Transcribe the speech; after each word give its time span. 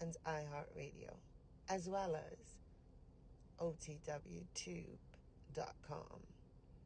and 0.00 0.16
iHeartRadio, 0.26 1.14
as 1.68 1.88
well 1.88 2.16
as 2.16 2.38
OTWTube.com. 3.60 4.86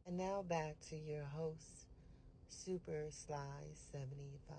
And 0.05 0.17
now 0.17 0.43
back 0.47 0.75
to 0.89 0.95
your 0.95 1.25
host, 1.25 1.87
Super 2.47 3.07
Sly 3.09 3.37
75. 3.91 4.57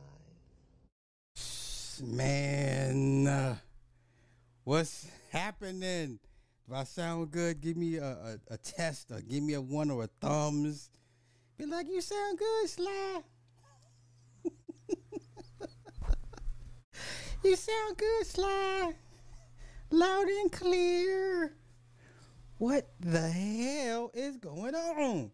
Man, 2.02 3.26
uh, 3.26 3.56
what's 4.64 5.06
happening? 5.32 6.18
If 6.66 6.74
I 6.74 6.84
sound 6.84 7.30
good, 7.30 7.60
give 7.60 7.76
me 7.76 7.96
a, 7.96 8.04
a, 8.04 8.38
a 8.50 8.56
test 8.58 9.10
or 9.10 9.20
give 9.20 9.42
me 9.42 9.54
a 9.54 9.60
one 9.60 9.90
or 9.90 10.04
a 10.04 10.06
thumbs. 10.20 10.90
Be 11.56 11.66
like, 11.66 11.88
you 11.88 12.00
sound 12.00 12.38
good, 12.38 12.68
Sly. 12.68 13.22
You 17.44 17.56
sound 17.56 17.96
good, 17.96 18.26
Sly. 18.26 18.94
Loud 19.90 20.28
and 20.28 20.52
clear. 20.52 21.54
What 22.58 22.90
the 23.00 23.28
hell 23.28 24.10
is 24.14 24.36
going 24.36 24.74
on? 24.74 25.30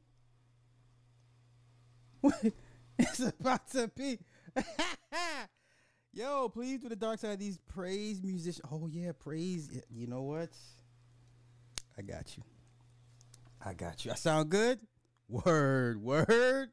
it's 2.99 3.21
about 3.21 3.69
to 3.71 3.89
be. 3.89 4.19
Yo, 6.13 6.49
please 6.49 6.81
do 6.81 6.89
the 6.89 6.97
dark 6.97 7.19
side 7.19 7.33
of 7.33 7.39
these 7.39 7.59
praise 7.59 8.23
musicians. 8.23 8.65
Oh 8.71 8.87
yeah, 8.87 9.13
praise. 9.19 9.83
You 9.91 10.07
know 10.07 10.23
what? 10.23 10.51
I 11.99 12.03
got 12.03 12.37
you. 12.37 12.43
I 13.65 13.73
got 13.73 14.05
you. 14.05 14.13
I 14.13 14.15
sound 14.15 14.51
good. 14.51 14.79
Word, 15.29 16.03
word, 16.03 16.71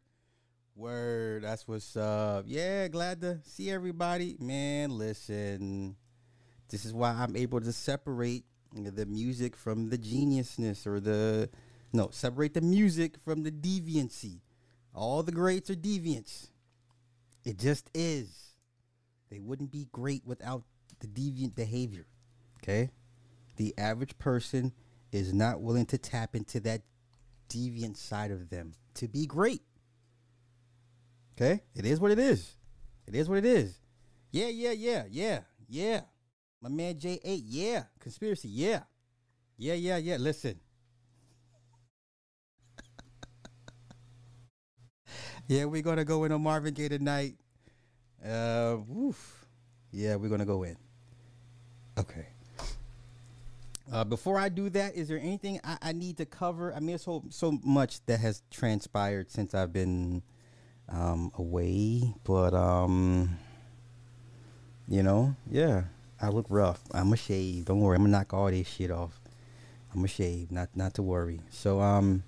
word. 0.82 1.44
That's 1.44 1.68
what's 1.68 1.96
up. 1.96 2.46
Yeah, 2.48 2.88
glad 2.88 3.22
to 3.22 3.40
see 3.44 3.70
everybody. 3.70 4.36
Man, 4.40 4.98
listen. 4.98 5.96
This 6.70 6.86
is 6.86 6.94
why 6.94 7.12
I'm 7.12 7.36
able 7.36 7.62
to 7.62 7.72
separate 7.72 8.46
the 8.74 9.06
music 9.06 9.56
from 9.56 9.90
the 9.90 9.98
geniusness 9.98 10.88
or 10.88 11.00
the 11.00 11.50
no, 11.94 12.10
separate 12.12 12.56
the 12.56 12.62
music 12.62 13.18
from 13.24 13.44
the 13.44 13.52
deviancy. 13.52 14.40
All 14.96 15.22
the 15.24 15.32
greats 15.32 15.70
are 15.70 15.76
deviants. 15.76 16.50
It 17.46 17.60
just 17.60 17.90
is. 17.94 18.56
They 19.30 19.40
wouldn't 19.40 19.72
be 19.72 19.88
great 19.92 20.24
without 20.26 20.64
the 21.00 21.08
deviant 21.08 21.56
behavior. 21.56 22.08
Okay? 22.64 22.90
The 23.58 23.74
average 23.78 24.18
person 24.18 24.72
is 25.12 25.34
not 25.34 25.62
willing 25.62 25.86
to 25.88 25.98
tap 25.98 26.36
into 26.36 26.60
that 26.62 26.82
deviant 27.50 27.98
side 27.98 28.32
of 28.32 28.50
them 28.50 28.74
to 28.96 29.08
be 29.08 29.26
great. 29.26 29.62
Okay? 31.36 31.62
It 31.76 31.86
is 31.86 32.00
what 32.00 32.12
it 32.12 32.20
is. 32.20 32.56
It 33.08 33.16
is 33.16 33.28
what 33.30 33.38
it 33.40 33.46
is. 33.46 33.78
Yeah, 34.32 34.48
yeah, 34.48 34.72
yeah, 34.72 35.04
yeah, 35.10 35.40
yeah. 35.68 36.02
My 36.62 36.70
man 36.70 36.96
J8, 36.96 37.42
yeah. 37.46 37.84
Conspiracy, 38.00 38.50
yeah. 38.50 38.82
Yeah, 39.58 39.74
yeah, 39.74 39.98
yeah. 39.98 40.18
Listen. 40.18 40.60
yeah, 45.48 45.66
we're 45.66 45.82
gonna 45.82 46.06
go 46.06 46.24
in 46.24 46.32
on 46.32 46.42
Marvin 46.42 46.74
Gaye 46.74 46.90
tonight. 46.90 47.36
Uh, 48.26 48.78
woof. 48.88 49.46
Yeah, 49.92 50.16
we're 50.16 50.30
gonna 50.30 50.46
go 50.46 50.64
in. 50.64 50.78
Okay. 51.98 52.28
Uh, 53.92 54.06
before 54.06 54.40
I 54.40 54.48
do 54.48 54.70
that, 54.70 54.96
is 54.96 55.10
there 55.10 55.20
anything 55.20 55.60
I, 55.66 55.78
I, 55.82 55.92
need 55.92 56.16
to 56.18 56.26
cover? 56.26 56.74
I 56.74 56.80
mean, 56.80 56.98
so 56.98 57.26
so 57.30 57.60
much 57.64 58.06
that 58.06 58.22
has 58.22 58.42
transpired 58.50 59.30
since 59.30 59.54
I've 59.54 59.74
been 59.74 60.24
um, 60.94 61.32
away, 61.38 62.14
but 62.24 62.54
um, 62.54 63.38
you 64.88 65.04
know, 65.04 65.36
yeah, 65.50 65.84
I 66.22 66.30
look 66.30 66.46
rough. 66.50 66.82
I'm 66.92 67.14
a 67.14 67.18
shave. 67.18 67.66
Don't 67.66 67.80
worry, 67.80 67.96
I'm 67.96 68.04
gonna 68.04 68.18
knock 68.18 68.34
all 68.34 68.50
this 68.50 68.68
shit 68.68 68.92
off. 68.92 69.20
I'm 69.94 70.04
a 70.04 70.08
shave, 70.08 70.52
not 70.52 70.70
not 70.76 70.94
to 70.96 71.04
worry. 71.04 71.42
So 71.50 71.82
um, 71.82 72.24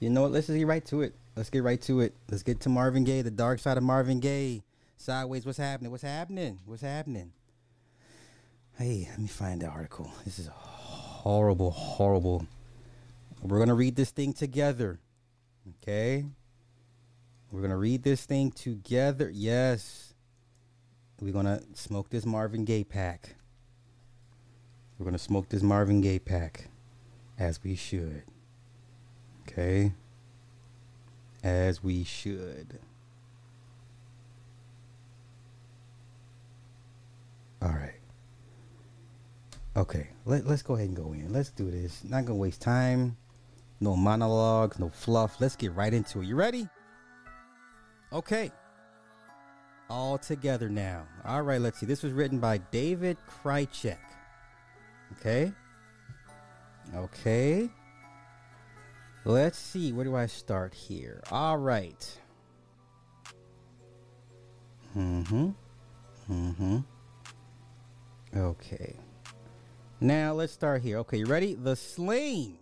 you 0.00 0.10
know 0.10 0.22
what? 0.22 0.32
Let's 0.32 0.46
just 0.46 0.58
get 0.58 0.66
right 0.66 0.84
to 0.86 1.02
it. 1.02 1.14
Let's 1.36 1.50
get 1.50 1.62
right 1.62 1.80
to 1.82 2.00
it. 2.00 2.14
Let's 2.30 2.42
get 2.42 2.60
to 2.60 2.68
Marvin 2.68 3.04
Gaye, 3.04 3.22
the 3.22 3.30
dark 3.30 3.60
side 3.60 3.76
of 3.76 3.82
Marvin 3.82 4.20
Gaye. 4.20 4.62
Sideways, 4.96 5.46
what's 5.46 5.58
happening? 5.58 5.92
What's 5.92 6.02
happening? 6.02 6.58
What's 6.66 6.82
happening? 6.82 7.32
Hey, 8.76 9.06
let 9.10 9.18
me 9.18 9.28
find 9.28 9.62
the 9.62 9.66
article. 9.66 10.10
This 10.24 10.38
is 10.38 10.48
horrible, 10.48 11.70
horrible. 11.70 12.46
We're 13.42 13.64
to 13.64 13.74
read 13.74 13.94
this 13.94 14.10
thing 14.10 14.32
together. 14.32 14.98
Okay? 15.82 16.24
We're 17.50 17.60
to 17.70 17.76
read 17.76 18.02
this 18.02 18.24
thing 18.24 18.50
together. 18.50 19.30
Yes. 19.32 20.14
We're 21.20 21.32
to 21.46 21.62
smoke 21.74 22.10
this 22.10 22.26
Marvin 22.26 22.64
Gaye 22.64 22.84
pack. 22.84 23.36
We're 24.98 25.04
to 25.12 25.18
smoke 25.18 25.48
this 25.48 25.62
Marvin 25.62 26.00
Gaye 26.00 26.18
pack 26.18 26.68
as 27.38 27.62
we 27.62 27.74
should. 27.74 28.22
Okay? 29.42 29.92
As 31.42 31.82
we 31.82 32.04
should. 32.04 32.78
All 37.62 37.70
right. 37.70 37.94
Okay, 39.76 40.08
let, 40.24 40.46
let's 40.46 40.62
go 40.62 40.74
ahead 40.74 40.88
and 40.88 40.96
go 40.96 41.12
in. 41.12 41.32
Let's 41.32 41.50
do 41.50 41.70
this. 41.70 42.02
Not 42.04 42.24
gonna 42.24 42.38
waste 42.38 42.60
time. 42.60 43.16
No 43.80 43.94
monologues, 43.94 44.78
no 44.78 44.88
fluff. 44.88 45.40
Let's 45.40 45.54
get 45.54 45.72
right 45.72 45.94
into 45.94 46.20
it. 46.20 46.26
You 46.26 46.34
ready? 46.34 46.68
Okay. 48.12 48.50
All 49.90 50.18
together 50.18 50.68
now. 50.68 51.06
All 51.24 51.42
right, 51.42 51.60
let's 51.60 51.78
see. 51.78 51.86
This 51.86 52.02
was 52.02 52.12
written 52.12 52.38
by 52.38 52.58
David 52.58 53.16
Krajicek. 53.42 53.98
Okay. 55.12 55.52
Okay. 56.94 57.70
Let's 59.24 59.58
see. 59.58 59.92
Where 59.92 60.04
do 60.04 60.16
I 60.16 60.26
start 60.26 60.74
here? 60.74 61.22
All 61.30 61.58
right. 61.58 62.18
Mm 64.96 65.26
hmm. 65.28 65.50
Mm 66.30 66.56
hmm. 66.56 66.78
Okay. 68.36 68.96
Now 70.00 70.32
let's 70.32 70.52
start 70.52 70.82
here. 70.82 70.98
Okay, 70.98 71.18
you 71.18 71.26
ready? 71.26 71.54
The 71.54 71.76
Slain. 71.76 72.58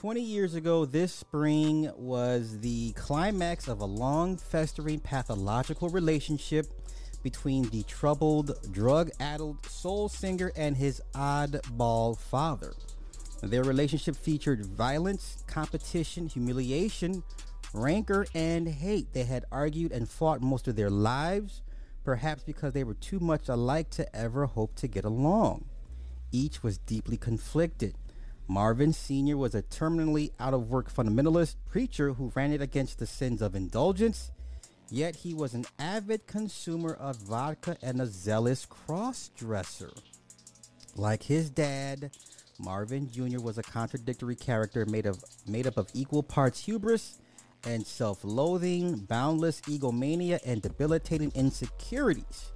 20 0.00 0.20
years 0.20 0.54
ago 0.54 0.84
this 0.84 1.10
spring 1.10 1.90
was 1.96 2.60
the 2.60 2.92
climax 2.92 3.66
of 3.66 3.80
a 3.80 3.84
long 3.86 4.36
festering 4.36 5.00
pathological 5.00 5.88
relationship 5.88 6.66
between 7.22 7.62
the 7.70 7.82
troubled, 7.84 8.52
drug 8.72 9.08
addled 9.20 9.64
soul 9.64 10.06
singer 10.10 10.52
and 10.54 10.76
his 10.76 11.00
oddball 11.14 12.14
father. 12.14 12.74
Their 13.42 13.64
relationship 13.64 14.16
featured 14.16 14.66
violence, 14.66 15.42
competition, 15.46 16.26
humiliation, 16.28 17.22
rancor, 17.72 18.26
and 18.34 18.68
hate. 18.68 19.14
They 19.14 19.24
had 19.24 19.46
argued 19.50 19.92
and 19.92 20.06
fought 20.06 20.42
most 20.42 20.68
of 20.68 20.76
their 20.76 20.90
lives, 20.90 21.62
perhaps 22.04 22.42
because 22.42 22.74
they 22.74 22.84
were 22.84 22.94
too 22.94 23.18
much 23.18 23.48
alike 23.48 23.88
to 23.92 24.14
ever 24.14 24.44
hope 24.44 24.74
to 24.76 24.88
get 24.88 25.06
along. 25.06 25.64
Each 26.32 26.62
was 26.62 26.76
deeply 26.76 27.16
conflicted. 27.16 27.94
Marvin 28.48 28.92
Sr. 28.92 29.36
was 29.36 29.54
a 29.54 29.62
terminally 29.62 30.30
out 30.38 30.54
of 30.54 30.70
work 30.70 30.92
fundamentalist 30.92 31.56
preacher 31.68 32.12
who 32.12 32.32
ran 32.34 32.52
it 32.52 32.62
against 32.62 32.98
the 32.98 33.06
sins 33.06 33.42
of 33.42 33.56
indulgence, 33.56 34.30
yet 34.88 35.16
he 35.16 35.34
was 35.34 35.54
an 35.54 35.64
avid 35.78 36.26
consumer 36.26 36.94
of 36.94 37.16
vodka 37.16 37.76
and 37.82 38.00
a 38.00 38.06
zealous 38.06 38.64
cross 38.64 39.30
dresser. 39.36 39.90
Like 40.94 41.24
his 41.24 41.50
dad, 41.50 42.12
Marvin 42.58 43.10
Jr. 43.10 43.40
was 43.40 43.58
a 43.58 43.62
contradictory 43.62 44.36
character 44.36 44.86
made 44.86 45.06
of 45.06 45.22
made 45.46 45.66
up 45.66 45.76
of 45.76 45.90
equal 45.92 46.22
parts 46.22 46.64
hubris 46.64 47.18
and 47.66 47.84
self 47.84 48.22
loathing, 48.22 48.96
boundless 48.96 49.60
egomania, 49.68 50.38
and 50.46 50.62
debilitating 50.62 51.32
insecurities. 51.34 52.52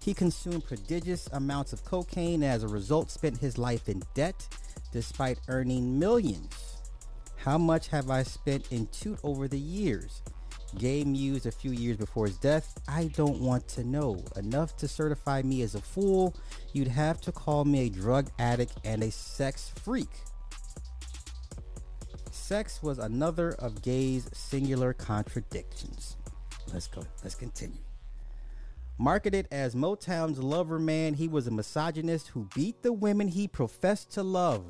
He 0.00 0.14
consumed 0.14 0.64
prodigious 0.64 1.28
amounts 1.32 1.72
of 1.72 1.84
cocaine 1.84 2.42
and 2.42 2.52
as 2.52 2.62
a 2.62 2.68
result 2.68 3.10
spent 3.10 3.38
his 3.38 3.58
life 3.58 3.88
in 3.88 4.02
debt 4.14 4.46
despite 4.94 5.40
earning 5.48 5.98
millions. 5.98 6.78
How 7.34 7.58
much 7.58 7.88
have 7.88 8.10
I 8.10 8.22
spent 8.22 8.70
in 8.70 8.86
toot 8.86 9.18
over 9.24 9.48
the 9.48 9.58
years? 9.58 10.22
Gay 10.78 11.02
Muse 11.02 11.46
a 11.46 11.50
few 11.50 11.72
years 11.72 11.96
before 11.96 12.26
his 12.26 12.38
death, 12.38 12.78
I 12.88 13.06
don't 13.16 13.40
want 13.40 13.66
to 13.70 13.82
know. 13.82 14.24
Enough 14.36 14.76
to 14.78 14.88
certify 14.88 15.42
me 15.42 15.62
as 15.62 15.74
a 15.74 15.80
fool. 15.80 16.34
You'd 16.72 16.88
have 16.88 17.20
to 17.22 17.32
call 17.32 17.64
me 17.64 17.86
a 17.86 17.90
drug 17.90 18.30
addict 18.38 18.74
and 18.84 19.02
a 19.02 19.10
sex 19.10 19.72
freak. 19.82 20.10
Sex 22.30 22.80
was 22.80 23.00
another 23.00 23.50
of 23.58 23.82
Gay's 23.82 24.30
singular 24.32 24.92
contradictions. 24.92 26.16
Let's 26.72 26.86
go. 26.86 27.02
Let's 27.24 27.34
continue. 27.34 27.80
Marketed 28.96 29.48
as 29.50 29.74
Motown's 29.74 30.38
lover 30.38 30.78
man, 30.78 31.14
he 31.14 31.26
was 31.26 31.48
a 31.48 31.50
misogynist 31.50 32.28
who 32.28 32.48
beat 32.54 32.82
the 32.84 32.92
women 32.92 33.26
he 33.26 33.48
professed 33.48 34.12
to 34.12 34.22
love. 34.22 34.64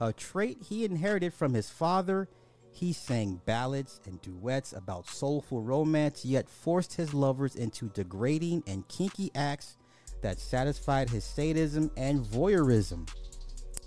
A 0.00 0.12
trait 0.12 0.62
he 0.68 0.84
inherited 0.84 1.34
from 1.34 1.54
his 1.54 1.70
father 1.70 2.28
he 2.72 2.92
sang 2.92 3.40
ballads 3.44 4.00
and 4.06 4.20
duets 4.22 4.72
about 4.72 5.08
soulful 5.08 5.60
romance, 5.60 6.24
yet 6.24 6.48
forced 6.48 6.94
his 6.94 7.12
lovers 7.12 7.56
into 7.56 7.88
degrading 7.90 8.62
and 8.66 8.86
kinky 8.88 9.30
acts 9.34 9.76
that 10.22 10.38
satisfied 10.38 11.10
his 11.10 11.24
sadism 11.24 11.90
and 11.96 12.20
voyeurism. 12.20 13.08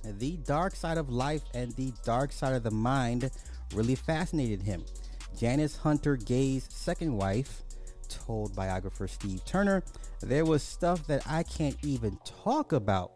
The 0.04 0.38
dark 0.38 0.76
side 0.76 0.98
of 0.98 1.10
life 1.10 1.44
and 1.54 1.72
the 1.74 1.94
dark 2.04 2.32
side 2.32 2.54
of 2.54 2.64
the 2.64 2.72
mind 2.72 3.32
really 3.74 3.96
fascinated 3.96 4.62
him. 4.62 4.84
Janice 5.38 5.78
Hunter 5.78 6.18
Gay's 6.18 6.68
second 6.70 7.16
wife 7.16 7.64
told 8.10 8.56
biographer 8.56 9.08
Steve 9.08 9.44
Turner, 9.46 9.84
there 10.22 10.46
was 10.46 10.62
stuff 10.62 11.08
that 11.08 11.24
I 11.26 11.44
can't 11.44 11.78
even 11.84 12.20
talk 12.26 12.74
about 12.74 13.14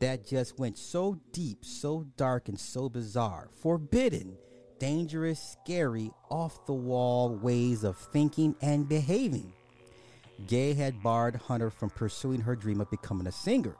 that 0.00 0.26
just 0.26 0.58
went 0.58 0.78
so 0.78 1.20
deep, 1.32 1.64
so 1.64 2.06
dark, 2.16 2.48
and 2.48 2.58
so 2.58 2.88
bizarre, 2.88 3.48
forbidden 3.60 4.36
dangerous, 4.78 5.56
scary, 5.62 6.10
off 6.30 6.66
the 6.66 6.72
wall 6.72 7.30
ways 7.36 7.84
of 7.84 7.96
thinking 7.96 8.54
and 8.60 8.88
behaving. 8.88 9.52
Gay 10.46 10.74
had 10.74 11.02
barred 11.02 11.36
Hunter 11.36 11.70
from 11.70 11.90
pursuing 11.90 12.40
her 12.40 12.54
dream 12.56 12.80
of 12.80 12.90
becoming 12.90 13.26
a 13.26 13.32
singer. 13.32 13.76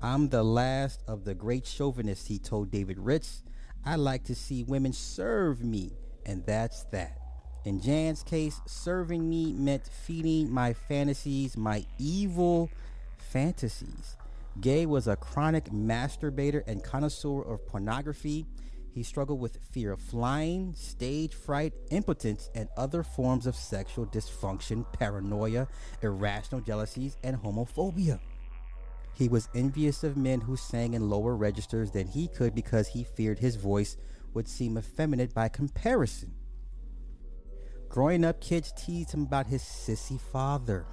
I'm 0.00 0.28
the 0.28 0.42
last 0.42 1.02
of 1.08 1.24
the 1.24 1.34
great 1.34 1.66
chauvinists, 1.66 2.26
he 2.26 2.38
told 2.38 2.70
David 2.70 2.98
Ritz. 2.98 3.42
I 3.84 3.96
like 3.96 4.24
to 4.24 4.34
see 4.34 4.64
women 4.64 4.92
serve 4.92 5.64
me, 5.64 5.92
and 6.24 6.44
that's 6.46 6.84
that. 6.92 7.18
In 7.64 7.80
Jan's 7.80 8.22
case, 8.22 8.60
serving 8.66 9.28
me 9.28 9.52
meant 9.52 9.86
feeding 9.86 10.50
my 10.50 10.72
fantasies, 10.72 11.56
my 11.56 11.84
evil 11.98 12.70
fantasies. 13.18 14.16
Gay 14.60 14.86
was 14.86 15.08
a 15.08 15.16
chronic 15.16 15.66
masturbator 15.66 16.62
and 16.66 16.84
connoisseur 16.84 17.42
of 17.42 17.66
pornography 17.66 18.46
he 18.92 19.02
struggled 19.02 19.40
with 19.40 19.58
fear 19.70 19.92
of 19.92 20.00
flying, 20.00 20.74
stage 20.74 21.34
fright, 21.34 21.72
impotence, 21.90 22.50
and 22.54 22.68
other 22.76 23.02
forms 23.02 23.46
of 23.46 23.56
sexual 23.56 24.06
dysfunction, 24.06 24.84
paranoia, 24.92 25.66
irrational 26.02 26.60
jealousies, 26.60 27.16
and 27.24 27.36
homophobia. 27.36 28.20
He 29.14 29.28
was 29.28 29.48
envious 29.54 30.04
of 30.04 30.16
men 30.16 30.42
who 30.42 30.56
sang 30.56 30.92
in 30.92 31.08
lower 31.08 31.36
registers 31.36 31.90
than 31.90 32.06
he 32.06 32.28
could 32.28 32.54
because 32.54 32.88
he 32.88 33.04
feared 33.04 33.38
his 33.38 33.56
voice 33.56 33.96
would 34.34 34.48
seem 34.48 34.76
effeminate 34.76 35.32
by 35.32 35.48
comparison. 35.48 36.34
Growing 37.88 38.24
up, 38.24 38.40
kids 38.40 38.72
teased 38.76 39.12
him 39.12 39.22
about 39.22 39.46
his 39.46 39.62
sissy 39.62 40.20
father. 40.20 40.86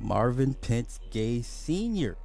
Marvin 0.00 0.54
Pentz 0.54 1.00
Gay 1.10 1.42
Sr. 1.42 2.16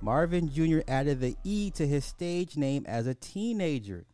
Marvin 0.00 0.48
Jr. 0.48 0.80
added 0.88 1.20
the 1.20 1.36
E 1.44 1.70
to 1.72 1.86
his 1.86 2.04
stage 2.04 2.56
name 2.56 2.84
as 2.86 3.06
a 3.06 3.14
teenager. 3.14 4.06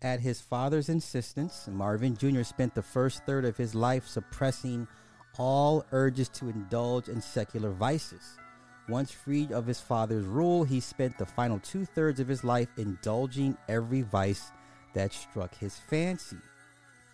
At 0.00 0.20
his 0.20 0.40
father's 0.40 0.88
insistence, 0.88 1.68
Marvin 1.70 2.16
Jr. 2.16 2.42
spent 2.42 2.74
the 2.74 2.82
first 2.82 3.24
third 3.26 3.44
of 3.44 3.56
his 3.56 3.74
life 3.74 4.06
suppressing 4.06 4.88
all 5.38 5.84
urges 5.92 6.28
to 6.30 6.48
indulge 6.48 7.08
in 7.08 7.20
secular 7.20 7.70
vices. 7.70 8.38
Once 8.88 9.10
freed 9.10 9.52
of 9.52 9.66
his 9.66 9.80
father's 9.80 10.26
rule, 10.26 10.64
he 10.64 10.80
spent 10.80 11.16
the 11.18 11.26
final 11.26 11.58
two 11.58 11.84
thirds 11.84 12.20
of 12.20 12.28
his 12.28 12.44
life 12.44 12.68
indulging 12.76 13.56
every 13.68 14.02
vice 14.02 14.52
that 14.94 15.12
struck 15.12 15.54
his 15.56 15.78
fancy. 15.78 16.38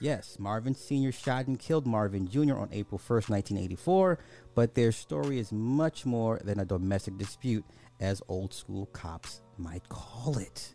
Yes, 0.01 0.39
Marvin 0.39 0.75
Sr. 0.75 1.13
shot 1.13 1.47
and 1.47 1.59
killed 1.59 1.87
Marvin 1.87 2.27
Jr. 2.27 2.57
on 2.57 2.71
April 2.73 2.99
1st, 2.99 3.29
1984, 3.29 4.19
but 4.55 4.75
their 4.75 4.93
story 4.93 5.39
is 5.39 5.53
much 5.53 6.07
more 6.07 6.41
than 6.43 6.59
a 6.59 6.65
domestic 6.65 7.19
dispute 7.19 7.67
as 8.01 8.23
old 8.27 8.55
school 8.55 8.87
cops 8.87 9.43
might 9.59 9.87
call 9.91 10.39
it. 10.39 10.75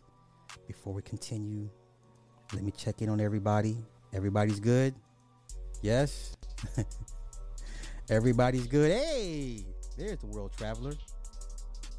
Before 0.68 0.92
we 0.92 1.02
continue, 1.02 1.68
let 2.54 2.62
me 2.62 2.70
check 2.70 3.02
in 3.02 3.08
on 3.08 3.20
everybody. 3.20 3.76
Everybody's 4.12 4.60
good? 4.60 4.94
Yes? 5.82 6.36
Everybody's 8.10 8.68
good. 8.68 8.92
Hey, 8.92 9.64
there's 9.98 10.18
the 10.20 10.26
world 10.26 10.52
traveler. 10.56 10.92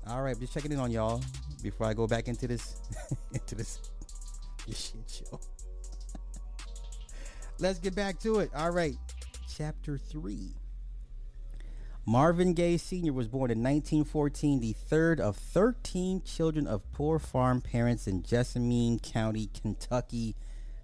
All 0.08 0.22
right, 0.22 0.40
just 0.40 0.54
checking 0.54 0.72
in 0.72 0.80
on 0.80 0.92
y'all 0.92 1.22
before 1.62 1.88
I 1.88 1.94
go 1.94 2.08
back 2.08 2.30
into 2.30 2.48
this 2.48 2.78
into 3.34 3.56
this, 3.56 3.82
this 4.66 4.94
shit 4.94 5.26
show. 5.30 5.40
Let's 7.60 7.80
get 7.80 7.96
back 7.96 8.20
to 8.20 8.40
it. 8.40 8.52
All 8.56 8.72
right, 8.72 8.98
chapter 9.56 9.98
three. 9.98 10.54
Marvin 12.06 12.54
Gaye 12.54 12.78
Sr. 12.78 13.12
was 13.12 13.28
born 13.28 13.52
in 13.52 13.58
1914, 13.58 14.62
the 14.62 14.74
third 14.74 15.20
of 15.20 15.36
13 15.36 16.22
children 16.22 16.66
of 16.66 16.90
poor 16.94 17.20
farm 17.20 17.60
parents 17.60 18.08
in 18.08 18.24
Jessamine 18.24 19.00
County, 19.00 19.50
Kentucky, 19.60 20.36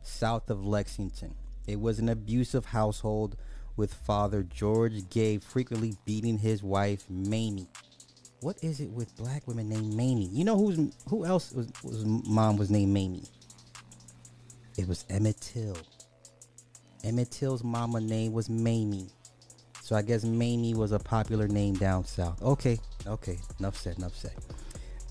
south 0.01 0.49
of 0.49 0.65
Lexington. 0.65 1.35
It 1.65 1.79
was 1.79 1.99
an 1.99 2.09
abusive 2.09 2.65
household 2.65 3.37
with 3.77 3.93
father 3.93 4.43
George 4.43 5.09
Gay 5.09 5.37
frequently 5.37 5.95
beating 6.05 6.39
his 6.39 6.61
wife 6.61 7.05
Mamie. 7.09 7.69
What 8.41 8.57
is 8.61 8.81
it 8.81 8.89
with 8.89 9.15
black 9.15 9.47
women 9.47 9.69
named 9.69 9.93
Mamie? 9.93 10.27
You 10.27 10.43
know 10.43 10.57
who's 10.57 10.93
who 11.07 11.23
else 11.23 11.53
was, 11.53 11.71
was 11.83 12.03
mom 12.03 12.57
was 12.57 12.69
named 12.69 12.93
Mamie? 12.93 13.23
It 14.77 14.87
was 14.87 15.05
Emmett 15.09 15.39
Till. 15.39 15.77
Emmett 17.03 17.31
Till's 17.31 17.63
mama 17.63 17.99
name 17.99 18.31
was 18.31 18.49
Mamie. 18.49 19.09
So 19.81 19.95
I 19.95 20.01
guess 20.01 20.23
Mamie 20.23 20.73
was 20.73 20.93
a 20.93 20.99
popular 20.99 21.47
name 21.47 21.73
down 21.75 22.05
south. 22.05 22.41
Okay, 22.41 22.79
okay, 23.05 23.37
enough 23.59 23.77
said, 23.77 23.97
enough 23.97 24.15
said. 24.15 24.35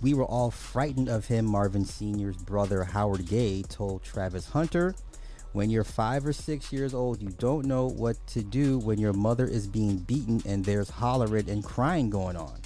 We 0.00 0.15
were 0.15 0.25
all 0.25 0.50
frightened 0.50 1.09
of 1.09 1.27
him, 1.27 1.44
Marvin 1.44 1.85
Sr.'s 1.85 2.37
brother 2.37 2.83
Howard 2.83 3.29
Gay 3.29 3.62
told 3.62 4.03
Travis 4.03 4.49
Hunter. 4.49 4.94
When 5.53 5.69
you're 5.69 5.85
five 5.85 6.27
or 6.27 6.33
six 6.33 6.73
years 6.73 6.94
old, 6.94 7.23
you 7.23 7.29
don't 7.29 7.67
know 7.67 7.87
what 7.87 8.17
to 8.29 8.43
do 8.43 8.79
when 8.79 8.99
your 8.99 9.12
mother 9.12 9.47
is 9.47 9.67
being 9.67 9.99
beaten 9.99 10.41
and 10.47 10.65
there's 10.65 10.88
hollering 10.88 11.50
and 11.50 11.62
crying 11.62 12.09
going 12.09 12.37
on. 12.37 12.59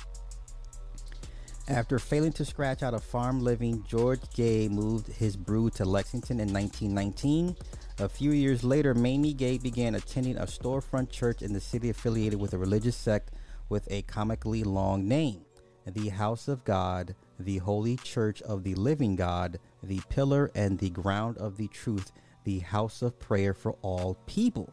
After 1.68 1.98
failing 1.98 2.32
to 2.34 2.44
scratch 2.44 2.84
out 2.84 2.94
a 2.94 3.00
farm 3.00 3.40
living, 3.42 3.84
George 3.88 4.20
Gay 4.36 4.68
moved 4.68 5.08
his 5.08 5.36
brood 5.36 5.74
to 5.74 5.84
Lexington 5.84 6.38
in 6.38 6.52
1919 6.52 7.56
a 7.98 8.08
few 8.08 8.30
years 8.32 8.62
later, 8.62 8.94
Mamie 8.94 9.32
Gay 9.32 9.58
began 9.58 9.94
attending 9.94 10.36
a 10.36 10.42
storefront 10.42 11.10
church 11.10 11.42
in 11.42 11.52
the 11.52 11.60
city 11.60 11.90
affiliated 11.90 12.40
with 12.40 12.52
a 12.52 12.58
religious 12.58 12.96
sect 12.96 13.30
with 13.68 13.90
a 13.90 14.02
comically 14.02 14.62
long 14.62 15.08
name 15.08 15.42
the 15.86 16.08
House 16.08 16.48
of 16.48 16.64
God, 16.64 17.14
the 17.38 17.58
Holy 17.58 17.96
Church 17.96 18.42
of 18.42 18.64
the 18.64 18.74
Living 18.74 19.14
God, 19.14 19.58
the 19.82 20.00
Pillar 20.08 20.50
and 20.54 20.78
the 20.78 20.90
Ground 20.90 21.38
of 21.38 21.56
the 21.56 21.68
Truth, 21.68 22.10
the 22.42 22.58
House 22.58 23.02
of 23.02 23.18
Prayer 23.20 23.54
for 23.54 23.76
All 23.82 24.16
People. 24.26 24.72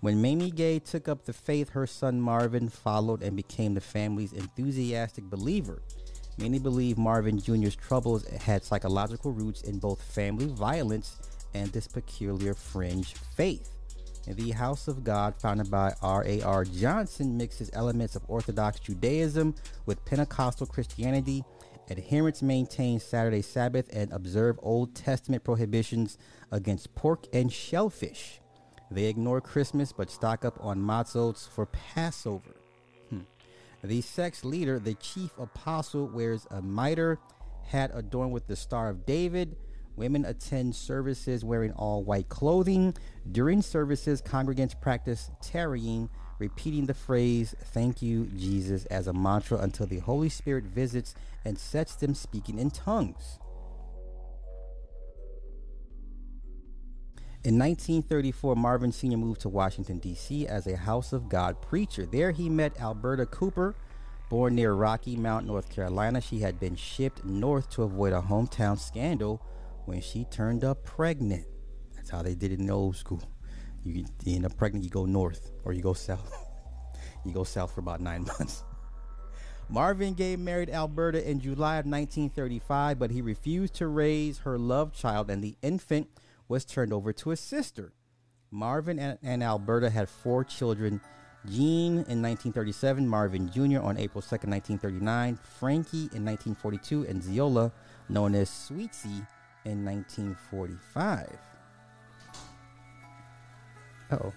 When 0.00 0.20
Mamie 0.20 0.50
Gay 0.50 0.80
took 0.80 1.08
up 1.08 1.24
the 1.24 1.32
faith, 1.32 1.70
her 1.70 1.86
son 1.86 2.20
Marvin 2.20 2.68
followed 2.68 3.22
and 3.22 3.36
became 3.36 3.72
the 3.72 3.80
family's 3.80 4.32
enthusiastic 4.34 5.24
believer. 5.24 5.82
Many 6.36 6.58
believe 6.58 6.98
Marvin 6.98 7.40
Jr.'s 7.40 7.74
troubles 7.74 8.28
had 8.28 8.62
psychological 8.62 9.32
roots 9.32 9.62
in 9.62 9.78
both 9.78 10.00
family 10.02 10.46
violence 10.46 11.16
and 11.54 11.72
this 11.72 11.86
peculiar 11.86 12.54
fringe 12.54 13.14
faith. 13.36 13.70
The 14.26 14.50
House 14.50 14.88
of 14.88 15.04
God, 15.04 15.34
founded 15.40 15.70
by 15.70 15.94
R.A.R. 16.02 16.64
Johnson, 16.64 17.38
mixes 17.38 17.70
elements 17.72 18.14
of 18.14 18.22
Orthodox 18.28 18.78
Judaism 18.78 19.54
with 19.86 20.04
Pentecostal 20.04 20.66
Christianity. 20.66 21.44
Adherents 21.90 22.42
maintain 22.42 23.00
Saturday 23.00 23.40
Sabbath 23.40 23.88
and 23.90 24.12
observe 24.12 24.58
Old 24.62 24.94
Testament 24.94 25.44
prohibitions 25.44 26.18
against 26.52 26.94
pork 26.94 27.24
and 27.32 27.50
shellfish. 27.50 28.40
They 28.90 29.04
ignore 29.04 29.40
Christmas 29.40 29.92
but 29.92 30.10
stock 30.10 30.44
up 30.44 30.58
on 30.60 30.78
matzos 30.78 31.48
for 31.48 31.66
Passover. 31.66 32.56
Hmm. 33.08 33.20
The 33.82 34.02
sex 34.02 34.44
leader, 34.44 34.78
the 34.78 34.94
chief 34.94 35.30
apostle, 35.38 36.06
wears 36.06 36.46
a 36.50 36.60
mitre, 36.60 37.18
hat 37.64 37.90
adorned 37.94 38.32
with 38.32 38.46
the 38.46 38.56
Star 38.56 38.88
of 38.88 39.06
David, 39.06 39.56
Women 39.98 40.24
attend 40.24 40.76
services 40.76 41.44
wearing 41.44 41.72
all 41.72 42.04
white 42.04 42.28
clothing. 42.28 42.94
During 43.32 43.62
services, 43.62 44.22
congregants 44.22 44.80
practice 44.80 45.28
tarrying, 45.42 46.08
repeating 46.38 46.86
the 46.86 46.94
phrase, 46.94 47.56
Thank 47.72 48.00
you, 48.00 48.26
Jesus, 48.26 48.84
as 48.86 49.08
a 49.08 49.12
mantra 49.12 49.58
until 49.58 49.86
the 49.86 49.98
Holy 49.98 50.28
Spirit 50.28 50.64
visits 50.66 51.16
and 51.44 51.58
sets 51.58 51.96
them 51.96 52.14
speaking 52.14 52.60
in 52.60 52.70
tongues. 52.70 53.40
In 57.42 57.58
1934, 57.58 58.54
Marvin 58.54 58.92
Sr. 58.92 59.16
moved 59.16 59.40
to 59.40 59.48
Washington, 59.48 59.98
D.C. 59.98 60.46
as 60.46 60.68
a 60.68 60.76
House 60.76 61.12
of 61.12 61.28
God 61.28 61.60
preacher. 61.60 62.06
There 62.06 62.30
he 62.30 62.48
met 62.48 62.80
Alberta 62.80 63.26
Cooper. 63.26 63.74
Born 64.30 64.54
near 64.54 64.74
Rocky 64.74 65.16
Mount, 65.16 65.44
North 65.46 65.70
Carolina, 65.70 66.20
she 66.20 66.38
had 66.38 66.60
been 66.60 66.76
shipped 66.76 67.24
north 67.24 67.68
to 67.70 67.82
avoid 67.82 68.12
a 68.12 68.20
hometown 68.20 68.78
scandal 68.78 69.42
when 69.88 70.02
she 70.02 70.24
turned 70.26 70.64
up 70.64 70.84
pregnant. 70.84 71.46
That's 71.96 72.10
how 72.10 72.20
they 72.20 72.34
did 72.34 72.52
it 72.52 72.60
in 72.60 72.66
the 72.66 72.72
old 72.74 72.94
school. 72.94 73.22
You, 73.82 74.04
end 74.26 74.44
up 74.44 74.54
pregnant, 74.54 74.84
you 74.84 74.90
go 74.90 75.06
north 75.06 75.50
or 75.64 75.72
you 75.72 75.80
go 75.80 75.94
south. 75.94 76.30
you 77.24 77.32
go 77.32 77.42
south 77.42 77.74
for 77.74 77.80
about 77.80 78.00
nine 78.02 78.24
months. 78.38 78.64
Marvin 79.70 80.12
Gaye 80.12 80.36
married 80.36 80.68
Alberta 80.68 81.26
in 81.26 81.40
July 81.40 81.76
of 81.76 81.86
1935, 81.86 82.98
but 82.98 83.10
he 83.10 83.22
refused 83.22 83.74
to 83.76 83.86
raise 83.86 84.40
her 84.40 84.58
love 84.58 84.92
child, 84.92 85.30
and 85.30 85.42
the 85.42 85.56
infant 85.62 86.08
was 86.48 86.66
turned 86.66 86.92
over 86.92 87.12
to 87.14 87.30
his 87.30 87.40
sister. 87.40 87.92
Marvin 88.50 88.98
and, 88.98 89.18
and 89.22 89.42
Alberta 89.42 89.88
had 89.88 90.08
four 90.08 90.44
children 90.44 91.00
Jean 91.46 91.92
in 91.92 92.20
1937, 92.20 93.08
Marvin 93.08 93.50
Jr. 93.50 93.80
on 93.80 93.96
April 93.96 94.20
2nd, 94.20 94.48
1939, 94.48 95.38
Frankie 95.58 96.10
in 96.12 96.24
1942, 96.24 97.06
and 97.06 97.22
Zeola, 97.22 97.72
known 98.08 98.34
as 98.34 98.50
Sweetie, 98.50 99.24
in 99.68 99.84
1945. 99.84 101.38
oh. 104.12 104.32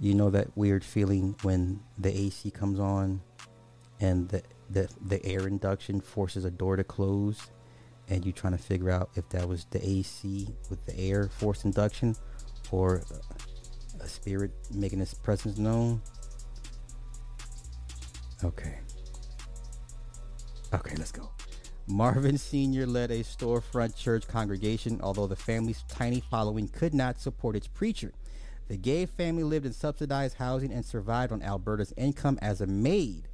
You 0.00 0.14
know 0.14 0.30
that 0.30 0.48
weird 0.56 0.84
feeling 0.84 1.36
when 1.42 1.80
the 1.96 2.10
AC 2.10 2.50
comes 2.50 2.80
on 2.80 3.20
and 4.00 4.28
the, 4.28 4.42
the, 4.68 4.88
the 5.06 5.24
air 5.24 5.46
induction 5.46 6.00
forces 6.00 6.44
a 6.44 6.50
door 6.50 6.74
to 6.74 6.82
close 6.82 7.46
and 8.08 8.24
you're 8.24 8.32
trying 8.32 8.56
to 8.56 8.62
figure 8.62 8.90
out 8.90 9.10
if 9.14 9.28
that 9.28 9.48
was 9.48 9.64
the 9.70 9.88
AC 9.88 10.48
with 10.68 10.84
the 10.86 10.98
air 10.98 11.28
force 11.28 11.64
induction 11.64 12.16
or 12.72 13.02
a 14.00 14.08
spirit 14.08 14.50
making 14.72 15.00
its 15.00 15.14
presence 15.14 15.56
known. 15.58 16.02
Okay. 18.44 18.78
Okay, 20.74 20.94
let's 20.96 21.12
go. 21.12 21.30
Marvin 21.86 22.38
Sr. 22.38 22.86
led 22.86 23.10
a 23.10 23.20
storefront 23.20 23.96
church 23.96 24.26
congregation, 24.26 25.00
although 25.02 25.26
the 25.26 25.36
family's 25.36 25.84
tiny 25.88 26.22
following 26.30 26.68
could 26.68 26.94
not 26.94 27.20
support 27.20 27.56
its 27.56 27.66
preacher. 27.66 28.12
The 28.68 28.76
gay 28.76 29.06
family 29.06 29.42
lived 29.42 29.66
in 29.66 29.72
subsidized 29.72 30.36
housing 30.36 30.72
and 30.72 30.84
survived 30.84 31.32
on 31.32 31.42
Alberta's 31.42 31.92
income 31.96 32.38
as 32.40 32.60
a 32.60 32.66
maid. 32.66 33.28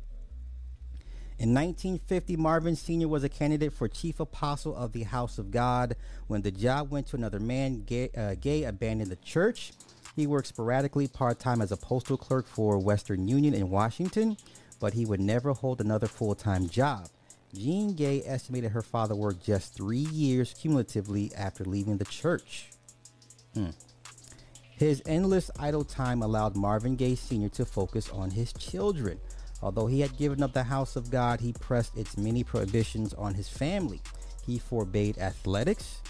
In 1.38 1.54
1950, 1.54 2.36
Marvin 2.36 2.74
Sr. 2.74 3.06
was 3.06 3.22
a 3.22 3.28
candidate 3.28 3.72
for 3.72 3.86
chief 3.86 4.18
apostle 4.18 4.74
of 4.74 4.92
the 4.92 5.04
House 5.04 5.38
of 5.38 5.52
God. 5.52 5.94
When 6.26 6.42
the 6.42 6.50
job 6.50 6.90
went 6.90 7.06
to 7.08 7.16
another 7.16 7.38
man, 7.38 7.84
Gay, 7.84 8.10
uh, 8.16 8.34
Gaye 8.34 8.64
abandoned 8.64 9.12
the 9.12 9.16
church. 9.16 9.72
He 10.16 10.26
worked 10.26 10.48
sporadically 10.48 11.06
part 11.06 11.38
time 11.38 11.62
as 11.62 11.70
a 11.70 11.76
postal 11.76 12.16
clerk 12.16 12.48
for 12.48 12.78
Western 12.78 13.28
Union 13.28 13.54
in 13.54 13.70
Washington, 13.70 14.36
but 14.80 14.94
he 14.94 15.06
would 15.06 15.20
never 15.20 15.52
hold 15.52 15.80
another 15.80 16.06
full 16.06 16.34
time 16.34 16.68
job. 16.68 17.08
Jean 17.54 17.94
Gay 17.94 18.22
estimated 18.24 18.72
her 18.72 18.82
father 18.82 19.14
worked 19.14 19.44
just 19.44 19.74
three 19.74 19.98
years 19.98 20.54
cumulatively 20.54 21.32
after 21.34 21.64
leaving 21.64 21.96
the 21.96 22.04
church. 22.04 22.70
Hmm. 23.54 23.70
His 24.70 25.02
endless 25.06 25.50
idle 25.58 25.84
time 25.84 26.22
allowed 26.22 26.56
Marvin 26.56 26.94
Gaye 26.94 27.16
Sr. 27.16 27.48
to 27.50 27.64
focus 27.64 28.10
on 28.10 28.30
his 28.30 28.52
children. 28.52 29.18
Although 29.60 29.86
he 29.86 30.00
had 30.00 30.16
given 30.16 30.42
up 30.42 30.52
the 30.52 30.62
house 30.62 30.94
of 30.94 31.10
God, 31.10 31.40
he 31.40 31.52
pressed 31.52 31.96
its 31.96 32.16
many 32.16 32.44
prohibitions 32.44 33.12
on 33.14 33.34
his 33.34 33.48
family. 33.48 34.00
He 34.46 34.58
forbade 34.58 35.18
athletics, 35.18 36.00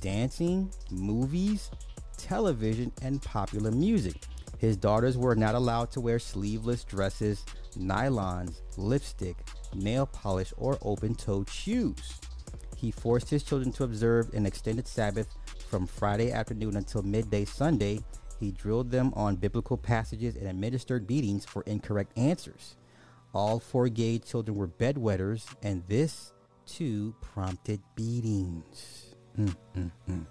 dancing, 0.00 0.70
movies, 0.90 1.70
television, 2.18 2.92
and 3.00 3.22
popular 3.22 3.70
music. 3.70 4.16
His 4.58 4.76
daughters 4.76 5.16
were 5.16 5.34
not 5.34 5.54
allowed 5.54 5.90
to 5.92 6.00
wear 6.02 6.18
sleeveless 6.18 6.84
dresses, 6.84 7.46
nylons, 7.76 8.60
lipstick, 8.76 9.36
nail 9.74 10.06
polish, 10.06 10.52
or 10.56 10.78
open 10.82 11.14
toed 11.14 11.48
shoes. 11.48 12.20
He 12.76 12.90
forced 12.90 13.28
his 13.28 13.42
children 13.42 13.72
to 13.72 13.84
observe 13.84 14.32
an 14.32 14.46
extended 14.46 14.88
Sabbath 14.88 15.28
from 15.68 15.86
Friday 15.86 16.32
afternoon 16.32 16.76
until 16.76 17.02
midday 17.02 17.44
Sunday, 17.44 18.00
he 18.40 18.50
drilled 18.50 18.90
them 18.90 19.12
on 19.14 19.36
biblical 19.36 19.76
passages 19.76 20.34
and 20.34 20.48
administered 20.48 21.06
beatings 21.06 21.44
for 21.44 21.62
incorrect 21.62 22.16
answers. 22.18 22.76
All 23.34 23.60
four 23.60 23.88
gay 23.88 24.18
children 24.18 24.56
were 24.56 24.66
bedwetters, 24.66 25.46
and 25.62 25.84
this 25.86 26.32
too 26.66 27.14
prompted 27.20 27.80
beatings. 27.94 29.14
Mm, 29.38 29.56
mm, 29.76 29.90
mm. 30.08 30.26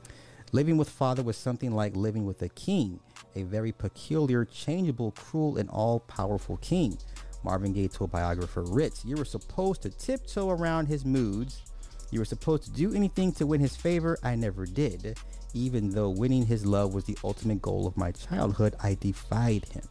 Living 0.52 0.78
with 0.78 0.90
father 0.90 1.22
was 1.22 1.38
something 1.38 1.72
like 1.72 1.96
living 1.96 2.26
with 2.26 2.42
a 2.42 2.50
king, 2.50 3.00
a 3.36 3.44
very 3.44 3.72
peculiar, 3.72 4.44
changeable, 4.44 5.12
cruel, 5.12 5.58
and 5.58 5.70
all 5.70 6.00
powerful 6.02 6.58
king. 6.58 6.98
Marvin 7.44 7.74
Gaye 7.74 7.88
told 7.88 8.12
biographer 8.12 8.64
Ritz, 8.64 9.06
You 9.06 9.16
were 9.16 9.26
supposed 9.26 9.82
to 9.84 9.90
tiptoe 9.90 10.50
around 10.50 10.88
his 10.88 11.06
moods 11.06 11.64
you 12.12 12.20
were 12.20 12.26
supposed 12.26 12.64
to 12.64 12.72
do 12.72 12.94
anything 12.94 13.32
to 13.34 13.46
win 13.46 13.62
his 13.62 13.76
favor. 13.76 14.18
I 14.24 14.36
never 14.36 14.66
did. 14.66 15.18
Even 15.54 15.92
though 15.92 16.10
winning 16.10 16.46
his 16.46 16.66
love 16.66 16.94
was 16.94 17.06
the 17.06 17.18
ultimate 17.24 17.62
goal 17.62 17.86
of 17.86 17.98
my 17.98 18.12
childhood, 18.12 18.76
I 18.82 18.96
defied 18.96 19.66
him. 19.66 19.88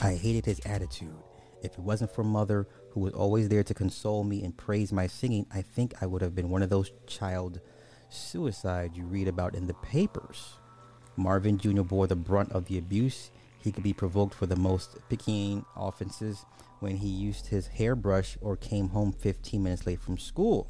I 0.00 0.14
hated 0.14 0.44
his 0.44 0.60
attitude. 0.66 1.16
If 1.62 1.74
it 1.74 1.78
wasn't 1.78 2.14
for 2.14 2.24
mother, 2.24 2.66
who 2.90 3.00
was 3.00 3.14
always 3.14 3.48
there 3.48 3.62
to 3.62 3.74
console 3.74 4.24
me 4.24 4.44
and 4.44 4.56
praise 4.56 4.92
my 4.92 5.06
singing, 5.06 5.46
I 5.52 5.62
think 5.62 5.94
I 6.02 6.06
would 6.06 6.20
have 6.20 6.34
been 6.34 6.50
one 6.50 6.62
of 6.62 6.70
those 6.70 6.92
child 7.06 7.60
suicides 8.10 8.96
you 8.96 9.04
read 9.04 9.28
about 9.28 9.54
in 9.54 9.66
the 9.66 9.74
papers. 9.74 10.58
Marvin 11.16 11.56
Jr. 11.56 11.82
bore 11.82 12.06
the 12.06 12.16
brunt 12.16 12.52
of 12.52 12.66
the 12.66 12.78
abuse. 12.78 13.30
He 13.62 13.72
could 13.72 13.84
be 13.84 13.92
provoked 13.92 14.34
for 14.34 14.46
the 14.46 14.56
most 14.56 14.96
picayune 15.08 15.64
offenses 15.76 16.44
when 16.80 16.96
he 16.96 17.08
used 17.08 17.46
his 17.46 17.68
hairbrush 17.68 18.36
or 18.40 18.56
came 18.56 18.88
home 18.88 19.12
15 19.12 19.62
minutes 19.62 19.86
late 19.86 20.00
from 20.00 20.18
school. 20.18 20.68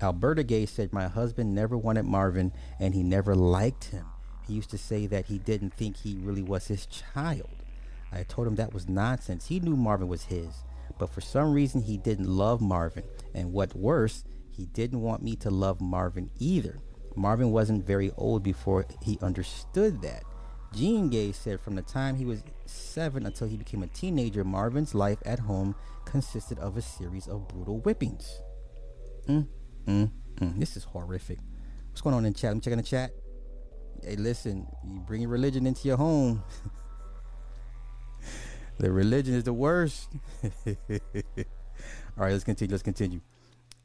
Alberta 0.00 0.42
Gay 0.42 0.66
said, 0.66 0.92
My 0.92 1.08
husband 1.08 1.54
never 1.54 1.76
wanted 1.76 2.04
Marvin 2.04 2.52
and 2.80 2.94
he 2.94 3.02
never 3.02 3.34
liked 3.34 3.84
him. 3.84 4.06
He 4.46 4.54
used 4.54 4.70
to 4.70 4.78
say 4.78 5.06
that 5.06 5.26
he 5.26 5.38
didn't 5.38 5.74
think 5.74 5.96
he 5.96 6.16
really 6.16 6.42
was 6.42 6.66
his 6.66 6.86
child. 6.86 7.50
I 8.10 8.22
told 8.22 8.46
him 8.46 8.56
that 8.56 8.72
was 8.72 8.88
nonsense. 8.88 9.46
He 9.46 9.60
knew 9.60 9.76
Marvin 9.76 10.08
was 10.08 10.24
his, 10.24 10.64
but 10.98 11.10
for 11.10 11.20
some 11.20 11.52
reason 11.52 11.82
he 11.82 11.96
didn't 11.96 12.28
love 12.28 12.60
Marvin. 12.60 13.04
And 13.34 13.52
what 13.52 13.74
worse, 13.74 14.24
he 14.50 14.66
didn't 14.66 15.02
want 15.02 15.22
me 15.22 15.36
to 15.36 15.50
love 15.50 15.80
Marvin 15.80 16.30
either. 16.38 16.78
Marvin 17.16 17.50
wasn't 17.50 17.86
very 17.86 18.10
old 18.16 18.42
before 18.42 18.86
he 19.02 19.18
understood 19.20 20.02
that. 20.02 20.24
Jean 20.74 21.08
Gay 21.08 21.32
said 21.32 21.60
from 21.60 21.74
the 21.76 21.82
time 21.82 22.16
he 22.16 22.24
was 22.24 22.42
seven 22.66 23.26
until 23.26 23.46
he 23.46 23.56
became 23.56 23.82
a 23.82 23.86
teenager, 23.88 24.44
Marvin's 24.44 24.94
life 24.94 25.18
at 25.24 25.38
home 25.38 25.74
consisted 26.04 26.58
of 26.58 26.76
a 26.76 26.82
series 26.82 27.28
of 27.28 27.48
brutal 27.48 27.80
whippings. 27.80 28.40
Mm, 29.28 29.46
Mm, 29.86 30.10
mm, 30.36 30.58
this 30.58 30.76
is 30.76 30.84
horrific. 30.84 31.38
What's 31.90 32.00
going 32.00 32.14
on 32.14 32.24
in 32.24 32.32
chat? 32.34 32.52
I'm 32.52 32.60
checking 32.60 32.78
the 32.78 32.82
chat. 32.82 33.12
Hey, 34.02 34.16
listen, 34.16 34.66
you 34.82 35.00
bring 35.00 35.26
religion 35.28 35.66
into 35.66 35.86
your 35.86 35.96
home. 35.96 36.42
the 38.78 38.90
religion 38.90 39.34
is 39.34 39.44
the 39.44 39.52
worst. 39.52 40.10
All 40.42 40.64
right, 42.16 42.32
let's 42.32 42.44
continue. 42.44 42.72
Let's 42.72 42.82
continue. 42.82 43.20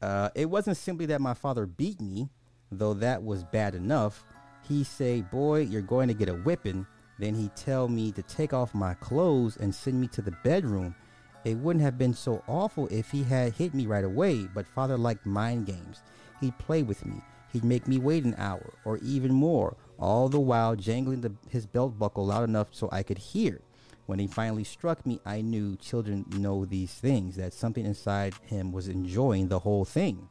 Uh, 0.00 0.30
it 0.34 0.48
wasn't 0.48 0.76
simply 0.76 1.06
that 1.06 1.20
my 1.20 1.34
father 1.34 1.66
beat 1.66 2.00
me, 2.00 2.30
though 2.72 2.94
that 2.94 3.22
was 3.22 3.44
bad 3.44 3.74
enough. 3.74 4.24
He 4.70 4.84
say, 4.84 5.20
"Boy, 5.20 5.60
you're 5.60 5.82
going 5.82 6.08
to 6.08 6.14
get 6.14 6.30
a 6.30 6.34
whipping." 6.34 6.86
Then 7.18 7.34
he 7.34 7.48
tell 7.48 7.88
me 7.88 8.10
to 8.12 8.22
take 8.22 8.54
off 8.54 8.72
my 8.72 8.94
clothes 8.94 9.58
and 9.58 9.74
send 9.74 10.00
me 10.00 10.08
to 10.08 10.22
the 10.22 10.34
bedroom 10.42 10.94
it 11.42 11.56
wouldn't 11.56 11.82
have 11.82 11.96
been 11.96 12.12
so 12.12 12.42
awful 12.46 12.86
if 12.88 13.10
he 13.10 13.22
had 13.22 13.54
hit 13.54 13.72
me 13.72 13.86
right 13.86 14.04
away, 14.04 14.46
but 14.54 14.66
father 14.66 14.98
liked 14.98 15.24
mind 15.24 15.66
games. 15.66 16.02
He'd 16.40 16.58
play 16.58 16.82
with 16.82 17.06
me. 17.06 17.22
He'd 17.52 17.64
make 17.64 17.88
me 17.88 17.98
wait 17.98 18.24
an 18.24 18.34
hour 18.36 18.74
or 18.84 18.98
even 18.98 19.32
more, 19.32 19.76
all 19.98 20.28
the 20.28 20.38
while 20.38 20.76
jangling 20.76 21.22
the, 21.22 21.32
his 21.48 21.66
belt 21.66 21.98
buckle 21.98 22.26
loud 22.26 22.44
enough 22.44 22.68
so 22.72 22.88
I 22.92 23.02
could 23.02 23.18
hear. 23.18 23.62
When 24.04 24.18
he 24.18 24.26
finally 24.26 24.64
struck 24.64 25.06
me, 25.06 25.20
I 25.24 25.40
knew 25.40 25.76
children 25.76 26.26
know 26.28 26.64
these 26.64 26.92
things, 26.92 27.36
that 27.36 27.54
something 27.54 27.86
inside 27.86 28.34
him 28.44 28.70
was 28.70 28.88
enjoying 28.88 29.48
the 29.48 29.60
whole 29.60 29.84
thing. 29.84 30.28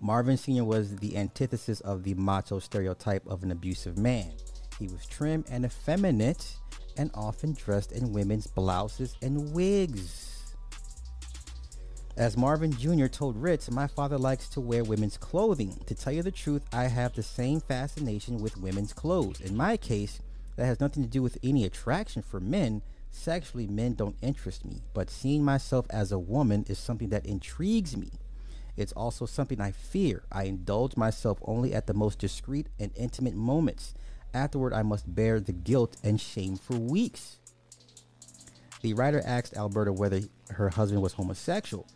Marvin 0.00 0.36
Sr. 0.36 0.64
was 0.64 0.96
the 0.96 1.16
antithesis 1.16 1.80
of 1.80 2.02
the 2.02 2.14
macho 2.14 2.58
stereotype 2.58 3.26
of 3.26 3.42
an 3.42 3.50
abusive 3.50 3.98
man. 3.98 4.32
He 4.78 4.86
was 4.88 5.06
trim 5.06 5.44
and 5.50 5.64
effeminate 5.64 6.56
and 6.96 7.10
often 7.14 7.52
dressed 7.52 7.92
in 7.92 8.12
women's 8.12 8.46
blouses 8.46 9.14
and 9.22 9.52
wigs. 9.52 10.54
As 12.16 12.36
Marvin 12.36 12.72
Jr. 12.72 13.06
told 13.06 13.36
Ritz, 13.36 13.70
my 13.70 13.86
father 13.86 14.18
likes 14.18 14.48
to 14.50 14.60
wear 14.60 14.84
women's 14.84 15.16
clothing. 15.16 15.78
To 15.86 15.94
tell 15.94 16.12
you 16.12 16.22
the 16.22 16.30
truth, 16.30 16.62
I 16.72 16.84
have 16.84 17.14
the 17.14 17.22
same 17.22 17.60
fascination 17.60 18.38
with 18.38 18.56
women's 18.56 18.92
clothes. 18.92 19.40
In 19.40 19.56
my 19.56 19.76
case, 19.76 20.20
that 20.56 20.66
has 20.66 20.80
nothing 20.80 21.02
to 21.02 21.08
do 21.08 21.22
with 21.22 21.38
any 21.42 21.64
attraction 21.64 22.22
for 22.22 22.40
men, 22.40 22.82
Sexually, 23.12 23.66
men 23.66 23.94
don't 23.94 24.16
interest 24.22 24.64
me, 24.64 24.82
but 24.94 25.10
seeing 25.10 25.44
myself 25.44 25.86
as 25.90 26.12
a 26.12 26.18
woman 26.18 26.64
is 26.68 26.78
something 26.78 27.08
that 27.10 27.26
intrigues 27.26 27.96
me. 27.96 28.12
It's 28.80 28.92
also 28.92 29.26
something 29.26 29.60
I 29.60 29.72
fear. 29.72 30.22
I 30.32 30.44
indulge 30.44 30.96
myself 30.96 31.38
only 31.42 31.74
at 31.74 31.86
the 31.86 31.94
most 31.94 32.18
discreet 32.18 32.68
and 32.78 32.90
intimate 32.96 33.34
moments. 33.34 33.94
Afterward, 34.32 34.72
I 34.72 34.82
must 34.82 35.14
bear 35.14 35.38
the 35.38 35.52
guilt 35.52 35.96
and 36.02 36.20
shame 36.20 36.56
for 36.56 36.76
weeks. 36.76 37.38
The 38.80 38.94
writer 38.94 39.22
asked 39.24 39.56
Alberta 39.56 39.92
whether 39.92 40.22
her 40.50 40.70
husband 40.70 41.02
was 41.02 41.12
homosexual. 41.12 41.86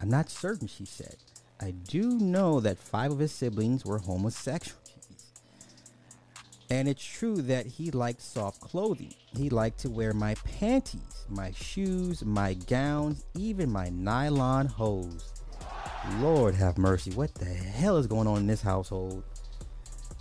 I'm 0.00 0.10
not 0.10 0.28
certain, 0.28 0.68
she 0.68 0.84
said. 0.84 1.16
I 1.60 1.70
do 1.70 2.18
know 2.18 2.60
that 2.60 2.78
five 2.78 3.10
of 3.12 3.20
his 3.20 3.32
siblings 3.32 3.84
were 3.84 3.98
homosexual. 3.98 4.78
And 6.68 6.88
it's 6.88 7.04
true 7.04 7.36
that 7.42 7.66
he 7.66 7.90
liked 7.90 8.20
soft 8.20 8.60
clothing. 8.60 9.14
He 9.36 9.48
liked 9.48 9.78
to 9.80 9.90
wear 9.90 10.12
my 10.12 10.34
panties, 10.58 11.24
my 11.28 11.52
shoes, 11.52 12.24
my 12.24 12.54
gowns, 12.54 13.24
even 13.34 13.70
my 13.70 13.88
nylon 13.90 14.66
hose. 14.66 15.33
Lord 16.12 16.54
have 16.54 16.78
mercy. 16.78 17.10
What 17.12 17.34
the 17.34 17.46
hell 17.46 17.96
is 17.96 18.06
going 18.06 18.26
on 18.26 18.38
in 18.38 18.46
this 18.46 18.62
household? 18.62 19.24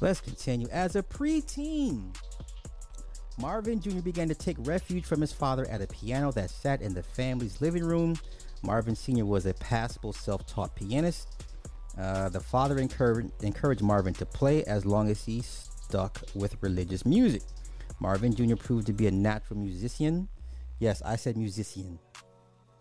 Let's 0.01 0.21
continue. 0.21 0.67
As 0.69 0.95
a 0.95 1.03
preteen, 1.03 2.15
Marvin 3.37 3.79
Jr. 3.79 4.01
began 4.01 4.27
to 4.27 4.35
take 4.35 4.57
refuge 4.59 5.05
from 5.05 5.21
his 5.21 5.33
father 5.33 5.67
at 5.69 5.81
a 5.81 5.87
piano 5.87 6.31
that 6.31 6.49
sat 6.49 6.81
in 6.81 6.93
the 6.93 7.03
family's 7.03 7.61
living 7.61 7.83
room. 7.83 8.17
Marvin 8.63 8.95
Sr. 8.95 9.25
was 9.25 9.45
a 9.45 9.53
passable 9.55 10.13
self 10.13 10.45
taught 10.47 10.75
pianist. 10.75 11.45
Uh, 11.97 12.29
the 12.29 12.39
father 12.39 12.79
encouraged, 12.79 13.31
encouraged 13.43 13.81
Marvin 13.81 14.13
to 14.15 14.25
play 14.25 14.63
as 14.63 14.85
long 14.85 15.09
as 15.09 15.23
he 15.23 15.41
stuck 15.41 16.23
with 16.33 16.55
religious 16.61 17.05
music. 17.05 17.43
Marvin 17.99 18.33
Jr. 18.33 18.55
proved 18.55 18.87
to 18.87 18.93
be 18.93 19.07
a 19.07 19.11
natural 19.11 19.59
musician. 19.59 20.27
Yes, 20.79 21.01
I 21.03 21.17
said 21.17 21.37
musician. 21.37 21.99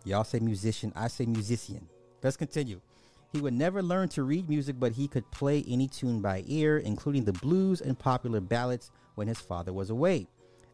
Y'all 0.03 0.23
say 0.23 0.39
musician, 0.39 0.91
I 0.95 1.07
say 1.07 1.25
musician. 1.25 1.87
Let's 2.23 2.37
continue. 2.37 2.81
He 3.33 3.41
would 3.41 3.55
never 3.55 3.81
learn 3.81 4.09
to 4.09 4.21
read 4.21 4.47
music, 4.47 4.75
but 4.79 4.91
he 4.91 5.07
could 5.07 5.29
play 5.31 5.65
any 5.67 5.87
tune 5.87 6.21
by 6.21 6.43
ear, 6.45 6.77
including 6.77 7.25
the 7.25 7.33
blues 7.33 7.81
and 7.81 7.97
popular 7.97 8.39
ballads 8.39 8.91
when 9.15 9.27
his 9.27 9.39
father 9.39 9.73
was 9.73 9.89
away. 9.89 10.27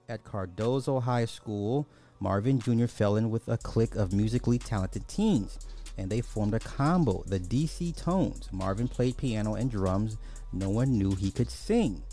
At 0.10 0.26
Cardozo 0.26 1.00
High 1.00 1.24
School, 1.24 1.88
Marvin 2.20 2.60
Jr. 2.60 2.88
fell 2.88 3.16
in 3.16 3.30
with 3.30 3.48
a 3.48 3.58
clique 3.58 3.96
of 3.96 4.12
musically 4.12 4.58
talented 4.58 5.08
teens, 5.08 5.58
and 5.98 6.10
they 6.10 6.20
formed 6.20 6.54
a 6.54 6.60
combo, 6.60 7.24
the 7.28 7.40
DC 7.40 7.96
Tones. 7.96 8.50
Marvin 8.52 8.90
played 8.90 9.16
piano 9.16 9.56
and 9.56 9.72
drums. 9.72 10.18
No 10.52 10.70
one 10.70 10.98
knew 10.98 11.16
he 11.16 11.32
could 11.32 11.50
sing. 11.50 12.04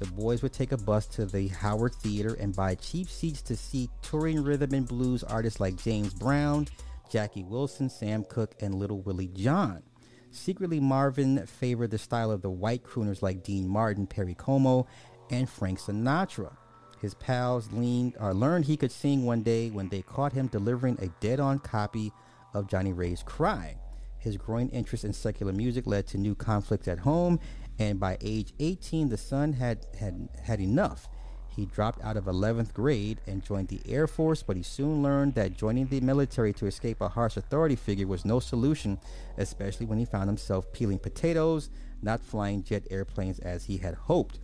The 0.00 0.06
boys 0.06 0.42
would 0.42 0.52
take 0.52 0.72
a 0.72 0.76
bus 0.78 1.06
to 1.08 1.26
the 1.26 1.46
Howard 1.46 1.94
Theater 1.94 2.34
and 2.40 2.56
buy 2.56 2.74
cheap 2.74 3.08
seats 3.08 3.40
to 3.42 3.54
see 3.54 3.88
touring 4.02 4.42
rhythm 4.42 4.74
and 4.74 4.88
blues 4.88 5.22
artists 5.22 5.60
like 5.60 5.76
James 5.76 6.12
Brown, 6.12 6.66
Jackie 7.08 7.44
Wilson, 7.44 7.88
Sam 7.88 8.24
Cooke, 8.24 8.56
and 8.60 8.74
Little 8.74 9.00
Willie 9.02 9.28
John. 9.28 9.84
Secretly, 10.32 10.80
Marvin 10.80 11.46
favored 11.46 11.90
the 11.90 11.98
style 11.98 12.30
of 12.30 12.40
the 12.40 12.50
white 12.50 12.82
crooners 12.82 13.20
like 13.20 13.44
Dean 13.44 13.68
Martin, 13.68 14.06
Perry 14.06 14.34
Como, 14.34 14.86
and 15.30 15.48
Frank 15.48 15.78
Sinatra. 15.78 16.56
His 17.00 17.14
pals 17.14 17.70
leaned, 17.70 18.16
uh, 18.20 18.30
learned 18.30 18.64
he 18.64 18.76
could 18.76 18.92
sing 18.92 19.26
one 19.26 19.42
day 19.42 19.70
when 19.70 19.88
they 19.90 20.02
caught 20.02 20.32
him 20.32 20.46
delivering 20.46 20.98
a 21.00 21.08
dead-on 21.20 21.58
copy 21.58 22.12
of 22.54 22.66
Johnnie 22.66 22.92
Ray's 22.92 23.22
Cry. 23.22 23.76
His 24.18 24.36
growing 24.36 24.70
interest 24.70 25.04
in 25.04 25.12
secular 25.12 25.52
music 25.52 25.86
led 25.86 26.06
to 26.08 26.18
new 26.18 26.34
conflicts 26.34 26.88
at 26.88 27.00
home, 27.00 27.38
and 27.78 28.00
by 28.00 28.16
age 28.20 28.54
18, 28.58 29.08
the 29.08 29.18
son 29.18 29.52
had 29.52 29.84
had 29.98 30.28
had 30.42 30.60
enough. 30.60 31.08
He 31.54 31.66
dropped 31.66 32.02
out 32.02 32.16
of 32.16 32.24
11th 32.24 32.72
grade 32.72 33.20
and 33.26 33.44
joined 33.44 33.68
the 33.68 33.82
Air 33.86 34.06
Force, 34.06 34.42
but 34.42 34.56
he 34.56 34.62
soon 34.62 35.02
learned 35.02 35.34
that 35.34 35.56
joining 35.56 35.86
the 35.86 36.00
military 36.00 36.54
to 36.54 36.66
escape 36.66 37.02
a 37.02 37.10
harsh 37.10 37.36
authority 37.36 37.76
figure 37.76 38.06
was 38.06 38.24
no 38.24 38.40
solution, 38.40 38.98
especially 39.36 39.84
when 39.84 39.98
he 39.98 40.06
found 40.06 40.28
himself 40.28 40.72
peeling 40.72 40.98
potatoes, 40.98 41.68
not 42.00 42.20
flying 42.20 42.64
jet 42.64 42.86
airplanes 42.90 43.38
as 43.40 43.64
he 43.64 43.76
had 43.76 43.94
hoped. 43.94 44.38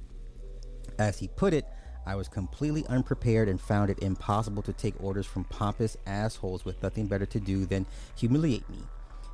As 0.98 1.18
he 1.18 1.28
put 1.28 1.54
it, 1.54 1.64
I 2.04 2.14
was 2.14 2.28
completely 2.28 2.86
unprepared 2.88 3.48
and 3.48 3.60
found 3.60 3.90
it 3.90 4.02
impossible 4.02 4.62
to 4.62 4.72
take 4.74 5.02
orders 5.02 5.26
from 5.26 5.44
pompous 5.44 5.96
assholes 6.06 6.66
with 6.66 6.82
nothing 6.82 7.06
better 7.06 7.26
to 7.26 7.40
do 7.40 7.64
than 7.64 7.86
humiliate 8.16 8.68
me. 8.68 8.80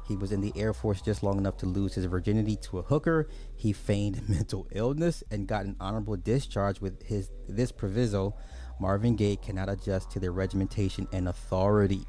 He 0.06 0.16
was 0.16 0.32
in 0.32 0.40
the 0.40 0.52
Air 0.54 0.74
Force 0.74 1.00
just 1.00 1.22
long 1.22 1.38
enough 1.38 1.56
to 1.58 1.66
lose 1.66 1.94
his 1.94 2.04
virginity 2.04 2.56
to 2.56 2.78
a 2.78 2.82
hooker. 2.82 3.28
He 3.56 3.72
feigned 3.72 4.28
mental 4.28 4.66
illness 4.72 5.22
and 5.30 5.48
got 5.48 5.64
an 5.64 5.76
honorable 5.80 6.16
discharge 6.16 6.80
with 6.80 7.02
his 7.02 7.30
this 7.48 7.72
proviso. 7.72 8.34
Marvin 8.80 9.16
Gaye 9.16 9.36
cannot 9.36 9.68
adjust 9.68 10.10
to 10.10 10.20
their 10.20 10.32
regimentation 10.32 11.06
and 11.12 11.28
authority. 11.28 12.04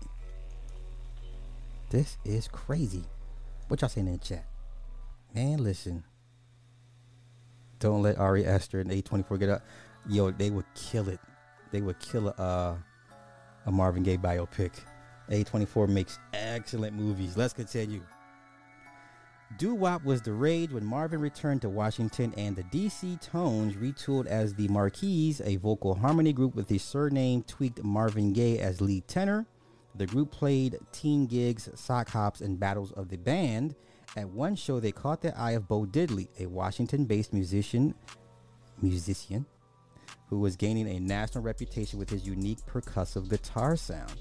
This 1.90 2.18
is 2.26 2.48
crazy. 2.48 3.04
What 3.68 3.82
y'all 3.82 3.90
saying 3.90 4.08
in 4.08 4.14
the 4.14 4.20
chat? 4.20 4.46
Man, 5.34 5.64
listen. 5.64 6.04
Don't 7.80 8.02
let 8.02 8.18
Ari 8.18 8.46
Aster 8.46 8.80
and 8.80 8.90
A24 8.90 9.40
get 9.40 9.50
up. 9.50 9.62
Yo, 10.10 10.32
they 10.32 10.50
would 10.50 10.66
kill 10.76 11.08
it. 11.08 11.20
They 11.72 11.82
would 11.82 12.00
kill 12.00 12.30
a, 12.30 12.32
uh, 12.32 12.76
a 13.66 13.72
Marvin 13.72 14.04
Gaye 14.04 14.18
biopic. 14.18 14.72
A24 15.30 15.88
makes 15.90 16.20
excellent 16.34 16.96
movies. 16.96 17.36
Let's 17.38 17.54
continue. 17.54 18.02
Doo 19.58 19.74
Wop 19.74 20.04
was 20.04 20.22
the 20.22 20.34
rage 20.34 20.72
when 20.72 20.84
Marvin 20.84 21.22
returned 21.22 21.62
to 21.62 21.70
Washington 21.70 22.34
and 22.36 22.56
the 22.56 22.64
DC 22.64 23.22
Tones 23.22 23.76
retooled 23.76 24.26
as 24.26 24.54
the 24.54 24.68
Marquees, 24.68 25.40
a 25.46 25.56
vocal 25.58 25.96
harmony 25.96 26.34
group 26.34 26.56
with 26.56 26.68
the 26.68 26.78
surname 26.78 27.42
tweaked 27.44 27.84
Marvin 27.84 28.34
Gaye 28.34 28.60
as 28.60 28.82
lead 28.82 29.08
tenor. 29.08 29.46
The 29.96 30.08
group 30.08 30.32
played 30.32 30.78
teen 30.92 31.26
gigs, 31.26 31.70
sock 31.76 32.10
hops, 32.10 32.42
and 32.42 32.60
battles 32.60 32.92
of 32.94 33.08
the 33.08 33.18
band. 33.18 33.76
At 34.18 34.30
one 34.30 34.56
show, 34.56 34.80
they 34.80 34.92
caught 34.92 35.22
the 35.22 35.38
eye 35.38 35.52
of 35.52 35.70
Bo 35.70 35.86
Diddley, 35.86 36.28
a 36.40 36.48
Washington-based 36.48 37.32
musician, 37.32 37.94
musician, 38.82 39.46
who 40.28 40.40
was 40.40 40.58
gaining 40.58 40.90
a 40.90 41.00
national 41.00 41.44
reputation 41.44 41.98
with 41.98 42.10
his 42.10 42.28
unique 42.28 42.60
percussive 42.66 43.30
guitar 43.30 43.78
sound. 43.78 44.12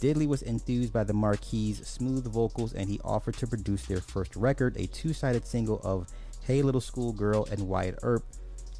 Diddley 0.00 0.26
was 0.26 0.42
enthused 0.42 0.92
by 0.92 1.04
the 1.04 1.12
Marquees' 1.12 1.86
smooth 1.86 2.26
vocals 2.26 2.72
and 2.72 2.88
he 2.88 2.98
offered 3.04 3.36
to 3.36 3.46
produce 3.46 3.84
their 3.84 4.00
first 4.00 4.34
record, 4.34 4.76
a 4.78 4.86
two 4.86 5.12
sided 5.12 5.46
single 5.46 5.78
of 5.84 6.08
Hey 6.42 6.62
Little 6.62 6.80
Schoolgirl 6.80 7.46
and 7.50 7.68
Wyatt 7.68 7.98
Earp, 8.02 8.24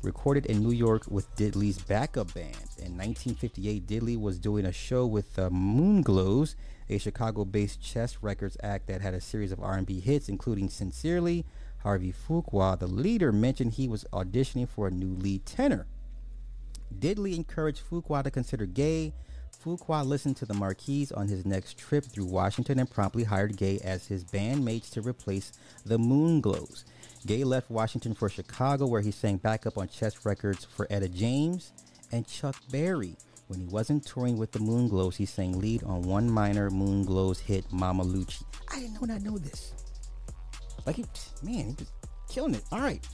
recorded 0.03 0.47
in 0.47 0.63
New 0.63 0.73
York 0.73 1.03
with 1.09 1.35
Diddley's 1.37 1.79
backup 1.79 2.33
band. 2.33 2.57
In 2.79 2.97
1958, 2.97 3.87
Diddley 3.87 4.19
was 4.19 4.39
doing 4.39 4.65
a 4.65 4.73
show 4.73 5.07
with 5.07 5.39
uh, 5.39 5.45
the 5.45 5.51
Moonglows, 5.51 6.55
a 6.89 6.97
Chicago-based 6.97 7.83
chess 7.83 8.19
records 8.23 8.57
act 8.63 8.87
that 8.87 9.03
had 9.03 9.13
a 9.13 9.21
series 9.21 9.53
of 9.53 9.61
R&B 9.61 10.01
hits, 10.01 10.29
including 10.29 10.71
"Sincerely." 10.71 11.45
Harvey 11.83 12.13
Fuqua, 12.13 12.79
the 12.79 12.87
leader, 12.87 13.33
mentioned 13.33 13.73
he 13.73 13.89
was 13.89 14.05
auditioning 14.13 14.69
for 14.69 14.87
a 14.87 14.91
new 14.91 15.15
lead 15.15 15.47
tenor. 15.47 15.87
Diddley 16.99 17.35
encouraged 17.35 17.83
Fuqua 17.89 18.23
to 18.23 18.31
consider 18.31 18.67
Gaye 18.67 19.15
Fuqua 19.63 20.07
listened 20.07 20.37
to 20.39 20.47
the 20.47 20.55
Marquees 20.55 21.13
on 21.13 21.29
his 21.29 21.45
next 21.45 21.77
trip 21.77 22.05
through 22.05 22.25
Washington 22.25 22.79
and 22.79 22.91
promptly 22.91 23.25
hired 23.25 23.57
Gaye 23.57 23.79
as 23.85 24.07
his 24.07 24.25
bandmates 24.25 24.91
to 24.93 25.03
replace 25.03 25.53
the 25.85 25.99
Moonglows. 25.99 26.85
Gaye 27.27 27.45
left 27.45 27.71
Washington 27.71 28.15
for 28.15 28.31
Chicago, 28.31 28.87
where 28.87 29.03
he 29.03 29.11
sang 29.11 29.37
backup 29.37 29.77
on 29.77 29.89
chess 29.89 30.25
records 30.25 30.65
for 30.65 30.87
Etta 30.89 31.09
James 31.09 31.73
and 32.11 32.27
Chuck 32.27 32.57
Berry. 32.71 33.17
When 33.49 33.59
he 33.61 33.67
wasn't 33.67 34.07
touring 34.07 34.39
with 34.39 34.53
the 34.53 34.61
Moonglows, 34.61 35.17
he 35.17 35.27
sang 35.27 35.59
lead 35.59 35.83
on 35.83 36.03
one 36.03 36.31
minor 36.31 36.71
Moonglows 36.71 37.41
hit, 37.41 37.71
Mama 37.71 38.05
Loocie. 38.05 38.45
I 38.73 38.81
didn't 38.81 38.95
know 38.95 39.15
I 39.15 39.19
know 39.19 39.37
this. 39.37 39.75
Like, 40.87 40.97
he, 40.97 41.05
man, 41.43 41.77
he 41.77 41.85
was 41.85 41.93
killing 42.31 42.55
it. 42.55 42.63
All 42.73 42.81
right. 42.81 43.07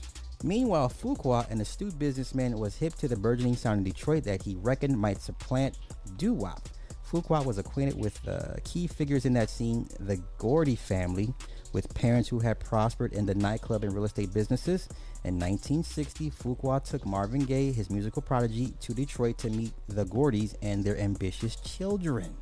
Meanwhile, 0.43 0.89
Fuqua, 0.89 1.49
an 1.49 1.61
astute 1.61 1.97
businessman, 1.97 2.59
was 2.59 2.75
hip 2.75 2.93
to 2.95 3.07
the 3.07 3.15
burgeoning 3.15 3.55
sound 3.55 3.79
in 3.79 3.83
Detroit 3.83 4.23
that 4.25 4.43
he 4.43 4.55
reckoned 4.55 4.97
might 4.97 5.21
supplant 5.21 5.77
doo 6.17 6.33
wop. 6.33 6.69
Fuqua 7.09 7.43
was 7.43 7.57
acquainted 7.57 7.97
with 7.97 8.25
uh, 8.27 8.55
key 8.63 8.85
figures 8.85 9.25
in 9.25 9.33
that 9.33 9.49
scene, 9.49 9.87
the 9.99 10.21
Gordy 10.37 10.75
family, 10.75 11.33
with 11.73 11.93
parents 11.95 12.29
who 12.29 12.39
had 12.39 12.59
prospered 12.59 13.13
in 13.13 13.25
the 13.25 13.33
nightclub 13.33 13.83
and 13.83 13.93
real 13.93 14.05
estate 14.05 14.33
businesses. 14.33 14.87
In 15.23 15.35
1960, 15.35 16.31
Fuqua 16.31 16.83
took 16.83 17.05
Marvin 17.05 17.45
Gaye, 17.45 17.71
his 17.71 17.89
musical 17.89 18.21
prodigy, 18.21 18.73
to 18.81 18.93
Detroit 18.93 19.37
to 19.39 19.49
meet 19.49 19.71
the 19.87 20.05
Gordys 20.05 20.55
and 20.61 20.83
their 20.83 20.97
ambitious 20.97 21.55
children. 21.55 22.35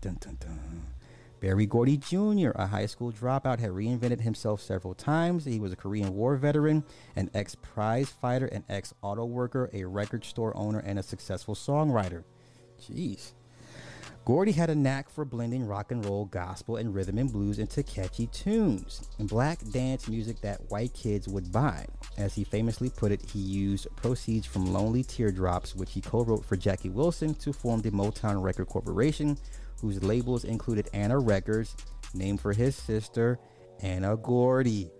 Dun, 0.00 0.18
dun, 0.20 0.36
dun. 0.40 0.82
Berry 1.40 1.64
Gordy 1.64 1.96
Jr., 1.96 2.50
a 2.54 2.66
high 2.66 2.86
school 2.86 3.10
dropout, 3.10 3.58
had 3.58 3.70
reinvented 3.70 4.20
himself 4.20 4.60
several 4.60 4.94
times. 4.94 5.46
He 5.46 5.58
was 5.58 5.72
a 5.72 5.76
Korean 5.76 6.14
War 6.14 6.36
veteran, 6.36 6.84
an 7.16 7.30
ex 7.32 7.54
prize 7.54 8.10
fighter, 8.10 8.46
an 8.46 8.64
ex 8.68 8.92
auto 9.00 9.24
worker, 9.24 9.70
a 9.72 9.84
record 9.84 10.24
store 10.24 10.54
owner, 10.56 10.80
and 10.80 10.98
a 10.98 11.02
successful 11.02 11.54
songwriter. 11.54 12.24
Jeez. 12.80 13.32
Gordy 14.26 14.52
had 14.52 14.68
a 14.68 14.74
knack 14.74 15.08
for 15.08 15.24
blending 15.24 15.66
rock 15.66 15.90
and 15.90 16.04
roll, 16.04 16.26
gospel, 16.26 16.76
and 16.76 16.94
rhythm 16.94 17.16
and 17.16 17.32
blues 17.32 17.58
into 17.58 17.82
catchy 17.82 18.26
tunes 18.26 19.08
and 19.18 19.26
black 19.26 19.58
dance 19.72 20.08
music 20.08 20.40
that 20.42 20.60
white 20.70 20.92
kids 20.92 21.26
would 21.26 21.50
buy. 21.50 21.86
As 22.18 22.34
he 22.34 22.44
famously 22.44 22.90
put 22.90 23.12
it, 23.12 23.22
he 23.22 23.38
used 23.38 23.88
proceeds 23.96 24.46
from 24.46 24.72
Lonely 24.74 25.02
Teardrops, 25.02 25.74
which 25.74 25.92
he 25.92 26.02
co 26.02 26.22
wrote 26.22 26.44
for 26.44 26.56
Jackie 26.56 26.90
Wilson, 26.90 27.34
to 27.36 27.52
form 27.52 27.80
the 27.80 27.90
Motown 27.90 28.42
Record 28.42 28.68
Corporation, 28.68 29.38
whose 29.80 30.02
labels 30.02 30.44
included 30.44 30.88
Anna 30.92 31.18
Records, 31.18 31.76
named 32.14 32.40
for 32.40 32.52
his 32.52 32.76
sister, 32.76 33.38
Anna 33.80 34.16
Gordy. 34.16 34.90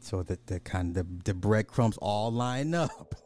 So 0.00 0.22
that 0.22 0.46
the 0.46 0.60
kind 0.60 0.96
of 0.96 1.24
the, 1.24 1.32
the 1.32 1.34
breadcrumbs 1.34 1.98
all 1.98 2.30
line 2.30 2.74
up. 2.74 3.14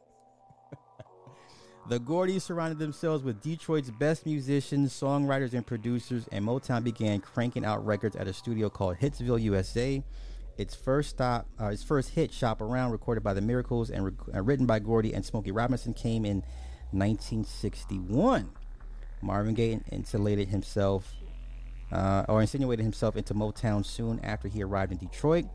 The 1.88 1.98
Gordys 1.98 2.42
surrounded 2.42 2.78
themselves 2.78 3.24
with 3.24 3.42
Detroit's 3.42 3.90
best 3.90 4.24
musicians, 4.24 4.92
songwriters, 4.92 5.52
and 5.52 5.66
producers, 5.66 6.28
and 6.30 6.44
Motown 6.44 6.84
began 6.84 7.20
cranking 7.20 7.64
out 7.64 7.84
records 7.84 8.14
at 8.14 8.28
a 8.28 8.32
studio 8.32 8.70
called 8.70 8.98
Hitsville, 8.98 9.42
USA. 9.42 10.00
Its 10.56 10.76
first 10.76 11.10
stop, 11.10 11.48
uh, 11.60 11.66
its 11.66 11.82
first 11.82 12.10
hit, 12.10 12.32
"Shop 12.32 12.60
Around," 12.60 12.92
recorded 12.92 13.24
by 13.24 13.34
the 13.34 13.40
Miracles 13.40 13.90
and 13.90 14.04
re- 14.04 14.12
uh, 14.32 14.42
written 14.42 14.64
by 14.64 14.78
Gordy 14.78 15.12
and 15.12 15.24
Smokey 15.24 15.50
Robinson, 15.50 15.92
came 15.92 16.24
in 16.24 16.44
1961. 16.92 18.48
Marvin 19.22 19.54
Gaye 19.54 19.80
insulated 19.90 20.48
himself, 20.48 21.14
uh, 21.90 22.24
or 22.28 22.40
insinuated 22.40 22.84
himself 22.84 23.16
into 23.16 23.34
Motown 23.34 23.84
soon 23.84 24.20
after 24.20 24.48
he 24.48 24.62
arrived 24.62 24.92
in 24.92 24.98
Detroit. 24.98 25.46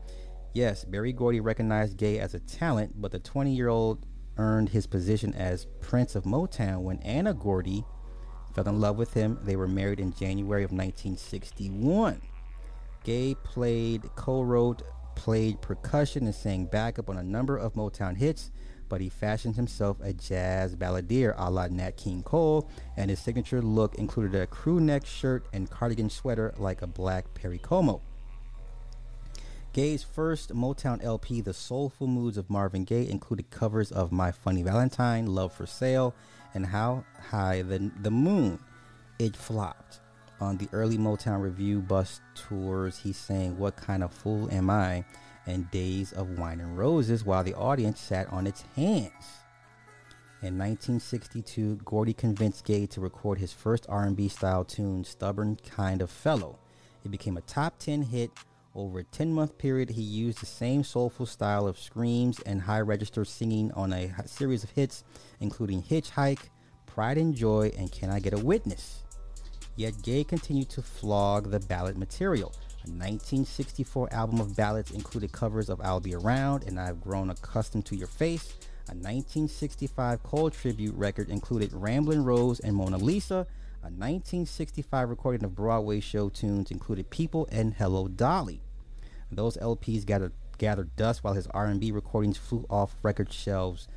Yes, 0.54 0.84
Berry 0.84 1.12
Gordy 1.12 1.40
recognized 1.40 1.96
Gaye 1.96 2.18
as 2.18 2.34
a 2.34 2.40
talent, 2.40 3.00
but 3.00 3.12
the 3.12 3.20
20-year-old 3.20 4.06
earned 4.38 4.70
his 4.70 4.86
position 4.86 5.34
as 5.34 5.66
Prince 5.80 6.14
of 6.14 6.24
Motown 6.24 6.82
when 6.82 6.98
Anna 7.00 7.34
Gordy 7.34 7.84
fell 8.54 8.68
in 8.68 8.80
love 8.80 8.96
with 8.96 9.12
him. 9.12 9.38
They 9.42 9.56
were 9.56 9.68
married 9.68 10.00
in 10.00 10.14
January 10.14 10.64
of 10.64 10.72
1961. 10.72 12.20
Gaye 13.04 13.34
played, 13.44 14.02
co 14.16 14.42
wrote, 14.42 14.82
played 15.14 15.60
percussion, 15.60 16.24
and 16.26 16.34
sang 16.34 16.66
backup 16.66 17.10
on 17.10 17.18
a 17.18 17.22
number 17.22 17.56
of 17.56 17.74
Motown 17.74 18.16
hits, 18.16 18.50
but 18.88 19.00
he 19.00 19.08
fashioned 19.08 19.56
himself 19.56 19.98
a 20.02 20.12
jazz 20.12 20.74
balladeer 20.74 21.34
a 21.36 21.50
la 21.50 21.66
Nat 21.66 21.96
King 21.96 22.22
Cole, 22.22 22.68
and 22.96 23.10
his 23.10 23.18
signature 23.18 23.62
look 23.62 23.94
included 23.96 24.40
a 24.40 24.46
crew 24.46 24.80
neck 24.80 25.06
shirt 25.06 25.46
and 25.52 25.70
cardigan 25.70 26.10
sweater 26.10 26.54
like 26.58 26.82
a 26.82 26.86
black 26.86 27.34
Perry 27.34 27.58
Como. 27.58 28.00
Gaye's 29.72 30.02
first 30.02 30.54
Motown 30.54 31.02
LP, 31.04 31.40
The 31.40 31.52
Soulful 31.52 32.06
Moods 32.06 32.38
of 32.38 32.50
Marvin 32.50 32.84
Gaye, 32.84 33.08
included 33.08 33.50
covers 33.50 33.92
of 33.92 34.10
My 34.10 34.32
Funny 34.32 34.62
Valentine, 34.62 35.26
Love 35.26 35.52
for 35.52 35.66
Sale, 35.66 36.14
and 36.54 36.66
How 36.66 37.04
High 37.30 37.62
the, 37.62 37.90
the 38.00 38.10
Moon. 38.10 38.58
It 39.18 39.36
flopped. 39.36 40.00
On 40.40 40.56
the 40.56 40.68
early 40.72 40.96
Motown 40.96 41.42
Revue 41.42 41.80
bus 41.80 42.20
tours, 42.34 42.98
he 42.98 43.12
sang 43.12 43.58
What 43.58 43.76
Kind 43.76 44.02
of 44.02 44.12
Fool 44.12 44.48
Am 44.50 44.70
I 44.70 45.04
and 45.48 45.68
Days 45.72 46.12
of 46.12 46.38
Wine 46.38 46.60
and 46.60 46.78
Roses 46.78 47.24
while 47.24 47.42
the 47.42 47.54
audience 47.54 48.00
sat 48.00 48.32
on 48.32 48.46
its 48.46 48.62
hands. 48.76 49.42
In 50.40 50.56
1962, 50.56 51.80
Gordy 51.84 52.14
convinced 52.14 52.64
Gaye 52.64 52.86
to 52.86 53.00
record 53.00 53.38
his 53.38 53.52
first 53.52 53.86
R&B 53.88 54.28
style 54.28 54.64
tune, 54.64 55.02
Stubborn 55.02 55.56
Kind 55.68 56.00
of 56.00 56.10
Fellow. 56.10 56.60
It 57.04 57.10
became 57.10 57.36
a 57.36 57.40
top 57.40 57.78
10 57.80 58.02
hit 58.02 58.30
over 58.78 59.00
a 59.00 59.04
10 59.04 59.32
month 59.32 59.58
period, 59.58 59.90
he 59.90 60.02
used 60.02 60.40
the 60.40 60.46
same 60.46 60.84
soulful 60.84 61.26
style 61.26 61.66
of 61.66 61.78
screams 61.78 62.38
and 62.40 62.62
high 62.62 62.80
register 62.80 63.24
singing 63.24 63.72
on 63.72 63.92
a 63.92 64.12
series 64.26 64.62
of 64.62 64.70
hits, 64.70 65.02
including 65.40 65.82
Hitchhike, 65.82 66.50
Pride 66.86 67.18
and 67.18 67.34
Joy, 67.34 67.72
and 67.76 67.90
Can 67.90 68.08
I 68.08 68.20
Get 68.20 68.34
a 68.34 68.38
Witness? 68.38 69.02
Yet 69.74 70.02
Gaye 70.02 70.22
continued 70.22 70.68
to 70.70 70.82
flog 70.82 71.50
the 71.50 71.60
ballad 71.60 71.98
material. 71.98 72.54
A 72.84 72.90
1964 72.90 74.12
album 74.12 74.40
of 74.40 74.54
ballads 74.54 74.92
included 74.92 75.32
covers 75.32 75.68
of 75.68 75.80
I'll 75.80 75.98
Be 75.98 76.14
Around 76.14 76.62
and 76.62 76.78
I've 76.78 77.00
Grown 77.00 77.28
Accustomed 77.28 77.84
to 77.86 77.96
Your 77.96 78.06
Face. 78.06 78.54
A 78.86 78.94
1965 78.94 80.22
Cole 80.22 80.50
tribute 80.50 80.94
record 80.94 81.28
included 81.28 81.72
Ramblin' 81.72 82.24
Rose 82.24 82.60
and 82.60 82.76
Mona 82.76 82.96
Lisa. 82.96 83.46
A 83.82 83.90
1965 83.90 85.10
recording 85.10 85.44
of 85.44 85.56
Broadway 85.56 85.98
show 85.98 86.28
tunes 86.28 86.70
included 86.70 87.10
People 87.10 87.48
and 87.50 87.74
Hello 87.74 88.06
Dolly. 88.06 88.62
Those 89.30 89.56
LPs 89.56 90.06
gathered, 90.06 90.32
gathered 90.56 90.94
dust 90.94 91.24
while 91.24 91.34
his 91.34 91.48
R&B 91.48 91.90
recordings 91.90 92.38
flew 92.38 92.64
off 92.70 92.94
record 93.02 93.32
shelves. 93.32 93.88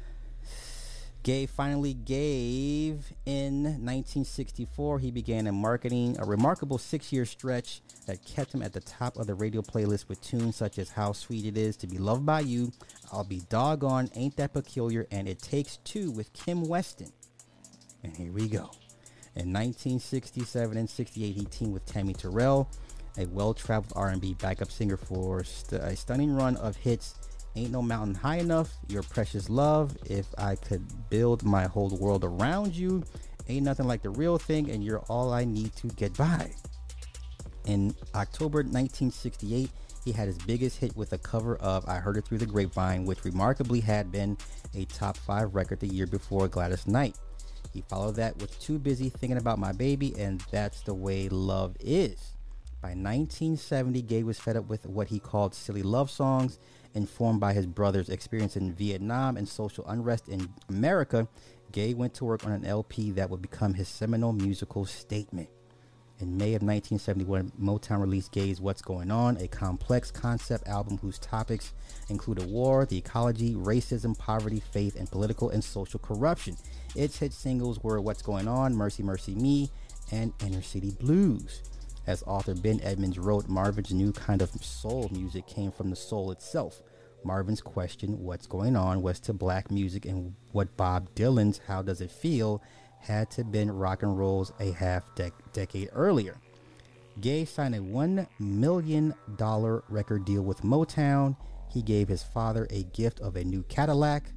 Gaye 1.24 1.46
finally 1.46 1.94
gave 1.94 3.14
in 3.26 3.64
1964. 3.64 5.00
He 5.00 5.12
began 5.12 5.46
a 5.46 5.52
marketing 5.52 6.18
a 6.20 6.26
remarkable 6.26 6.80
six-year 6.80 7.26
stretch 7.26 7.82
that 8.08 8.26
kept 8.26 8.54
him 8.54 8.64
at 8.64 8.74
the 8.74 8.82
top 8.82 9.18
of 9.18 9.28
the 9.28 9.36
radio 9.36 9.62
playlist 9.62 10.10
with 10.10 10.20
tunes 10.22 10.56
such 10.56 10.80
as 10.80 10.90
"How 10.90 11.12
Sweet 11.12 11.46
It 11.46 11.58
Is 11.58 11.78
to 11.78 11.88
Be 11.88 12.00
Loved 12.00 12.26
by 12.26 12.40
You," 12.40 12.72
"I'll 13.12 13.24
Be 13.24 13.42
Doggone," 13.50 14.10
"Ain't 14.16 14.36
That 14.38 14.54
Peculiar," 14.54 15.06
and 15.12 15.28
"It 15.28 15.40
Takes 15.40 15.78
Two 15.84 16.10
with 16.10 16.34
Kim 16.34 16.64
Weston. 16.64 17.12
And 18.04 18.18
here 18.18 18.32
we 18.32 18.48
go. 18.48 18.72
In 19.36 19.54
1967 19.54 20.76
and 20.76 20.90
68, 20.90 21.36
he 21.36 21.46
teamed 21.46 21.74
with 21.74 21.86
Tammy 21.86 22.14
Terrell 22.14 22.68
a 23.18 23.26
well-traveled 23.28 23.94
R&B 23.96 24.36
backup 24.36 24.72
singer 24.72 24.98
for 24.98 25.44
st- 25.44 25.82
a 25.82 25.96
stunning 25.96 26.34
run 26.34 26.56
of 26.58 26.78
hits 26.78 27.16
Ain't 27.56 27.72
No 27.72 27.82
Mountain 27.82 28.16
High 28.16 28.38
Enough, 28.38 28.72
Your 28.88 29.04
Precious 29.04 29.50
Love, 29.50 29.98
If 30.06 30.28
I 30.38 30.56
Could 30.56 31.10
Build 31.10 31.44
My 31.44 31.66
Whole 31.66 31.90
World 31.90 32.24
Around 32.24 32.76
You, 32.76 33.04
Ain't 33.50 33.66
Nothing 33.66 33.88
Like 33.88 34.02
the 34.02 34.10
Real 34.10 34.38
Thing, 34.38 34.70
and 34.72 34.84
You're 34.84 35.04
All 35.10 35.34
I 35.34 35.44
Need 35.44 35.76
to 35.78 35.88
Get 35.90 36.16
By. 36.16 36.52
In 37.66 37.94
October 38.16 38.60
1968, 38.60 39.70
he 40.06 40.12
had 40.12 40.28
his 40.28 40.38
biggest 40.40 40.78
hit 40.78 40.96
with 40.96 41.14
a 41.14 41.18
cover 41.18 41.58
of 41.58 41.88
I 41.88 41.98
Heard 41.98 42.18
It 42.18 42.26
Through 42.26 42.40
the 42.40 42.46
Grapevine, 42.46 43.06
which 43.06 43.26
remarkably 43.26 43.82
had 43.82 44.12
been 44.12 44.38
a 44.74 44.86
top 44.86 45.18
five 45.18 45.54
record 45.54 45.82
the 45.82 45.88
year 45.88 46.08
before 46.08 46.48
Gladys 46.48 46.88
Knight. 46.88 47.18
He 47.74 47.82
followed 47.82 48.16
that 48.16 48.38
with 48.38 48.60
Too 48.60 48.80
Busy 48.80 49.10
Thinking 49.10 49.38
About 49.38 49.60
My 49.60 49.74
Baby, 49.74 50.16
and 50.18 50.42
That's 50.52 50.82
the 50.82 50.94
Way 50.94 51.28
Love 51.30 51.76
Is. 51.80 52.34
By 52.82 52.90
1970, 52.90 54.02
Gay 54.02 54.24
was 54.24 54.40
fed 54.40 54.58
up 54.58 54.68
with 54.68 54.88
what 54.88 55.08
he 55.08 55.20
called 55.20 55.54
silly 55.54 55.84
love 55.84 56.10
songs, 56.10 56.58
informed 56.94 57.40
by 57.40 57.54
his 57.54 57.66
brother's 57.66 58.10
experience 58.10 58.56
in 58.56 58.74
Vietnam 58.74 59.38
and 59.38 59.48
social 59.48 59.86
unrest 59.88 60.28
in 60.28 60.50
America. 60.70 61.28
Gaye 61.72 61.94
went 61.94 62.14
to 62.16 62.26
work 62.26 62.46
on 62.46 62.52
an 62.52 62.66
LP 62.66 63.12
that 63.12 63.30
would 63.30 63.42
become 63.42 63.74
his 63.74 63.88
seminal 63.88 64.34
musical 64.34 64.86
statement. 64.86 65.50
In 66.20 66.38
May 66.38 66.54
of 66.54 66.62
1971, 66.62 67.52
Motown 67.60 68.00
released 68.00 68.32
Gaye's 68.32 68.62
What's 68.62 68.84
Going 68.84 69.10
On, 69.10 69.38
a 69.38 69.48
complex 69.48 70.12
concept 70.12 70.68
album 70.68 71.00
whose 71.00 71.18
topics 71.18 71.74
included 72.10 72.46
war, 72.48 72.86
the 72.86 73.00
ecology, 73.00 73.56
racism, 73.56 74.16
poverty, 74.16 74.60
faith, 74.60 74.96
and 74.96 75.10
political 75.10 75.50
and 75.50 75.64
social 75.64 76.00
corruption. 76.00 76.56
Its 76.96 77.18
hit 77.18 77.34
singles 77.34 77.82
were 77.82 78.00
What's 78.00 78.22
Going 78.22 78.48
On, 78.48 78.76
Mercy 78.76 79.02
Mercy 79.02 79.34
Me, 79.34 79.72
and 80.12 80.32
Inner 80.46 80.62
City 80.62 80.92
Blues. 80.92 81.64
As 82.08 82.24
author 82.24 82.56
Ben 82.56 82.80
Edmonds 82.82 83.20
wrote, 83.20 83.48
Marvin's 83.48 83.94
new 83.94 84.12
kind 84.12 84.42
of 84.42 84.50
soul 84.64 85.10
music 85.12 85.46
came 85.46 85.72
from 85.72 85.90
the 85.90 85.96
soul 85.96 86.32
itself. 86.32 86.82
Marvin's 87.24 87.62
question, 87.62 88.24
What's 88.24 88.48
Going 88.48 88.76
On, 88.76 89.02
was 89.02 89.20
to 89.22 89.34
black 89.34 89.70
music, 89.70 90.06
and 90.06 90.34
what 90.52 90.76
Bob 90.76 91.14
Dylan's 91.14 91.62
How 91.68 91.84
Does 91.84 92.02
It 92.02 92.10
Feel 92.10 92.62
had 93.00 93.30
to 93.32 93.44
been 93.44 93.72
rock 93.72 94.04
and 94.04 94.18
roll's 94.18 94.52
a 94.60 94.72
half 94.72 95.04
dec- 95.16 95.32
decade 95.54 95.90
earlier. 95.94 96.38
Gaye 97.20 97.46
signed 97.46 97.76
a 97.76 97.80
$1 97.80 98.28
million 98.40 99.14
record 99.90 100.26
deal 100.26 100.42
with 100.42 100.62
Motown. 100.62 101.36
He 101.70 101.82
gave 101.82 102.08
his 102.08 102.24
father 102.24 102.68
a 102.70 102.84
gift 102.84 103.20
of 103.20 103.36
a 103.36 103.44
new 103.44 103.64
Cadillac. 103.64 104.32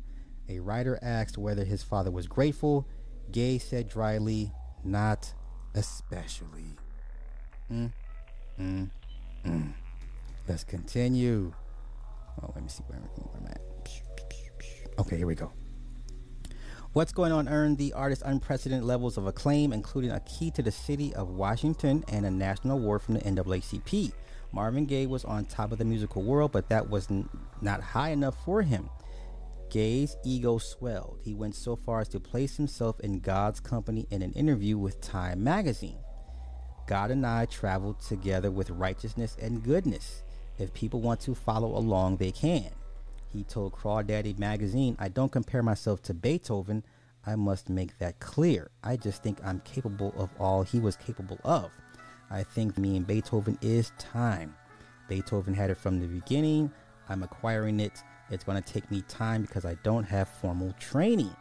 A 0.49 0.59
writer 0.59 0.99
asked 1.01 1.39
whether 1.39 1.65
his 1.65 1.83
father 1.83 2.11
was 2.11 2.27
grateful. 2.27 2.87
Gaye 3.31 3.59
said 3.59 3.89
dryly, 3.89 4.53
Not 4.83 5.33
especially. 5.75 6.77
Mm, 7.73 7.93
mm, 8.61 8.91
mm. 9.47 9.73
Let's 10.49 10.65
continue. 10.65 11.53
Oh, 12.43 12.53
let 12.55 12.63
me 12.63 12.69
see 12.69 12.83
where, 12.87 12.99
where 12.99 13.41
I'm 13.41 13.47
at. 13.47 13.61
Okay, 14.99 15.17
here 15.17 15.27
we 15.27 15.35
go. 15.35 15.53
What's 16.93 17.13
Going 17.13 17.33
On 17.33 17.49
earned 17.49 17.79
the 17.79 17.93
artist 17.95 18.23
unprecedented 18.25 18.85
levels 18.85 19.17
of 19.17 19.27
acclaim, 19.27 19.73
including 19.73 20.13
a 20.13 20.21
key 20.21 20.53
to 20.53 20.63
the 20.63 20.71
city 20.71 21.13
of 21.15 21.31
Washington 21.31 22.05
and 22.07 22.25
a 22.25 22.31
national 22.31 22.79
award 22.79 23.03
from 23.03 23.15
the 23.15 23.21
NAACP. 23.21 24.13
Marvin 24.53 24.87
Gaye 24.87 25.07
was 25.07 25.25
on 25.25 25.45
top 25.47 25.73
of 25.73 25.79
the 25.79 25.85
musical 25.85 26.23
world, 26.23 26.53
but 26.53 26.69
that 26.69 26.89
was 26.89 27.11
n- 27.11 27.29
not 27.61 27.81
high 27.81 28.11
enough 28.11 28.37
for 28.45 28.63
him. 28.63 28.89
Gaye's 29.71 30.17
ego 30.25 30.59
swelled. 30.59 31.19
He 31.25 31.35
went 31.35 31.57
so 31.57 31.75
far 31.75 32.01
as 32.01 32.09
to 32.11 32.21
place 32.21 32.57
himself 32.57 33.01
in 33.01 33.19
God's 33.19 33.59
company 33.59 34.07
in 34.13 34.23
an 34.23 34.33
interview 34.35 34.79
with 34.79 35.01
Time 35.01 35.43
magazine. 35.43 35.99
God 36.87 37.11
and 37.11 37.27
I 37.27 37.47
traveled 37.47 38.01
together 38.01 38.51
with 38.51 38.71
righteousness 38.71 39.37
and 39.41 39.63
goodness. 39.63 40.23
If 40.59 40.73
people 40.75 41.01
want 41.01 41.21
to 41.21 41.35
follow 41.35 41.77
along, 41.77 42.17
they 42.17 42.31
can. 42.31 42.71
He 43.33 43.43
told 43.43 43.73
Crawdaddy 43.73 44.39
magazine, 44.39 44.97
I 44.99 45.09
don't 45.09 45.33
compare 45.33 45.63
myself 45.63 46.03
to 46.03 46.15
Beethoven. 46.15 46.85
I 47.27 47.37
must 47.37 47.69
make 47.69 47.99
that 47.99 48.21
clear. 48.21 48.71
I 48.83 48.97
just 48.97 49.23
think 49.23 49.39
I'm 49.45 49.61
capable 49.61 50.15
of 50.17 50.31
all 50.39 50.63
he 50.63 50.79
was 50.79 50.97
capable 50.97 51.39
of. 51.43 51.71
I 52.31 52.43
think 52.43 52.79
me 52.79 52.97
and 52.97 53.07
Beethoven 53.07 53.59
is 53.63 53.93
time. 53.99 54.55
Beethoven 55.09 55.55
had 55.55 55.71
it 55.71 55.79
from 55.79 56.01
the 56.01 56.07
beginning. 56.07 56.71
I'm 57.09 57.23
acquiring 57.23 57.81
it. 57.81 58.03
It's 58.31 58.45
going 58.45 58.63
to 58.63 58.73
take 58.73 58.91
me 58.91 59.03
time 59.03 59.43
because 59.43 59.65
I 59.65 59.75
don't 59.83 60.05
have 60.05 60.29
formal 60.29 60.73
training. 60.79 61.35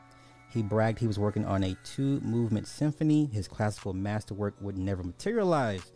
He 0.54 0.62
bragged 0.62 1.00
he 1.00 1.08
was 1.08 1.18
working 1.18 1.46
on 1.46 1.64
a 1.64 1.76
two 1.84 2.20
movement 2.20 2.68
symphony. 2.68 3.26
His 3.26 3.48
classical 3.48 3.94
masterwork 3.94 4.54
would 4.62 4.78
never 4.78 5.04
materialize. 5.04 5.92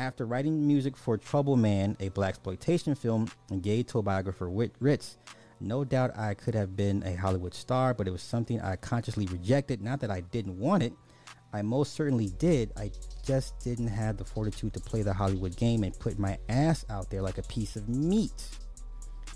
After 0.00 0.26
writing 0.26 0.66
music 0.66 0.96
for 0.96 1.16
Trouble 1.16 1.56
Man, 1.56 1.96
a 2.00 2.08
black 2.08 2.30
exploitation 2.30 2.96
film, 2.96 3.30
Gaye 3.60 3.84
told 3.84 4.06
biographer 4.06 4.50
Ritz, 4.80 5.18
no 5.60 5.84
doubt 5.84 6.18
I 6.18 6.34
could 6.34 6.56
have 6.56 6.74
been 6.74 7.04
a 7.04 7.14
Hollywood 7.14 7.54
star, 7.54 7.94
but 7.94 8.08
it 8.08 8.10
was 8.10 8.22
something 8.22 8.60
I 8.60 8.74
consciously 8.74 9.26
rejected. 9.26 9.80
Not 9.80 10.00
that 10.00 10.10
I 10.10 10.22
didn't 10.22 10.58
want 10.58 10.82
it, 10.82 10.92
I 11.52 11.62
most 11.62 11.94
certainly 11.94 12.30
did. 12.38 12.72
I 12.76 12.90
just 13.24 13.60
didn't 13.60 13.86
have 13.86 14.16
the 14.16 14.24
fortitude 14.24 14.72
to 14.74 14.80
play 14.80 15.02
the 15.02 15.12
Hollywood 15.12 15.56
game 15.56 15.84
and 15.84 15.96
put 16.00 16.18
my 16.18 16.38
ass 16.48 16.84
out 16.90 17.08
there 17.10 17.22
like 17.22 17.38
a 17.38 17.42
piece 17.42 17.76
of 17.76 17.88
meat. 17.88 18.48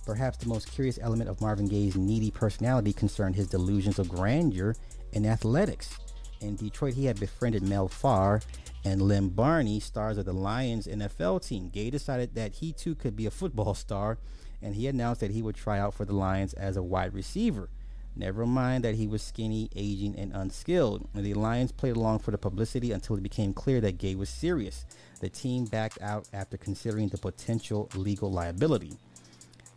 Perhaps 0.06 0.38
the 0.38 0.48
most 0.48 0.70
curious 0.70 1.00
element 1.02 1.28
of 1.28 1.40
Marvin 1.40 1.66
Gaye's 1.66 1.96
needy 1.96 2.30
personality 2.30 2.92
concerned 2.92 3.34
his 3.34 3.48
delusions 3.48 3.98
of 3.98 4.08
grandeur 4.08 4.76
in 5.12 5.26
athletics. 5.26 5.98
In 6.40 6.54
Detroit, 6.54 6.94
he 6.94 7.06
had 7.06 7.18
befriended 7.18 7.64
Mel 7.64 7.88
Farr 7.88 8.40
and 8.84 9.02
Lem 9.02 9.30
Barney, 9.30 9.80
stars 9.80 10.16
of 10.16 10.24
the 10.24 10.32
Lions 10.32 10.86
NFL 10.86 11.44
team. 11.46 11.70
Gaye 11.70 11.90
decided 11.90 12.36
that 12.36 12.54
he 12.54 12.72
too 12.72 12.94
could 12.94 13.16
be 13.16 13.26
a 13.26 13.32
football 13.32 13.74
star, 13.74 14.18
and 14.62 14.76
he 14.76 14.86
announced 14.86 15.20
that 15.22 15.32
he 15.32 15.42
would 15.42 15.56
try 15.56 15.80
out 15.80 15.92
for 15.92 16.04
the 16.04 16.14
Lions 16.14 16.54
as 16.54 16.76
a 16.76 16.82
wide 16.82 17.12
receiver. 17.12 17.68
Never 18.14 18.46
mind 18.46 18.84
that 18.84 18.94
he 18.94 19.06
was 19.06 19.22
skinny, 19.22 19.68
aging, 19.74 20.16
and 20.16 20.32
unskilled. 20.32 21.06
The 21.14 21.34
Lions 21.34 21.72
played 21.72 21.96
along 21.96 22.20
for 22.20 22.30
the 22.30 22.38
publicity 22.38 22.92
until 22.92 23.16
it 23.16 23.22
became 23.22 23.52
clear 23.52 23.80
that 23.82 23.98
Gaye 23.98 24.14
was 24.14 24.30
serious. 24.30 24.86
The 25.20 25.28
team 25.28 25.66
backed 25.66 26.00
out 26.00 26.28
after 26.32 26.56
considering 26.56 27.08
the 27.08 27.18
potential 27.18 27.90
legal 27.94 28.30
liability. 28.30 28.96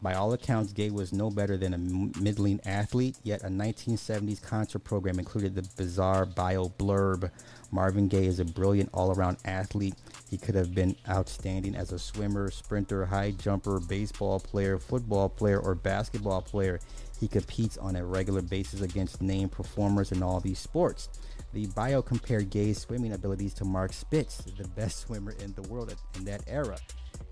By 0.01 0.13
all 0.13 0.31
accounts, 0.31 0.71
Gay 0.71 0.91
was 0.91 1.11
no 1.11 1.29
better 1.29 1.57
than 1.57 1.73
a 1.73 1.77
middling 2.19 2.61
athlete, 2.65 3.17
yet 3.23 3.43
a 3.43 3.47
1970s 3.47 4.41
concert 4.41 4.79
program 4.79 5.19
included 5.19 5.55
the 5.55 5.67
bizarre 5.75 6.25
bio 6.25 6.69
blurb 6.69 7.29
Marvin 7.71 8.07
Gaye 8.07 8.25
is 8.25 8.39
a 8.39 8.45
brilliant 8.45 8.89
all 8.93 9.11
around 9.11 9.37
athlete. 9.45 9.95
He 10.29 10.37
could 10.37 10.55
have 10.55 10.73
been 10.73 10.95
outstanding 11.07 11.75
as 11.75 11.91
a 11.91 11.99
swimmer, 11.99 12.49
sprinter, 12.49 13.05
high 13.05 13.31
jumper, 13.31 13.79
baseball 13.79 14.39
player, 14.39 14.79
football 14.79 15.29
player, 15.29 15.59
or 15.59 15.75
basketball 15.75 16.41
player. 16.41 16.79
He 17.19 17.27
competes 17.27 17.77
on 17.77 17.95
a 17.95 18.05
regular 18.05 18.41
basis 18.41 18.81
against 18.81 19.21
named 19.21 19.51
performers 19.51 20.11
in 20.11 20.23
all 20.23 20.39
these 20.39 20.59
sports. 20.59 21.09
The 21.53 21.67
bio 21.67 22.01
compared 22.01 22.49
Gaye's 22.49 22.79
swimming 22.79 23.13
abilities 23.13 23.53
to 23.55 23.65
Mark 23.65 23.93
Spitz, 23.93 24.37
the 24.37 24.67
best 24.69 24.99
swimmer 24.99 25.31
in 25.43 25.53
the 25.53 25.63
world 25.63 25.93
in 26.15 26.25
that 26.25 26.43
era. 26.47 26.77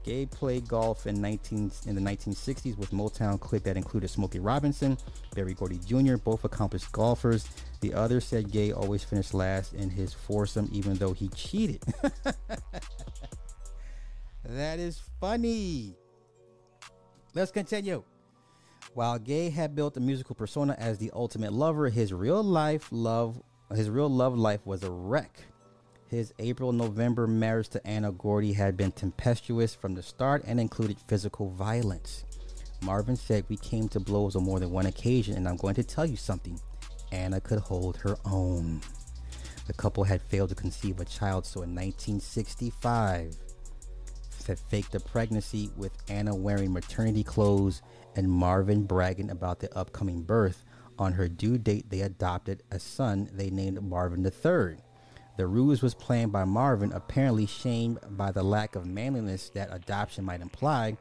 Gaye 0.08 0.26
played 0.26 0.68
golf 0.70 1.06
in 1.06 1.22
19 1.22 1.70
in 1.86 1.96
the 1.96 2.00
1960s 2.00 2.78
with 2.78 2.92
Motown 2.92 3.38
clique 3.38 3.64
that 3.64 3.76
included 3.76 4.10
Smokey 4.10 4.40
Robinson, 4.40 4.98
Berry 5.36 5.54
Gordy 5.54 5.80
Jr., 5.86 6.16
both 6.16 6.46
accomplished 6.46 6.90
golfers. 6.94 7.46
The 7.82 7.94
other 7.94 8.22
said 8.22 8.50
Gay 8.50 8.72
always 8.72 9.04
finished 9.04 9.34
last 9.34 9.74
in 9.74 9.90
his 9.90 10.14
foursome, 10.14 10.70
even 10.72 10.94
though 10.94 11.12
he 11.12 11.28
cheated. 11.30 11.82
that 14.46 14.80
is 14.80 15.02
funny. 15.20 15.94
Let's 17.34 17.52
continue. 17.52 18.02
While 18.94 19.20
Gay 19.20 19.50
had 19.50 19.76
built 19.76 19.98
a 19.98 20.00
musical 20.00 20.36
persona 20.36 20.74
as 20.80 20.98
the 21.00 21.12
ultimate 21.14 21.52
lover, 21.52 21.90
his 21.90 22.14
real 22.14 22.42
life 22.42 22.88
love 22.92 23.44
his 23.76 23.90
real 23.90 24.10
love 24.10 24.38
life 24.38 24.66
was 24.66 24.84
a 24.84 24.90
wreck. 24.90 25.38
His 26.10 26.34
April 26.40 26.72
November 26.72 27.28
marriage 27.28 27.70
to 27.70 27.86
Anna 27.86 28.12
Gordy 28.12 28.54
had 28.54 28.78
been 28.78 28.92
tempestuous 28.92 29.76
from 29.76 29.94
the 29.94 30.02
start 30.02 30.44
and 30.46 30.60
included 30.60 30.98
physical 31.08 31.50
violence. 31.50 32.24
Marvin 32.82 33.18
said, 33.18 33.44
We 33.50 33.58
came 33.58 33.90
to 33.90 34.00
blows 34.00 34.36
on 34.36 34.44
more 34.44 34.60
than 34.60 34.72
one 34.72 34.86
occasion, 34.86 35.36
and 35.36 35.48
I'm 35.48 35.58
going 35.58 35.76
to 35.76 35.84
tell 35.84 36.06
you 36.06 36.16
something. 36.16 36.60
Anna 37.12 37.42
could 37.42 37.60
hold 37.60 37.98
her 37.98 38.16
own. 38.26 38.82
The 39.66 39.74
couple 39.74 40.06
had 40.06 40.22
failed 40.22 40.50
to 40.50 40.56
conceive 40.56 41.00
a 41.02 41.06
child, 41.06 41.46
so 41.46 41.62
in 41.62 41.76
1965, 41.76 43.36
had 44.48 44.58
faked 44.58 44.96
a 44.96 45.00
pregnancy 45.00 45.70
with 45.76 45.92
Anna 46.10 46.34
wearing 46.34 46.72
maternity 46.72 47.24
clothes 47.24 47.82
and 48.16 48.32
Marvin 48.32 48.84
bragging 48.84 49.30
about 49.30 49.60
the 49.60 49.78
upcoming 49.78 50.24
birth. 50.24 50.64
On 50.98 51.12
her 51.14 51.28
due 51.28 51.58
date, 51.58 51.90
they 51.90 52.02
adopted 52.02 52.64
a 52.72 52.80
son 52.80 53.30
they 53.34 53.50
named 53.50 53.82
Marvin 53.84 54.26
III. 54.26 54.78
The 55.38 55.46
ruse 55.46 55.84
was 55.84 55.94
planned 55.94 56.32
by 56.32 56.46
Marvin, 56.46 56.92
apparently 56.92 57.46
shamed 57.46 58.00
by 58.10 58.32
the 58.32 58.42
lack 58.42 58.76
of 58.76 58.88
manliness 58.88 59.50
that 59.50 59.70
adoption 59.72 60.26
might 60.26 60.42
imply. 60.42 60.98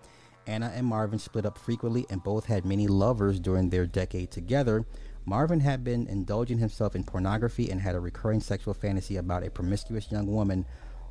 Anna 0.46 0.70
and 0.74 0.86
Marvin 0.86 1.18
split 1.18 1.46
up 1.46 1.56
frequently 1.56 2.04
and 2.10 2.22
both 2.22 2.44
had 2.44 2.66
many 2.66 2.86
lovers 2.86 3.40
during 3.40 3.70
their 3.70 3.86
decade 3.86 4.30
together. 4.30 4.84
Marvin 5.24 5.60
had 5.60 5.82
been 5.82 6.06
indulging 6.06 6.58
himself 6.58 6.94
in 6.94 7.02
pornography 7.02 7.70
and 7.70 7.80
had 7.80 7.94
a 7.94 8.00
recurring 8.00 8.40
sexual 8.40 8.74
fantasy 8.74 9.16
about 9.16 9.42
a 9.42 9.50
promiscuous 9.50 10.12
young 10.12 10.26
woman 10.26 10.66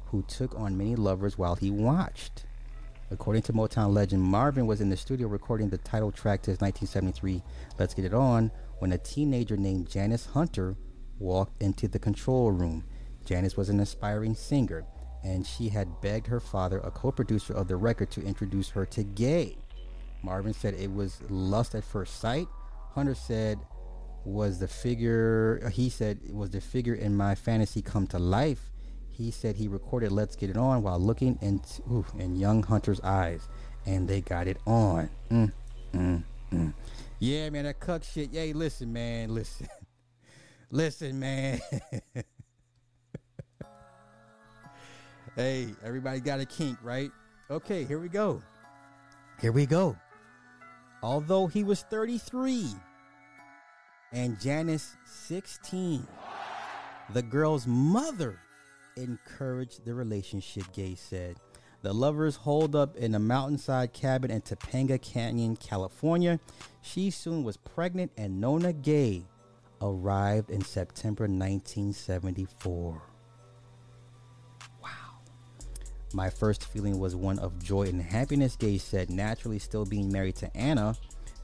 who 0.06 0.22
took 0.22 0.54
on 0.54 0.78
many 0.78 0.96
lovers 0.96 1.36
while 1.36 1.56
he 1.56 1.72
watched. 1.72 2.46
According 3.10 3.42
to 3.44 3.54
Motown 3.54 3.92
legend, 3.92 4.22
Marvin 4.22 4.68
was 4.68 4.82
in 4.82 4.90
the 4.90 4.98
studio 4.98 5.28
recording 5.28 5.70
the 5.70 5.80
title 5.80 6.12
track 6.12 6.44
to 6.44 6.52
his 6.52 6.62
1973 6.62 7.42
Let's 7.80 7.96
Get 7.96 8.06
It 8.06 8.14
On 8.14 8.52
when 8.78 8.92
a 8.92 9.00
teenager 9.00 9.58
named 9.58 9.90
Janice 9.90 10.28
Hunter 10.28 10.76
walked 11.18 11.62
into 11.62 11.88
the 11.88 12.00
control 12.00 12.52
room. 12.52 12.84
Janice 13.26 13.58
was 13.58 13.70
an 13.70 13.80
aspiring 13.80 14.36
singer, 14.36 14.86
and 15.24 15.46
she 15.46 15.70
had 15.70 16.02
begged 16.02 16.28
her 16.28 16.40
father, 16.40 16.80
a 16.80 16.92
co 16.92 17.12
producer 17.12 17.54
of 17.54 17.68
the 17.68 17.76
record, 17.76 18.12
to 18.12 18.24
introduce 18.24 18.70
her 18.70 18.86
to 18.86 19.04
Gay. 19.04 19.58
Marvin 20.24 20.54
said 20.54 20.76
it 20.76 20.92
was 20.92 21.22
lust 21.30 21.76
at 21.76 21.84
first 21.84 22.20
sight. 22.20 22.48
Hunter 22.94 23.16
said 23.16 23.60
was 24.24 24.58
the 24.58 24.68
figure 24.68 25.70
he 25.72 25.88
said 25.88 26.20
was 26.32 26.50
the 26.50 26.60
figure 26.60 26.96
in 26.96 27.16
my 27.16 27.36
fantasy 27.36 27.82
come 27.82 28.08
to 28.08 28.20
life. 28.20 28.72
He 29.10 29.32
said 29.32 29.56
he 29.56 29.68
recorded 29.68 30.12
Let's 30.12 30.36
Get 30.36 30.50
It 30.50 30.58
On 30.58 30.82
while 30.82 31.00
looking 31.00 31.38
into 31.42 31.82
ooh, 31.84 32.06
in 32.18 32.36
young 32.36 32.64
Hunter's 32.64 33.00
eyes, 33.02 33.48
and 33.86 34.08
they 34.08 34.22
got 34.22 34.48
it 34.48 34.58
on. 34.66 35.10
Mm, 35.30 35.52
mm, 35.94 36.24
mm. 36.52 36.74
Yeah, 37.20 37.50
man, 37.50 37.64
that 37.64 37.80
cuck 37.80 38.04
shit. 38.04 38.32
Hey, 38.34 38.52
listen, 38.52 38.92
man, 38.92 39.34
listen. 39.34 39.68
listen, 40.72 41.20
man. 41.20 41.62
Hey, 45.36 45.76
everybody 45.84 46.22
got 46.22 46.40
a 46.40 46.46
kink, 46.46 46.78
right? 46.82 47.12
Okay, 47.52 47.84
here 47.84 48.00
we 48.00 48.08
go. 48.08 48.42
Here 49.42 49.52
we 49.52 49.66
go. 49.66 49.98
Although 51.04 51.48
he 51.48 51.62
was 51.62 51.82
33 51.82 52.70
and 54.14 54.40
Janice 54.40 54.96
16, 55.06 56.08
the 57.14 57.22
girl's 57.22 57.68
mother 57.68 58.40
encouraged 58.96 59.84
the 59.84 59.94
relationship, 59.94 60.72
Gay 60.72 60.96
said. 60.96 61.36
The 61.82 61.92
lovers 61.92 62.38
holed 62.38 62.74
up 62.74 62.96
in 62.96 63.14
a 63.14 63.20
mountainside 63.20 63.92
cabin 63.92 64.32
in 64.32 64.42
Topanga 64.42 65.02
Canyon, 65.02 65.58
California. 65.58 66.40
She 66.82 67.10
soon 67.10 67.44
was 67.44 67.58
pregnant, 67.58 68.14
and 68.16 68.40
Nona 68.40 68.72
Gay 68.72 69.26
arrived 69.82 70.50
in 70.50 70.62
September 70.64 71.24
1974. 71.26 73.02
My 76.16 76.30
first 76.30 76.64
feeling 76.64 76.98
was 76.98 77.14
one 77.14 77.40
of 77.40 77.62
joy 77.62 77.88
and 77.88 78.02
happiness, 78.02 78.56
Gaye 78.56 78.78
said. 78.78 79.10
Naturally, 79.10 79.60
still 79.60 79.84
being 79.84 80.10
married 80.10 80.38
to 80.38 80.56
Anna, 80.56 80.96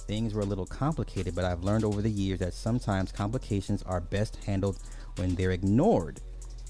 things 0.07 0.33
were 0.33 0.43
a 0.43 0.45
little 0.45 0.65
complicated, 0.65 1.35
but 1.35 1.43
I've 1.43 1.65
learned 1.65 1.83
over 1.83 2.01
the 2.01 2.09
years 2.09 2.39
that 2.39 2.53
sometimes 2.53 3.11
complications 3.11 3.83
are 3.83 3.99
best 3.99 4.37
handled 4.45 4.79
when 5.17 5.35
they're 5.35 5.51
ignored. 5.51 6.21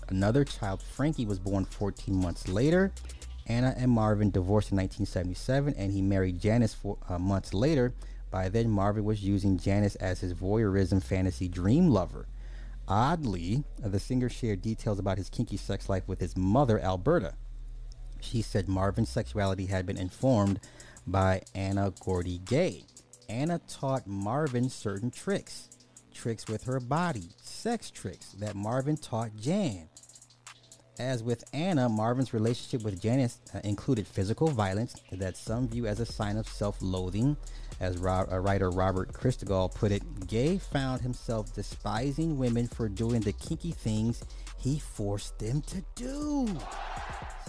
Another 0.09 0.43
child, 0.43 0.81
Frankie, 0.81 1.27
was 1.27 1.37
born 1.37 1.63
14 1.63 2.15
months 2.15 2.47
later. 2.47 2.91
Anna 3.45 3.75
and 3.77 3.91
Marvin 3.91 4.31
divorced 4.31 4.71
in 4.71 4.77
1977, 4.77 5.75
and 5.77 5.91
he 5.91 6.01
married 6.01 6.41
Janice 6.41 6.73
four 6.73 6.97
uh, 7.07 7.19
months 7.19 7.53
later. 7.53 7.93
By 8.31 8.49
then, 8.49 8.71
Marvin 8.71 9.05
was 9.05 9.23
using 9.23 9.59
Janice 9.59 9.93
as 9.97 10.21
his 10.21 10.33
voyeurism 10.33 11.03
fantasy 11.03 11.47
dream 11.47 11.89
lover. 11.89 12.25
Oddly, 12.87 13.63
the 13.77 13.99
singer 13.99 14.27
shared 14.27 14.63
details 14.63 14.97
about 14.97 15.19
his 15.19 15.29
kinky 15.29 15.55
sex 15.55 15.87
life 15.87 16.07
with 16.07 16.19
his 16.19 16.35
mother, 16.35 16.79
Alberta. 16.79 17.35
She 18.21 18.41
said 18.41 18.69
Marvin's 18.69 19.09
sexuality 19.09 19.65
had 19.65 19.85
been 19.85 19.97
informed 19.97 20.59
by 21.05 21.41
Anna 21.53 21.93
Gordy 21.99 22.37
Gay. 22.39 22.85
Anna 23.27 23.59
taught 23.67 24.07
Marvin 24.07 24.69
certain 24.69 25.11
tricks, 25.11 25.69
tricks 26.13 26.47
with 26.47 26.63
her 26.63 26.79
body, 26.79 27.29
sex 27.41 27.89
tricks 27.89 28.31
that 28.33 28.55
Marvin 28.55 28.97
taught 28.97 29.35
Jan. 29.35 29.89
As 30.99 31.23
with 31.23 31.43
Anna, 31.51 31.89
Marvin's 31.89 32.33
relationship 32.33 32.83
with 32.83 33.01
Janice 33.01 33.39
uh, 33.55 33.59
included 33.63 34.05
physical 34.05 34.47
violence 34.49 34.95
that 35.11 35.35
some 35.35 35.67
view 35.67 35.87
as 35.87 35.99
a 35.99 36.05
sign 36.05 36.37
of 36.37 36.47
self 36.47 36.77
loathing, 36.81 37.37
As 37.79 37.95
uh, 37.95 38.25
writer 38.39 38.69
Robert 38.69 39.11
Christgau 39.11 39.73
put 39.73 39.91
it, 39.91 40.27
Gay 40.27 40.59
found 40.59 41.01
himself 41.01 41.55
despising 41.55 42.37
women 42.37 42.67
for 42.67 42.87
doing 42.87 43.21
the 43.21 43.33
kinky 43.33 43.71
things 43.71 44.23
he 44.59 44.77
forced 44.77 45.39
them 45.39 45.61
to 45.63 45.83
do. 45.95 46.47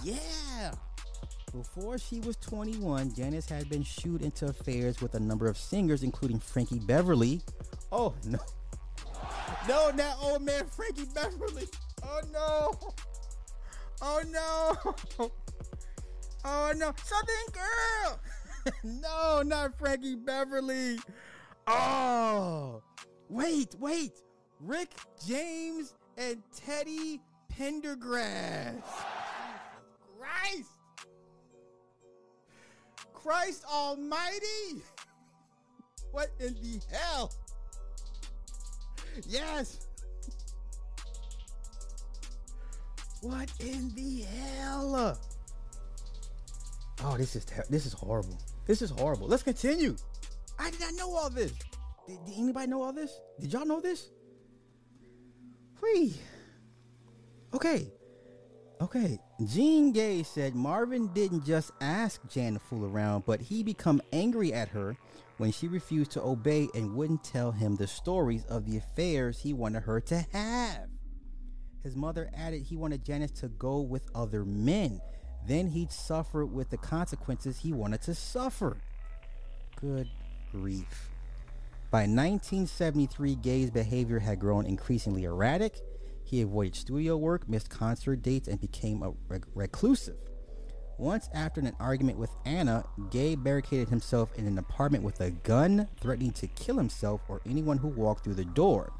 Yeah. 0.04 0.74
Before 1.52 1.98
she 1.98 2.20
was 2.20 2.36
21, 2.36 3.14
Janice 3.14 3.48
had 3.48 3.68
been 3.68 3.82
shooed 3.82 4.22
into 4.22 4.46
affairs 4.46 5.00
with 5.02 5.14
a 5.14 5.20
number 5.20 5.48
of 5.48 5.58
singers, 5.58 6.02
including 6.02 6.38
Frankie 6.38 6.78
Beverly. 6.78 7.42
Oh, 7.90 8.14
no. 8.24 8.38
No, 9.68 9.90
not 9.90 10.16
old 10.22 10.42
man 10.42 10.64
Frankie 10.66 11.06
Beverly. 11.14 11.68
Oh, 12.02 12.20
no. 12.32 12.92
Oh, 14.00 14.22
no. 14.30 15.30
Oh, 16.44 16.72
no. 16.74 16.92
Southern 17.04 17.52
Girl. 17.52 18.20
no, 19.02 19.42
not 19.42 19.78
Frankie 19.78 20.16
Beverly. 20.16 20.98
Oh, 21.66 22.82
wait, 23.28 23.76
wait. 23.78 24.12
Rick 24.58 24.90
James 25.24 25.94
and 26.16 26.42
Teddy 26.56 27.20
Pendergrass. 27.56 28.82
Christ. 30.42 30.70
Christ 33.14 33.64
Almighty. 33.70 34.82
What 36.10 36.30
in 36.40 36.54
the 36.54 36.80
hell? 36.90 37.32
Yes. 39.28 39.86
What 43.20 43.50
in 43.60 43.94
the 43.94 44.22
hell? 44.22 45.18
Oh, 47.04 47.16
this 47.16 47.36
is 47.36 47.44
ter- 47.44 47.64
this 47.70 47.86
is 47.86 47.92
horrible. 47.92 48.38
This 48.66 48.82
is 48.82 48.90
horrible. 48.90 49.28
Let's 49.28 49.42
continue. 49.42 49.96
I 50.58 50.70
did 50.70 50.80
not 50.80 50.94
know 50.94 51.14
all 51.14 51.30
this. 51.30 51.52
Did, 52.08 52.24
did 52.26 52.34
anybody 52.36 52.66
know 52.66 52.82
all 52.82 52.92
this? 52.92 53.20
Did 53.40 53.52
y'all 53.52 53.66
know 53.66 53.80
this? 53.80 54.08
Free. 55.78 56.14
Okay. 57.54 57.92
Okay. 58.82 59.20
Jean 59.46 59.92
Gay 59.92 60.24
said 60.24 60.56
Marvin 60.56 61.06
didn't 61.14 61.46
just 61.46 61.70
ask 61.80 62.20
Jan 62.28 62.54
to 62.54 62.58
fool 62.58 62.84
around, 62.84 63.24
but 63.24 63.40
he 63.40 63.62
become 63.62 64.02
angry 64.12 64.52
at 64.52 64.68
her 64.70 64.96
when 65.38 65.52
she 65.52 65.68
refused 65.68 66.10
to 66.12 66.22
obey 66.22 66.68
and 66.74 66.96
wouldn't 66.96 67.22
tell 67.22 67.52
him 67.52 67.76
the 67.76 67.86
stories 67.86 68.44
of 68.46 68.66
the 68.66 68.78
affairs 68.78 69.38
he 69.38 69.52
wanted 69.52 69.84
her 69.84 70.00
to 70.00 70.26
have. 70.32 70.88
His 71.84 71.94
mother 71.94 72.28
added 72.36 72.62
he 72.62 72.76
wanted 72.76 73.04
Janice 73.04 73.30
to 73.32 73.48
go 73.50 73.80
with 73.80 74.10
other 74.16 74.44
men. 74.44 75.00
Then 75.46 75.68
he'd 75.68 75.92
suffer 75.92 76.44
with 76.44 76.70
the 76.70 76.76
consequences 76.76 77.60
he 77.60 77.72
wanted 77.72 78.02
to 78.02 78.16
suffer. 78.16 78.78
Good 79.80 80.08
grief. 80.50 81.08
By 81.92 82.00
1973, 82.00 83.36
Gaye's 83.36 83.70
behavior 83.70 84.18
had 84.18 84.40
grown 84.40 84.66
increasingly 84.66 85.22
erratic. 85.22 85.78
He 86.32 86.40
avoided 86.40 86.74
studio 86.76 87.18
work, 87.18 87.46
missed 87.46 87.68
concert 87.68 88.22
dates, 88.22 88.48
and 88.48 88.58
became 88.58 89.02
a 89.02 89.12
rec- 89.28 89.44
reclusive. 89.54 90.16
Once, 90.96 91.28
after 91.34 91.60
an 91.60 91.76
argument 91.78 92.16
with 92.16 92.30
Anna, 92.46 92.84
Gaye 93.10 93.34
barricaded 93.34 93.90
himself 93.90 94.32
in 94.38 94.46
an 94.46 94.56
apartment 94.56 95.04
with 95.04 95.20
a 95.20 95.30
gun, 95.30 95.88
threatening 96.00 96.30
to 96.30 96.46
kill 96.46 96.78
himself 96.78 97.20
or 97.28 97.42
anyone 97.44 97.76
who 97.76 97.88
walked 97.88 98.24
through 98.24 98.36
the 98.36 98.46
door. 98.46 98.94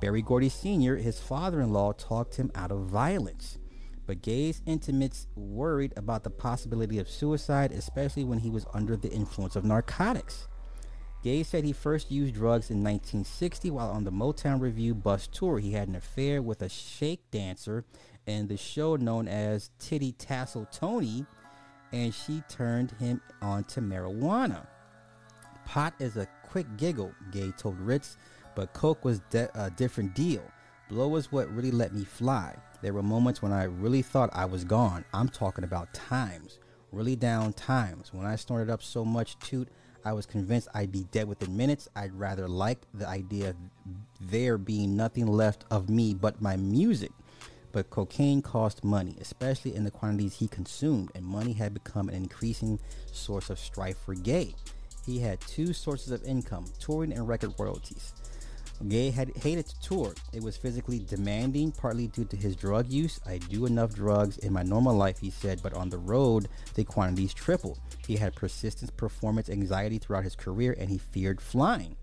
Berry 0.00 0.22
Gordy 0.22 0.48
Sr., 0.48 0.96
his 0.96 1.20
father 1.20 1.60
in 1.60 1.72
law, 1.72 1.92
talked 1.92 2.34
him 2.34 2.50
out 2.56 2.72
of 2.72 2.86
violence. 2.86 3.58
But 4.04 4.20
Gaye's 4.20 4.60
intimates 4.66 5.28
worried 5.36 5.92
about 5.96 6.24
the 6.24 6.30
possibility 6.30 6.98
of 6.98 7.08
suicide, 7.08 7.70
especially 7.70 8.24
when 8.24 8.40
he 8.40 8.50
was 8.50 8.66
under 8.74 8.96
the 8.96 9.12
influence 9.12 9.54
of 9.54 9.64
narcotics. 9.64 10.48
Gaye 11.22 11.44
said 11.44 11.64
he 11.64 11.72
first 11.72 12.10
used 12.10 12.34
drugs 12.34 12.70
in 12.70 12.82
1960 12.82 13.70
while 13.70 13.90
on 13.90 14.02
the 14.02 14.10
Motown 14.10 14.60
Revue 14.60 14.94
bus 14.94 15.28
tour. 15.28 15.60
He 15.60 15.72
had 15.72 15.86
an 15.86 15.94
affair 15.94 16.42
with 16.42 16.62
a 16.62 16.68
shake 16.68 17.30
dancer 17.30 17.84
in 18.26 18.48
the 18.48 18.56
show 18.56 18.96
known 18.96 19.28
as 19.28 19.70
Titty 19.78 20.12
Tassel 20.12 20.66
Tony, 20.72 21.24
and 21.92 22.12
she 22.12 22.42
turned 22.48 22.90
him 22.92 23.20
on 23.40 23.62
to 23.64 23.80
marijuana. 23.80 24.66
Pot 25.64 25.94
is 26.00 26.16
a 26.16 26.26
quick 26.42 26.66
giggle, 26.76 27.12
Gaye 27.30 27.52
told 27.56 27.78
Ritz, 27.78 28.16
but 28.56 28.72
Coke 28.72 29.04
was 29.04 29.20
de- 29.30 29.50
a 29.54 29.70
different 29.70 30.14
deal. 30.14 30.42
Blow 30.88 31.06
was 31.06 31.30
what 31.30 31.48
really 31.54 31.70
let 31.70 31.94
me 31.94 32.04
fly. 32.04 32.56
There 32.82 32.92
were 32.92 33.02
moments 33.02 33.40
when 33.40 33.52
I 33.52 33.64
really 33.64 34.02
thought 34.02 34.30
I 34.32 34.44
was 34.44 34.64
gone. 34.64 35.04
I'm 35.14 35.28
talking 35.28 35.62
about 35.62 35.94
times, 35.94 36.58
really 36.90 37.14
down 37.14 37.52
times. 37.52 38.12
When 38.12 38.26
I 38.26 38.34
snorted 38.34 38.70
up 38.70 38.82
so 38.82 39.04
much 39.04 39.38
toot, 39.38 39.68
I 40.04 40.12
was 40.12 40.26
convinced 40.26 40.68
I'd 40.74 40.92
be 40.92 41.04
dead 41.04 41.28
within 41.28 41.56
minutes. 41.56 41.88
I'd 41.94 42.14
rather 42.14 42.48
like 42.48 42.78
the 42.92 43.08
idea 43.08 43.50
of 43.50 43.56
there 44.20 44.58
being 44.58 44.96
nothing 44.96 45.26
left 45.26 45.64
of 45.70 45.88
me 45.88 46.14
but 46.14 46.40
my 46.40 46.56
music. 46.56 47.12
But 47.70 47.88
cocaine 47.88 48.42
cost 48.42 48.84
money, 48.84 49.16
especially 49.20 49.74
in 49.74 49.84
the 49.84 49.90
quantities 49.90 50.38
he 50.38 50.48
consumed, 50.48 51.10
and 51.14 51.24
money 51.24 51.54
had 51.54 51.72
become 51.72 52.08
an 52.08 52.16
increasing 52.16 52.78
source 53.10 53.48
of 53.48 53.58
strife 53.58 53.96
for 54.04 54.14
Gaye. 54.14 54.54
He 55.06 55.20
had 55.20 55.40
two 55.40 55.72
sources 55.72 56.12
of 56.12 56.22
income 56.24 56.66
touring 56.78 57.12
and 57.12 57.26
record 57.26 57.54
royalties. 57.58 58.12
Gaye 58.88 59.10
had 59.10 59.36
hated 59.36 59.66
to 59.66 59.80
tour. 59.80 60.14
It 60.32 60.42
was 60.42 60.56
physically 60.56 60.98
demanding, 60.98 61.72
partly 61.72 62.08
due 62.08 62.24
to 62.24 62.36
his 62.36 62.56
drug 62.56 62.88
use. 62.88 63.20
I 63.26 63.38
do 63.38 63.66
enough 63.66 63.94
drugs 63.94 64.38
in 64.38 64.52
my 64.52 64.62
normal 64.62 64.96
life, 64.96 65.18
he 65.18 65.30
said, 65.30 65.62
but 65.62 65.74
on 65.74 65.90
the 65.90 65.98
road, 65.98 66.48
the 66.74 66.84
quantities 66.84 67.34
tripled. 67.34 67.80
He 68.06 68.16
had 68.16 68.34
persistent 68.34 68.96
performance 68.96 69.48
anxiety 69.48 69.98
throughout 69.98 70.24
his 70.24 70.36
career 70.36 70.74
and 70.78 70.90
he 70.90 70.98
feared 70.98 71.40
flying. 71.40 71.96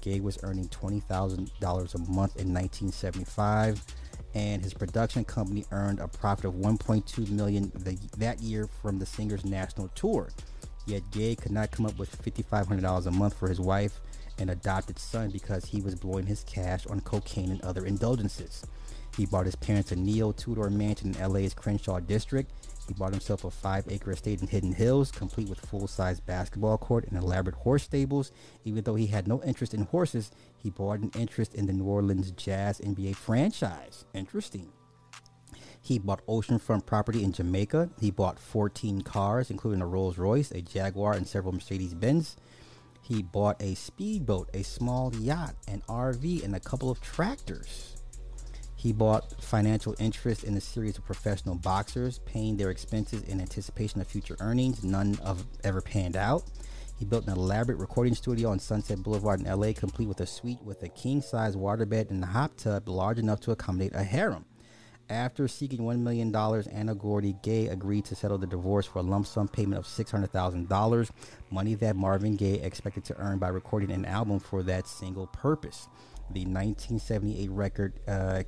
Gaye 0.00 0.20
was 0.20 0.38
earning 0.44 0.68
$20,000 0.68 1.94
a 1.94 1.98
month 1.98 2.36
in 2.36 2.54
1975 2.54 3.84
and 4.34 4.62
his 4.62 4.74
production 4.74 5.24
company 5.24 5.64
earned 5.70 6.00
a 6.00 6.08
profit 6.08 6.44
of 6.44 6.54
1.2 6.54 7.30
million 7.30 7.70
the, 7.74 7.98
that 8.18 8.40
year 8.40 8.68
from 8.82 8.98
the 8.98 9.06
singer's 9.06 9.44
national 9.44 9.88
tour. 9.94 10.30
Yet 10.86 11.10
Gaye 11.12 11.36
could 11.36 11.52
not 11.52 11.70
come 11.70 11.86
up 11.86 11.98
with 11.98 12.20
$5,500 12.22 13.06
a 13.06 13.10
month 13.10 13.34
for 13.38 13.48
his 13.48 13.60
wife 13.60 14.00
and 14.38 14.50
adopted 14.50 14.98
son 14.98 15.30
because 15.30 15.64
he 15.64 15.80
was 15.80 15.94
blowing 15.94 16.26
his 16.26 16.44
cash 16.44 16.86
on 16.86 17.00
cocaine 17.00 17.50
and 17.50 17.62
other 17.62 17.86
indulgences. 17.86 18.66
He 19.16 19.26
bought 19.26 19.46
his 19.46 19.54
parents 19.54 19.92
a 19.92 19.96
neo-Tudor 19.96 20.70
mansion 20.70 21.14
in 21.14 21.32
LA's 21.32 21.54
Crenshaw 21.54 22.00
district. 22.00 22.50
He 22.88 22.94
bought 22.94 23.12
himself 23.12 23.44
a 23.44 23.50
five-acre 23.50 24.10
estate 24.10 24.42
in 24.42 24.48
Hidden 24.48 24.72
Hills, 24.72 25.12
complete 25.12 25.48
with 25.48 25.60
full-size 25.60 26.18
basketball 26.20 26.78
court 26.78 27.06
and 27.06 27.16
elaborate 27.16 27.54
horse 27.54 27.84
stables. 27.84 28.32
Even 28.64 28.82
though 28.82 28.96
he 28.96 29.06
had 29.06 29.28
no 29.28 29.40
interest 29.44 29.72
in 29.72 29.84
horses, 29.84 30.32
he 30.64 30.70
bought 30.70 31.00
an 31.00 31.10
interest 31.14 31.54
in 31.54 31.66
the 31.66 31.74
New 31.74 31.84
Orleans 31.84 32.30
Jazz 32.30 32.80
NBA 32.80 33.16
franchise. 33.16 34.06
Interesting. 34.14 34.72
He 35.82 35.98
bought 35.98 36.26
oceanfront 36.26 36.86
property 36.86 37.22
in 37.22 37.32
Jamaica. 37.32 37.90
He 38.00 38.10
bought 38.10 38.38
14 38.38 39.02
cars, 39.02 39.50
including 39.50 39.82
a 39.82 39.86
Rolls 39.86 40.16
Royce, 40.16 40.50
a 40.52 40.62
Jaguar, 40.62 41.12
and 41.12 41.28
several 41.28 41.52
Mercedes 41.52 41.92
Benz. 41.92 42.38
He 43.02 43.22
bought 43.22 43.60
a 43.60 43.74
speedboat, 43.74 44.48
a 44.54 44.62
small 44.62 45.14
yacht, 45.14 45.54
an 45.68 45.82
RV, 45.86 46.42
and 46.42 46.56
a 46.56 46.60
couple 46.60 46.90
of 46.90 47.02
tractors. 47.02 47.96
He 48.74 48.94
bought 48.94 49.42
financial 49.42 49.94
interest 49.98 50.44
in 50.44 50.56
a 50.56 50.62
series 50.62 50.96
of 50.96 51.04
professional 51.04 51.56
boxers, 51.56 52.20
paying 52.20 52.56
their 52.56 52.70
expenses 52.70 53.22
in 53.24 53.42
anticipation 53.42 54.00
of 54.00 54.06
future 54.06 54.38
earnings. 54.40 54.82
None 54.82 55.18
of 55.22 55.44
ever 55.62 55.82
panned 55.82 56.16
out. 56.16 56.44
He 57.04 57.10
built 57.10 57.26
an 57.26 57.34
elaborate 57.34 57.76
recording 57.76 58.14
studio 58.14 58.48
on 58.48 58.58
Sunset 58.58 59.02
Boulevard 59.02 59.38
in 59.38 59.46
LA, 59.46 59.74
complete 59.74 60.08
with 60.08 60.22
a 60.22 60.26
suite 60.26 60.62
with 60.62 60.82
a 60.84 60.88
king 60.88 61.20
size 61.20 61.54
waterbed 61.54 62.08
and 62.08 62.24
a 62.24 62.26
hot 62.26 62.56
tub 62.56 62.88
large 62.88 63.18
enough 63.18 63.40
to 63.40 63.50
accommodate 63.50 63.94
a 63.94 64.02
harem. 64.02 64.46
After 65.10 65.46
seeking 65.46 65.80
$1 65.80 65.98
million, 65.98 66.34
Anna 66.34 66.94
Gordy 66.94 67.36
Gaye 67.42 67.66
agreed 67.66 68.06
to 68.06 68.14
settle 68.14 68.38
the 68.38 68.46
divorce 68.46 68.86
for 68.86 69.00
a 69.00 69.02
lump 69.02 69.26
sum 69.26 69.48
payment 69.48 69.76
of 69.76 69.84
$600,000, 69.84 71.10
money 71.50 71.74
that 71.74 71.94
Marvin 71.94 72.36
Gaye 72.36 72.62
expected 72.62 73.04
to 73.04 73.16
earn 73.18 73.38
by 73.38 73.48
recording 73.48 73.90
an 73.90 74.06
album 74.06 74.40
for 74.40 74.62
that 74.62 74.86
single 74.86 75.26
purpose. 75.26 75.88
The 76.30 76.46
1978 76.46 77.50
record, 77.50 78.00
uh, 78.08 78.42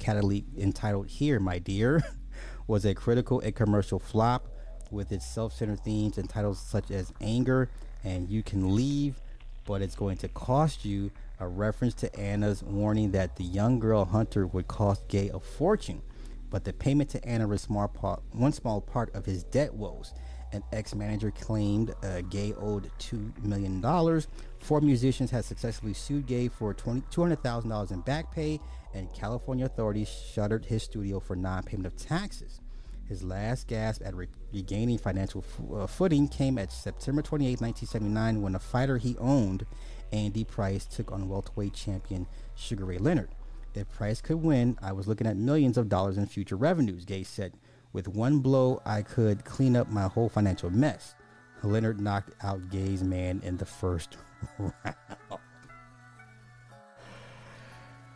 entitled 0.57 1.09
Here, 1.09 1.38
My 1.38 1.59
Dear, 1.59 2.02
was 2.66 2.86
a 2.86 2.94
critical 2.94 3.38
and 3.40 3.54
commercial 3.54 3.98
flop 3.98 4.48
with 4.90 5.12
its 5.12 5.26
self 5.26 5.52
centered 5.52 5.80
themes 5.80 6.16
and 6.16 6.30
titles 6.30 6.59
such 6.59 6.90
as 6.90 7.12
Anger 7.20 7.68
and 8.07 8.30
you 8.30 8.42
can 8.42 8.74
leave, 8.74 9.20
but 9.66 9.82
it's 9.82 9.96
going 9.96 10.16
to 10.18 10.28
cost 10.28 10.84
you. 10.84 11.11
A 11.38 11.46
reference 11.46 11.92
to 11.94 12.18
Anna's 12.18 12.62
warning 12.62 13.11
that 13.11 13.36
the 13.36 13.44
young 13.44 13.78
girl 13.78 14.07
Hunter 14.07 14.46
would 14.46 14.68
cost 14.68 15.07
Gaye 15.09 15.30
a 15.34 15.40
fortune, 15.40 16.00
but 16.48 16.64
the 16.64 16.72
payment 16.72 17.11
to 17.11 17.22
Anna 17.28 17.46
was 17.46 17.61
small 17.61 17.88
part, 17.88 18.22
one 18.32 18.52
small 18.52 18.80
part 18.80 19.14
of 19.14 19.26
his 19.26 19.44
debt 19.44 19.74
woes. 19.74 20.14
An 20.52 20.62
ex-manager 20.72 21.32
claimed 21.32 21.94
uh, 22.02 22.22
Gaye 22.30 22.54
owed 22.54 22.90
two 22.98 23.34
million 23.42 23.82
dollars. 23.82 24.28
Four 24.61 24.80
musicians 24.80 25.30
had 25.30 25.44
successfully 25.44 25.92
sued 25.92 26.26
Gaye 26.26 26.48
for 26.48 26.72
$200,000 26.72 27.90
in 27.90 28.00
back 28.00 28.32
pay, 28.32 28.61
and 28.94 29.12
California 29.12 29.66
authorities 29.66 30.09
shuttered 30.09 30.64
his 30.64 30.84
studio 30.84 31.20
for 31.20 31.36
non-payment 31.36 31.86
of 31.86 31.96
taxes. 31.96 32.61
His 33.09 33.22
last 33.22 33.68
gasp 33.68 34.02
at 34.04 34.14
re- 34.14 34.28
regaining 34.52 34.98
financial 34.98 35.44
f- 35.46 35.61
uh, 35.74 35.86
footing 35.86 36.26
came 36.28 36.59
at 36.59 36.72
September 36.72 37.22
28, 37.22 37.61
1979, 37.61 38.42
when 38.42 38.54
a 38.54 38.59
fighter 38.59 38.98
he 38.98 39.16
owned, 39.18 39.64
Andy 40.12 40.44
Price, 40.44 40.86
took 40.86 41.12
on 41.12 41.28
welterweight 41.28 41.72
champion 41.72 42.26
Sugar 42.54 42.84
Ray 42.84 42.98
Leonard. 42.98 43.30
If 43.74 43.88
Price 43.90 44.20
could 44.20 44.42
win, 44.42 44.76
I 44.82 44.92
was 44.92 45.07
looking 45.07 45.26
at 45.26 45.36
millions 45.36 45.76
of 45.76 45.88
dollars 45.88 46.16
in 46.18 46.26
future 46.26 46.57
revenues, 46.57 47.04
Gaye 47.04 47.22
said. 47.22 47.52
With 47.92 48.09
one 48.09 48.40
blow, 48.40 48.80
I 48.84 49.02
could 49.02 49.44
clean 49.44 49.76
up 49.76 49.88
my 49.90 50.04
whole 50.09 50.28
financial 50.28 50.70
mess. 50.70 51.14
Leonard 51.62 52.00
knocked 52.00 52.32
out 52.44 52.70
Gaye's 52.70 53.02
man 53.02 53.40
in 53.44 53.57
the 53.57 53.64
first 53.66 54.16
round. 54.59 54.72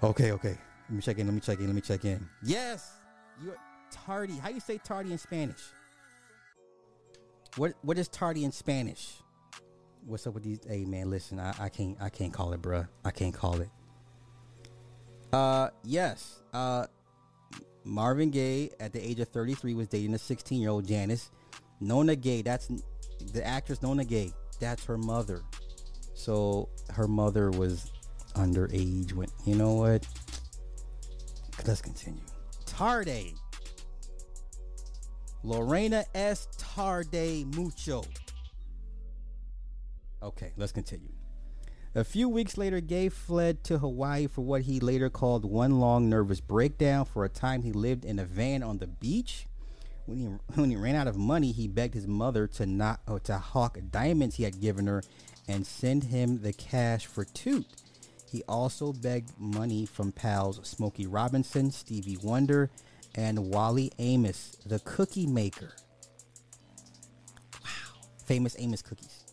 Okay, 0.02 0.32
okay. 0.32 0.56
Let 0.88 0.90
me 0.96 1.00
check 1.02 1.18
in. 1.18 1.26
Let 1.26 1.34
me 1.34 1.40
check 1.40 1.58
in. 1.58 1.66
Let 1.66 1.74
me 1.74 1.80
check 1.80 2.04
in. 2.04 2.28
Yes, 2.42 2.99
tardy. 3.90 4.38
How 4.38 4.48
you 4.48 4.60
say 4.60 4.78
tardy 4.78 5.12
in 5.12 5.18
Spanish? 5.18 5.62
What 7.56 7.74
What 7.82 7.98
is 7.98 8.08
tardy 8.08 8.44
in 8.44 8.52
Spanish? 8.52 9.14
What's 10.06 10.26
up 10.26 10.34
with 10.34 10.44
these? 10.44 10.60
Hey 10.66 10.84
man, 10.84 11.10
listen. 11.10 11.38
I, 11.38 11.54
I 11.58 11.68
can't. 11.68 11.96
I 12.00 12.08
can't 12.08 12.32
call 12.32 12.52
it, 12.52 12.62
bruh. 12.62 12.88
I 13.04 13.10
can't 13.10 13.34
call 13.34 13.60
it. 13.60 13.68
Uh, 15.32 15.68
yes. 15.84 16.42
Uh, 16.52 16.86
Marvin 17.84 18.30
Gaye 18.30 18.70
at 18.80 18.92
the 18.92 19.00
age 19.00 19.20
of 19.20 19.28
33 19.28 19.74
was 19.74 19.88
dating 19.88 20.14
a 20.14 20.18
16 20.18 20.60
year 20.60 20.70
old 20.70 20.86
Janice. 20.86 21.30
Nona 21.80 22.16
Gaye. 22.16 22.42
That's 22.42 22.68
the 23.32 23.46
actress 23.46 23.82
Nona 23.82 24.04
Gaye. 24.04 24.32
That's 24.60 24.84
her 24.84 24.98
mother. 24.98 25.42
So 26.14 26.68
her 26.90 27.08
mother 27.08 27.50
was 27.50 27.90
underage 28.34 29.12
when 29.12 29.28
you 29.44 29.56
know 29.56 29.74
what 29.74 30.06
let's 31.66 31.82
continue 31.82 32.22
tarde 32.64 33.34
lorena 35.42 36.04
s. 36.14 36.48
Tarde 36.58 37.44
mucho. 37.54 38.04
Okay 40.22 40.52
let's 40.56 40.72
continue. 40.72 41.12
A 41.94 42.04
few 42.04 42.28
weeks 42.28 42.56
later 42.56 42.80
gay 42.80 43.08
fled 43.08 43.64
to 43.64 43.78
hawaii 43.78 44.26
for 44.26 44.42
what 44.42 44.62
he 44.62 44.80
later 44.80 45.10
called 45.10 45.44
one 45.44 45.80
long 45.80 46.08
nervous 46.08 46.40
breakdown 46.40 47.04
for 47.04 47.24
a 47.24 47.28
time 47.28 47.62
he 47.62 47.72
lived 47.72 48.04
in 48.04 48.18
a 48.18 48.24
van 48.24 48.62
on 48.62 48.78
the 48.78 48.86
beach. 48.86 49.46
When 50.06 50.18
he, 50.18 50.26
when 50.54 50.70
he 50.70 50.76
ran 50.76 50.94
out 50.94 51.08
of 51.08 51.16
money 51.16 51.52
he 51.52 51.68
begged 51.68 51.94
his 51.94 52.06
mother 52.06 52.46
to 52.48 52.66
not 52.66 53.00
or 53.08 53.20
to 53.20 53.38
hawk 53.38 53.78
diamonds 53.90 54.36
he 54.36 54.44
had 54.44 54.60
given 54.60 54.86
her 54.86 55.02
and 55.48 55.66
send 55.66 56.04
him 56.04 56.42
the 56.42 56.52
cash 56.52 57.06
for 57.06 57.24
toot. 57.24 57.66
He 58.30 58.44
also 58.48 58.92
begged 58.92 59.32
money 59.38 59.84
from 59.86 60.12
pals 60.12 60.60
Smokey 60.62 61.06
Robinson, 61.06 61.72
Stevie 61.72 62.18
Wonder, 62.22 62.70
and 63.14 63.52
Wally 63.52 63.92
Amos, 63.98 64.56
the 64.66 64.78
cookie 64.80 65.26
maker. 65.26 65.72
Wow. 67.62 68.00
Famous 68.24 68.56
Amos 68.58 68.82
cookies. 68.82 69.24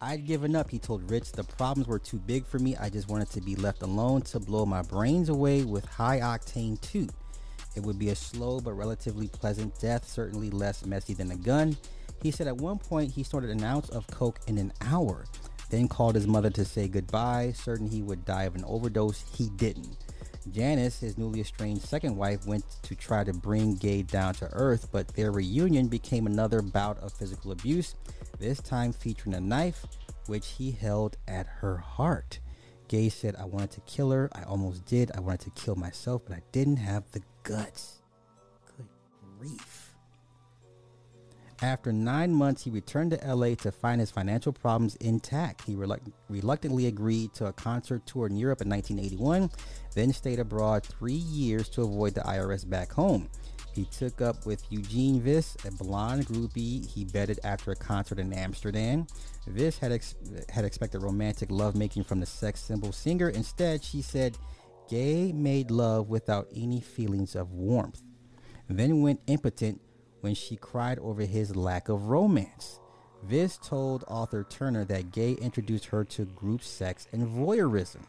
I'd 0.00 0.26
given 0.26 0.54
up, 0.54 0.70
he 0.70 0.78
told 0.78 1.10
Ritz. 1.10 1.30
The 1.30 1.44
problems 1.44 1.88
were 1.88 1.98
too 1.98 2.18
big 2.18 2.46
for 2.46 2.58
me. 2.58 2.76
I 2.76 2.90
just 2.90 3.08
wanted 3.08 3.30
to 3.30 3.40
be 3.40 3.56
left 3.56 3.82
alone 3.82 4.22
to 4.22 4.40
blow 4.40 4.66
my 4.66 4.82
brains 4.82 5.28
away 5.28 5.64
with 5.64 5.84
high 5.86 6.20
octane 6.20 6.80
toot. 6.80 7.10
It 7.74 7.82
would 7.82 7.98
be 7.98 8.10
a 8.10 8.14
slow 8.14 8.60
but 8.60 8.74
relatively 8.74 9.28
pleasant 9.28 9.78
death, 9.80 10.06
certainly 10.06 10.50
less 10.50 10.84
messy 10.84 11.14
than 11.14 11.30
a 11.30 11.36
gun. 11.36 11.76
He 12.22 12.30
said 12.30 12.46
at 12.46 12.56
one 12.56 12.78
point 12.78 13.10
he 13.10 13.22
snorted 13.22 13.50
an 13.50 13.64
ounce 13.64 13.88
of 13.90 14.06
coke 14.08 14.40
in 14.46 14.58
an 14.58 14.72
hour 14.82 15.24
then 15.70 15.88
called 15.88 16.14
his 16.14 16.26
mother 16.26 16.50
to 16.50 16.64
say 16.64 16.88
goodbye, 16.88 17.52
certain 17.52 17.88
he 17.88 18.02
would 18.02 18.24
die 18.24 18.44
of 18.44 18.54
an 18.54 18.64
overdose. 18.64 19.24
He 19.34 19.48
didn't. 19.50 19.96
Janice, 20.52 21.00
his 21.00 21.18
newly 21.18 21.40
estranged 21.40 21.82
second 21.82 22.16
wife, 22.16 22.46
went 22.46 22.64
to 22.82 22.94
try 22.94 23.24
to 23.24 23.32
bring 23.32 23.74
Gaye 23.76 24.02
down 24.02 24.34
to 24.34 24.48
earth, 24.52 24.88
but 24.92 25.08
their 25.08 25.32
reunion 25.32 25.88
became 25.88 26.26
another 26.26 26.62
bout 26.62 26.98
of 26.98 27.12
physical 27.12 27.52
abuse, 27.52 27.94
this 28.38 28.60
time 28.60 28.92
featuring 28.92 29.34
a 29.34 29.40
knife, 29.40 29.84
which 30.26 30.46
he 30.48 30.70
held 30.70 31.16
at 31.26 31.46
her 31.46 31.76
heart. 31.76 32.40
Gaye 32.88 33.08
said, 33.08 33.34
I 33.36 33.44
wanted 33.44 33.72
to 33.72 33.80
kill 33.80 34.10
her. 34.10 34.30
I 34.32 34.42
almost 34.42 34.84
did. 34.86 35.10
I 35.14 35.20
wanted 35.20 35.40
to 35.40 35.50
kill 35.50 35.74
myself, 35.74 36.22
but 36.26 36.36
I 36.36 36.42
didn't 36.52 36.76
have 36.76 37.10
the 37.12 37.22
guts. 37.42 38.02
Good 38.76 38.86
grief. 39.38 39.85
After 41.66 41.92
nine 41.92 42.32
months, 42.32 42.62
he 42.62 42.70
returned 42.70 43.10
to 43.10 43.34
LA 43.34 43.56
to 43.56 43.72
find 43.72 44.00
his 44.00 44.12
financial 44.12 44.52
problems 44.52 44.94
intact. 44.96 45.62
He 45.62 45.74
reluct- 45.74 46.12
reluctantly 46.28 46.86
agreed 46.86 47.34
to 47.34 47.46
a 47.46 47.52
concert 47.52 48.06
tour 48.06 48.28
in 48.28 48.36
Europe 48.36 48.60
in 48.60 48.68
1981, 48.68 49.50
then 49.92 50.12
stayed 50.12 50.38
abroad 50.38 50.84
three 50.84 51.12
years 51.12 51.68
to 51.70 51.82
avoid 51.82 52.14
the 52.14 52.20
IRS 52.20 52.64
back 52.64 52.92
home. 52.92 53.28
He 53.74 53.84
took 53.86 54.20
up 54.20 54.46
with 54.46 54.62
Eugene 54.70 55.20
Viss, 55.20 55.56
a 55.66 55.72
blonde 55.72 56.26
groupie 56.26 56.88
he 56.88 57.04
betted 57.04 57.40
after 57.42 57.72
a 57.72 57.76
concert 57.76 58.20
in 58.20 58.32
Amsterdam. 58.32 59.08
Viss 59.48 59.76
had, 59.76 59.90
ex- 59.90 60.14
had 60.48 60.64
expected 60.64 61.02
romantic 61.02 61.50
lovemaking 61.50 62.04
from 62.04 62.20
the 62.20 62.26
sex 62.26 62.60
symbol 62.60 62.92
singer. 62.92 63.30
Instead, 63.30 63.82
she 63.82 64.02
said, 64.02 64.38
Gaye 64.88 65.32
made 65.32 65.72
love 65.72 66.10
without 66.10 66.46
any 66.54 66.80
feelings 66.80 67.34
of 67.34 67.50
warmth. 67.50 68.02
Then 68.68 69.02
went 69.02 69.20
impotent 69.26 69.80
when 70.26 70.34
she 70.34 70.56
cried 70.56 70.98
over 70.98 71.22
his 71.22 71.54
lack 71.54 71.88
of 71.88 72.08
romance. 72.08 72.80
Viss 73.24 73.58
told 73.58 74.02
author 74.08 74.42
Turner 74.42 74.84
that 74.84 75.12
Gaye 75.12 75.34
introduced 75.34 75.84
her 75.84 76.02
to 76.02 76.24
group 76.24 76.64
sex 76.64 77.06
and 77.12 77.28
voyeurism. 77.28 78.00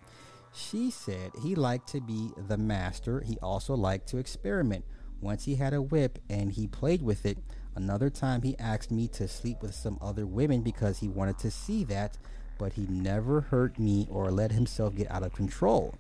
She 0.51 0.89
said 0.89 1.30
he 1.43 1.53
liked 1.53 1.88
to 1.89 2.01
be 2.01 2.32
the 2.47 2.57
master. 2.57 3.20
He 3.20 3.38
also 3.38 3.76
liked 3.76 4.07
to 4.07 4.18
experiment. 4.18 4.84
Once 5.22 5.45
he 5.45 5.53
had 5.53 5.76
a 5.76 5.82
whip 5.84 6.18
and 6.28 6.51
he 6.51 6.65
played 6.65 7.03
with 7.03 7.24
it. 7.24 7.38
Another 7.76 8.09
time 8.09 8.41
he 8.41 8.57
asked 8.57 8.89
me 8.89 9.07
to 9.09 9.28
sleep 9.28 9.61
with 9.61 9.76
some 9.76 9.99
other 10.01 10.26
women 10.26 10.61
because 10.61 10.97
he 10.97 11.07
wanted 11.07 11.38
to 11.38 11.51
see 11.51 11.84
that, 11.84 12.18
but 12.57 12.74
he 12.74 12.88
never 12.88 13.41
hurt 13.41 13.78
me 13.78 14.07
or 14.09 14.32
let 14.32 14.51
himself 14.51 14.95
get 14.95 15.11
out 15.11 15.22
of 15.22 15.34
control. 15.34 15.93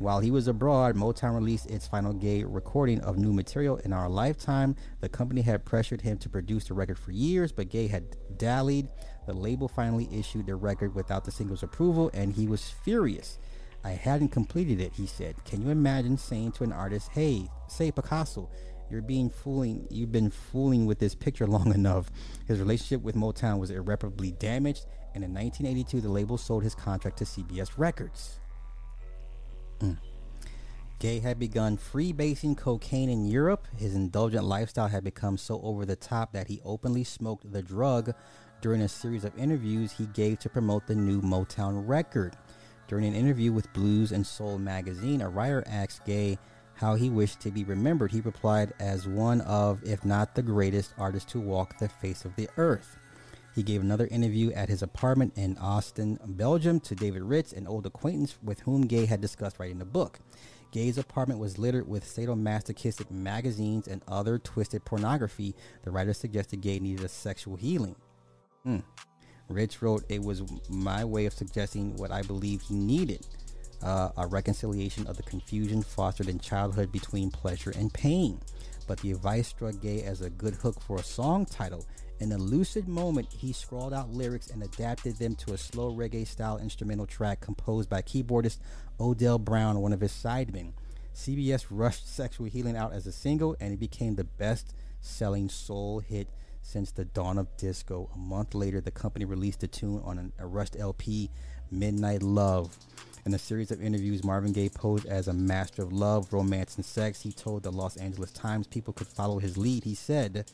While 0.00 0.20
he 0.20 0.32
was 0.32 0.48
abroad, 0.48 0.96
Motown 0.96 1.34
released 1.34 1.70
its 1.70 1.86
final 1.86 2.12
gay 2.12 2.42
recording 2.42 3.00
of 3.00 3.16
new 3.16 3.32
material 3.32 3.76
in 3.76 3.92
our 3.92 4.08
lifetime. 4.08 4.74
The 5.00 5.08
company 5.08 5.40
had 5.40 5.64
pressured 5.64 6.00
him 6.00 6.18
to 6.18 6.28
produce 6.28 6.64
the 6.64 6.74
record 6.74 6.98
for 6.98 7.12
years, 7.12 7.52
but 7.52 7.68
Gaye 7.68 7.86
had 7.86 8.16
dallied. 8.36 8.88
The 9.26 9.32
label 9.32 9.68
finally 9.68 10.08
issued 10.12 10.46
the 10.46 10.56
record 10.56 10.94
without 10.94 11.24
the 11.24 11.30
single's 11.30 11.62
approval, 11.62 12.10
and 12.12 12.32
he 12.32 12.48
was 12.48 12.70
furious. 12.70 13.38
I 13.84 13.90
hadn't 13.90 14.30
completed 14.30 14.80
it, 14.80 14.94
he 14.94 15.06
said. 15.06 15.44
Can 15.44 15.62
you 15.62 15.70
imagine 15.70 16.18
saying 16.18 16.52
to 16.52 16.64
an 16.64 16.72
artist, 16.72 17.10
"Hey, 17.12 17.48
say 17.68 17.92
Picasso, 17.92 18.50
you're 18.90 19.00
being 19.00 19.30
fooling. 19.30 19.86
You've 19.90 20.12
been 20.12 20.30
fooling 20.30 20.86
with 20.86 20.98
this 20.98 21.14
picture 21.14 21.46
long 21.46 21.72
enough." 21.72 22.10
His 22.46 22.58
relationship 22.58 23.02
with 23.02 23.14
Motown 23.14 23.58
was 23.58 23.70
irreparably 23.70 24.32
damaged, 24.32 24.86
and 25.14 25.22
in 25.22 25.32
1982, 25.32 26.00
the 26.00 26.08
label 26.08 26.36
sold 26.36 26.64
his 26.64 26.74
contract 26.74 27.18
to 27.18 27.24
CBS 27.24 27.78
Records. 27.78 28.40
Mm. 29.80 29.98
Gaye 30.98 31.20
had 31.20 31.38
begun 31.38 31.76
freebasing 31.76 32.56
cocaine 32.56 33.10
in 33.10 33.26
Europe. 33.26 33.66
His 33.76 33.94
indulgent 33.94 34.44
lifestyle 34.44 34.88
had 34.88 35.04
become 35.04 35.36
so 35.36 35.60
over 35.62 35.84
the 35.84 35.96
top 35.96 36.32
that 36.32 36.48
he 36.48 36.60
openly 36.64 37.04
smoked 37.04 37.52
the 37.52 37.62
drug 37.62 38.14
during 38.60 38.80
a 38.80 38.88
series 38.88 39.24
of 39.24 39.36
interviews 39.38 39.92
he 39.92 40.06
gave 40.06 40.38
to 40.38 40.48
promote 40.48 40.86
the 40.86 40.94
new 40.94 41.20
Motown 41.20 41.86
record. 41.86 42.36
During 42.88 43.04
an 43.04 43.14
interview 43.14 43.52
with 43.52 43.72
Blues 43.72 44.12
and 44.12 44.26
Soul 44.26 44.58
magazine, 44.58 45.20
a 45.20 45.28
writer 45.28 45.62
asked 45.66 46.06
Gaye 46.06 46.38
how 46.74 46.94
he 46.94 47.10
wished 47.10 47.40
to 47.40 47.50
be 47.50 47.64
remembered. 47.64 48.12
He 48.12 48.20
replied, 48.20 48.72
as 48.80 49.06
one 49.06 49.40
of, 49.42 49.82
if 49.84 50.04
not 50.04 50.34
the 50.34 50.42
greatest 50.42 50.94
artist 50.98 51.28
to 51.30 51.40
walk 51.40 51.78
the 51.78 51.88
face 51.88 52.24
of 52.24 52.34
the 52.36 52.48
earth. 52.56 52.96
He 53.54 53.62
gave 53.62 53.82
another 53.82 54.08
interview 54.08 54.50
at 54.52 54.68
his 54.68 54.82
apartment 54.82 55.34
in 55.36 55.56
Ostend, 55.58 56.18
Belgium, 56.36 56.80
to 56.80 56.94
David 56.94 57.22
Ritz, 57.22 57.52
an 57.52 57.66
old 57.66 57.86
acquaintance 57.86 58.36
with 58.42 58.60
whom 58.60 58.82
Gaye 58.82 59.06
had 59.06 59.20
discussed 59.20 59.58
writing 59.58 59.78
the 59.78 59.84
book. 59.84 60.18
Gaye's 60.72 60.98
apartment 60.98 61.38
was 61.38 61.56
littered 61.56 61.86
with 61.86 62.04
sadomasochistic 62.04 63.10
magazines 63.12 63.86
and 63.86 64.02
other 64.08 64.38
twisted 64.38 64.84
pornography. 64.84 65.54
The 65.84 65.92
writer 65.92 66.12
suggested 66.12 66.62
Gaye 66.62 66.80
needed 66.80 67.04
a 67.04 67.08
sexual 67.08 67.54
healing. 67.54 67.94
Hmm. 68.64 68.80
Ritz 69.48 69.80
wrote, 69.82 70.04
It 70.08 70.22
was 70.22 70.42
my 70.68 71.04
way 71.04 71.26
of 71.26 71.32
suggesting 71.32 71.94
what 71.96 72.10
I 72.10 72.22
believe 72.22 72.62
he 72.62 72.74
needed 72.74 73.24
uh, 73.84 74.10
a 74.16 74.26
reconciliation 74.26 75.06
of 75.06 75.16
the 75.16 75.22
confusion 75.22 75.82
fostered 75.82 76.28
in 76.28 76.40
childhood 76.40 76.90
between 76.90 77.30
pleasure 77.30 77.72
and 77.76 77.92
pain. 77.92 78.40
But 78.86 78.98
the 79.00 79.12
advice 79.12 79.48
struck 79.48 79.80
Gaye 79.80 80.02
as 80.02 80.22
a 80.22 80.30
good 80.30 80.54
hook 80.54 80.80
for 80.80 80.96
a 80.96 81.04
song 81.04 81.46
title 81.46 81.86
In 82.20 82.32
a 82.32 82.38
lucid 82.38 82.86
moment, 82.86 83.28
he 83.32 83.52
scrawled 83.52 83.92
out 83.92 84.12
lyrics 84.12 84.48
and 84.48 84.62
adapted 84.62 85.16
them 85.16 85.34
to 85.36 85.52
a 85.52 85.58
slow 85.58 85.92
reggae 85.92 86.26
style 86.26 86.58
instrumental 86.58 87.06
track 87.06 87.40
composed 87.40 87.90
by 87.90 88.02
keyboardist 88.02 88.58
Odell 89.00 89.38
Brown, 89.38 89.80
one 89.80 89.92
of 89.92 90.00
his 90.00 90.12
sidemen. 90.12 90.72
CBS 91.14 91.66
rushed 91.70 92.08
Sexual 92.08 92.46
Healing 92.46 92.76
out 92.76 92.92
as 92.92 93.06
a 93.06 93.12
single, 93.12 93.56
and 93.60 93.72
it 93.72 93.80
became 93.80 94.14
the 94.14 94.24
best 94.24 94.74
selling 95.00 95.48
soul 95.48 96.00
hit 96.00 96.28
since 96.62 96.90
the 96.92 97.04
dawn 97.04 97.36
of 97.36 97.56
disco. 97.56 98.08
A 98.14 98.18
month 98.18 98.54
later, 98.54 98.80
the 98.80 98.90
company 98.90 99.24
released 99.24 99.60
the 99.60 99.68
tune 99.68 100.00
on 100.04 100.18
an, 100.18 100.32
a 100.38 100.46
rushed 100.46 100.76
LP, 100.78 101.30
Midnight 101.70 102.22
Love. 102.22 102.76
In 103.26 103.34
a 103.34 103.38
series 103.38 103.70
of 103.70 103.82
interviews, 103.82 104.22
Marvin 104.22 104.52
Gaye 104.52 104.68
posed 104.68 105.06
as 105.06 105.28
a 105.28 105.32
master 105.32 105.82
of 105.82 105.92
love, 105.92 106.32
romance, 106.32 106.76
and 106.76 106.84
sex. 106.84 107.22
He 107.22 107.32
told 107.32 107.62
the 107.62 107.72
Los 107.72 107.96
Angeles 107.96 108.32
Times 108.32 108.66
people 108.66 108.92
could 108.92 109.06
follow 109.06 109.38
his 109.38 109.56
lead. 109.56 109.84
He 109.84 109.94
said, 109.94 110.50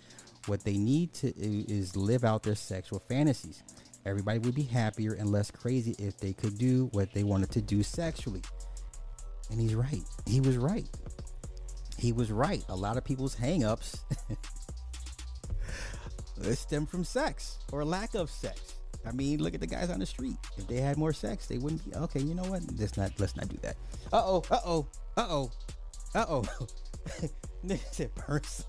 What 0.50 0.64
they 0.64 0.78
need 0.78 1.14
to 1.14 1.32
is 1.38 1.94
live 1.94 2.24
out 2.24 2.42
their 2.42 2.56
sexual 2.56 2.98
fantasies. 3.08 3.62
Everybody 4.04 4.40
would 4.40 4.56
be 4.56 4.64
happier 4.64 5.12
and 5.12 5.30
less 5.30 5.48
crazy 5.48 5.94
if 5.96 6.18
they 6.18 6.32
could 6.32 6.58
do 6.58 6.88
what 6.90 7.14
they 7.14 7.22
wanted 7.22 7.52
to 7.52 7.62
do 7.62 7.84
sexually. 7.84 8.42
And 9.52 9.60
he's 9.60 9.76
right. 9.76 10.02
He 10.26 10.40
was 10.40 10.56
right. 10.56 10.88
He 11.98 12.10
was 12.10 12.32
right. 12.32 12.64
A 12.68 12.74
lot 12.74 12.96
of 12.96 13.04
people's 13.04 13.36
hangups 13.36 14.00
stem 16.56 16.84
from 16.84 17.04
sex 17.04 17.60
or 17.70 17.84
lack 17.84 18.16
of 18.16 18.28
sex. 18.28 18.74
I 19.06 19.12
mean, 19.12 19.40
look 19.40 19.54
at 19.54 19.60
the 19.60 19.68
guys 19.68 19.88
on 19.88 20.00
the 20.00 20.06
street. 20.06 20.34
If 20.58 20.66
they 20.66 20.78
had 20.78 20.96
more 20.96 21.12
sex, 21.12 21.46
they 21.46 21.58
wouldn't 21.58 21.84
be 21.88 21.94
okay. 21.94 22.18
You 22.18 22.34
know 22.34 22.42
what? 22.42 22.62
Let's 22.76 22.96
not 22.96 23.12
let's 23.20 23.36
not 23.36 23.48
do 23.48 23.58
that. 23.62 23.76
Uh 24.12 24.22
oh. 24.24 24.42
Uh 24.50 24.58
oh. 24.66 24.88
Uh 25.16 25.26
oh. 25.30 25.52
Uh 26.12 26.26
oh. 26.28 26.42
Nigga 27.64 28.00
it 28.00 28.14
burns. 28.16 28.64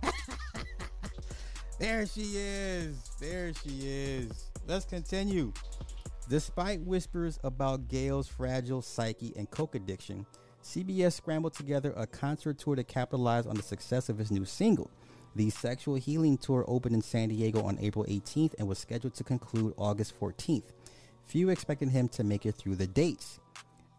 there 1.78 2.06
she 2.06 2.32
is. 2.34 2.96
There 3.20 3.52
she 3.54 3.80
is. 3.82 4.50
Let's 4.66 4.84
continue. 4.84 5.52
Despite 6.28 6.80
whispers 6.82 7.38
about 7.42 7.88
Gaye's 7.88 8.28
fragile 8.28 8.82
psyche 8.82 9.32
and 9.36 9.50
coke 9.50 9.74
addiction, 9.74 10.24
CBS 10.62 11.14
scrambled 11.14 11.54
together 11.54 11.92
a 11.96 12.06
concert 12.06 12.58
tour 12.58 12.76
to 12.76 12.84
capitalize 12.84 13.46
on 13.46 13.56
the 13.56 13.62
success 13.62 14.08
of 14.08 14.18
his 14.18 14.30
new 14.30 14.44
single. 14.44 14.90
The 15.34 15.50
Sexual 15.50 15.96
Healing 15.96 16.36
Tour 16.36 16.64
opened 16.68 16.94
in 16.94 17.02
San 17.02 17.30
Diego 17.30 17.62
on 17.62 17.78
April 17.80 18.04
18th 18.04 18.54
and 18.58 18.68
was 18.68 18.78
scheduled 18.78 19.14
to 19.14 19.24
conclude 19.24 19.74
August 19.76 20.18
14th. 20.20 20.72
Few 21.26 21.48
expected 21.48 21.88
him 21.88 22.08
to 22.10 22.22
make 22.22 22.46
it 22.46 22.52
through 22.52 22.76
the 22.76 22.86
dates. 22.86 23.40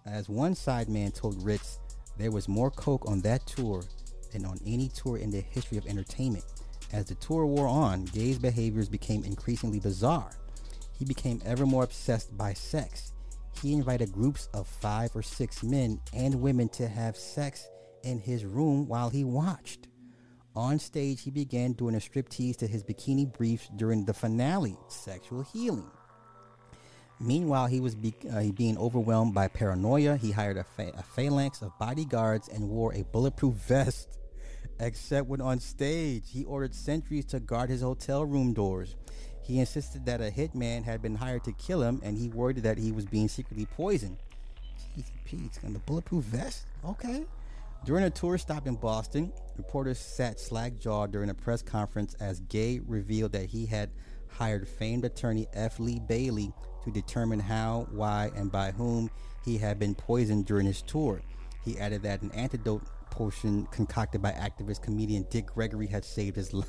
As 0.06 0.30
one 0.30 0.54
sideman 0.54 1.14
told 1.14 1.44
Ritz, 1.44 1.80
there 2.18 2.32
was 2.32 2.48
more 2.48 2.70
coke 2.70 3.10
on 3.10 3.22
that 3.22 3.46
tour 3.48 3.84
than 4.34 4.46
on 4.46 4.60
any 4.66 4.90
tour 4.90 5.18
in 5.18 5.32
the 5.32 5.40
history 5.40 5.78
of 5.78 5.86
entertainment. 5.86 6.44
As 6.92 7.06
the 7.06 7.16
tour 7.16 7.46
wore 7.46 7.68
on, 7.68 8.06
Gaye's 8.06 8.38
behaviors 8.38 8.90
became 8.90 9.24
increasingly 9.24 9.80
bizarre. 9.80 10.32
He 10.98 11.06
became 11.06 11.42
ever 11.46 11.66
more 11.66 11.84
obsessed 11.84 12.38
by 12.38 12.54
sex. 12.54 13.14
He 13.62 13.74
invited 13.74 14.12
groups 14.12 14.50
of 14.54 14.68
five 14.68 15.16
or 15.16 15.22
six 15.22 15.64
men 15.64 16.00
and 16.14 16.42
women 16.42 16.70
to 16.70 16.88
have 16.88 17.16
sex 17.16 17.68
in 18.04 18.20
his 18.20 18.46
room 18.46 18.88
while 18.88 19.10
he 19.10 19.24
watched. 19.24 19.88
On 20.56 20.78
stage, 20.78 21.22
he 21.24 21.32
began 21.32 21.74
doing 21.74 21.96
a 21.96 22.00
striptease 22.00 22.58
to 22.58 22.68
his 22.68 22.84
bikini 22.84 23.32
briefs 23.32 23.70
during 23.76 24.06
the 24.06 24.14
finale, 24.14 24.78
Sexual 24.88 25.44
Healing. 25.44 25.90
Meanwhile, 27.20 27.68
he 27.68 27.80
was 27.80 27.96
be, 27.96 28.14
uh, 28.32 28.44
being 28.52 28.78
overwhelmed 28.78 29.34
by 29.34 29.48
paranoia. 29.48 30.18
He 30.18 30.32
hired 30.32 30.58
a, 30.58 30.64
fa- 30.64 30.92
a 30.96 31.02
phalanx 31.02 31.62
of 31.62 31.72
bodyguards 31.80 32.50
and 32.50 32.70
wore 32.70 32.94
a 32.94 33.04
bulletproof 33.04 33.56
vest. 33.56 34.20
Except 34.80 35.28
when 35.28 35.42
on 35.42 35.60
stage, 35.60 36.26
he 36.30 36.44
ordered 36.46 36.74
sentries 36.74 37.26
to 37.26 37.40
guard 37.40 37.70
his 37.70 37.82
hotel 37.82 38.26
room 38.26 38.54
doors. 38.54 38.96
He 39.42 39.60
insisted 39.60 40.06
that 40.06 40.22
a 40.22 40.32
hitman 40.32 40.84
had 40.84 41.02
been 41.02 41.16
hired 41.16 41.44
to 41.44 41.52
kill 41.54 41.82
him, 41.82 42.02
and 42.04 42.18
he 42.18 42.30
worried 42.30 42.58
that 42.58 42.78
he 42.78 42.92
was 42.92 43.06
being 43.06 43.28
secretly 43.28 43.66
poisoned. 43.66 44.18
Jeez, 44.98 45.06
Pete, 45.26 45.60
and 45.64 45.76
the 45.76 45.80
bulletproof 45.80 46.24
vest? 46.26 46.66
Okay. 46.86 47.26
During 47.86 48.06
a 48.06 48.10
tour 48.10 48.38
stop 48.38 48.66
in 48.66 48.76
Boston, 48.76 49.34
reporters 49.58 50.00
sat 50.00 50.40
slack 50.40 50.80
jawed 50.80 51.12
during 51.12 51.30
a 51.30 51.34
press 51.34 51.62
conference 51.62 52.16
as 52.22 52.40
Gaye 52.42 52.80
revealed 52.88 53.34
that 53.34 53.46
he 53.50 53.66
had 53.66 53.90
hired 54.30 54.68
famed 54.68 55.04
attorney 55.04 55.48
F. 55.54 55.80
Lee 55.80 56.00
Bailey 56.00 56.54
to 56.86 56.92
determine 56.92 57.40
how, 57.40 57.88
why, 57.92 58.32
and 58.36 58.52
by 58.52 58.72
whom 58.72 59.10
he 59.44 59.58
had 59.58 59.80
been 59.80 59.96
poisoned 59.96 60.46
during 60.46 60.66
his 60.66 60.82
tour. 60.82 61.22
He 61.64 61.78
added 61.78 62.04
that 62.04 62.22
an 62.22 62.32
antidote 62.32 62.84
potion 63.14 63.68
concocted 63.68 64.24
by 64.24 64.32
activist 64.32 64.82
comedian 64.82 65.24
Dick 65.30 65.46
Gregory 65.54 65.86
had 65.86 66.04
saved 66.04 66.36
his 66.36 66.52
life. 66.54 66.68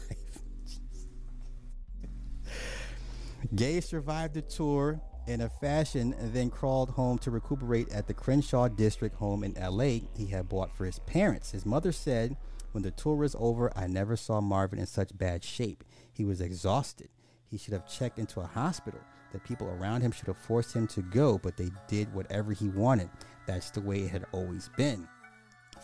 Gaye 3.55 3.81
survived 3.81 4.35
the 4.35 4.43
tour 4.43 5.01
in 5.27 5.41
a 5.41 5.49
fashion 5.49 6.15
and 6.19 6.35
then 6.35 6.51
crawled 6.51 6.91
home 6.91 7.17
to 7.19 7.31
recuperate 7.31 7.91
at 7.91 8.07
the 8.07 8.13
Crenshaw 8.13 8.69
District 8.69 9.17
home 9.17 9.43
in 9.43 9.55
LA 9.55 10.01
he 10.15 10.27
had 10.31 10.51
bought 10.51 10.77
for 10.77 10.85
his 10.85 10.99
parents. 11.01 11.53
His 11.53 11.65
mother 11.65 11.93
said, 11.93 12.37
When 12.73 12.83
the 12.83 12.91
tour 12.91 13.17
was 13.17 13.35
over, 13.39 13.73
I 13.75 13.87
never 13.87 14.15
saw 14.15 14.43
Marvin 14.43 14.79
in 14.79 14.87
such 14.87 15.17
bad 15.17 15.43
shape. 15.43 15.83
He 16.13 16.27
was 16.27 16.43
exhausted. 16.43 17.09
He 17.51 17.57
should 17.57 17.73
have 17.73 17.89
checked 17.89 18.19
into 18.19 18.41
a 18.41 18.47
hospital. 18.47 19.01
The 19.33 19.39
people 19.39 19.69
around 19.69 20.03
him 20.03 20.13
should 20.13 20.27
have 20.27 20.37
forced 20.37 20.75
him 20.77 20.87
to 20.89 21.01
go, 21.01 21.39
but 21.39 21.57
they 21.57 21.71
did 21.89 22.13
whatever 22.13 22.53
he 22.53 22.69
wanted. 22.69 23.09
That's 23.47 23.71
the 23.71 23.81
way 23.81 24.01
it 24.01 24.11
had 24.11 24.27
always 24.33 24.69
been. 24.77 25.09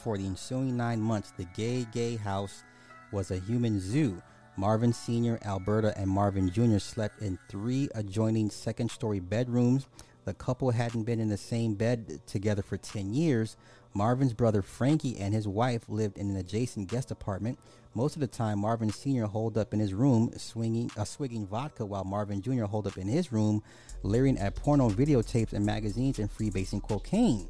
For 0.03 0.17
the 0.17 0.25
ensuing 0.25 0.79
nine 0.79 1.01
months, 1.03 1.33
the 1.37 1.45
Gay 1.45 1.87
Gay 1.93 2.17
House 2.17 2.65
was 3.13 3.31
a 3.31 3.39
human 3.39 3.79
zoo 3.79 4.23
Marvin 4.57 4.95
Sr., 4.95 5.39
Alberta, 5.45 5.97
and 5.97 6.09
Marvin 6.09 6.51
Jr. 6.51 6.79
slept 6.79 7.21
in 7.21 7.39
three 7.49 7.89
adjoining 7.95 8.51
second 8.51 8.91
story 8.91 9.21
bedrooms. 9.21 9.87
The 10.25 10.35
couple 10.35 10.71
hadn't 10.71 11.05
been 11.05 11.21
in 11.21 11.29
the 11.29 11.37
same 11.37 11.75
bed 11.75 12.21
together 12.27 12.63
for 12.63 12.77
10 12.79 13.13
years. 13.13 13.57
Marvin's 13.93 14.33
brother 14.33 14.63
Frankie 14.63 15.19
and 15.19 15.35
his 15.35 15.47
wife 15.47 15.89
lived 15.89 16.17
in 16.17 16.31
an 16.31 16.37
adjacent 16.37 16.89
guest 16.89 17.11
apartment. 17.11 17.59
Most 17.95 18.17
of 18.17 18.21
the 18.21 18.27
time, 18.27 18.61
Marvin 18.61 18.91
Sr. 18.91 19.27
holed 19.27 19.59
up 19.59 19.75
in 19.75 19.81
his 19.81 19.93
room, 19.93 20.31
swinging, 20.37 20.91
uh, 20.97 21.05
swigging 21.05 21.47
vodka, 21.47 21.85
while 21.85 22.05
Marvin 22.05 22.41
Jr. 22.41 22.65
holed 22.65 22.87
up 22.87 22.97
in 22.97 23.09
his 23.09 23.33
room, 23.33 23.63
leering 24.03 24.39
at 24.39 24.55
porno 24.57 24.89
videotapes 24.89 25.53
and 25.53 25.67
magazines 25.67 26.19
and 26.19 26.31
freebasing 26.31 26.83
cocaine. 26.83 27.49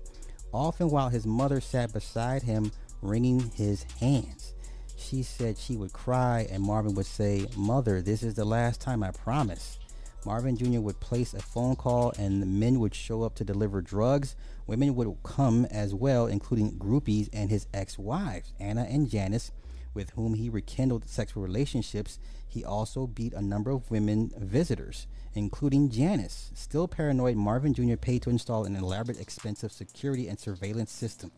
Often, 0.53 0.90
while 0.90 1.09
his 1.09 1.26
mother 1.26 1.61
sat 1.61 1.92
beside 1.92 2.42
him, 2.42 2.72
wringing 3.03 3.51
his 3.55 3.84
hands. 4.01 4.55
She 4.96 5.22
said 5.22 5.57
she 5.57 5.76
would 5.76 5.92
cry, 5.92 6.46
and 6.51 6.62
Marvin 6.62 6.94
would 6.94 7.07
say, 7.07 7.46
Mother, 7.57 8.03
this 8.03 8.22
is 8.22 8.34
the 8.34 8.44
last 8.44 8.80
time 8.80 9.03
I 9.03 9.11
promise. 9.11 9.78
Marvin 10.26 10.57
Jr. 10.57 10.80
would 10.80 11.01
place 11.01 11.32
a 11.32 11.40
phone 11.40 11.76
call, 11.76 12.12
and 12.18 12.42
the 12.42 12.46
men 12.46 12.78
would 12.78 12.94
show 12.94 13.22
up 13.22 13.34
to 13.36 13.44
deliver 13.44 13.80
drugs. 13.80 14.36
Women 14.66 14.94
would 14.96 15.16
come 15.22 15.64
as 15.66 15.94
well, 15.94 16.26
including 16.26 16.72
groupies 16.72 17.30
and 17.32 17.51
his 17.51 17.66
ex 17.72 17.98
wives, 17.98 18.53
Anna 18.61 18.82
and 18.82 19.09
Janice, 19.09 19.51
with 19.94 20.11
whom 20.11 20.34
he 20.34 20.51
rekindled 20.51 21.09
sexual 21.09 21.42
relationships. 21.42 22.18
He 22.51 22.64
also 22.64 23.07
beat 23.07 23.32
a 23.32 23.40
number 23.40 23.70
of 23.70 23.88
women 23.92 24.32
visitors, 24.36 25.07
including 25.34 25.88
Janice. 25.88 26.51
Still 26.55 26.88
paranoid, 26.88 27.36
Marvin 27.36 27.72
Jr. 27.72 27.94
paid 27.94 28.22
to 28.22 28.30
install 28.30 28.64
an 28.64 28.74
elaborate, 28.74 29.20
expensive 29.20 29.70
security 29.70 30.26
and 30.26 30.36
surveillance 30.36 30.90
system. 30.90 31.30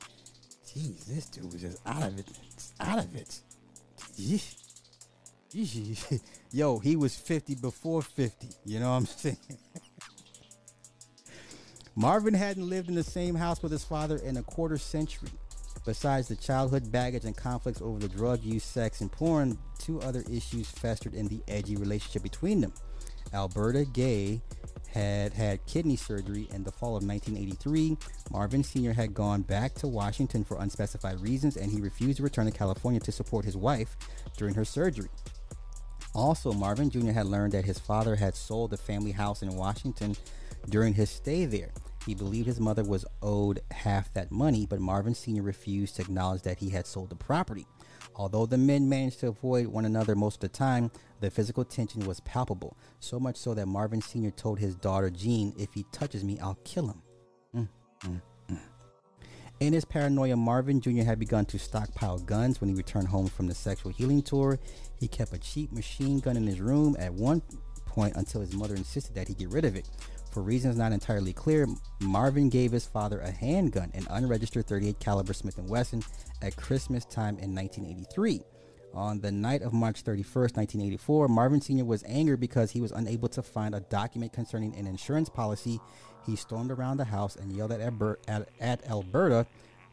Jeez, 0.67 1.05
this 1.05 1.27
dude 1.27 1.53
was 1.53 1.61
just 1.61 1.87
out 1.87 2.03
of 2.03 2.19
it. 2.19 2.27
Out 2.81 2.99
of 3.01 3.15
it. 3.15 3.41
Yo, 6.51 6.79
he 6.79 6.97
was 6.97 7.15
50 7.15 7.57
before 7.57 8.01
50. 8.01 8.49
You 8.65 8.81
know 8.81 8.91
what 8.91 8.97
I'm 8.97 9.07
saying? 9.07 9.37
Marvin 11.95 12.33
hadn't 12.33 12.67
lived 12.67 12.89
in 12.89 12.95
the 12.95 13.05
same 13.05 13.35
house 13.35 13.63
with 13.63 13.71
his 13.71 13.85
father 13.85 14.17
in 14.17 14.39
a 14.39 14.43
quarter 14.43 14.79
century. 14.79 15.29
Besides 15.85 16.29
the 16.29 16.37
childhood 16.37 16.93
baggage 16.93 17.25
and 17.25 17.37
conflicts 17.37 17.83
over 17.83 17.99
the 17.99 18.09
drug 18.09 18.43
use, 18.45 18.63
sex, 18.63 19.01
and 19.01 19.11
porn, 19.11 19.59
two 19.79 20.01
other 20.01 20.23
issues 20.31 20.71
festered 20.71 21.15
in 21.15 21.27
the 21.27 21.43
edgy 21.49 21.77
relationship 21.77 22.23
between 22.23 22.61
them. 22.61 22.73
Alberta 23.35 23.85
Gay 23.85 24.41
had 24.93 25.33
had 25.33 25.65
kidney 25.67 25.97
surgery 25.97 26.49
in 26.53 26.63
the 26.63 26.71
fall 26.71 26.97
of 26.97 27.05
1983. 27.05 27.97
Marvin 28.31 28.63
Sr. 28.63 28.93
had 28.93 29.15
gone 29.15 29.43
back 29.43 29.75
to 29.77 29.89
Washington 29.89 30.45
for 30.45 30.59
unspecified 30.61 31.21
reasons, 31.21 31.57
and 31.57 31.73
he 31.73 31.81
refused 31.81 32.19
to 32.19 32.23
return 32.23 32.47
to 32.47 32.53
California 32.53 33.01
to 33.01 33.11
support 33.11 33.45
his 33.45 33.57
wife 33.57 33.97
during 34.37 34.55
her 34.55 34.65
surgery. 34.65 35.09
Also, 36.15 36.53
Marvin 36.53 36.91
Jr. 36.91 37.13
had 37.13 37.27
learned 37.27 37.53
that 37.53 37.65
his 37.65 37.79
father 37.79 38.17
had 38.17 38.37
sold 38.37 38.71
the 38.71 38.77
family 38.77 39.13
house 39.13 39.43
in 39.43 39.57
Washington 39.57 40.15
during 40.69 40.93
his 40.93 41.11
stay 41.11 41.47
there. 41.47 41.71
He 42.07 42.15
believed 42.15 42.49
his 42.49 42.61
mother 42.61 42.83
was 42.83 43.05
owed 43.23 43.61
half 43.71 44.13
that 44.15 44.33
money, 44.33 44.67
but 44.67 44.81
Marvin 44.81 45.15
Sr. 45.15 45.43
refused 45.43 45.97
to 45.97 46.03
acknowledge 46.03 46.43
that 46.43 46.59
he 46.59 46.71
had 46.71 46.87
sold 46.87 47.11
the 47.11 47.17
property. 47.17 47.67
Although 48.17 48.47
the 48.47 48.59
men 48.59 48.89
managed 48.89 49.21
to 49.21 49.29
avoid 49.29 49.69
one 49.69 49.85
another 49.85 50.15
most 50.15 50.37
of 50.37 50.41
the 50.41 50.49
time, 50.57 50.91
the 51.21 51.31
physical 51.31 51.65
tension 51.65 52.05
was 52.07 52.21
palpable, 52.21 52.77
so 53.01 53.21
much 53.21 53.37
so 53.37 53.55
that 53.55 53.67
Marvin 53.67 54.03
Sr. 54.03 54.31
told 54.31 54.59
his 54.59 54.75
daughter 54.75 55.11
Jean, 55.11 55.55
If 55.57 55.73
he 55.73 55.85
touches 55.93 56.25
me, 56.25 56.39
I'll 56.41 56.59
kill 56.65 56.89
him. 56.89 57.03
Mm, 57.55 57.69
mm, 58.01 58.21
mm. 58.51 58.59
In 59.61 59.73
his 59.73 59.85
paranoia, 59.85 60.37
Marvin 60.37 60.81
Jr. 60.81 61.05
had 61.05 61.21
begun 61.21 61.47
to 61.47 61.59
stockpile 61.59 62.19
guns 62.19 62.61
when 62.61 62.69
he 62.69 62.75
returned 62.75 63.09
home 63.09 63.29
from 63.29 63.47
the 63.47 63.55
sexual 63.55 63.93
healing 63.93 64.23
tour. 64.23 64.59
He 64.99 65.07
kept 65.07 65.33
a 65.33 65.39
cheap 65.39 65.73
machine 65.73 66.19
gun 66.19 66.37
in 66.37 66.47
his 66.47 66.61
room 66.61 66.97
at 66.99 67.15
one 67.15 67.43
point 67.87 68.17
until 68.17 68.41
his 68.41 68.55
mother 68.55 68.75
insisted 68.75 69.15
that 69.15 69.29
he 69.29 69.35
get 69.35 69.51
rid 69.51 69.65
of 69.65 69.77
it. 69.77 69.89
For 70.33 70.43
reasons 70.43 70.79
not 70.79 70.93
entirely 70.93 71.35
clear, 71.35 71.69
Marvin 72.01 72.49
gave 72.49 72.73
his 72.73 72.87
father 72.87 73.21
a 73.21 73.31
handgun, 73.31 73.91
an 73.93 74.07
unregistered 74.09 74.67
38 74.67 74.99
caliber 74.99 75.35
Smith 75.35 75.59
& 75.59 75.69
Wesson, 75.69 76.03
at 76.41 76.57
Christmas 76.57 77.05
time 77.05 77.39
in 77.39 77.55
1983. 77.55 78.41
On 78.95 79.21
the 79.21 79.31
night 79.31 79.61
of 79.61 79.75
March 79.75 80.03
31st, 80.03 80.57
1984, 80.57 81.29
Marvin 81.29 81.61
Sr. 81.61 81.85
was 81.85 82.03
angered 82.05 82.41
because 82.41 82.71
he 82.71 82.81
was 82.81 82.93
unable 82.93 83.29
to 83.29 83.43
find 83.43 83.75
a 83.75 83.81
document 83.81 84.33
concerning 84.33 84.75
an 84.75 84.87
insurance 84.87 85.29
policy 85.29 85.79
he 86.25 86.35
stormed 86.35 86.71
around 86.71 86.97
the 86.97 87.05
house 87.05 87.37
and 87.37 87.53
yelled 87.53 87.73
at, 87.73 87.81
at, 88.27 88.49
at 88.59 88.89
Alberta, 88.89 89.47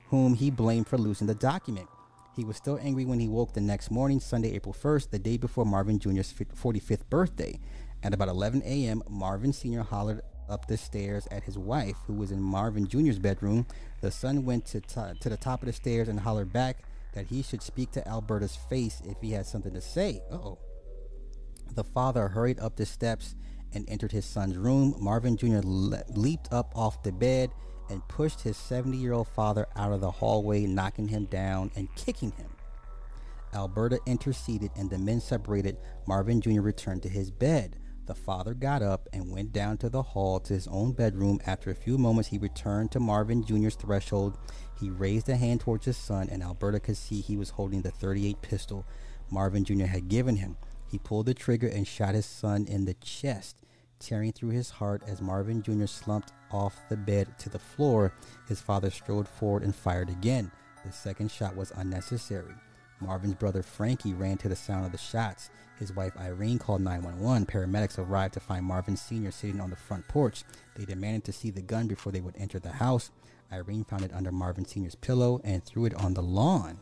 whom 0.08 0.36
he 0.36 0.50
blamed 0.50 0.88
for 0.88 0.98
losing 0.98 1.28
the 1.28 1.36
document. 1.36 1.88
He 2.34 2.46
was 2.46 2.56
still 2.56 2.80
angry 2.82 3.04
when 3.04 3.20
he 3.20 3.28
woke 3.28 3.52
the 3.52 3.60
next 3.60 3.92
morning, 3.92 4.22
Sunday, 4.22 4.54
April 4.54 4.74
1st, 4.74 5.10
the 5.10 5.20
day 5.20 5.36
before 5.36 5.66
Marvin 5.66 6.00
Jr.'s 6.00 6.34
45th 6.34 7.10
birthday. 7.10 7.60
At 8.04 8.14
about 8.14 8.30
11 8.30 8.62
a.m., 8.66 9.04
Marvin 9.10 9.52
Sr. 9.54 9.84
hollered 9.84 10.22
up 10.48 10.68
the 10.68 10.78
stairs 10.78 11.28
at 11.32 11.44
his 11.44 11.58
wife, 11.58 11.98
who 12.08 12.14
was 12.14 12.32
in 12.32 12.42
Marvin 12.42 12.88
Jr.'s 12.88 13.20
bedroom. 13.20 13.68
The 14.02 14.12
son 14.12 14.46
went 14.46 14.66
to, 14.68 14.82
t- 14.82 15.20
to 15.20 15.30
the 15.30 15.38
top 15.38 15.62
of 15.62 15.68
the 15.68 15.74
stairs 15.74 16.08
and 16.08 16.20
hollered 16.20 16.52
back 16.54 16.84
that 17.14 17.28
he 17.28 17.42
should 17.42 17.62
speak 17.62 17.92
to 17.92 18.08
Alberta's 18.08 18.56
face 18.56 19.02
if 19.06 19.18
he 19.22 19.32
had 19.32 19.46
something 19.46 19.74
to 19.74 19.82
say. 19.82 20.22
oh. 20.32 20.58
The 21.76 21.84
father 21.84 22.30
hurried 22.30 22.60
up 22.60 22.76
the 22.76 22.86
steps 22.86 23.36
and 23.74 23.88
entered 23.90 24.12
his 24.12 24.26
son's 24.26 24.58
room. 24.58 24.96
Marvin 25.00 25.38
Jr. 25.38 25.60
Le- 25.64 26.04
leaped 26.10 26.52
up 26.52 26.72
off 26.76 27.04
the 27.04 27.12
bed 27.12 27.52
and 27.90 28.08
pushed 28.08 28.42
his 28.42 28.58
70 28.58 28.98
year 28.98 29.14
old 29.14 29.28
father 29.28 29.68
out 29.76 29.92
of 29.92 30.02
the 30.02 30.10
hallway, 30.12 30.66
knocking 30.66 31.08
him 31.08 31.26
down 31.26 31.72
and 31.76 31.94
kicking 31.96 32.32
him. 32.32 32.50
Alberta 33.54 34.00
interceded 34.06 34.72
and 34.76 34.90
the 34.90 34.98
men 34.98 35.20
separated. 35.20 35.78
Marvin 36.08 36.42
Jr. 36.42 36.62
returned 36.62 37.04
to 37.04 37.10
his 37.10 37.32
bed. 37.32 37.79
The 38.10 38.16
father 38.16 38.56
got 38.56 38.82
up 38.82 39.08
and 39.14 39.30
went 39.30 39.54
down 39.54 39.78
to 39.78 39.88
the 39.88 40.02
hall 40.02 40.40
to 40.40 40.54
his 40.56 40.68
own 40.68 40.94
bedroom. 40.94 41.40
After 41.46 41.70
a 41.70 41.76
few 41.76 41.96
moments, 41.96 42.30
he 42.30 42.40
returned 42.40 42.92
to 42.92 43.00
Marvin 43.00 43.44
Jr.'s 43.44 43.76
threshold. 43.76 44.36
He 44.80 44.90
raised 44.90 45.30
a 45.30 45.36
hand 45.36 45.60
towards 45.60 45.86
his 45.86 45.96
son, 45.96 46.28
and 46.32 46.42
Alberta 46.42 46.80
could 46.80 46.98
see 46.98 47.22
he 47.22 47.38
was 47.38 47.52
holding 47.52 47.84
the 47.84 47.92
38 47.92 48.42
pistol 48.42 48.84
Marvin 49.30 49.64
Jr. 49.64 49.86
had 49.86 50.08
given 50.08 50.38
him. 50.38 50.58
He 50.88 50.98
pulled 50.98 51.28
the 51.28 51.36
trigger 51.36 51.68
and 51.68 51.88
shot 51.88 52.16
his 52.16 52.26
son 52.26 52.66
in 52.66 52.86
the 52.86 52.96
chest, 52.96 53.62
tearing 54.00 54.34
through 54.34 54.50
his 54.50 54.72
heart 54.72 55.04
as 55.06 55.22
Marvin 55.22 55.62
Jr. 55.62 55.86
slumped 55.86 56.34
off 56.50 56.82
the 56.90 56.98
bed 56.98 57.38
to 57.38 57.50
the 57.50 57.60
floor. 57.60 58.12
His 58.48 58.60
father 58.60 58.90
strode 58.90 59.28
forward 59.28 59.62
and 59.62 59.76
fired 59.76 60.10
again. 60.10 60.52
The 60.84 60.92
second 60.92 61.30
shot 61.30 61.56
was 61.56 61.72
unnecessary. 61.76 62.56
Marvin's 63.02 63.36
brother 63.36 63.62
Frankie 63.62 64.16
ran 64.16 64.38
to 64.38 64.50
the 64.50 64.56
sound 64.56 64.88
of 64.88 64.92
the 64.92 64.98
shots. 64.98 65.52
His 65.80 65.96
wife 65.96 66.14
Irene 66.18 66.60
called 66.60 66.82
911. 66.82 67.46
Paramedics 67.46 67.98
arrived 67.98 68.34
to 68.34 68.42
find 68.42 68.66
Marvin 68.66 68.98
Sr. 68.98 69.32
sitting 69.32 69.62
on 69.62 69.70
the 69.70 69.76
front 69.78 70.08
porch. 70.10 70.44
They 70.76 70.86
demanded 70.86 71.24
to 71.24 71.32
see 71.32 71.50
the 71.50 71.62
gun 71.62 71.88
before 71.88 72.12
they 72.12 72.22
would 72.22 72.36
enter 72.38 72.60
the 72.60 72.74
house. 72.74 73.12
Irene 73.52 73.86
found 73.86 74.04
it 74.04 74.14
under 74.14 74.32
Marvin 74.32 74.66
Sr.'s 74.66 74.96
pillow 74.96 75.40
and 75.44 75.64
threw 75.64 75.86
it 75.86 75.96
on 75.96 76.14
the 76.14 76.22
lawn. 76.22 76.80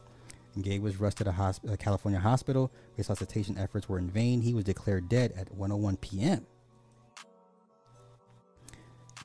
Gaye 0.61 0.79
was 0.79 0.99
rushed 0.99 1.17
to 1.17 1.23
the 1.23 1.31
hosp- 1.31 1.71
uh, 1.71 1.75
California 1.77 2.19
hospital. 2.19 2.71
Resuscitation 2.97 3.57
efforts 3.57 3.87
were 3.87 3.99
in 3.99 4.09
vain. 4.09 4.41
He 4.41 4.55
was 4.55 4.63
declared 4.63 5.07
dead 5.07 5.31
at 5.37 5.55
1:01 5.55 6.01
p.m. 6.01 6.47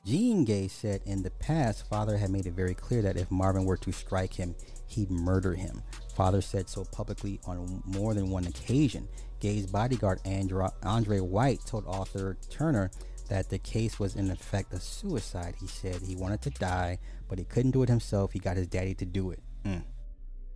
Jean 0.05 0.43
Gay 0.43 0.67
said 0.67 1.01
in 1.05 1.23
the 1.23 1.31
past, 1.31 1.87
father 1.87 2.17
had 2.17 2.29
made 2.29 2.45
it 2.45 2.53
very 2.53 2.75
clear 2.75 3.01
that 3.01 3.15
if 3.15 3.31
Marvin 3.31 3.63
were 3.63 3.77
to 3.77 3.91
strike 3.93 4.33
him, 4.33 4.53
he'd 4.85 5.09
murder 5.09 5.53
him. 5.53 5.81
Father 6.13 6.41
said 6.41 6.69
so 6.69 6.83
publicly 6.83 7.39
on 7.47 7.81
more 7.85 8.13
than 8.13 8.29
one 8.29 8.45
occasion. 8.45 9.07
Gaye's 9.43 9.65
bodyguard 9.67 10.21
Andra- 10.23 10.71
Andre 10.83 11.19
White 11.19 11.59
told 11.65 11.85
author 11.85 12.37
Turner 12.49 12.89
that 13.27 13.49
the 13.49 13.59
case 13.59 13.99
was 13.99 14.15
in 14.15 14.31
effect 14.31 14.71
a 14.73 14.79
suicide. 14.79 15.55
He 15.59 15.67
said 15.67 16.01
he 16.01 16.15
wanted 16.15 16.41
to 16.43 16.49
die, 16.51 16.97
but 17.27 17.37
he 17.37 17.43
couldn't 17.43 17.71
do 17.71 17.83
it 17.83 17.89
himself. 17.89 18.31
He 18.31 18.39
got 18.39 18.55
his 18.55 18.67
daddy 18.67 18.93
to 18.95 19.05
do 19.05 19.31
it. 19.31 19.41
Mm. 19.65 19.83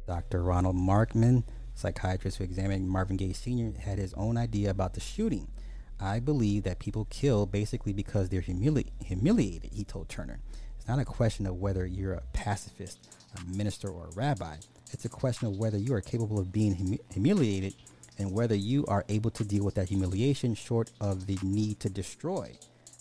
Dr. 0.08 0.42
Ronald 0.42 0.78
Markman, 0.78 1.44
psychiatrist 1.74 2.38
who 2.38 2.46
examined 2.46 2.90
Marvin 2.90 3.18
Gaye 3.18 3.34
Sr., 3.34 3.78
had 3.78 3.98
his 3.98 4.14
own 4.14 4.38
idea 4.38 4.70
about 4.70 4.94
the 4.94 5.02
shooting. 5.02 5.50
I 6.00 6.22
believe 6.22 6.64
that 6.64 6.80
people 6.80 7.08
kill 7.10 7.46
basically 7.46 7.92
because 7.92 8.30
they're 8.30 8.42
humili- 8.42 8.92
humiliated, 9.04 9.74
he 9.74 9.84
told 9.84 10.08
Turner. 10.08 10.40
It's 10.78 10.88
not 10.88 11.00
a 11.00 11.06
question 11.06 11.46
of 11.46 11.58
whether 11.58 11.86
you're 11.86 12.14
a 12.14 12.24
pacifist, 12.32 13.10
a 13.36 13.44
minister, 13.54 13.90
or 13.90 14.06
a 14.08 14.16
rabbi. 14.16 14.56
It's 14.94 15.04
a 15.04 15.10
question 15.10 15.50
of 15.50 15.58
whether 15.58 15.78
you 15.78 15.94
are 15.94 16.00
capable 16.02 16.40
of 16.40 16.54
being 16.54 16.74
hum- 16.74 17.00
humiliated 17.12 17.74
and 18.18 18.32
whether 18.32 18.56
you 18.56 18.86
are 18.88 19.06
able 19.10 19.32
to 19.32 19.44
deal 19.44 19.64
with 19.64 19.76
that 19.76 19.90
humiliation 19.90 20.56
short 20.56 20.92
of 21.00 21.28
the 21.28 21.38
need 21.44 21.80
to 21.82 21.90
destroy. 21.90 22.58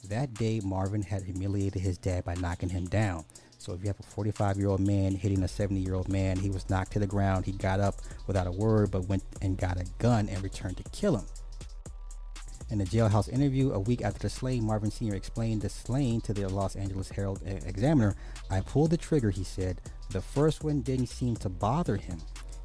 That 0.09 0.35
day, 0.35 0.61
Marvin 0.63 1.03
had 1.03 1.23
humiliated 1.23 1.83
his 1.83 1.99
dad 1.99 2.25
by 2.25 2.35
knocking 2.35 2.69
him 2.69 2.87
down. 2.87 3.25
So 3.59 3.73
if 3.73 3.81
you 3.81 3.89
have 3.89 3.99
a 3.99 4.03
45 4.05 4.59
year 4.59 4.69
old 4.69 4.81
man 4.81 5.15
hitting 5.15 5.43
a 5.43 5.49
70 5.49 5.81
year 5.81 5.95
old 5.95 6.09
man, 6.09 6.37
he 6.37 6.51
was 6.51 6.69
knocked 6.71 6.93
to 6.93 6.99
the 6.99 7.07
ground. 7.07 7.45
He 7.45 7.53
got 7.53 7.81
up 7.81 7.97
without 8.27 8.47
a 8.47 8.53
word, 8.53 8.91
but 8.91 9.09
went 9.09 9.25
and 9.43 9.59
got 9.59 9.81
a 9.81 9.87
gun 9.99 10.29
and 10.29 10.43
returned 10.43 10.77
to 10.77 10.85
kill 10.91 11.17
him. 11.17 11.27
In 12.69 12.81
a 12.81 12.85
jailhouse 12.85 13.29
interview 13.29 13.73
a 13.73 13.79
week 13.79 14.03
after 14.03 14.19
the 14.19 14.29
slaying, 14.29 14.65
Marvin 14.65 14.91
Sr. 14.91 15.15
explained 15.15 15.63
the 15.63 15.69
slaying 15.69 16.21
to 16.23 16.35
the 16.35 16.49
Los 16.49 16.75
Angeles 16.75 17.09
Herald 17.09 17.41
eh, 17.47 17.61
Examiner. 17.65 18.17
I 18.51 18.61
pulled 18.61 18.91
the 18.91 18.97
trigger, 18.97 19.31
he 19.31 19.45
said. 19.45 19.81
The 20.11 20.21
first 20.21 20.65
one 20.65 20.83
didn't 20.83 21.07
seem 21.07 21.37
to 21.37 21.49
bother 21.49 21.97
him. 21.97 22.21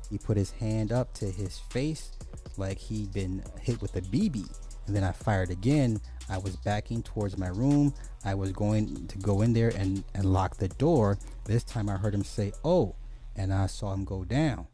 He 0.09 0.17
put 0.17 0.37
his 0.37 0.51
hand 0.51 0.91
up 0.91 1.13
to 1.15 1.25
his 1.25 1.59
face 1.59 2.11
like 2.57 2.77
he'd 2.77 3.13
been 3.13 3.43
hit 3.59 3.81
with 3.81 3.95
a 3.95 4.01
BB. 4.01 4.47
And 4.87 4.95
then 4.95 5.03
I 5.03 5.11
fired 5.11 5.51
again. 5.51 6.01
I 6.29 6.37
was 6.37 6.55
backing 6.55 7.03
towards 7.03 7.37
my 7.37 7.47
room. 7.47 7.93
I 8.25 8.35
was 8.35 8.51
going 8.51 9.07
to 9.07 9.17
go 9.17 9.41
in 9.41 9.53
there 9.53 9.69
and, 9.69 10.03
and 10.13 10.25
lock 10.25 10.57
the 10.57 10.69
door. 10.69 11.17
This 11.45 11.63
time 11.63 11.89
I 11.89 11.97
heard 11.97 12.13
him 12.13 12.23
say, 12.23 12.51
Oh, 12.63 12.95
and 13.35 13.53
I 13.53 13.67
saw 13.67 13.93
him 13.93 14.05
go 14.05 14.23
down. 14.23 14.67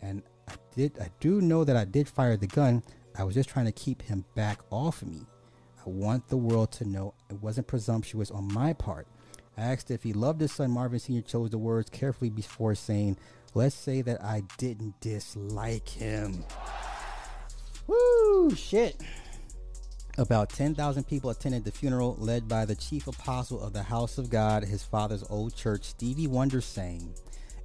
And 0.00 0.22
I 0.48 0.52
did 0.74 0.98
I 0.98 1.08
do 1.20 1.40
know 1.40 1.64
that 1.64 1.76
I 1.76 1.84
did 1.84 2.08
fire 2.08 2.36
the 2.36 2.46
gun. 2.46 2.82
I 3.16 3.24
was 3.24 3.34
just 3.34 3.48
trying 3.48 3.66
to 3.66 3.72
keep 3.72 4.02
him 4.02 4.24
back 4.34 4.60
off 4.70 5.02
of 5.02 5.08
me. 5.08 5.26
I 5.84 5.88
want 5.88 6.28
the 6.28 6.36
world 6.36 6.72
to 6.72 6.84
know 6.84 7.14
it 7.28 7.42
wasn't 7.42 7.66
presumptuous 7.66 8.30
on 8.30 8.52
my 8.52 8.72
part. 8.72 9.06
I 9.56 9.62
asked 9.62 9.90
if 9.90 10.02
he 10.02 10.12
loved 10.12 10.40
his 10.40 10.52
son. 10.52 10.70
Marvin 10.70 10.98
Sr. 10.98 11.22
chose 11.22 11.50
the 11.50 11.58
words 11.58 11.90
carefully 11.90 12.30
before 12.30 12.74
saying, 12.74 13.18
Let's 13.52 13.74
say 13.74 14.00
that 14.02 14.22
I 14.22 14.44
didn't 14.58 15.00
dislike 15.00 15.88
him. 15.88 16.44
Woo, 17.90 18.54
shit. 18.54 19.00
About 20.16 20.50
10,000 20.50 21.04
people 21.08 21.30
attended 21.30 21.64
the 21.64 21.72
funeral, 21.72 22.14
led 22.20 22.46
by 22.46 22.64
the 22.64 22.76
chief 22.76 23.08
apostle 23.08 23.60
of 23.60 23.72
the 23.72 23.82
House 23.82 24.16
of 24.16 24.30
God, 24.30 24.62
his 24.62 24.84
father's 24.84 25.24
old 25.28 25.56
church, 25.56 25.86
Stevie 25.86 26.28
Wonder 26.28 26.60
sang, 26.60 27.12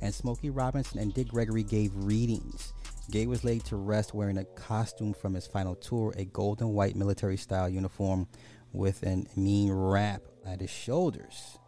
and 0.01 0.11
Smokey 0.11 0.49
Robinson 0.49 0.97
and 0.97 1.13
Dick 1.13 1.27
Gregory 1.27 1.61
gave 1.61 1.91
readings. 1.93 2.73
Gaye 3.11 3.27
was 3.27 3.43
laid 3.43 3.65
to 3.65 3.75
rest 3.75 4.15
wearing 4.15 4.39
a 4.39 4.45
costume 4.45 5.13
from 5.13 5.35
his 5.35 5.45
final 5.45 5.75
tour, 5.75 6.11
a 6.17 6.25
gold 6.25 6.61
and 6.61 6.73
white 6.73 6.95
military 6.95 7.37
style 7.37 7.69
uniform 7.69 8.27
with 8.73 9.03
an 9.03 9.27
mean 9.35 9.71
wrap 9.71 10.23
at 10.43 10.59
his 10.59 10.71
shoulders. 10.71 11.59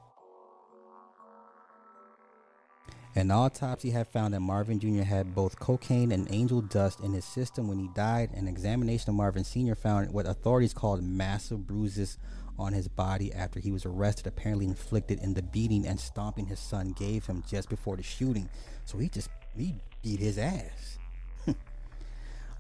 An 3.18 3.32
autopsy 3.32 3.90
had 3.90 4.08
found 4.08 4.36
that 4.36 4.42
Marvin 4.42 4.80
Jr. 4.80 5.02
had 5.02 5.34
both 5.34 5.58
cocaine 5.58 6.12
and 6.12 6.32
angel 6.32 6.62
dust 6.62 7.00
in 7.00 7.14
his 7.14 7.26
system 7.26 7.68
when 7.68 7.80
he 7.80 7.88
died. 7.96 8.30
An 8.36 8.48
examination 8.48 9.10
of 9.10 9.16
Marvin 9.16 9.44
Sr. 9.44 9.74
found 9.74 10.14
what 10.14 10.28
authorities 10.28 10.72
called 10.72 11.02
massive 11.02 11.66
bruises 11.66 12.20
on 12.60 12.74
his 12.74 12.88
body 12.88 13.34
after 13.34 13.60
he 13.60 13.72
was 13.72 13.88
arrested, 13.88 14.28
apparently 14.28 14.68
inflicted 14.68 15.20
in 15.20 15.34
the 15.34 15.42
beating 15.42 15.88
and 15.88 16.00
stomping 16.00 16.46
his 16.46 16.60
son 16.60 16.92
gave 16.92 17.26
him 17.26 17.44
just 17.50 17.70
before 17.70 17.98
the 17.98 18.04
shooting. 18.04 18.48
So 18.86 19.00
he 19.00 19.10
just 19.10 19.32
he 19.56 19.74
beat 20.04 20.20
his 20.20 20.38
ass. 20.38 21.00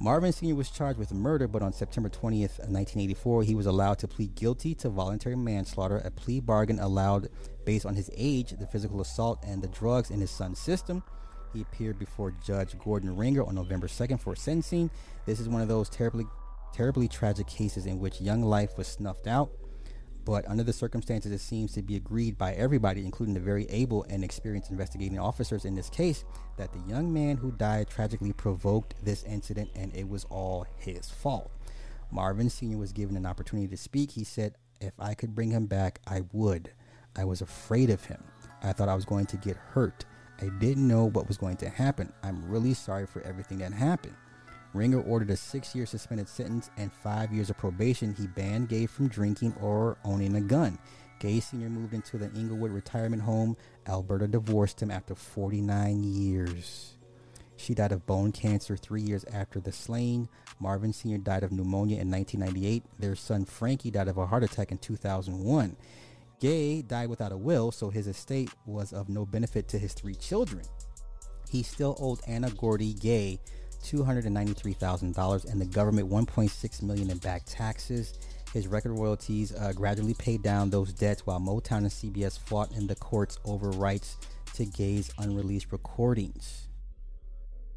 Marvin 0.01 0.33
Sr. 0.33 0.55
was 0.55 0.71
charged 0.71 0.97
with 0.97 1.13
murder, 1.13 1.47
but 1.47 1.61
on 1.61 1.71
September 1.71 2.09
20th, 2.09 2.57
1984, 2.57 3.43
he 3.43 3.53
was 3.53 3.67
allowed 3.67 3.99
to 3.99 4.07
plead 4.07 4.33
guilty 4.33 4.73
to 4.73 4.89
voluntary 4.89 5.35
manslaughter, 5.35 5.97
a 5.97 6.09
plea 6.09 6.39
bargain 6.39 6.79
allowed 6.79 7.29
based 7.67 7.85
on 7.85 7.93
his 7.93 8.09
age, 8.15 8.55
the 8.57 8.65
physical 8.65 9.01
assault, 9.01 9.43
and 9.45 9.61
the 9.61 9.67
drugs 9.67 10.09
in 10.09 10.19
his 10.19 10.31
son's 10.31 10.57
system. 10.57 11.03
He 11.53 11.61
appeared 11.61 11.99
before 11.99 12.33
Judge 12.43 12.79
Gordon 12.79 13.15
Ringer 13.15 13.43
on 13.43 13.55
November 13.55 13.87
2nd 13.87 14.19
for 14.19 14.35
sentencing. 14.35 14.89
This 15.25 15.39
is 15.39 15.47
one 15.47 15.61
of 15.61 15.67
those 15.67 15.89
terribly, 15.89 16.25
terribly 16.73 17.07
tragic 17.07 17.45
cases 17.47 17.85
in 17.85 17.99
which 17.99 18.21
young 18.21 18.41
life 18.41 18.77
was 18.77 18.87
snuffed 18.87 19.27
out 19.27 19.51
but 20.27 20.45
under 20.45 20.61
the 20.61 20.73
circumstances, 20.73 21.31
it 21.31 21.39
seems 21.39 21.71
to 21.71 21.81
be 21.81 21.95
agreed 21.95 22.37
by 22.37 22.51
everybody, 22.55 23.05
including 23.05 23.33
the 23.33 23.39
very 23.39 23.65
able 23.69 24.03
and 24.09 24.25
experienced 24.25 24.71
investigating 24.71 25.17
officers 25.17 25.63
in 25.63 25.73
this 25.73 25.89
case, 25.89 26.25
that 26.57 26.73
the 26.73 26.81
young 26.81 27.13
man 27.13 27.37
who 27.37 27.49
died 27.53 27.87
tragically 27.89 28.33
provoked 28.33 28.93
this 29.01 29.23
incident 29.23 29.69
and 29.73 29.95
it 29.95 30.09
was 30.09 30.25
all 30.25 30.65
his 30.75 31.09
fault. 31.09 31.49
Marvin 32.11 32.49
Sr. 32.49 32.77
was 32.77 32.91
given 32.91 33.15
an 33.15 33.25
opportunity 33.25 33.69
to 33.69 33.77
speak. 33.77 34.11
He 34.11 34.25
said, 34.25 34.55
If 34.81 34.91
I 34.99 35.13
could 35.13 35.33
bring 35.33 35.51
him 35.51 35.65
back, 35.65 36.01
I 36.05 36.23
would. 36.33 36.71
I 37.17 37.25
was 37.25 37.41
afraid 37.41 37.89
of 37.89 38.05
him. 38.05 38.23
I 38.63 38.73
thought 38.73 38.89
I 38.89 38.95
was 38.95 39.05
going 39.05 39.25
to 39.27 39.37
get 39.37 39.57
hurt. 39.57 40.05
I 40.41 40.49
didn't 40.59 40.87
know 40.87 41.05
what 41.05 41.27
was 41.27 41.37
going 41.37 41.57
to 41.57 41.69
happen. 41.69 42.13
I'm 42.23 42.47
really 42.47 42.73
sorry 42.73 43.07
for 43.07 43.21
everything 43.23 43.57
that 43.59 43.73
happened. 43.73 44.15
Ringer 44.73 45.01
ordered 45.01 45.31
a 45.31 45.37
six 45.37 45.73
year 45.73 45.85
suspended 45.85 46.27
sentence 46.29 46.69
and 46.77 46.91
five 46.91 47.33
years 47.33 47.49
of 47.49 47.57
probation. 47.57 48.13
He 48.13 48.27
banned 48.27 48.69
Gay 48.69 48.85
from 48.85 49.07
drinking 49.07 49.55
or 49.61 49.97
owning 50.03 50.35
a 50.35 50.41
gun. 50.41 50.77
Gay 51.19 51.39
Sr. 51.39 51.69
moved 51.69 51.95
into 51.95 52.17
the 52.17 52.31
Inglewood 52.35 52.71
retirement 52.71 53.23
home. 53.23 53.57
Alberta 53.87 54.27
divorced 54.27 54.81
him 54.81 54.91
after 54.91 55.15
49 55.15 56.03
years. 56.03 56.93
She 57.55 57.73
died 57.73 57.91
of 57.91 58.05
bone 58.05 58.31
cancer 58.31 58.77
three 58.77 59.01
years 59.01 59.25
after 59.33 59.59
the 59.59 59.71
slaying. 59.71 60.29
Marvin 60.59 60.93
Sr. 60.93 61.17
died 61.17 61.43
of 61.43 61.51
pneumonia 61.51 61.99
in 61.99 62.11
1998. 62.11 62.83
Their 62.99 63.15
son 63.15 63.45
Frankie 63.45 63.89
died 63.89 64.07
of 64.07 64.17
a 64.17 64.27
heart 64.27 64.43
attack 64.43 64.71
in 64.71 64.77
2001. 64.77 65.75
Gaye 66.39 66.83
died 66.83 67.09
without 67.09 67.31
a 67.31 67.37
will, 67.37 67.71
so 67.71 67.89
his 67.89 68.07
estate 68.07 68.51
was 68.65 68.93
of 68.93 69.09
no 69.09 69.25
benefit 69.25 69.67
to 69.69 69.79
his 69.79 69.93
three 69.93 70.15
children. 70.15 70.63
He 71.49 71.63
still 71.63 71.95
owed 71.99 72.19
Anna 72.27 72.51
Gordy 72.51 72.93
Gaye 72.93 73.39
$293,000 73.83 75.51
and 75.51 75.61
the 75.61 75.65
government 75.65 76.09
1.6 76.09 76.81
million 76.83 77.09
in 77.09 77.17
back 77.17 77.43
taxes. 77.45 78.13
His 78.53 78.67
record 78.67 78.91
royalties 78.91 79.53
uh, 79.55 79.73
gradually 79.73 80.13
paid 80.13 80.43
down 80.43 80.69
those 80.69 80.93
debts 80.93 81.25
while 81.25 81.39
Motown 81.39 81.79
and 81.79 81.87
CBS 81.87 82.39
fought 82.39 82.71
in 82.71 82.87
the 82.87 82.95
courts 82.95 83.39
over 83.45 83.69
rights 83.71 84.17
to 84.55 84.65
Gaye's 84.65 85.11
unreleased 85.17 85.71
recordings. 85.71 86.67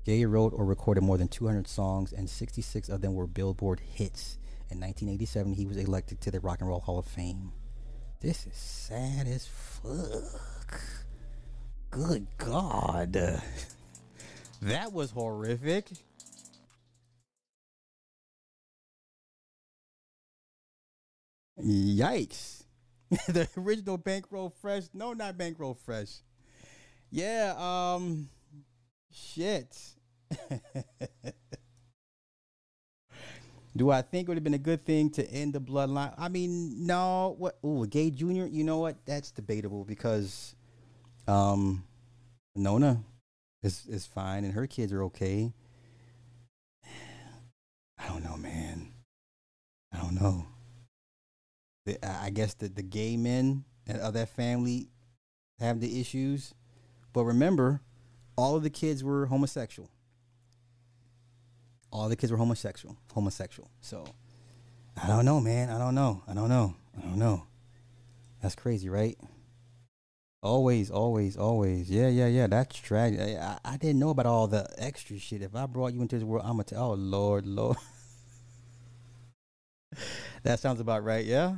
Gay 0.04 0.24
wrote 0.24 0.52
or 0.54 0.64
recorded 0.64 1.02
more 1.02 1.18
than 1.18 1.28
200 1.28 1.68
songs, 1.68 2.12
and 2.12 2.28
66 2.28 2.88
of 2.88 3.02
them 3.02 3.14
were 3.14 3.26
Billboard 3.26 3.80
hits. 3.80 4.38
In 4.70 4.80
1987, 4.80 5.52
he 5.52 5.66
was 5.66 5.76
elected 5.76 6.20
to 6.22 6.30
the 6.30 6.40
Rock 6.40 6.60
and 6.60 6.68
Roll 6.68 6.80
Hall 6.80 6.98
of 6.98 7.06
Fame. 7.06 7.52
This 8.20 8.46
is 8.46 8.54
sad 8.54 9.26
as 9.26 9.46
fuck. 9.46 10.78
Good 11.90 12.26
God. 12.36 13.12
that 14.62 14.92
was 14.92 15.10
horrific. 15.10 15.86
Yikes. 21.58 22.64
the 23.28 23.48
original 23.56 23.96
Bankroll 23.96 24.50
Fresh. 24.50 24.84
No, 24.92 25.14
not 25.14 25.38
Bankroll 25.38 25.72
Fresh. 25.72 26.18
Yeah, 27.10 27.54
um 27.56 28.28
shit. 29.10 29.74
Do 33.76 33.90
I 33.90 34.02
think 34.02 34.26
it 34.26 34.28
would 34.28 34.36
have 34.36 34.44
been 34.44 34.54
a 34.54 34.58
good 34.58 34.84
thing 34.84 35.10
to 35.10 35.30
end 35.30 35.52
the 35.52 35.60
bloodline? 35.60 36.12
I 36.18 36.28
mean, 36.28 36.86
no. 36.86 37.36
What? 37.38 37.58
Ooh, 37.64 37.86
Gay 37.86 38.10
Junior. 38.10 38.46
You 38.46 38.64
know 38.64 38.78
what? 38.78 38.96
That's 39.06 39.30
debatable 39.30 39.84
because, 39.84 40.56
um, 41.28 41.84
Nona 42.56 43.04
is 43.62 43.86
is 43.86 44.06
fine 44.06 44.44
and 44.44 44.54
her 44.54 44.66
kids 44.66 44.92
are 44.92 45.04
okay. 45.04 45.52
I 47.98 48.08
don't 48.08 48.24
know, 48.24 48.36
man. 48.36 48.92
I 49.92 49.98
don't 49.98 50.20
know. 50.20 50.46
I 52.02 52.30
guess 52.30 52.54
the 52.54 52.68
the 52.68 52.82
gay 52.82 53.16
men 53.16 53.64
of 53.88 54.14
that 54.14 54.28
family 54.30 54.88
have 55.58 55.80
the 55.80 56.00
issues, 56.00 56.54
but 57.12 57.24
remember, 57.24 57.82
all 58.36 58.56
of 58.56 58.62
the 58.62 58.70
kids 58.70 59.02
were 59.04 59.26
homosexual 59.26 59.90
all 61.92 62.08
the 62.08 62.16
kids 62.16 62.32
were 62.32 62.38
homosexual, 62.38 62.96
homosexual. 63.12 63.70
So 63.80 64.04
I 65.02 65.06
don't 65.06 65.24
know, 65.24 65.40
man. 65.40 65.70
I 65.70 65.78
don't 65.78 65.94
know. 65.94 66.22
I 66.28 66.34
don't 66.34 66.48
know. 66.48 66.74
I 66.96 67.02
don't 67.02 67.18
know. 67.18 67.44
That's 68.42 68.54
crazy, 68.54 68.88
right? 68.88 69.16
Always, 70.42 70.90
always, 70.90 71.36
always. 71.36 71.90
Yeah, 71.90 72.08
yeah, 72.08 72.26
yeah. 72.26 72.46
That's 72.46 72.76
tragic. 72.76 73.20
I, 73.20 73.58
I, 73.62 73.76
didn't 73.76 73.98
know 73.98 74.08
about 74.08 74.24
all 74.24 74.46
the 74.46 74.66
extra 74.78 75.18
shit. 75.18 75.42
If 75.42 75.54
I 75.54 75.66
brought 75.66 75.92
you 75.92 76.00
into 76.00 76.16
this 76.16 76.24
world, 76.24 76.46
I'm 76.46 76.52
gonna 76.52 76.64
tell. 76.64 76.92
Oh 76.92 76.94
Lord, 76.94 77.46
Lord. 77.46 77.76
that 80.42 80.58
sounds 80.60 80.80
about 80.80 81.04
right. 81.04 81.24
Yeah. 81.24 81.56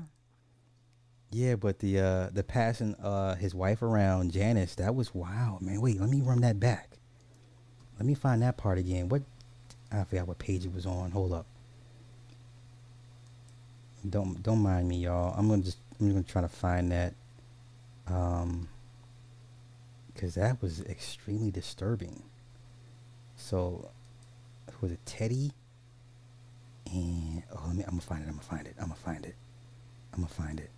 Yeah, 1.31 1.55
but 1.55 1.79
the 1.79 2.01
uh 2.01 2.31
the 2.33 2.43
passing 2.43 2.97
uh 2.97 3.37
his 3.37 3.55
wife 3.55 3.83
around 3.83 4.33
Janice, 4.33 4.75
that 4.75 4.95
was 4.97 5.15
wild, 5.15 5.63
man. 5.63 5.81
Wait, 5.81 6.01
let 6.01 6.11
me 6.11 6.21
run 6.21 6.41
that 6.41 6.59
back. 6.59 6.99
Let 7.99 8.07
me 8.07 8.15
find 8.15 8.43
that 8.43 8.57
part 8.57 8.79
again. 8.79 9.09
What 9.09 9.23
I 9.93 10.05
forgot 10.05 10.27
what 10.27 10.39
page 10.39 10.65
it 10.65 10.75
was 10.75 10.87
on. 10.87 11.11
Hold 11.11 11.33
up. 11.33 11.47
Don't 14.09 14.43
don't 14.43 14.61
mind 14.61 14.89
me, 14.89 14.97
y'all. 14.97 15.35
I'm 15.37 15.49
gonna 15.49 15.63
just 15.63 15.79
I'm 16.01 16.11
gonna 16.11 16.23
try 16.23 16.43
to 16.43 16.49
find 16.49 16.91
that. 16.93 17.15
Um, 18.09 18.69
because 20.13 20.35
that 20.35 20.61
was 20.61 20.81
extremely 20.83 21.51
disturbing. 21.51 22.23
So, 23.37 23.91
was 24.81 24.93
it 24.93 25.05
Teddy? 25.07 25.53
And 26.91 27.43
oh, 27.53 27.65
let 27.67 27.77
me. 27.77 27.85
I'm 27.85 27.91
gonna 27.91 28.03
find 28.03 28.23
it. 28.23 28.29
I'm 28.29 28.35
gonna 28.35 28.43
find 28.43 28.67
it. 28.67 28.75
I'm 28.79 28.89
gonna 28.89 28.97
find 28.97 29.25
it. 29.25 29.37
I'm 30.13 30.21
gonna 30.21 30.33
find 30.33 30.61
it. 30.61 30.71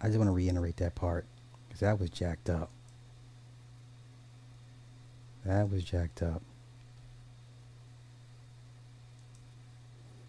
I 0.00 0.06
just 0.06 0.18
want 0.18 0.28
to 0.28 0.32
reiterate 0.32 0.76
that 0.78 0.94
part 0.94 1.26
because 1.66 1.80
that 1.80 1.98
was 1.98 2.10
jacked 2.10 2.50
up. 2.50 2.70
That 5.44 5.70
was 5.70 5.84
jacked 5.84 6.22
up. 6.22 6.42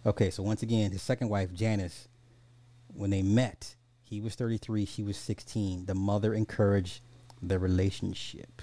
Okay, 0.06 0.30
so 0.30 0.40
once 0.40 0.62
again, 0.62 0.92
his 0.92 1.02
second 1.02 1.30
wife, 1.30 1.52
Janice, 1.52 2.06
when 2.94 3.10
they 3.10 3.22
met, 3.22 3.74
he 4.04 4.20
was 4.20 4.36
33, 4.36 4.86
she 4.86 5.02
was 5.02 5.16
16. 5.16 5.86
The 5.86 5.96
mother 5.96 6.32
encouraged 6.32 7.00
the 7.42 7.58
relationship. 7.58 8.62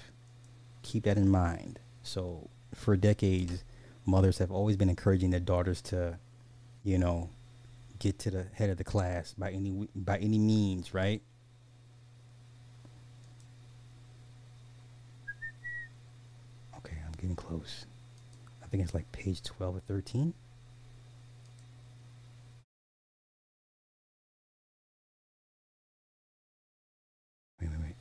Keep 0.82 1.04
that 1.04 1.18
in 1.18 1.28
mind. 1.28 1.80
So, 2.02 2.48
for 2.74 2.96
decades, 2.96 3.62
mothers 4.06 4.38
have 4.38 4.50
always 4.50 4.78
been 4.78 4.88
encouraging 4.88 5.30
their 5.32 5.40
daughters 5.40 5.82
to, 5.82 6.18
you 6.82 6.96
know, 6.96 7.28
get 7.98 8.18
to 8.20 8.30
the 8.30 8.46
head 8.54 8.70
of 8.70 8.78
the 8.78 8.84
class 8.84 9.34
by 9.34 9.50
any 9.50 9.86
by 9.94 10.16
any 10.16 10.38
means, 10.38 10.94
right? 10.94 11.20
Okay, 16.78 16.96
I'm 17.04 17.12
getting 17.12 17.36
close. 17.36 17.84
I 18.62 18.66
think 18.68 18.82
it's 18.82 18.94
like 18.94 19.12
page 19.12 19.42
12 19.42 19.76
or 19.76 19.80
13. 19.80 20.32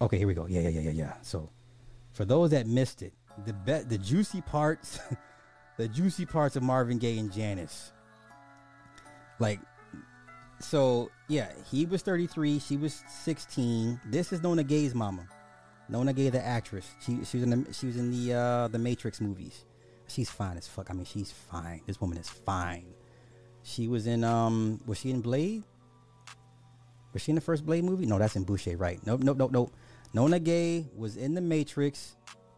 Okay, 0.04 0.18
here 0.18 0.28
we 0.28 0.34
go. 0.34 0.46
Yeah, 0.48 0.60
yeah, 0.60 0.70
yeah, 0.70 0.82
yeah, 0.82 0.92
yeah. 0.92 1.14
So, 1.22 1.50
for 2.12 2.26
those 2.26 2.52
that 2.52 2.68
missed 2.68 3.02
it, 3.02 3.14
the 3.46 3.86
the 3.88 3.98
juicy 3.98 4.42
parts, 4.42 5.00
the 5.78 5.88
juicy 5.88 6.26
parts 6.26 6.58
of 6.58 6.64
Marvin 6.64 6.98
Gaye 6.98 7.18
and 7.18 7.32
Janice. 7.32 7.94
Like, 9.40 9.62
so 10.60 11.10
yeah, 11.30 11.48
he 11.72 11.86
was 11.86 12.02
33, 12.02 12.60
she 12.60 12.76
was 12.76 13.02
16. 13.24 14.02
This 14.08 14.34
is 14.34 14.44
Nona 14.44 14.64
Gaye's 14.64 14.94
mama, 14.94 15.26
Nona 15.88 16.12
Gaye, 16.12 16.30
the 16.30 16.46
actress. 16.46 16.86
She 17.00 17.24
she 17.24 17.38
was 17.38 17.44
in 17.44 17.50
the 17.64 17.74
she 17.74 17.86
was 17.86 17.96
in 17.96 18.12
the 18.12 18.34
uh, 18.34 18.68
the 18.68 18.80
Matrix 18.80 19.22
movies. 19.22 19.64
She's 20.08 20.30
fine 20.30 20.58
as 20.58 20.68
fuck. 20.68 20.92
I 20.92 20.94
mean, 20.94 21.06
she's 21.06 21.32
fine. 21.32 21.80
This 21.88 22.02
woman 22.02 22.18
is 22.18 22.28
fine. 22.28 22.88
She 23.64 23.88
was 23.88 24.06
in 24.06 24.26
um, 24.26 24.82
was 24.86 25.00
she 25.00 25.12
in 25.12 25.22
Blade? 25.22 25.64
Was 27.14 27.22
she 27.22 27.32
in 27.32 27.36
the 27.36 27.42
first 27.42 27.66
Blade 27.66 27.86
movie? 27.86 28.06
No, 28.06 28.20
that's 28.20 28.34
N'Bushe, 28.34 28.78
right? 28.78 29.00
Nope, 29.06 29.22
nope, 29.22 29.38
nope, 29.38 29.52
nope. 29.52 29.72
Nona 30.14 30.40
Gaye 30.40 30.86
was 30.96 31.18
in 31.18 31.34
The 31.34 31.42
Matrix 31.42 32.16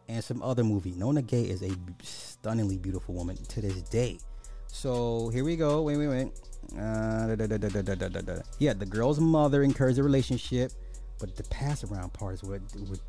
and 0.09 0.21
some 0.23 0.41
other 0.43 0.63
movie. 0.63 0.91
Nona 0.91 1.21
Gaye 1.21 1.43
is 1.43 1.63
a 1.63 1.71
stunningly 2.03 2.77
beautiful 2.77 3.15
woman 3.15 3.37
to 3.37 3.61
this 3.61 3.81
day. 3.83 4.19
So 4.67 5.29
here 5.29 5.45
we 5.45 5.55
go. 5.55 5.81
Wait, 5.81 5.95
wait, 5.95 6.07
wait. 6.07 6.27
Uh, 6.77 7.35
da, 7.35 7.47
da, 7.47 7.57
da, 7.57 8.41
yeah, 8.59 8.73
the 8.73 8.85
girl's 8.85 9.19
mother 9.19 9.63
encouraged 9.63 9.97
the 9.97 10.03
relationship, 10.03 10.71
but 11.19 11.35
the 11.37 11.43
pass 11.43 11.83
around 11.85 12.11
part 12.11 12.33
is 12.33 12.43
what, 12.43 12.59
what 12.87 12.99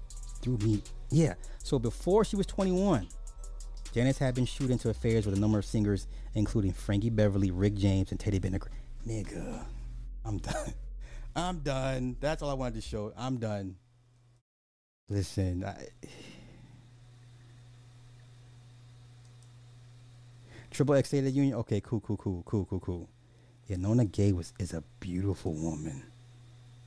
threw 0.43 0.59
me. 0.59 0.83
Yeah. 1.11 1.35
So 1.65 1.79
before 1.79 2.25
she 2.25 2.37
was 2.37 2.47
21, 2.47 3.09
Janice 3.93 4.19
had 4.19 4.35
been 4.37 4.45
shooting 4.45 4.73
into 4.73 4.91
affairs 4.91 5.27
with 5.27 5.37
a 5.37 5.41
number 5.41 5.59
of 5.59 5.65
singers, 5.65 6.07
including 6.35 6.73
Frankie 6.73 7.11
Beverly, 7.11 7.51
Rick 7.51 7.75
James, 7.75 8.13
and 8.13 8.21
Teddy 8.21 8.39
Bennett. 8.39 8.63
Nigga, 9.07 9.65
I'm 10.25 10.39
done. 10.39 10.75
I'm 11.37 11.59
done. 11.61 12.17
That's 12.21 12.43
all 12.43 12.51
I 12.51 12.55
wanted 12.55 12.75
to 12.75 12.81
show. 12.81 13.13
I'm 13.17 13.39
done. 13.39 13.77
Listen, 15.09 15.65
I, 15.65 15.87
Triple 20.71 20.97
X 20.97 21.09
State 21.09 21.21
of 21.21 21.25
the 21.27 21.31
Union. 21.31 21.55
Okay, 21.55 21.81
cool, 21.81 22.01
cool, 22.01 22.17
cool, 22.17 22.43
cool, 22.45 22.65
cool, 22.65 22.81
cool. 22.81 23.09
Yeah, 23.69 23.77
Nona 23.77 24.05
Gaye 24.05 24.33
was 24.33 24.53
is 24.59 24.75
a 24.75 24.83
beautiful 25.01 25.55
woman. 25.55 26.03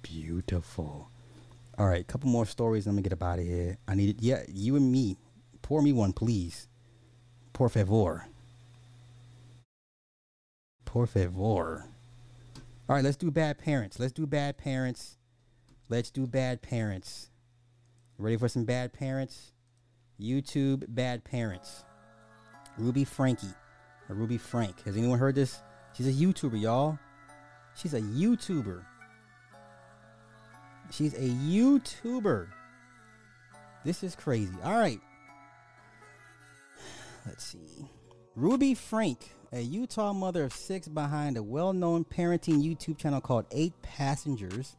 Beautiful. 0.02 1.10
All 1.78 1.88
right, 1.88 2.06
couple 2.06 2.30
more 2.30 2.46
stories. 2.46 2.86
Let 2.86 2.96
me 2.96 3.02
get 3.02 3.14
up 3.14 3.24
out 3.24 3.40
of 3.40 3.46
here. 3.46 3.78
I 3.88 3.96
need 3.96 4.10
it. 4.10 4.18
Yeah, 4.20 4.44
you 4.48 4.76
and 4.76 4.92
me. 4.92 5.16
Pour 5.62 5.82
me 5.82 5.94
one, 5.94 6.14
please. 6.14 6.68
Por 7.54 7.70
favor. 7.70 8.26
Por 10.84 11.08
favor. 11.08 11.86
All 12.90 12.96
right, 12.96 13.04
let's 13.04 13.18
do 13.18 13.32
bad 13.32 13.58
parents. 13.58 14.00
Let's 14.00 14.14
do 14.14 14.26
bad 14.26 14.58
parents. 14.58 15.18
Let's 15.88 16.12
do 16.12 16.28
bad 16.28 16.62
parents. 16.62 17.30
Ready 18.20 18.36
for 18.36 18.50
some 18.50 18.66
bad 18.66 18.92
parents? 18.92 19.54
YouTube 20.20 20.84
bad 20.90 21.24
parents. 21.24 21.86
Ruby 22.78 23.06
Frankie, 23.06 23.48
or 24.10 24.16
Ruby 24.16 24.38
Frank. 24.38 24.84
Has 24.84 24.98
anyone 24.98 25.18
heard 25.18 25.36
this? 25.36 25.62
She's 25.94 26.08
a 26.08 26.12
YouTuber, 26.12 26.60
y'all. 26.60 27.00
She's 27.76 27.94
a 27.94 28.02
YouTuber. 28.02 28.84
She's 30.92 31.14
a 31.14 31.30
YouTuber. 31.30 32.48
This 33.86 34.04
is 34.04 34.16
crazy. 34.16 34.56
All 34.66 34.78
right. 34.78 35.00
Let's 37.26 37.46
see. 37.46 37.88
Ruby 38.36 38.74
Frank, 38.74 39.32
a 39.54 39.62
Utah 39.62 40.12
mother 40.12 40.44
of 40.44 40.52
six 40.52 40.90
behind 40.90 41.38
a 41.38 41.44
well 41.44 41.72
known 41.72 42.04
parenting 42.04 42.62
YouTube 42.62 42.98
channel 42.98 43.22
called 43.22 43.46
Eight 43.52 43.82
Passengers, 43.82 44.76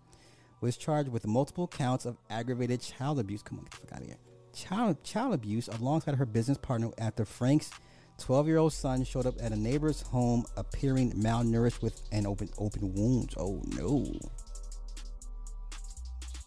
was 0.61 0.76
charged 0.76 1.08
with 1.08 1.26
multiple 1.26 1.66
counts 1.66 2.04
of 2.04 2.16
aggravated 2.28 2.80
child 2.80 3.18
abuse. 3.18 3.42
Come 3.42 3.58
on, 3.58 3.64
get 3.64 3.72
the 3.72 3.76
fuck 3.78 3.92
out 3.92 4.00
of 4.02 4.06
here. 4.06 4.16
Child, 4.54 5.04
child 5.04 5.34
abuse 5.34 5.68
alongside 5.68 6.16
her 6.16 6.26
business 6.26 6.58
partner 6.58 6.90
after 6.98 7.24
Frank's 7.24 7.70
12 8.18 8.46
year 8.46 8.58
old 8.58 8.72
son 8.72 9.04
showed 9.04 9.26
up 9.26 9.34
at 9.40 9.52
a 9.52 9.56
neighbor's 9.56 10.02
home 10.02 10.44
appearing 10.56 11.12
malnourished 11.12 11.80
with 11.82 12.02
an 12.12 12.26
open, 12.26 12.50
open 12.58 12.92
wounds. 12.94 13.34
Oh 13.38 13.62
no. 13.76 14.06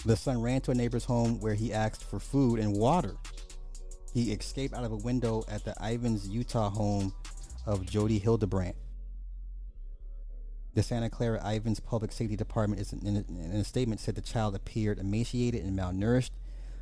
The 0.06 0.16
son 0.16 0.42
ran 0.42 0.62
to 0.62 0.72
a 0.72 0.76
neighbor's 0.76 1.06
home 1.06 1.40
where 1.40 1.54
he 1.54 1.74
asked 1.74 2.04
for 2.04 2.20
food 2.20 2.60
and 2.60 2.76
water. 2.76 3.16
He 4.14 4.32
escaped 4.32 4.74
out 4.74 4.84
of 4.84 4.92
a 4.92 4.98
window 4.98 5.44
at 5.50 5.64
the 5.64 5.74
Ivins, 5.82 6.28
Utah 6.28 6.70
home 6.70 7.14
of 7.66 7.86
Jody 7.86 8.20
Hildebrandt. 8.20 8.76
The 10.76 10.82
Santa 10.82 11.10
Clara 11.10 11.40
Ivins 11.54 11.80
Public 11.80 12.12
Safety 12.12 12.36
Department 12.36 12.82
is 12.82 12.94
in 12.94 13.18
a, 13.18 13.44
in 13.44 13.60
a 13.60 13.64
statement 13.64 14.02
said 14.02 14.16
the 14.16 14.22
child 14.22 14.56
appeared 14.56 14.98
emaciated 14.98 15.64
and 15.64 15.78
malnourished, 15.78 16.32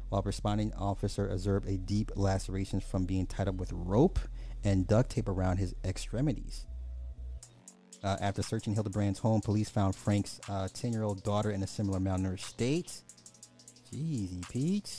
while 0.08 0.22
responding 0.22 0.74
officer 0.74 1.28
observed 1.28 1.68
a 1.68 1.78
deep 1.78 2.12
lacerations 2.16 2.84
from 2.84 3.06
being 3.06 3.26
tied 3.26 3.50
up 3.50 3.56
with 3.56 3.72
rope 3.74 4.20
and 4.64 4.88
duct 4.88 5.12
tape 5.12 5.28
around 5.28 5.58
his 5.58 5.76
extremities. 5.84 6.66
Uh, 8.04 8.18
after 8.22 8.42
searching 8.42 8.74
Hildebrandt's 8.74 9.20
home, 9.20 9.42
police 9.42 9.70
found 9.70 9.96
Frank's 9.96 10.40
10 10.48 10.56
uh, 10.56 10.68
year 10.86 11.04
old 11.04 11.24
daughter 11.24 11.52
in 11.52 11.62
a 11.62 11.68
similar 11.68 12.00
malnourished 12.00 12.46
state. 12.46 13.02
Jeezy 13.94 14.50
Peach. 14.50 14.90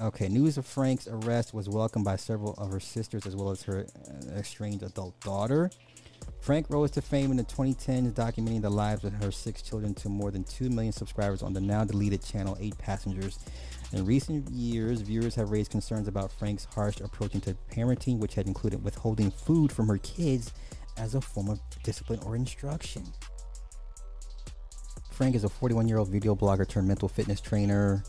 Okay, 0.00 0.28
news 0.28 0.56
of 0.56 0.64
Frank's 0.64 1.06
arrest 1.06 1.52
was 1.52 1.68
welcomed 1.68 2.06
by 2.06 2.16
several 2.16 2.54
of 2.54 2.70
her 2.72 2.80
sisters 2.80 3.26
as 3.26 3.36
well 3.36 3.50
as 3.50 3.62
her 3.64 3.86
uh, 4.08 4.38
estranged 4.38 4.82
adult 4.82 5.20
daughter. 5.20 5.70
Frank 6.40 6.70
rose 6.70 6.90
to 6.92 7.02
fame 7.02 7.30
in 7.30 7.36
the 7.36 7.44
2010s, 7.44 8.12
documenting 8.12 8.62
the 8.62 8.70
lives 8.70 9.04
of 9.04 9.12
her 9.22 9.30
six 9.30 9.62
children 9.62 9.94
to 9.94 10.08
more 10.08 10.30
than 10.30 10.42
2 10.44 10.70
million 10.70 10.92
subscribers 10.92 11.42
on 11.42 11.52
the 11.52 11.60
now 11.60 11.84
deleted 11.84 12.24
channel 12.24 12.56
8 12.58 12.76
Passengers. 12.78 13.38
In 13.92 14.04
recent 14.06 14.48
years, 14.50 15.00
viewers 15.00 15.34
have 15.34 15.50
raised 15.50 15.70
concerns 15.70 16.08
about 16.08 16.32
Frank's 16.32 16.64
harsh 16.64 17.00
approach 17.00 17.32
to 17.32 17.56
parenting, 17.70 18.18
which 18.18 18.34
had 18.34 18.46
included 18.46 18.82
withholding 18.82 19.30
food 19.30 19.70
from 19.70 19.88
her 19.88 19.98
kids 19.98 20.52
as 20.96 21.14
a 21.14 21.20
form 21.20 21.48
of 21.48 21.60
discipline 21.82 22.20
or 22.24 22.36
instruction. 22.36 23.04
Frank 25.10 25.34
is 25.34 25.44
a 25.44 25.48
41 25.48 25.86
year 25.86 25.98
old 25.98 26.08
video 26.08 26.34
blogger 26.34 26.66
turned 26.66 26.88
mental 26.88 27.08
fitness 27.08 27.40
trainer. 27.40 28.02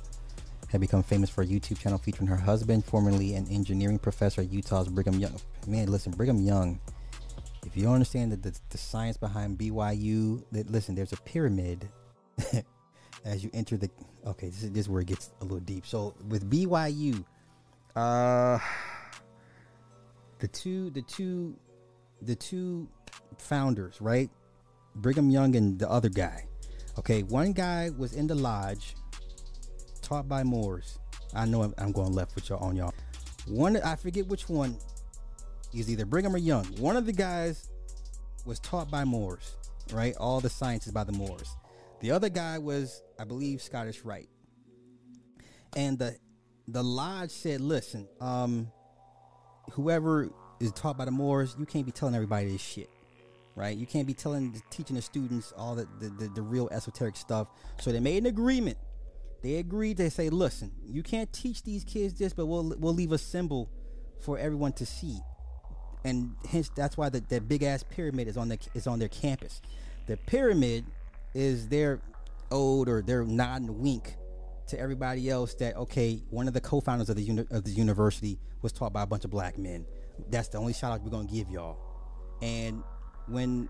Had 0.69 0.79
become 0.79 1.03
famous 1.03 1.29
for 1.29 1.41
a 1.41 1.45
YouTube 1.45 1.79
channel 1.79 1.97
featuring 1.97 2.27
her 2.27 2.37
husband, 2.37 2.85
formerly 2.85 3.35
an 3.35 3.45
engineering 3.49 3.99
professor 3.99 4.39
at 4.39 4.49
Utah's 4.49 4.87
Brigham 4.87 5.19
Young. 5.19 5.35
Man, 5.67 5.91
listen, 5.91 6.13
Brigham 6.13 6.39
Young. 6.39 6.79
If 7.65 7.77
you 7.77 7.83
don't 7.83 7.93
understand 7.93 8.31
the, 8.31 8.37
the, 8.37 8.59
the 8.69 8.77
science 8.77 9.17
behind 9.17 9.57
BYU, 9.57 10.43
that 10.51 10.69
listen, 10.69 10.95
there's 10.95 11.13
a 11.13 11.17
pyramid 11.17 11.87
as 13.25 13.43
you 13.43 13.49
enter 13.53 13.77
the. 13.77 13.89
Okay, 14.25 14.47
this 14.47 14.63
is, 14.63 14.71
this 14.71 14.81
is 14.81 14.89
where 14.89 15.01
it 15.01 15.07
gets 15.07 15.31
a 15.41 15.43
little 15.43 15.59
deep. 15.59 15.85
So 15.85 16.15
with 16.27 16.49
BYU, 16.49 17.23
uh, 17.95 18.59
the 20.39 20.47
two, 20.47 20.89
the 20.91 21.01
two, 21.03 21.55
the 22.21 22.35
two 22.35 22.87
founders, 23.37 24.01
right? 24.01 24.29
Brigham 24.95 25.29
Young 25.29 25.55
and 25.55 25.79
the 25.79 25.89
other 25.89 26.09
guy 26.09 26.45
Okay, 26.99 27.23
one 27.23 27.53
guy 27.53 27.89
was 27.97 28.13
in 28.13 28.27
the 28.27 28.35
lodge, 28.35 28.95
taught 30.01 30.27
by 30.27 30.43
Moors. 30.43 30.99
I 31.33 31.45
know 31.45 31.63
I'm, 31.63 31.73
I'm 31.77 31.93
going 31.93 32.11
left 32.11 32.35
with 32.35 32.49
y'all 32.49 32.63
on 32.63 32.75
y'all. 32.75 32.93
One, 33.47 33.77
I 33.77 33.95
forget 33.95 34.27
which 34.27 34.49
one 34.49 34.77
is 35.79 35.89
either 35.89 36.05
Brigham 36.05 36.35
or 36.35 36.37
Young. 36.37 36.65
One 36.77 36.97
of 36.97 37.05
the 37.05 37.13
guys 37.13 37.69
was 38.45 38.59
taught 38.59 38.89
by 38.89 39.03
Moors, 39.03 39.55
right? 39.93 40.15
All 40.17 40.39
the 40.41 40.49
sciences 40.49 40.91
by 40.91 41.03
the 41.03 41.11
Moors. 41.11 41.55
The 41.99 42.11
other 42.11 42.29
guy 42.29 42.57
was, 42.57 43.01
I 43.19 43.23
believe, 43.23 43.61
Scottish 43.61 44.03
Rite. 44.03 44.29
And 45.75 45.97
the 45.97 46.17
the 46.67 46.83
lodge 46.83 47.31
said, 47.31 47.61
"Listen, 47.61 48.07
um, 48.19 48.71
whoever 49.71 50.29
is 50.59 50.71
taught 50.73 50.97
by 50.97 51.05
the 51.05 51.11
Moors, 51.11 51.55
you 51.57 51.65
can't 51.65 51.85
be 51.85 51.91
telling 51.91 52.15
everybody 52.15 52.51
this 52.51 52.61
shit 52.61 52.89
right? 53.55 53.75
You 53.75 53.85
can't 53.85 54.07
be 54.07 54.13
telling, 54.13 54.61
teaching 54.69 54.95
the 54.95 55.01
students 55.01 55.53
all 55.57 55.75
the, 55.75 55.87
the, 55.99 56.09
the, 56.09 56.27
the 56.29 56.41
real 56.41 56.69
esoteric 56.71 57.15
stuff. 57.15 57.47
So 57.79 57.91
they 57.91 57.99
made 57.99 58.17
an 58.17 58.25
agreement. 58.27 58.77
They 59.41 59.55
agreed. 59.55 59.97
They 59.97 60.09
say, 60.09 60.29
listen, 60.29 60.71
you 60.85 61.03
can't 61.03 61.31
teach 61.33 61.63
these 61.63 61.83
kids 61.83 62.13
this, 62.13 62.33
but 62.33 62.45
we'll 62.45 62.75
we'll 62.77 62.93
leave 62.93 63.11
a 63.11 63.17
symbol 63.17 63.69
for 64.19 64.37
everyone 64.37 64.73
to 64.73 64.85
see, 64.85 65.19
and 66.03 66.35
hence 66.49 66.69
that's 66.75 66.97
why 66.97 67.09
the, 67.09 67.21
that 67.29 67.47
big 67.47 67.63
ass 67.63 67.83
pyramid 67.83 68.27
is 68.27 68.37
on 68.37 68.49
the 68.49 68.57
is 68.73 68.87
on 68.87 68.99
their 68.99 69.09
campus. 69.09 69.61
The 70.07 70.17
pyramid 70.17 70.85
is 71.33 71.67
their 71.67 72.01
ode 72.51 72.89
or 72.89 73.01
their 73.01 73.23
nod 73.23 73.61
and 73.61 73.79
wink 73.79 74.15
to 74.67 74.79
everybody 74.79 75.29
else 75.29 75.53
that 75.55 75.75
okay, 75.75 76.21
one 76.29 76.47
of 76.47 76.53
the 76.53 76.61
co-founders 76.61 77.09
of 77.09 77.15
the 77.15 77.21
uni- 77.21 77.47
of 77.51 77.63
the 77.63 77.71
university 77.71 78.39
was 78.61 78.71
taught 78.71 78.93
by 78.93 79.03
a 79.03 79.07
bunch 79.07 79.25
of 79.25 79.31
black 79.31 79.57
men. 79.57 79.85
That's 80.29 80.47
the 80.49 80.57
only 80.57 80.73
shout 80.73 80.93
out 80.93 81.01
we're 81.01 81.11
gonna 81.11 81.27
give 81.27 81.49
y'all. 81.49 81.77
And 82.41 82.83
when 83.27 83.69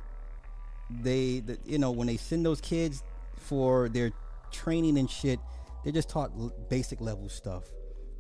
they, 0.90 1.40
the, 1.40 1.58
you 1.66 1.78
know, 1.78 1.92
when 1.92 2.08
they 2.08 2.18
send 2.18 2.46
those 2.46 2.62
kids 2.62 3.04
for 3.36 3.90
their 3.90 4.12
training 4.52 4.98
and 4.98 5.10
shit, 5.10 5.40
they're 5.84 5.94
just 5.94 6.10
taught 6.10 6.32
basic 6.70 7.02
level 7.02 7.30
stuff. 7.30 7.64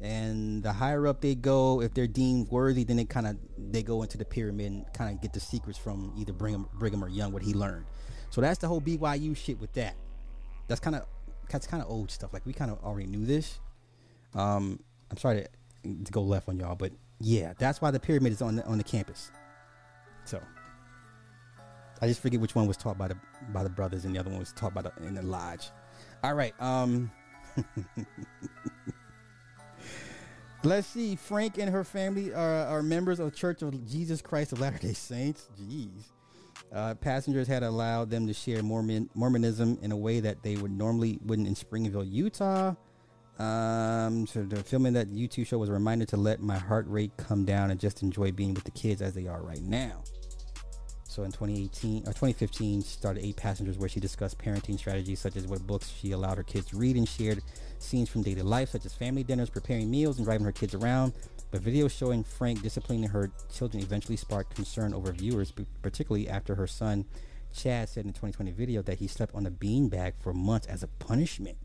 And 0.01 0.63
the 0.63 0.73
higher 0.73 1.05
up 1.05 1.21
they 1.21 1.35
go, 1.35 1.81
if 1.81 1.93
they're 1.93 2.07
deemed 2.07 2.49
worthy, 2.49 2.83
then 2.83 2.97
they 2.97 3.05
kind 3.05 3.27
of 3.27 3.37
they 3.57 3.83
go 3.83 4.01
into 4.01 4.17
the 4.17 4.25
pyramid 4.25 4.71
and 4.71 4.93
kind 4.93 5.13
of 5.13 5.21
get 5.21 5.31
the 5.31 5.39
secrets 5.39 5.77
from 5.77 6.13
either 6.17 6.33
Brigham, 6.33 6.67
Brigham 6.73 7.03
or 7.03 7.07
Young 7.07 7.31
what 7.31 7.43
he 7.43 7.53
learned. 7.53 7.85
So 8.31 8.41
that's 8.41 8.57
the 8.57 8.67
whole 8.67 8.81
BYU 8.81 9.37
shit 9.37 9.59
with 9.59 9.73
that. 9.73 9.95
That's 10.67 10.79
kind 10.79 10.95
of 10.95 11.05
that's 11.49 11.67
kind 11.67 11.83
of 11.83 11.89
old 11.89 12.09
stuff. 12.09 12.33
Like 12.33 12.45
we 12.45 12.53
kind 12.53 12.71
of 12.71 12.83
already 12.83 13.07
knew 13.07 13.25
this. 13.25 13.59
Um, 14.33 14.79
I'm 15.11 15.17
sorry 15.17 15.45
to, 15.83 16.03
to 16.05 16.11
go 16.11 16.21
left 16.21 16.49
on 16.49 16.57
y'all, 16.57 16.75
but 16.75 16.91
yeah, 17.19 17.53
that's 17.59 17.81
why 17.81 17.91
the 17.91 17.99
pyramid 17.99 18.31
is 18.31 18.41
on 18.41 18.55
the 18.55 18.65
on 18.65 18.79
the 18.79 18.83
campus. 18.83 19.31
So 20.25 20.41
I 22.01 22.07
just 22.07 22.21
forget 22.21 22.39
which 22.39 22.55
one 22.55 22.65
was 22.65 22.77
taught 22.77 22.97
by 22.97 23.07
the 23.09 23.17
by 23.53 23.63
the 23.63 23.69
brothers 23.69 24.05
and 24.05 24.15
the 24.15 24.19
other 24.19 24.31
one 24.31 24.39
was 24.39 24.53
taught 24.53 24.73
by 24.73 24.81
the 24.81 24.91
in 25.03 25.13
the 25.13 25.21
lodge. 25.21 25.69
All 26.23 26.33
right. 26.33 26.53
Um 26.59 27.11
Let's 30.63 30.87
see. 30.87 31.15
Frank 31.15 31.57
and 31.57 31.69
her 31.69 31.83
family 31.83 32.33
are, 32.33 32.65
are 32.67 32.83
members 32.83 33.19
of 33.19 33.33
Church 33.33 33.63
of 33.63 33.87
Jesus 33.89 34.21
Christ 34.21 34.51
of 34.51 34.59
Latter 34.59 34.77
Day 34.77 34.93
Saints. 34.93 35.49
Jeez. 35.59 35.89
Uh, 36.71 36.93
passengers 36.95 37.47
had 37.47 37.63
allowed 37.63 38.09
them 38.11 38.27
to 38.27 38.33
share 38.33 38.61
Mormon 38.61 39.09
Mormonism 39.15 39.79
in 39.81 39.91
a 39.91 39.97
way 39.97 40.19
that 40.19 40.43
they 40.43 40.55
would 40.57 40.71
normally 40.71 41.19
wouldn't 41.25 41.47
in 41.47 41.55
Springville, 41.55 42.03
Utah. 42.03 42.75
Um, 43.39 44.27
so 44.27 44.43
the 44.43 44.63
filming 44.63 44.93
that 44.93 45.09
YouTube 45.09 45.47
show 45.47 45.57
was 45.57 45.69
a 45.69 45.73
reminder 45.73 46.05
to 46.05 46.17
let 46.17 46.41
my 46.41 46.57
heart 46.57 46.85
rate 46.87 47.11
come 47.17 47.43
down 47.43 47.71
and 47.71 47.79
just 47.79 48.03
enjoy 48.03 48.31
being 48.31 48.53
with 48.53 48.63
the 48.63 48.71
kids 48.71 49.01
as 49.01 49.13
they 49.13 49.27
are 49.27 49.41
right 49.41 49.63
now. 49.63 50.03
So 51.11 51.23
in 51.23 51.31
2018 51.33 52.03
or 52.03 52.13
2015, 52.13 52.83
she 52.83 52.87
started 52.87 53.25
Eight 53.25 53.35
Passengers, 53.35 53.77
where 53.77 53.89
she 53.89 53.99
discussed 53.99 54.37
parenting 54.37 54.77
strategies 54.77 55.19
such 55.19 55.35
as 55.35 55.45
what 55.45 55.67
books 55.67 55.91
she 55.91 56.11
allowed 56.11 56.37
her 56.37 56.43
kids 56.43 56.67
to 56.67 56.77
read 56.77 56.95
and 56.95 57.05
shared 57.05 57.43
scenes 57.79 58.07
from 58.07 58.21
daily 58.21 58.43
life, 58.43 58.69
such 58.69 58.85
as 58.85 58.93
family 58.93 59.21
dinners, 59.21 59.49
preparing 59.49 59.91
meals, 59.91 60.15
and 60.15 60.25
driving 60.25 60.45
her 60.45 60.53
kids 60.53 60.73
around. 60.73 61.11
But 61.51 61.63
videos 61.63 61.91
showing 61.91 62.23
Frank 62.23 62.61
disciplining 62.61 63.09
her 63.09 63.29
children 63.53 63.83
eventually 63.83 64.15
sparked 64.15 64.55
concern 64.55 64.93
over 64.93 65.11
viewers, 65.11 65.51
particularly 65.81 66.29
after 66.29 66.55
her 66.55 66.65
son 66.65 67.03
Chad 67.53 67.89
said 67.89 68.05
in 68.05 68.11
the 68.11 68.13
2020 68.13 68.51
video 68.51 68.81
that 68.83 68.99
he 68.99 69.07
slept 69.07 69.35
on 69.35 69.45
a 69.45 69.51
beanbag 69.51 70.13
for 70.17 70.33
months 70.33 70.67
as 70.67 70.81
a 70.81 70.87
punishment. 70.87 71.57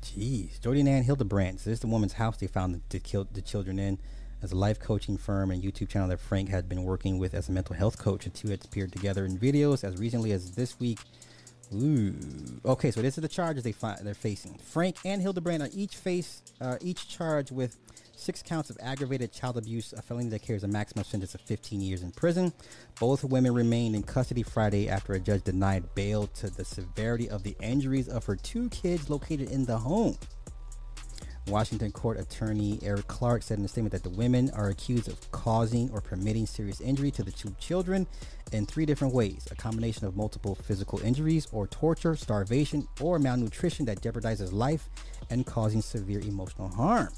Jeez, 0.00 0.58
Jody 0.58 0.80
Ann 0.80 1.02
Hildebrandt. 1.02 1.60
So 1.60 1.68
this 1.68 1.76
is 1.76 1.80
the 1.80 1.86
woman's 1.86 2.14
house 2.14 2.38
they 2.38 2.46
found 2.46 2.80
the, 2.88 2.98
the, 2.98 3.26
the 3.30 3.42
children 3.42 3.78
in 3.78 3.98
as 4.42 4.52
a 4.52 4.56
life 4.56 4.80
coaching 4.80 5.16
firm 5.16 5.50
and 5.50 5.62
YouTube 5.62 5.88
channel 5.88 6.08
that 6.08 6.20
Frank 6.20 6.48
had 6.48 6.68
been 6.68 6.82
working 6.84 7.18
with 7.18 7.32
as 7.34 7.48
a 7.48 7.52
mental 7.52 7.76
health 7.76 7.98
coach. 7.98 8.24
The 8.24 8.30
two 8.30 8.48
had 8.48 8.64
appeared 8.64 8.92
together 8.92 9.24
in 9.24 9.38
videos 9.38 9.84
as 9.84 9.98
recently 9.98 10.32
as 10.32 10.52
this 10.52 10.78
week. 10.80 10.98
Ooh. 11.74 12.14
Okay, 12.64 12.90
so 12.90 13.00
this 13.00 13.16
is 13.16 13.22
the 13.22 13.28
charges 13.28 13.64
they 13.64 13.72
fi- 13.72 13.98
they're 14.02 14.14
facing. 14.14 14.58
Frank 14.58 14.96
and 15.04 15.22
Hildebrandt 15.22 15.62
are 15.62 15.70
each 15.72 15.96
face 15.96 16.42
uh, 16.60 16.76
each 16.80 17.08
charged 17.08 17.50
with 17.50 17.78
six 18.14 18.42
counts 18.42 18.70
of 18.70 18.78
aggravated 18.80 19.32
child 19.32 19.56
abuse, 19.56 19.92
a 19.92 20.02
felony 20.02 20.28
that 20.28 20.42
carries 20.42 20.64
a 20.64 20.68
maximum 20.68 21.04
sentence 21.04 21.34
of 21.34 21.40
15 21.40 21.80
years 21.80 22.02
in 22.02 22.12
prison. 22.12 22.52
Both 23.00 23.24
women 23.24 23.54
remained 23.54 23.96
in 23.96 24.02
custody 24.02 24.42
Friday 24.42 24.88
after 24.88 25.14
a 25.14 25.20
judge 25.20 25.44
denied 25.44 25.94
bail 25.94 26.26
to 26.28 26.50
the 26.50 26.64
severity 26.64 27.28
of 27.28 27.42
the 27.42 27.56
injuries 27.60 28.08
of 28.08 28.24
her 28.26 28.36
two 28.36 28.68
kids 28.68 29.10
located 29.10 29.50
in 29.50 29.64
the 29.64 29.78
home. 29.78 30.16
Washington 31.46 31.90
County 31.90 32.20
Attorney 32.20 32.78
Eric 32.82 33.08
Clark 33.08 33.42
said 33.42 33.58
in 33.58 33.64
a 33.64 33.68
statement 33.68 33.92
that 33.92 34.02
the 34.02 34.16
women 34.16 34.50
are 34.50 34.68
accused 34.68 35.08
of 35.08 35.30
causing 35.32 35.90
or 35.90 36.00
permitting 36.00 36.46
serious 36.46 36.80
injury 36.80 37.10
to 37.10 37.22
the 37.22 37.32
two 37.32 37.54
children 37.58 38.06
in 38.52 38.66
three 38.66 38.86
different 38.86 39.12
ways 39.14 39.48
a 39.50 39.54
combination 39.54 40.06
of 40.06 40.16
multiple 40.16 40.54
physical 40.54 41.00
injuries, 41.00 41.46
or 41.52 41.66
torture, 41.66 42.14
starvation, 42.14 42.86
or 43.00 43.18
malnutrition 43.18 43.84
that 43.86 44.00
jeopardizes 44.00 44.52
life 44.52 44.88
and 45.30 45.46
causing 45.46 45.82
severe 45.82 46.20
emotional 46.20 46.68
harm. 46.68 47.08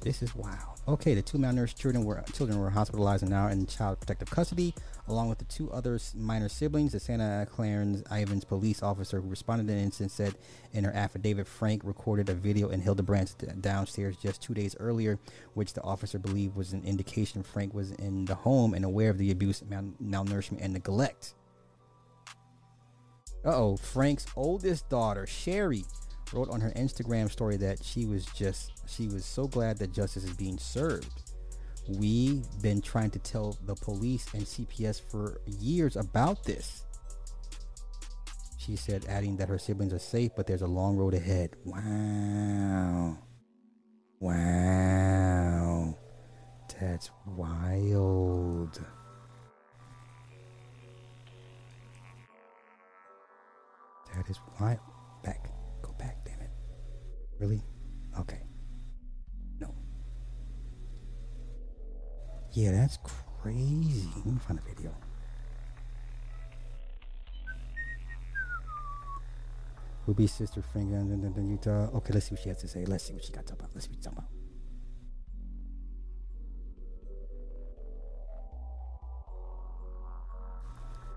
This 0.00 0.22
is 0.22 0.34
wow. 0.34 0.74
Okay, 0.88 1.14
the 1.14 1.22
two 1.22 1.38
malnourished 1.38 1.76
children 1.76 2.04
were 2.04 2.22
children 2.32 2.58
were 2.58 2.70
hospitalized 2.70 3.22
and 3.22 3.30
now 3.30 3.48
in 3.48 3.66
child 3.66 4.00
protective 4.00 4.30
custody, 4.30 4.74
along 5.08 5.28
with 5.28 5.38
the 5.38 5.44
two 5.44 5.70
other 5.72 5.98
minor 6.14 6.48
siblings. 6.48 6.92
The 6.92 7.00
Santa 7.00 7.46
Clarence 7.50 8.02
Ivins 8.10 8.44
police 8.44 8.82
officer 8.82 9.20
who 9.20 9.28
responded 9.28 9.66
to 9.68 9.74
the 9.74 9.80
incident 9.80 10.12
said 10.12 10.34
in 10.72 10.84
her 10.84 10.92
affidavit, 10.92 11.46
Frank 11.46 11.82
recorded 11.84 12.28
a 12.28 12.34
video 12.34 12.68
in 12.68 12.80
Hildebrandt's 12.80 13.34
downstairs 13.60 14.16
just 14.16 14.42
two 14.42 14.54
days 14.54 14.76
earlier, 14.78 15.18
which 15.54 15.72
the 15.72 15.82
officer 15.82 16.18
believed 16.18 16.56
was 16.56 16.72
an 16.72 16.84
indication 16.84 17.42
Frank 17.42 17.74
was 17.74 17.92
in 17.92 18.24
the 18.24 18.34
home 18.34 18.74
and 18.74 18.84
aware 18.84 19.10
of 19.10 19.18
the 19.18 19.30
abuse, 19.30 19.62
mal- 19.68 19.94
malnourishment, 20.02 20.58
and 20.62 20.72
neglect. 20.72 21.34
Uh 23.44 23.56
oh, 23.56 23.76
Frank's 23.76 24.26
oldest 24.36 24.88
daughter, 24.88 25.26
Shari, 25.26 25.84
wrote 26.32 26.48
on 26.48 26.60
her 26.60 26.70
Instagram 26.70 27.30
story 27.30 27.56
that 27.56 27.82
she 27.82 28.06
was 28.06 28.24
just 28.26 28.72
she 28.86 29.08
was 29.08 29.24
so 29.24 29.48
glad 29.48 29.78
that 29.78 29.92
justice 29.92 30.24
is 30.24 30.34
being 30.34 30.58
served. 30.58 31.21
We've 31.88 32.44
been 32.62 32.80
trying 32.80 33.10
to 33.10 33.18
tell 33.18 33.58
the 33.66 33.74
police 33.74 34.26
and 34.34 34.42
CPS 34.44 35.00
for 35.10 35.40
years 35.46 35.96
about 35.96 36.44
this. 36.44 36.84
She 38.58 38.76
said, 38.76 39.04
adding 39.08 39.36
that 39.38 39.48
her 39.48 39.58
siblings 39.58 39.92
are 39.92 39.98
safe, 39.98 40.30
but 40.36 40.46
there's 40.46 40.62
a 40.62 40.66
long 40.66 40.96
road 40.96 41.14
ahead. 41.14 41.56
Wow. 41.64 43.18
Wow. 44.20 45.98
That's 46.80 47.10
wild. 47.26 48.80
That 54.14 54.30
is 54.30 54.38
wild. 54.60 54.78
Back. 55.24 55.50
Go 55.82 55.92
back, 55.98 56.24
damn 56.24 56.40
it. 56.40 56.50
Really? 57.40 57.62
Okay. 58.20 58.41
Yeah, 62.54 62.72
that's 62.72 62.98
crazy. 63.42 64.08
Let 64.16 64.26
me 64.26 64.38
find 64.46 64.58
a 64.58 64.62
video. 64.62 64.94
Ruby's 70.06 70.32
sister, 70.32 70.60
Frank, 70.60 70.90
in 70.90 71.50
Utah. 71.50 71.88
Okay, 71.94 72.12
let's 72.12 72.26
see 72.26 72.34
what 72.34 72.42
she 72.42 72.48
has 72.50 72.58
to 72.58 72.68
say. 72.68 72.84
Let's 72.84 73.04
see 73.04 73.14
what 73.14 73.24
she 73.24 73.32
got 73.32 73.46
to 73.46 73.52
talk 73.52 73.60
about. 73.60 73.70
Let's 73.74 73.86
see 73.86 73.90
what 73.90 73.96
she's 73.96 74.04
talking 74.04 74.18
about. 74.18 74.30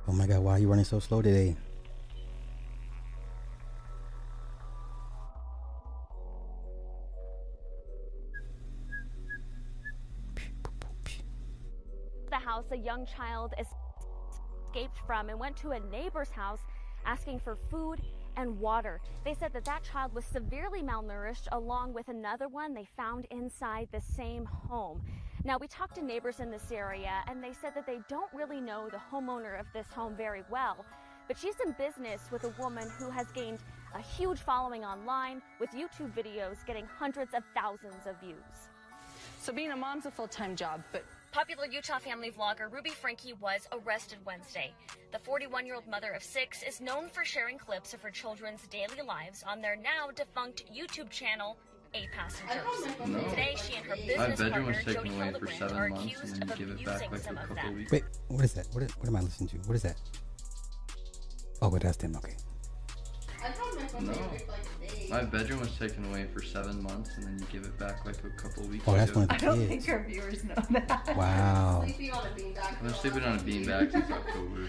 Oh 0.07 0.13
my 0.13 0.27
God, 0.27 0.39
why 0.41 0.51
are 0.53 0.59
you 0.59 0.69
running 0.69 0.85
so 0.85 0.99
slow 0.99 1.21
today? 1.21 1.57
A 12.75 12.77
young 12.77 13.05
child 13.05 13.53
escaped 13.57 14.99
from 15.07 15.29
and 15.29 15.39
went 15.39 15.55
to 15.55 15.71
a 15.71 15.79
neighbor's 15.79 16.29
house 16.29 16.59
asking 17.05 17.39
for 17.39 17.55
food 17.55 18.01
and 18.35 18.59
water. 18.59 18.99
They 19.23 19.33
said 19.33 19.53
that 19.53 19.63
that 19.63 19.83
child 19.83 20.13
was 20.13 20.25
severely 20.25 20.81
malnourished 20.81 21.47
along 21.53 21.93
with 21.93 22.09
another 22.09 22.49
one 22.49 22.73
they 22.73 22.87
found 22.97 23.27
inside 23.31 23.87
the 23.93 24.01
same 24.01 24.43
home. 24.45 25.01
Now, 25.45 25.57
we 25.57 25.67
talked 25.67 25.95
to 25.95 26.03
neighbors 26.03 26.41
in 26.41 26.51
this 26.51 26.69
area 26.69 27.23
and 27.27 27.41
they 27.41 27.53
said 27.53 27.73
that 27.75 27.85
they 27.85 27.99
don't 28.09 28.33
really 28.33 28.59
know 28.59 28.89
the 28.89 28.99
homeowner 29.11 29.57
of 29.57 29.67
this 29.73 29.87
home 29.87 30.13
very 30.15 30.43
well, 30.49 30.83
but 31.29 31.37
she's 31.37 31.55
in 31.65 31.71
business 31.73 32.23
with 32.29 32.43
a 32.43 32.53
woman 32.61 32.89
who 32.97 33.09
has 33.09 33.27
gained 33.31 33.59
a 33.93 34.01
huge 34.01 34.39
following 34.39 34.83
online 34.83 35.41
with 35.61 35.69
YouTube 35.71 36.13
videos 36.13 36.65
getting 36.67 36.85
hundreds 36.85 37.33
of 37.33 37.43
thousands 37.55 38.05
of 38.05 38.19
views. 38.19 38.67
So 39.39 39.53
being 39.53 39.71
a 39.71 39.77
mom's 39.77 40.07
a 40.07 40.11
full-time 40.11 40.57
job, 40.57 40.83
but 40.91 41.05
Popular 41.35 41.65
Utah 41.65 41.99
family 41.99 42.31
vlogger 42.31 42.71
Ruby 42.71 42.91
Franke 42.91 43.33
was 43.41 43.67
arrested 43.73 44.19
Wednesday. 44.25 44.73
The 45.11 45.19
41 45.19 45.65
year 45.65 45.75
old 45.75 45.85
mother 45.85 46.11
of 46.11 46.23
six 46.23 46.63
is 46.63 46.79
known 46.79 47.09
for 47.09 47.25
sharing 47.25 47.57
clips 47.57 47.93
of 47.93 48.01
her 48.01 48.09
children's 48.09 48.65
daily 48.67 49.01
lives 49.05 49.43
on 49.45 49.59
their 49.61 49.75
now 49.75 50.11
defunct 50.15 50.63
YouTube 50.73 51.09
channel, 51.09 51.57
Eight 51.93 52.07
Passengers. 52.13 53.05
No. 53.05 53.19
Today, 53.31 53.53
she 53.61 53.75
and 53.75 53.85
her 53.85 53.97
My 53.97 54.05
business 54.05 54.39
bedroom 54.39 54.65
was 54.67 54.75
partner, 54.77 54.93
taken 54.93 54.93
Jodi 54.93 55.09
away 55.09 55.17
for 55.17 55.23
Hildebrandt, 55.23 55.59
seven 55.59 55.77
are 55.77 55.89
months 55.89 56.05
accused 56.05 56.33
and 56.35 56.43
of 56.43 56.47
then 56.47 56.57
give 56.57 56.69
it 56.69 56.85
back 56.85 56.95
abusing 56.95 57.11
like 57.11 57.21
some 57.21 57.37
a 57.37 57.41
of 57.41 57.47
couple 57.49 57.63
them. 57.63 57.75
weeks. 57.75 57.91
Wait, 57.91 58.03
what 58.29 58.45
is 58.45 58.53
that? 58.53 58.67
What, 58.71 58.83
is, 58.83 58.91
what 58.97 59.07
am 59.09 59.15
I 59.17 59.19
listening 59.19 59.49
to? 59.49 59.57
What 59.67 59.75
is 59.75 59.81
that? 59.81 59.97
Oh, 61.61 61.69
but 61.69 61.81
that's 61.81 61.97
them. 61.97 62.15
Okay. 62.15 62.37
I 63.43 63.51
found 63.51 63.75
my 63.75 63.87
phone 63.87 64.05
No. 64.05 64.13
For 65.07 65.13
like 65.13 65.23
a 65.23 65.25
day. 65.25 65.31
My 65.31 65.37
bedroom 65.39 65.59
was 65.61 65.77
taken 65.77 66.05
away 66.05 66.25
for 66.33 66.41
seven 66.41 66.81
months 66.81 67.11
and 67.17 67.25
then 67.25 67.39
you 67.39 67.45
give 67.51 67.63
it 67.63 67.77
back 67.77 68.05
like 68.05 68.17
a 68.23 68.29
couple 68.41 68.63
weeks 68.67 68.83
Oh, 68.87 68.93
that's 68.93 69.11
ago. 69.11 69.21
one 69.21 69.31
I 69.31 69.37
don't 69.37 69.65
think 69.67 69.87
our 69.89 70.03
viewers 70.03 70.43
know 70.43 70.55
that. 70.71 71.13
Wow. 71.17 71.83
Sleeping 71.85 72.11
on 72.11 72.25
a 72.25 72.29
beanbag. 72.29 72.63
I've 72.71 72.81
been 72.83 72.93
sleeping 72.93 73.23
on 73.23 73.35
a 73.35 73.39
two 73.39 73.45
beanbag 73.45 73.91
since 73.91 74.11
October. 74.11 74.67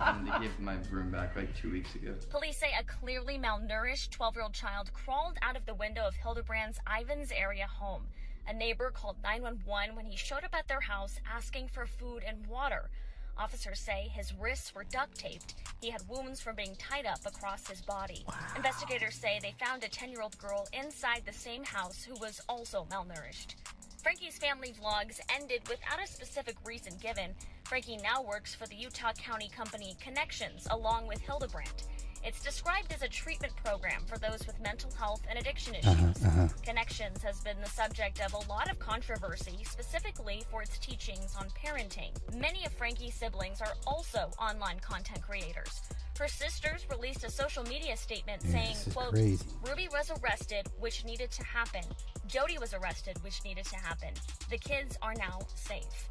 and 0.00 0.26
they 0.26 0.38
gave 0.40 0.58
my 0.60 0.76
room 0.90 1.10
back 1.10 1.34
like 1.36 1.54
two 1.56 1.70
weeks 1.72 1.94
ago. 1.94 2.14
Police 2.30 2.56
say 2.58 2.70
a 2.78 2.84
clearly 2.84 3.38
malnourished 3.38 4.10
12 4.10 4.34
year 4.36 4.42
old 4.44 4.52
child 4.52 4.92
crawled 4.92 5.38
out 5.42 5.56
of 5.56 5.66
the 5.66 5.74
window 5.74 6.02
of 6.06 6.14
Hildebrandt's 6.16 6.78
Ivins 7.00 7.32
area 7.32 7.66
home. 7.66 8.02
A 8.48 8.52
neighbor 8.52 8.90
called 8.90 9.16
911 9.22 9.94
when 9.94 10.04
he 10.06 10.16
showed 10.16 10.42
up 10.44 10.54
at 10.54 10.66
their 10.66 10.80
house 10.80 11.20
asking 11.32 11.68
for 11.68 11.86
food 11.86 12.22
and 12.26 12.44
water. 12.48 12.90
Officers 13.38 13.80
say 13.80 14.10
his 14.12 14.32
wrists 14.34 14.74
were 14.74 14.84
duct 14.84 15.18
taped. 15.18 15.54
He 15.80 15.90
had 15.90 16.08
wounds 16.08 16.40
from 16.40 16.56
being 16.56 16.76
tied 16.76 17.06
up 17.06 17.20
across 17.26 17.66
his 17.66 17.80
body. 17.82 18.24
Investigators 18.56 19.14
say 19.14 19.38
they 19.40 19.54
found 19.58 19.82
a 19.82 19.88
10 19.88 20.10
year 20.10 20.22
old 20.22 20.36
girl 20.38 20.68
inside 20.72 21.22
the 21.24 21.32
same 21.32 21.64
house 21.64 22.04
who 22.04 22.14
was 22.20 22.40
also 22.48 22.86
malnourished. 22.90 23.54
Franke's 24.02 24.38
family 24.38 24.72
vlogs 24.72 25.20
ended 25.28 25.62
without 25.68 26.02
a 26.02 26.06
specific 26.06 26.56
reason 26.64 26.92
given. 27.00 27.34
Frankie 27.64 27.98
now 27.98 28.22
works 28.22 28.54
for 28.54 28.66
the 28.66 28.74
Utah 28.76 29.12
County 29.12 29.48
company 29.48 29.96
Connections 30.00 30.66
along 30.70 31.06
with 31.06 31.20
Hildebrandt. 31.20 31.84
It's 32.24 32.40
described 32.42 32.92
as 32.92 33.02
a 33.02 33.08
treatment 33.08 33.52
program 33.64 34.02
for 34.06 34.16
those 34.18 34.46
with 34.46 34.60
mental 34.60 34.90
health 34.92 35.22
and 35.28 35.38
addiction 35.38 35.74
uh-huh, 35.74 35.90
issues. 35.90 36.24
Uh-huh. 36.24 36.48
Connections 36.62 37.22
has 37.22 37.40
been 37.40 37.56
the 37.60 37.68
subject 37.68 38.20
of 38.20 38.32
a 38.34 38.48
lot 38.48 38.70
of 38.70 38.78
controversy, 38.78 39.58
specifically 39.64 40.44
for 40.50 40.62
its 40.62 40.78
teachings 40.78 41.34
on 41.38 41.48
parenting. 41.50 42.12
Many 42.38 42.64
of 42.64 42.72
Franke's 42.72 43.14
siblings 43.14 43.60
are 43.60 43.74
also 43.86 44.30
online 44.38 44.78
content 44.80 45.20
creators. 45.22 45.82
Her 46.18 46.28
sisters 46.28 46.86
released 46.90 47.24
a 47.24 47.30
social 47.30 47.64
media 47.64 47.96
statement 47.96 48.42
Yeah, 48.44 48.52
saying, 48.52 48.76
quote, 48.92 49.10
crazy. 49.14 49.44
Ruby 49.66 49.88
was 49.90 50.12
arrested, 50.22 50.68
which 50.78 51.04
needed 51.04 51.32
to 51.32 51.42
happen. 51.42 51.82
Jodi 52.28 52.58
was 52.58 52.74
arrested, 52.74 53.16
which 53.24 53.42
needed 53.44 53.64
to 53.64 53.76
happen. 53.76 54.10
The 54.48 54.58
kids 54.58 54.96
are 55.02 55.14
now 55.14 55.40
safe. 55.54 56.08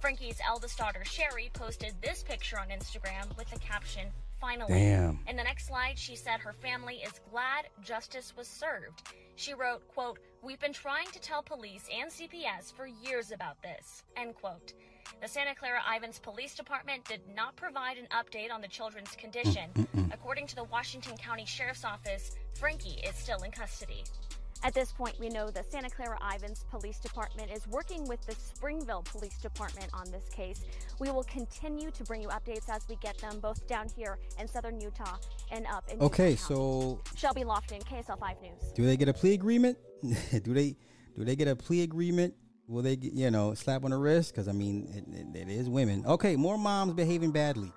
Franke's 0.00 0.40
eldest 0.44 0.78
daughter, 0.78 1.04
Shari, 1.04 1.50
posted 1.52 1.94
this 2.02 2.24
picture 2.24 2.58
on 2.58 2.70
Instagram 2.70 3.36
with 3.36 3.48
the 3.50 3.58
caption, 3.60 4.08
Finally. 4.42 4.74
Damn. 4.74 5.20
In 5.28 5.36
the 5.36 5.44
next 5.44 5.68
slide, 5.68 5.96
she 5.96 6.16
said 6.16 6.40
her 6.40 6.52
family 6.52 6.96
is 6.96 7.20
glad 7.30 7.68
justice 7.80 8.34
was 8.36 8.48
served. 8.48 9.14
She 9.36 9.54
wrote, 9.54 9.86
quote, 9.86 10.18
We've 10.42 10.58
been 10.58 10.72
trying 10.72 11.06
to 11.12 11.20
tell 11.20 11.44
police 11.44 11.88
and 11.96 12.10
CPS 12.10 12.74
for 12.74 12.88
years 12.88 13.30
about 13.30 13.62
this, 13.62 14.02
end 14.16 14.34
quote. 14.34 14.72
The 15.20 15.28
Santa 15.28 15.54
Clara 15.54 15.80
Ivins 15.96 16.18
Police 16.18 16.56
Department 16.56 17.04
did 17.04 17.20
not 17.36 17.54
provide 17.54 17.98
an 17.98 18.08
update 18.10 18.52
on 18.52 18.60
the 18.60 18.66
children's 18.66 19.14
condition. 19.14 19.70
According 20.12 20.48
to 20.48 20.56
the 20.56 20.64
Washington 20.64 21.16
County 21.16 21.46
Sheriff's 21.46 21.84
Office, 21.84 22.32
Franke 22.54 23.00
is 23.08 23.14
still 23.14 23.42
in 23.44 23.52
custody. 23.52 24.02
At 24.64 24.74
this 24.74 24.92
point, 24.92 25.18
we 25.18 25.28
know 25.28 25.50
the 25.50 25.64
Santa 25.64 25.90
Clara 25.90 26.18
Ivins 26.34 26.64
Police 26.70 27.00
Department 27.00 27.50
is 27.50 27.66
working 27.66 28.06
with 28.06 28.24
the 28.26 28.34
Springville 28.34 29.02
Police 29.02 29.38
Department 29.38 29.88
on 29.92 30.08
this 30.12 30.28
case. 30.28 30.62
We 31.00 31.10
will 31.10 31.24
continue 31.24 31.90
to 31.90 32.04
bring 32.04 32.22
you 32.22 32.28
updates 32.28 32.68
as 32.68 32.86
we 32.88 32.94
get 33.02 33.18
them, 33.18 33.40
both 33.40 33.66
down 33.66 33.88
here 33.96 34.18
in 34.38 34.46
southern 34.46 34.80
Utah 34.80 35.16
and 35.50 35.66
up 35.66 35.84
in 35.92 36.00
Okay, 36.00 36.30
Utah 36.30 36.42
so 36.42 37.00
Shelby 37.16 37.42
Lofton, 37.42 37.82
KSL 37.84 38.20
5 38.20 38.36
News. 38.40 38.72
do 38.74 38.86
they 38.86 38.96
get 38.96 39.08
a 39.08 39.12
plea 39.12 39.34
agreement? 39.34 39.76
do 40.42 40.54
they 40.54 40.76
do 41.16 41.24
they 41.24 41.34
get 41.34 41.48
a 41.48 41.56
plea 41.56 41.82
agreement? 41.82 42.34
Will 42.68 42.82
they 42.82 42.94
get 42.94 43.12
you 43.14 43.30
know 43.32 43.54
slap 43.54 43.84
on 43.84 43.90
the 43.90 43.98
wrist? 43.98 44.32
Because 44.32 44.46
I 44.46 44.52
mean, 44.52 44.86
it, 44.94 45.36
it, 45.36 45.48
it 45.48 45.52
is 45.52 45.68
women. 45.68 46.06
Okay, 46.06 46.36
more 46.36 46.56
moms 46.56 46.94
behaving 46.94 47.32
badly. 47.32 47.72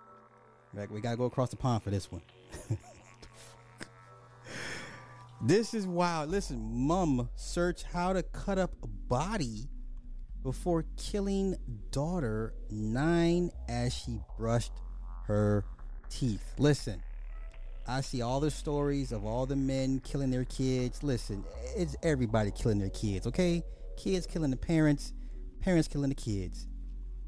Like 0.73 0.91
we 0.91 1.01
gotta 1.01 1.17
go 1.17 1.25
across 1.25 1.49
the 1.49 1.55
pond 1.57 1.81
for 1.81 1.89
this 1.89 2.11
one. 2.11 2.21
this 5.45 5.75
is 5.75 5.85
wild. 5.85 6.31
Listen, 6.31 6.59
mom, 6.59 7.29
search 7.35 7.83
how 7.83 8.13
to 8.13 8.23
cut 8.23 8.57
up 8.57 8.71
a 8.81 8.87
body 8.87 9.69
before 10.41 10.85
killing 10.97 11.55
daughter 11.91 12.53
nine 12.71 13.51
as 13.69 13.93
she 13.93 14.19
brushed 14.37 14.71
her 15.25 15.63
teeth. 16.09 16.53
Listen, 16.57 17.01
I 17.87 18.01
see 18.01 18.23
all 18.23 18.39
the 18.39 18.49
stories 18.49 19.11
of 19.11 19.23
all 19.23 19.45
the 19.45 19.55
men 19.55 19.99
killing 19.99 20.31
their 20.31 20.45
kids. 20.45 21.03
Listen, 21.03 21.43
it's 21.75 21.95
everybody 22.01 22.49
killing 22.49 22.79
their 22.79 22.89
kids, 22.89 23.27
okay? 23.27 23.63
Kids 23.97 24.25
killing 24.25 24.49
the 24.49 24.57
parents, 24.57 25.13
parents 25.61 25.87
killing 25.87 26.09
the 26.09 26.15
kids. 26.15 26.67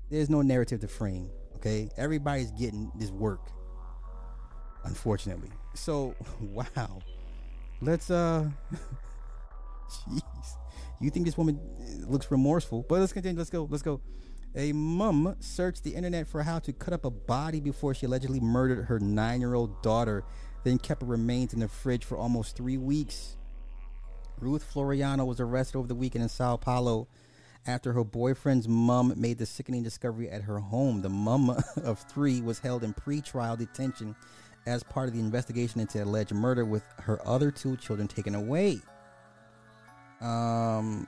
There's 0.10 0.30
no 0.30 0.42
narrative 0.42 0.80
to 0.80 0.88
frame, 0.88 1.30
okay? 1.58 1.90
Everybody's 1.98 2.50
getting 2.52 2.92
this 2.96 3.12
work, 3.12 3.52
unfortunately. 4.86 5.52
So, 5.76 6.16
wow. 6.42 7.00
Let's, 7.82 8.10
uh, 8.10 8.50
jeez. 10.10 10.22
You 11.00 11.10
think 11.12 11.26
this 11.26 11.38
woman 11.38 11.60
uh, 11.60 12.10
looks 12.10 12.32
remorseful, 12.32 12.86
but 12.90 13.00
let's 13.00 13.14
continue. 13.14 13.38
Let's 13.38 13.50
go. 13.50 13.68
Let's 13.70 13.84
go. 13.84 14.02
A 14.56 14.74
mom 14.74 15.36
searched 15.40 15.84
the 15.84 15.94
internet 15.94 16.28
for 16.28 16.42
how 16.42 16.58
to 16.60 16.74
cut 16.74 16.94
up 16.94 17.06
a 17.06 17.12
body 17.12 17.60
before 17.60 17.94
she 17.94 18.08
allegedly 18.08 18.40
murdered 18.40 18.86
her 18.86 19.00
nine 19.00 19.40
year 19.40 19.54
old 19.54 19.84
daughter, 19.84 20.24
then 20.64 20.80
kept 20.80 21.02
her 21.02 21.08
remains 21.08 21.54
in 21.54 21.60
the 21.60 21.68
fridge 21.68 22.04
for 22.04 22.18
almost 22.18 22.56
three 22.56 22.78
weeks. 22.78 23.38
Ruth 24.40 24.68
Floriano 24.74 25.26
was 25.26 25.40
arrested 25.40 25.78
over 25.78 25.88
the 25.88 25.96
weekend 25.96 26.24
in 26.24 26.30
Sao 26.30 26.58
Paulo 26.58 27.08
after 27.68 27.94
her 27.94 28.04
boyfriend's 28.04 28.68
mom 28.68 29.14
made 29.18 29.38
the 29.38 29.46
sickening 29.46 29.84
discovery 29.84 30.30
at 30.30 30.44
her 30.44 30.60
home. 30.60 31.02
The 31.02 31.10
mom 31.10 31.50
of 31.84 32.00
three 32.00 32.42
was 32.42 32.60
held 32.60 32.84
in 32.84 32.94
pre-trial 32.94 33.58
detention 33.58 34.16
as 34.68 34.84
part 34.84 35.08
of 35.08 35.14
the 35.14 35.20
investigation 35.20 35.80
into 35.80 36.04
alleged 36.04 36.34
murder, 36.34 36.66
with 36.66 36.84
her 37.00 37.26
other 37.28 37.50
two 37.50 37.78
children 37.78 38.08
taken 38.08 38.36
away. 38.36 38.80
Um, 40.22 41.08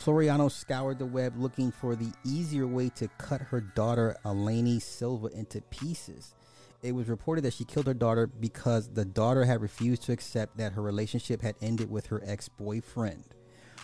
Floriano 0.00 0.50
scoured 0.50 0.98
the 0.98 1.06
web 1.06 1.36
looking 1.36 1.70
for 1.70 1.96
the 1.96 2.12
easier 2.24 2.66
way 2.66 2.88
to 2.90 3.08
cut 3.18 3.40
her 3.40 3.60
daughter 3.60 4.16
Alani 4.24 4.78
Silva 4.80 5.28
into 5.28 5.60
pieces. 5.62 6.34
It 6.82 6.92
was 6.92 7.08
reported 7.08 7.44
that 7.44 7.52
she 7.52 7.64
killed 7.64 7.86
her 7.86 7.94
daughter 7.94 8.26
because 8.26 8.88
the 8.88 9.04
daughter 9.04 9.44
had 9.44 9.60
refused 9.60 10.02
to 10.04 10.12
accept 10.12 10.56
that 10.56 10.72
her 10.72 10.82
relationship 10.82 11.42
had 11.42 11.54
ended 11.60 11.90
with 11.90 12.06
her 12.06 12.22
ex 12.24 12.48
boyfriend, 12.48 13.34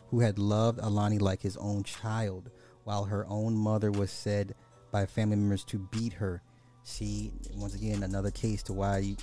who 0.09 0.20
had 0.20 0.39
loved 0.39 0.81
Alani 0.83 1.18
like 1.18 1.43
his 1.43 1.57
own 1.59 1.83
child, 1.83 2.51
while 2.85 3.05
her 3.05 3.27
own 3.29 3.55
mother 3.55 3.91
was 3.91 4.11
said 4.11 4.55
by 4.91 5.05
family 5.05 5.37
members 5.37 5.64
to 5.64 5.79
beat 5.79 6.14
her. 6.14 6.43
See, 6.87 7.32
once 7.57 7.74
again, 7.74 8.05
another 8.05 8.30
case 8.30 8.62
to 8.62 8.72
why 8.72 8.99
you 8.99 9.16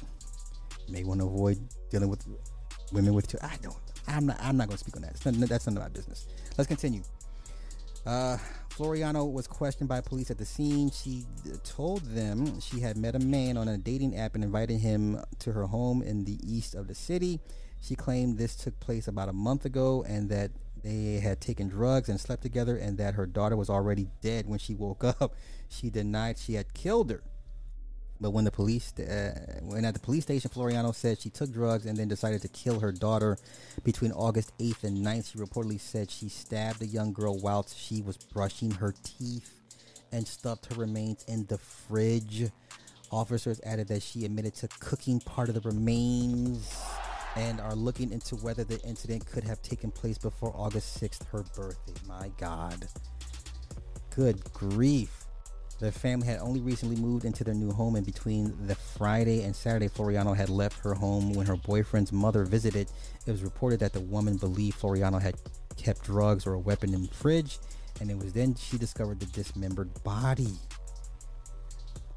may 0.89 1.05
want 1.05 1.21
to 1.21 1.25
avoid 1.25 1.57
dealing 1.89 2.09
with 2.09 2.27
women 2.91 3.13
with. 3.13 3.33
I 3.41 3.55
don't. 3.61 3.77
I'm 4.05 4.25
not. 4.25 4.37
I'm 4.41 4.57
not 4.57 4.67
going 4.67 4.77
to 4.77 4.83
speak 4.83 4.97
on 4.97 5.03
that. 5.03 5.25
None, 5.25 5.39
that's 5.47 5.65
none 5.65 5.77
of 5.77 5.81
my 5.81 5.87
business. 5.87 6.27
Let's 6.57 6.67
continue. 6.67 7.01
Uh, 8.05 8.37
Floriano 8.69 9.31
was 9.31 9.47
questioned 9.47 9.87
by 9.87 10.01
police 10.01 10.29
at 10.29 10.37
the 10.37 10.45
scene. 10.45 10.91
She 10.91 11.25
told 11.63 12.01
them 12.01 12.59
she 12.59 12.81
had 12.81 12.97
met 12.97 13.15
a 13.15 13.19
man 13.19 13.55
on 13.55 13.69
a 13.69 13.77
dating 13.77 14.17
app 14.17 14.35
and 14.35 14.43
invited 14.43 14.79
him 14.79 15.23
to 15.39 15.53
her 15.53 15.63
home 15.63 16.01
in 16.01 16.25
the 16.25 16.37
east 16.43 16.75
of 16.75 16.89
the 16.89 16.95
city. 16.95 17.39
She 17.79 17.95
claimed 17.95 18.37
this 18.37 18.57
took 18.57 18.77
place 18.81 19.07
about 19.07 19.29
a 19.29 19.33
month 19.33 19.63
ago 19.63 20.03
and 20.05 20.29
that 20.29 20.51
they 20.83 21.21
had 21.21 21.39
taken 21.39 21.69
drugs 21.69 22.09
and 22.09 22.19
slept 22.19 22.41
together 22.41 22.75
and 22.75 22.97
that 22.97 23.13
her 23.13 23.25
daughter 23.25 23.55
was 23.55 23.69
already 23.69 24.09
dead 24.21 24.47
when 24.47 24.59
she 24.59 24.75
woke 24.75 25.05
up. 25.05 25.33
She 25.69 25.89
denied 25.89 26.37
she 26.37 26.55
had 26.55 26.73
killed 26.73 27.09
her. 27.09 27.23
But 28.23 28.31
when 28.31 28.45
the 28.45 28.51
police, 28.51 28.97
uh, 28.97 29.59
when 29.63 29.83
at 29.83 29.93
the 29.93 29.99
police 29.99 30.23
station, 30.23 30.49
Floriano 30.49 30.95
said 30.95 31.19
she 31.19 31.29
took 31.29 31.51
drugs 31.51 31.85
and 31.85 31.97
then 31.97 32.07
decided 32.07 32.41
to 32.43 32.47
kill 32.47 32.79
her 32.79 32.93
daughter 32.93 33.37
between 33.83 34.13
August 34.13 34.57
8th 34.59 34.85
and 34.85 35.05
9th. 35.05 35.33
She 35.33 35.37
reportedly 35.37 35.77
said 35.77 36.09
she 36.09 36.29
stabbed 36.29 36.79
the 36.79 36.85
young 36.85 37.11
girl 37.11 37.37
whilst 37.37 37.77
she 37.77 38.01
was 38.01 38.15
brushing 38.15 38.71
her 38.71 38.95
teeth 39.03 39.59
and 40.13 40.25
stuffed 40.25 40.73
her 40.73 40.79
remains 40.79 41.25
in 41.27 41.47
the 41.47 41.57
fridge. 41.57 42.49
Officers 43.11 43.59
added 43.65 43.89
that 43.89 44.01
she 44.01 44.23
admitted 44.23 44.55
to 44.55 44.69
cooking 44.79 45.19
part 45.19 45.49
of 45.49 45.55
the 45.55 45.69
remains 45.69 46.81
and 47.35 47.59
are 47.59 47.75
looking 47.75 48.09
into 48.13 48.37
whether 48.37 48.63
the 48.63 48.79
incident 48.83 49.25
could 49.25 49.43
have 49.43 49.61
taken 49.61 49.91
place 49.91 50.17
before 50.17 50.53
August 50.55 51.01
6th, 51.01 51.27
her 51.27 51.43
birthday. 51.57 52.07
My 52.07 52.31
God. 52.37 52.87
Good 54.15 54.41
grief. 54.53 55.22
The 55.79 55.91
family 55.91 56.27
had 56.27 56.39
only 56.39 56.61
recently 56.61 56.95
moved 56.95 57.25
into 57.25 57.43
their 57.43 57.53
new 57.53 57.71
home, 57.71 57.95
and 57.95 58.05
between 58.05 58.55
the 58.67 58.75
Friday 58.75 59.43
and 59.43 59.55
Saturday, 59.55 59.89
Floriano 59.89 60.35
had 60.35 60.49
left 60.49 60.79
her 60.79 60.93
home 60.93 61.33
when 61.33 61.45
her 61.47 61.55
boyfriend's 61.55 62.11
mother 62.11 62.43
visited. 62.45 62.89
It 63.25 63.31
was 63.31 63.43
reported 63.43 63.79
that 63.81 63.93
the 63.93 63.99
woman 63.99 64.37
believed 64.37 64.79
Floriano 64.79 65.21
had 65.21 65.35
kept 65.75 66.03
drugs 66.03 66.45
or 66.45 66.53
a 66.53 66.59
weapon 66.59 66.93
in 66.93 67.01
the 67.03 67.09
fridge, 67.09 67.59
and 67.99 68.09
it 68.09 68.17
was 68.17 68.33
then 68.33 68.55
she 68.55 68.77
discovered 68.77 69.19
the 69.19 69.25
dismembered 69.27 70.03
body. 70.03 70.53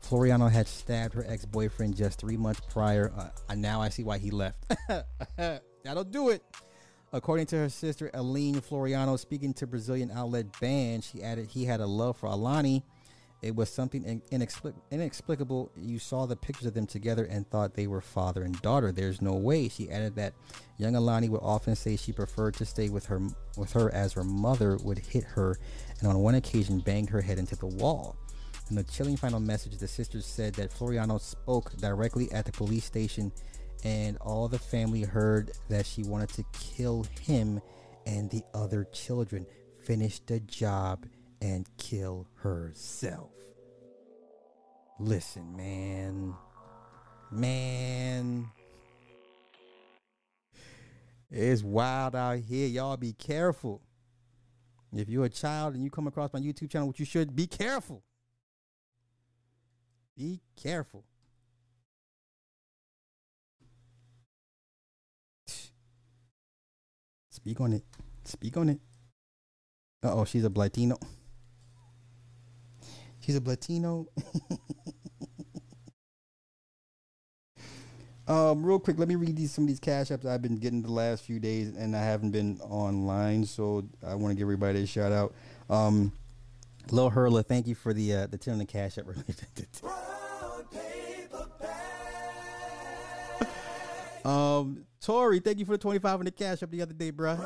Floriano 0.08 0.50
had 0.50 0.68
stabbed 0.68 1.14
her 1.14 1.24
ex 1.26 1.44
boyfriend 1.44 1.96
just 1.96 2.20
three 2.20 2.36
months 2.36 2.60
prior. 2.70 3.12
Uh, 3.16 3.54
now 3.54 3.80
I 3.80 3.88
see 3.88 4.04
why 4.04 4.18
he 4.18 4.30
left. 4.30 4.64
That'll 5.36 6.04
do 6.04 6.28
it. 6.28 6.44
According 7.12 7.46
to 7.46 7.56
her 7.56 7.68
sister, 7.68 8.10
Aline 8.14 8.60
Floriano, 8.60 9.18
speaking 9.18 9.54
to 9.54 9.66
Brazilian 9.66 10.10
outlet 10.10 10.60
Band, 10.60 11.02
she 11.02 11.22
added 11.22 11.48
he 11.48 11.64
had 11.64 11.80
a 11.80 11.86
love 11.86 12.16
for 12.16 12.26
Alani 12.26 12.84
it 13.42 13.54
was 13.54 13.68
something 13.68 14.22
inexplicable. 14.30 15.70
You 15.76 15.98
saw 15.98 16.26
the 16.26 16.36
pictures 16.36 16.66
of 16.66 16.74
them 16.74 16.86
together 16.86 17.24
and 17.26 17.48
thought 17.48 17.74
they 17.74 17.86
were 17.86 18.00
father 18.00 18.42
and 18.42 18.60
daughter. 18.62 18.92
There's 18.92 19.20
no 19.20 19.34
way. 19.34 19.68
She 19.68 19.90
added 19.90 20.16
that 20.16 20.32
young 20.78 20.96
Alani 20.96 21.28
would 21.28 21.42
often 21.42 21.76
say 21.76 21.96
she 21.96 22.12
preferred 22.12 22.54
to 22.54 22.64
stay 22.64 22.88
with 22.88 23.06
her 23.06 23.20
with 23.56 23.72
her 23.72 23.92
as 23.94 24.14
her 24.14 24.24
mother 24.24 24.78
would 24.82 24.98
hit 24.98 25.24
her, 25.24 25.58
and 26.00 26.08
on 26.08 26.18
one 26.18 26.34
occasion 26.34 26.80
banged 26.80 27.10
her 27.10 27.20
head 27.20 27.38
into 27.38 27.56
the 27.56 27.66
wall. 27.66 28.16
In 28.68 28.76
the 28.76 28.84
chilling 28.84 29.16
final 29.16 29.38
message, 29.38 29.76
the 29.78 29.86
sisters 29.86 30.26
said 30.26 30.54
that 30.54 30.72
Floriano 30.72 31.20
spoke 31.20 31.76
directly 31.76 32.32
at 32.32 32.46
the 32.46 32.52
police 32.52 32.84
station, 32.84 33.30
and 33.84 34.16
all 34.18 34.48
the 34.48 34.58
family 34.58 35.02
heard 35.02 35.52
that 35.68 35.86
she 35.86 36.02
wanted 36.02 36.30
to 36.30 36.44
kill 36.52 37.06
him 37.20 37.60
and 38.06 38.30
the 38.30 38.42
other 38.54 38.84
children. 38.92 39.46
Finish 39.84 40.18
the 40.20 40.40
job 40.40 41.06
and 41.40 41.66
kill 41.78 42.26
herself. 42.36 43.30
Listen, 44.98 45.56
man. 45.56 46.34
Man. 47.30 48.50
It's 51.30 51.62
wild 51.62 52.14
out 52.14 52.38
here. 52.38 52.68
Y'all 52.68 52.96
be 52.96 53.12
careful. 53.12 53.82
If 54.94 55.08
you're 55.08 55.24
a 55.26 55.30
child 55.30 55.74
and 55.74 55.84
you 55.84 55.90
come 55.90 56.06
across 56.06 56.32
my 56.32 56.40
YouTube 56.40 56.70
channel, 56.70 56.88
which 56.88 57.00
you 57.00 57.04
should, 57.04 57.34
be 57.34 57.46
careful. 57.46 58.02
Be 60.16 60.40
careful. 60.56 61.04
Speak 67.30 67.60
on 67.60 67.74
it. 67.74 67.84
Speak 68.24 68.56
on 68.56 68.70
it. 68.70 68.80
Uh 70.02 70.14
oh, 70.14 70.24
she's 70.24 70.44
a 70.44 70.48
Latino. 70.48 70.96
He's 73.26 73.34
a 73.34 73.42
Latino. 73.42 74.06
um, 78.28 78.64
real 78.64 78.78
quick, 78.78 79.00
let 79.00 79.08
me 79.08 79.16
read 79.16 79.34
these 79.34 79.50
some 79.50 79.64
of 79.64 79.68
these 79.68 79.80
cash 79.80 80.10
apps 80.10 80.24
I've 80.24 80.42
been 80.42 80.58
getting 80.58 80.80
the 80.80 80.92
last 80.92 81.24
few 81.24 81.40
days, 81.40 81.74
and 81.76 81.96
I 81.96 82.04
haven't 82.04 82.30
been 82.30 82.60
online, 82.60 83.44
so 83.44 83.84
I 84.06 84.14
want 84.14 84.30
to 84.30 84.36
give 84.36 84.44
everybody 84.44 84.84
a 84.84 84.86
shout 84.86 85.10
out. 85.10 85.34
Um, 85.68 86.12
Lil 86.92 87.10
Hurla, 87.10 87.44
thank 87.44 87.66
you 87.66 87.74
for 87.74 87.92
the 87.92 88.14
uh, 88.14 88.26
the 88.28 88.38
ten 88.38 88.52
on 88.52 88.58
the 88.60 88.64
cash 88.64 88.96
app. 88.96 89.06
um, 94.24 94.86
Tori, 95.00 95.40
thank 95.40 95.58
you 95.58 95.64
for 95.64 95.72
the 95.72 95.78
twenty 95.78 95.98
five 95.98 96.20
on 96.20 96.26
the 96.26 96.30
cash 96.30 96.62
up 96.62 96.70
the 96.70 96.80
other 96.80 96.94
day, 96.94 97.10
bro. 97.10 97.36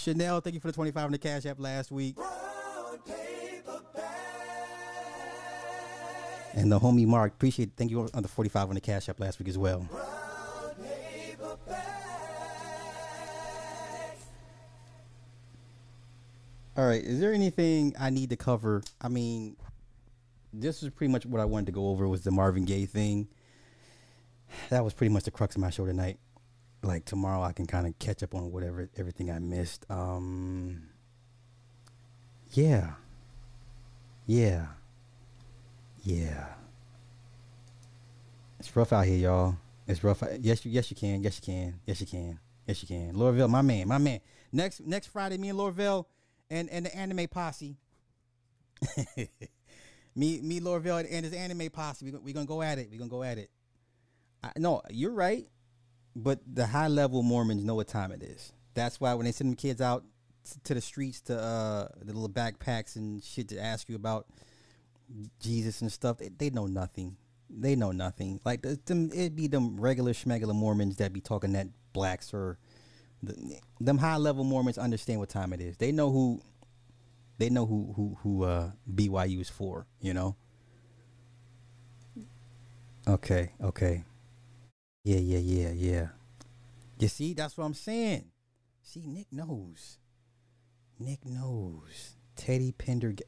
Chanel, 0.00 0.40
thank 0.40 0.54
you 0.54 0.60
for 0.60 0.68
the 0.68 0.72
25 0.72 1.04
on 1.04 1.12
the 1.12 1.18
Cash 1.18 1.44
App 1.44 1.60
last 1.60 1.92
week. 1.92 2.16
And 6.54 6.72
the 6.72 6.80
homie 6.80 7.06
Mark, 7.06 7.34
appreciate 7.34 7.68
it. 7.68 7.72
Thank 7.76 7.90
you 7.90 8.08
on 8.14 8.22
the 8.22 8.28
45 8.28 8.70
on 8.70 8.74
the 8.74 8.80
Cash 8.80 9.08
App 9.10 9.20
last 9.20 9.38
week 9.38 9.48
as 9.48 9.58
well. 9.58 9.86
All 16.76 16.86
right, 16.86 17.02
is 17.02 17.20
there 17.20 17.34
anything 17.34 17.94
I 18.00 18.08
need 18.08 18.30
to 18.30 18.36
cover? 18.36 18.82
I 19.02 19.08
mean, 19.08 19.56
this 20.52 20.82
is 20.82 20.88
pretty 20.88 21.12
much 21.12 21.26
what 21.26 21.42
I 21.42 21.44
wanted 21.44 21.66
to 21.66 21.72
go 21.72 21.88
over 21.88 22.08
was 22.08 22.22
the 22.22 22.30
Marvin 22.30 22.64
Gaye 22.64 22.86
thing. 22.86 23.28
That 24.70 24.82
was 24.82 24.94
pretty 24.94 25.12
much 25.12 25.24
the 25.24 25.30
crux 25.30 25.56
of 25.56 25.60
my 25.60 25.68
show 25.68 25.84
tonight 25.84 26.18
like 26.82 27.04
tomorrow 27.04 27.42
I 27.42 27.52
can 27.52 27.66
kind 27.66 27.86
of 27.86 27.98
catch 27.98 28.22
up 28.22 28.34
on 28.34 28.52
whatever 28.52 28.88
everything 28.96 29.30
I 29.30 29.38
missed. 29.38 29.84
Um 29.90 30.82
yeah. 32.52 32.92
Yeah. 34.26 34.66
Yeah. 36.02 36.46
It's 38.58 38.74
rough 38.74 38.92
out 38.92 39.06
here, 39.06 39.16
y'all. 39.16 39.56
It's 39.86 40.04
rough. 40.04 40.22
Yes, 40.40 40.64
you 40.64 40.70
yes 40.70 40.90
you 40.90 40.96
can. 40.96 41.22
Yes 41.22 41.40
you 41.40 41.52
can. 41.52 41.80
Yes 41.86 42.00
you 42.00 42.06
can. 42.06 42.38
Yes 42.66 42.82
you 42.82 42.88
can. 42.88 43.14
Lorville, 43.14 43.48
my 43.48 43.62
man, 43.62 43.88
my 43.88 43.98
man. 43.98 44.20
Next 44.52 44.80
next 44.80 45.08
Friday, 45.08 45.38
me 45.38 45.48
and 45.48 45.58
Lorville 45.58 46.06
and 46.50 46.68
and 46.70 46.86
the 46.86 46.94
anime 46.94 47.26
posse. 47.28 47.76
me, 49.16 50.40
me, 50.40 50.60
Lorville, 50.60 51.06
and 51.10 51.24
his 51.24 51.34
anime 51.34 51.70
posse. 51.70 52.10
We're 52.10 52.18
we 52.20 52.32
gonna 52.32 52.46
go 52.46 52.62
at 52.62 52.78
it. 52.78 52.88
We're 52.90 52.98
gonna 52.98 53.10
go 53.10 53.22
at 53.22 53.38
it. 53.38 53.50
I, 54.42 54.52
no, 54.56 54.82
you're 54.90 55.12
right. 55.12 55.48
But 56.22 56.40
the 56.52 56.66
high 56.66 56.88
level 56.88 57.22
Mormons 57.22 57.64
know 57.64 57.74
what 57.74 57.88
time 57.88 58.12
it 58.12 58.22
is. 58.22 58.52
That's 58.74 59.00
why 59.00 59.14
when 59.14 59.24
they 59.24 59.32
send 59.32 59.50
them 59.50 59.56
kids 59.56 59.80
out 59.80 60.04
to 60.64 60.74
the 60.74 60.80
streets 60.80 61.20
to 61.22 61.38
uh, 61.38 61.88
the 62.00 62.12
little 62.12 62.28
backpacks 62.28 62.96
and 62.96 63.22
shit 63.22 63.48
to 63.48 63.58
ask 63.58 63.88
you 63.88 63.96
about 63.96 64.26
Jesus 65.40 65.80
and 65.80 65.90
stuff, 65.90 66.18
they, 66.18 66.28
they 66.28 66.50
know 66.50 66.66
nothing. 66.66 67.16
They 67.48 67.74
know 67.74 67.90
nothing. 67.90 68.40
Like 68.44 68.62
them, 68.62 69.10
it'd 69.12 69.34
be 69.34 69.48
them 69.48 69.80
regular 69.80 70.12
schmegular 70.12 70.54
Mormons 70.54 70.96
that 70.96 71.12
be 71.12 71.20
talking 71.20 71.52
that 71.54 71.68
blacks 71.92 72.32
or 72.32 72.58
the, 73.22 73.58
them 73.80 73.98
high 73.98 74.16
level 74.16 74.44
Mormons 74.44 74.78
understand 74.78 75.20
what 75.20 75.28
time 75.28 75.52
it 75.52 75.60
is. 75.60 75.76
They 75.76 75.90
know 75.90 76.10
who 76.10 76.42
they 77.38 77.50
know 77.50 77.66
who 77.66 77.92
who 77.96 78.16
who 78.22 78.44
uh, 78.44 78.70
BYU 78.92 79.40
is 79.40 79.50
for. 79.50 79.86
You 80.00 80.14
know. 80.14 80.36
Okay. 83.08 83.52
Okay. 83.62 84.04
Yeah. 85.04 85.18
Yeah. 85.18 85.38
Yeah. 85.38 85.70
Yeah. 85.70 86.08
You 86.98 87.08
see, 87.08 87.32
that's 87.32 87.56
what 87.56 87.64
I'm 87.64 87.74
saying. 87.74 88.26
See, 88.82 89.06
Nick 89.06 89.32
knows. 89.32 89.98
Nick 90.98 91.24
knows. 91.24 92.16
Teddy 92.36 92.72
Pendergrass. 92.72 93.22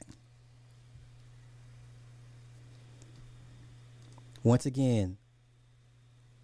Once 4.43 4.67
again, 4.67 5.17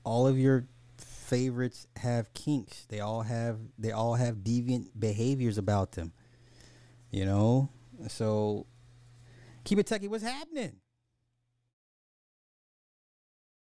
all 0.05 0.27
of 0.27 0.39
your 0.39 0.67
favorites 0.97 1.87
have 1.97 2.33
kinks. 2.33 2.87
They 2.87 3.01
all 3.01 3.23
have 3.23 3.59
they 3.79 3.93
all 3.93 4.15
have 4.15 4.37
deviant 4.37 4.89
behaviors 4.99 5.59
about 5.59 5.93
them. 5.93 6.13
You 7.11 7.25
know? 7.27 7.71
So 8.09 8.67
keep 9.65 9.79
it 9.79 9.87
techie, 9.87 10.09
what's 10.09 10.25
happening? 10.25 10.77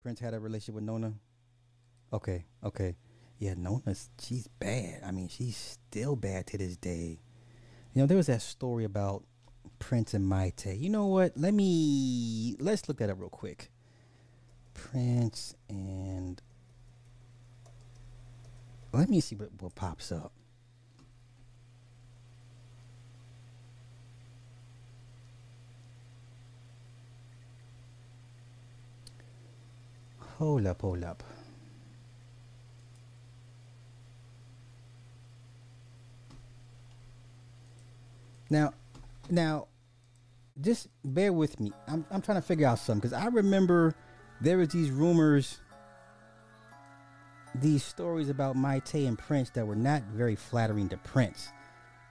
Prince 0.03 0.21
had 0.21 0.35
a 0.35 0.41
relationship 0.41 0.77
with 0.77 0.85
Nona. 0.85 1.15
Okay, 2.13 2.45
okay. 2.65 2.97
Yeah, 3.39 3.55
Nona's 3.57 4.11
she's 4.21 4.49
bad. 4.49 5.03
I 5.05 5.11
mean, 5.11 5.29
she's 5.29 5.57
still 5.57 6.17
bad 6.17 6.47
to 6.49 6.59
this 6.59 6.77
day. 6.77 7.21
You 7.93 8.03
know, 8.03 8.07
there 8.07 8.17
was 8.17 8.27
that 8.27 8.43
story 8.43 8.85
about 8.85 9.25
Prince 9.79 10.15
and 10.15 10.31
Mayte. 10.31 10.79
You 10.81 10.91
know 10.91 11.07
what? 11.07 11.37
Let 11.37 11.55
me 11.55 12.57
let's 12.59 12.89
look 12.89 12.99
that 12.99 13.11
up 13.11 13.21
real 13.21 13.29
quick. 13.29 13.71
Prince 14.75 15.55
and 15.69 16.41
let 18.93 19.09
me 19.09 19.21
see 19.21 19.37
what, 19.37 19.51
what 19.61 19.75
pops 19.75 20.11
up. 20.11 20.33
Hold 30.39 30.67
up, 30.67 30.81
hold 30.81 31.03
up. 31.03 31.23
Now, 38.51 38.73
now, 39.31 39.69
just 40.61 40.89
bear 41.05 41.33
with 41.33 41.61
me. 41.61 41.73
I'm 41.87 42.05
I'm 42.11 42.23
trying 42.23 42.41
to 42.41 42.47
figure 42.47 42.67
out 42.67 42.79
something 42.79 43.01
because 43.01 43.13
I 43.13 43.27
remember 43.27 43.95
there 44.41 44.59
was 44.59 44.69
these 44.69 44.91
rumors, 44.91 45.59
these 47.55 47.85
stories 47.85 48.29
about 48.29 48.57
Mayte 48.57 49.07
and 49.07 49.19
Prince 49.19 49.51
that 49.51 49.67
were 49.67 49.77
not 49.77 50.03
very 50.15 50.37
flattering 50.37 50.89
to 50.91 50.97
Prince. 50.99 51.49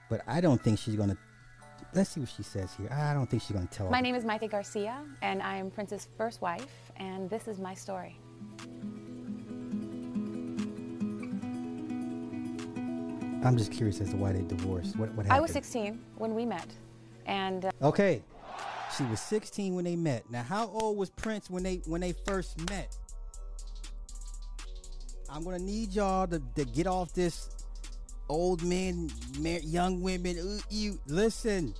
But 0.08 0.22
I 0.26 0.40
don't 0.40 0.62
think 0.62 0.78
she's 0.78 0.96
gonna. 0.96 1.16
Let's 1.94 2.10
see 2.10 2.20
what 2.20 2.28
she 2.28 2.42
says 2.42 2.74
here. 2.74 2.88
I 2.92 3.14
don't 3.14 3.28
think 3.28 3.42
she's 3.42 3.52
gonna 3.52 3.66
tell. 3.66 3.90
My 3.90 4.00
name 4.00 4.14
is 4.14 4.24
Mayte 4.24 4.50
Garcia, 4.50 5.04
and 5.22 5.42
I 5.42 5.56
am 5.56 5.70
Prince's 5.70 6.08
first 6.16 6.40
wife, 6.40 6.66
and 6.96 7.28
this 7.28 7.48
is 7.48 7.58
my 7.58 7.74
story. 7.74 8.18
I'm 13.44 13.56
just 13.56 13.70
curious 13.72 14.00
as 14.00 14.10
to 14.10 14.16
why 14.16 14.32
they 14.32 14.42
divorced. 14.42 14.96
What 14.96 15.10
what 15.14 15.26
happened? 15.26 15.32
I 15.32 15.40
was 15.40 15.52
16 15.52 16.00
when 16.16 16.34
we 16.34 16.44
met, 16.44 16.66
and 17.26 17.64
uh, 17.66 17.70
Okay. 17.82 18.22
She 18.96 19.04
was 19.04 19.20
16 19.20 19.74
when 19.74 19.84
they 19.84 19.96
met. 19.96 20.28
Now, 20.30 20.42
how 20.42 20.66
old 20.68 20.96
was 20.96 21.10
Prince 21.10 21.48
when 21.50 21.62
they 21.62 21.76
when 21.86 22.00
they 22.00 22.14
first 22.26 22.68
met? 22.70 22.96
I'm 25.30 25.44
gonna 25.44 25.58
need 25.58 25.92
y'all 25.92 26.26
to, 26.26 26.42
to 26.56 26.64
get 26.64 26.86
off 26.86 27.12
this 27.12 27.50
old 28.28 28.62
men, 28.64 29.10
mar- 29.38 29.60
young 29.62 30.00
women. 30.00 30.38
uh, 30.38 30.58
You 30.70 30.98
listen. 31.06 31.74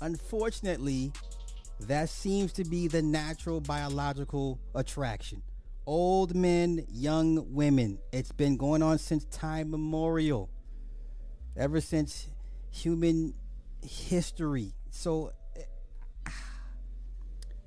Unfortunately, 0.00 1.12
that 1.80 2.08
seems 2.08 2.52
to 2.54 2.64
be 2.64 2.88
the 2.88 3.00
natural 3.02 3.60
biological 3.60 4.58
attraction. 4.74 5.42
Old 5.86 6.34
men, 6.34 6.84
young 6.88 7.52
women. 7.54 7.98
It's 8.12 8.32
been 8.32 8.56
going 8.56 8.82
on 8.82 8.98
since 8.98 9.24
time 9.26 9.70
memorial. 9.70 10.50
Ever 11.56 11.80
since 11.80 12.28
human 12.70 13.34
history. 13.82 14.72
So 14.90 15.32
eh, 15.56 15.62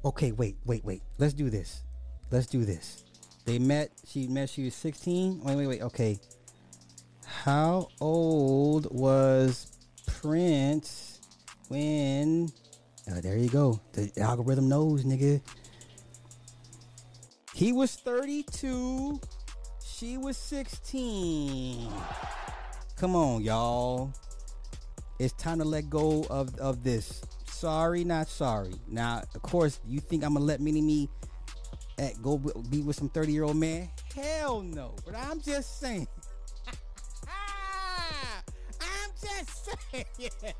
Okay, 0.05 0.31
wait, 0.31 0.57
wait, 0.65 0.85
wait. 0.85 1.01
Let's 1.17 1.33
do 1.33 1.49
this. 1.49 1.83
Let's 2.31 2.47
do 2.47 2.65
this. 2.65 3.03
They 3.45 3.59
met, 3.59 3.91
she 4.05 4.27
met, 4.27 4.49
she 4.49 4.65
was 4.65 4.75
16. 4.75 5.41
Wait, 5.43 5.55
wait, 5.55 5.67
wait. 5.67 5.81
Okay. 5.81 6.19
How 7.25 7.89
old 7.99 8.87
was 8.91 9.77
Prince 10.05 11.19
when. 11.67 12.49
Oh, 13.09 13.21
there 13.21 13.37
you 13.37 13.49
go. 13.49 13.79
The 13.93 14.11
algorithm 14.19 14.69
knows, 14.69 15.03
nigga. 15.03 15.41
He 17.57 17.73
was 17.73 17.95
32. 17.95 19.19
She 19.83 20.15
was 20.15 20.37
16. 20.37 21.89
Come 22.95 23.15
on, 23.15 23.41
y'all. 23.41 24.13
It's 25.17 25.33
time 25.33 25.57
to 25.57 25.65
let 25.65 25.89
go 25.89 26.23
of, 26.29 26.55
of 26.59 26.83
this. 26.83 27.23
Sorry, 27.47 28.03
not 28.03 28.27
sorry. 28.27 28.75
Now, 28.87 29.23
of 29.33 29.41
course, 29.41 29.79
you 29.87 29.99
think 29.99 30.23
I'm 30.23 30.35
gonna 30.35 30.45
let 30.45 30.61
Mini 30.61 30.83
Me 30.83 31.09
at, 31.97 32.21
go 32.21 32.37
be 32.37 32.81
with 32.81 32.95
some 32.95 33.09
30 33.09 33.31
year 33.31 33.43
old 33.43 33.57
man? 33.57 33.89
Hell 34.13 34.61
no. 34.61 34.93
But 35.03 35.15
I'm 35.15 35.41
just 35.41 35.79
saying. 35.79 36.07
I'm 38.79 39.09
just 39.19 39.65
saying. 39.65 40.05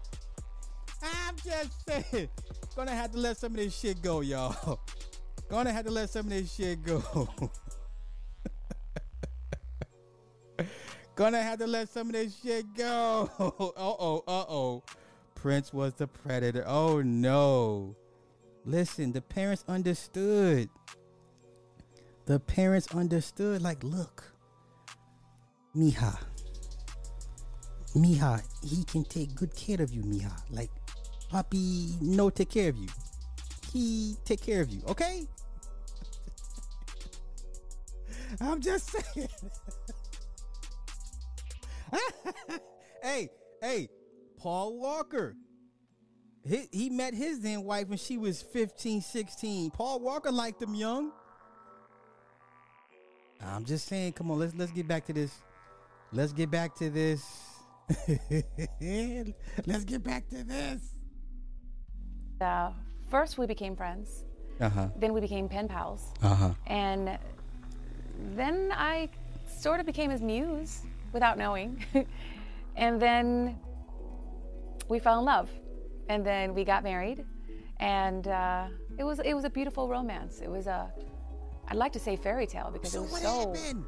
I'm 1.03 1.35
just 1.45 1.87
saying. 1.87 2.29
Gonna 2.75 2.89
have 2.89 3.11
to 3.11 3.19
let 3.19 3.37
some 3.37 3.51
of 3.51 3.57
this 3.57 3.77
shit 3.77 4.01
go, 4.01 4.21
y'all. 4.21 4.79
Gonna 5.49 5.71
have 5.71 5.85
to 5.85 5.91
let 5.91 6.09
some 6.09 6.25
of 6.25 6.31
this 6.31 6.53
shit 6.53 6.83
go. 6.83 7.01
Gonna 11.15 11.41
have 11.41 11.59
to 11.59 11.67
let 11.67 11.89
some 11.89 12.07
of 12.07 12.13
this 12.13 12.37
shit 12.43 12.65
go. 12.75 13.29
uh 13.39 13.49
oh, 13.77 14.23
uh 14.27 14.45
oh. 14.49 14.83
Prince 15.35 15.71
was 15.71 15.93
the 15.93 16.07
predator. 16.07 16.63
Oh 16.67 17.01
no. 17.01 17.95
Listen, 18.65 19.13
the 19.13 19.21
parents 19.21 19.63
understood. 19.69 20.69
The 22.25 22.39
parents 22.39 22.93
understood. 22.93 23.61
Like, 23.61 23.81
look, 23.83 24.25
Miha. 25.75 26.17
Miha, 27.95 28.43
he 28.63 28.83
can 28.83 29.05
take 29.05 29.33
good 29.33 29.55
care 29.55 29.81
of 29.81 29.93
you, 29.93 30.01
Miha. 30.01 30.33
Like, 30.51 30.69
Papi, 31.31 32.01
no, 32.01 32.29
take 32.29 32.49
care 32.49 32.69
of 32.69 32.77
you. 32.77 32.89
He 33.71 34.15
take 34.25 34.41
care 34.41 34.61
of 34.61 34.69
you, 34.69 34.81
okay? 34.87 35.27
I'm 38.41 38.61
just 38.61 38.89
saying. 38.91 39.29
hey, 43.03 43.29
hey, 43.61 43.89
Paul 44.37 44.79
Walker. 44.79 45.35
He, 46.47 46.67
he 46.71 46.89
met 46.89 47.13
his 47.13 47.41
then 47.41 47.63
wife 47.63 47.89
when 47.89 47.97
she 47.97 48.17
was 48.17 48.41
15, 48.41 49.01
16. 49.01 49.71
Paul 49.71 49.99
Walker 49.99 50.31
liked 50.31 50.61
him 50.61 50.75
young. 50.75 51.11
I'm 53.41 53.65
just 53.65 53.87
saying, 53.87 54.13
come 54.13 54.31
on, 54.31 54.39
let's 54.39 54.55
let's 54.55 54.71
get 54.71 54.87
back 54.87 55.05
to 55.07 55.13
this. 55.13 55.31
Let's 56.11 56.33
get 56.33 56.49
back 56.49 56.73
to 56.75 56.89
this. 56.89 57.23
let's 59.65 59.83
get 59.85 60.03
back 60.03 60.27
to 60.29 60.43
this. 60.43 60.81
uh, 62.41 62.71
first 63.09 63.37
we 63.37 63.45
became 63.45 63.75
friends. 63.75 64.23
Uh-huh. 64.59 64.87
Then 64.95 65.13
we 65.13 65.21
became 65.21 65.47
pen 65.47 65.67
pals. 65.67 66.13
Uh-huh. 66.23 66.51
And 66.67 67.17
then 68.35 68.71
I 68.75 69.09
sort 69.47 69.79
of 69.79 69.85
became 69.85 70.09
his 70.09 70.21
muse 70.21 70.81
without 71.13 71.37
knowing. 71.37 71.83
and 72.75 73.01
then 73.01 73.57
we 74.89 74.99
fell 74.99 75.19
in 75.19 75.25
love. 75.25 75.49
And 76.09 76.25
then 76.25 76.53
we 76.55 76.63
got 76.63 76.83
married. 76.83 77.25
And 77.79 78.27
uh, 78.27 78.67
it 78.97 79.03
was 79.03 79.19
it 79.19 79.33
was 79.33 79.43
a 79.45 79.49
beautiful 79.49 79.87
romance. 79.87 80.41
It 80.41 80.49
was 80.49 80.65
a 80.67 80.91
I'd 81.67 81.77
like 81.77 81.91
to 81.93 81.99
say 81.99 82.15
fairy 82.15 82.47
tale 82.47 82.69
because 82.71 82.91
So 82.91 83.03
it 83.03 83.11
was 83.11 83.21
so 83.21 83.53
happened? 83.53 83.85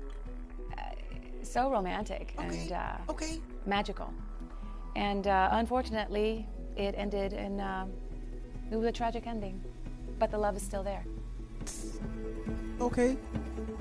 so 1.41 1.71
romantic 1.71 2.33
and 2.37 2.71
uh, 2.71 2.97
Okay. 3.09 3.39
magical. 3.65 4.13
And 4.95 5.25
uh, 5.25 5.49
unfortunately, 5.53 6.45
it 6.75 6.93
ended 6.97 7.33
in 7.33 7.59
uh, 7.59 7.87
It 8.71 8.75
was 8.75 8.85
a 8.85 8.91
tragic 8.91 9.27
ending, 9.27 9.61
but 10.19 10.31
the 10.31 10.37
love 10.37 10.55
is 10.55 10.61
still 10.61 10.83
there. 10.83 11.03
Okay, 12.79 13.17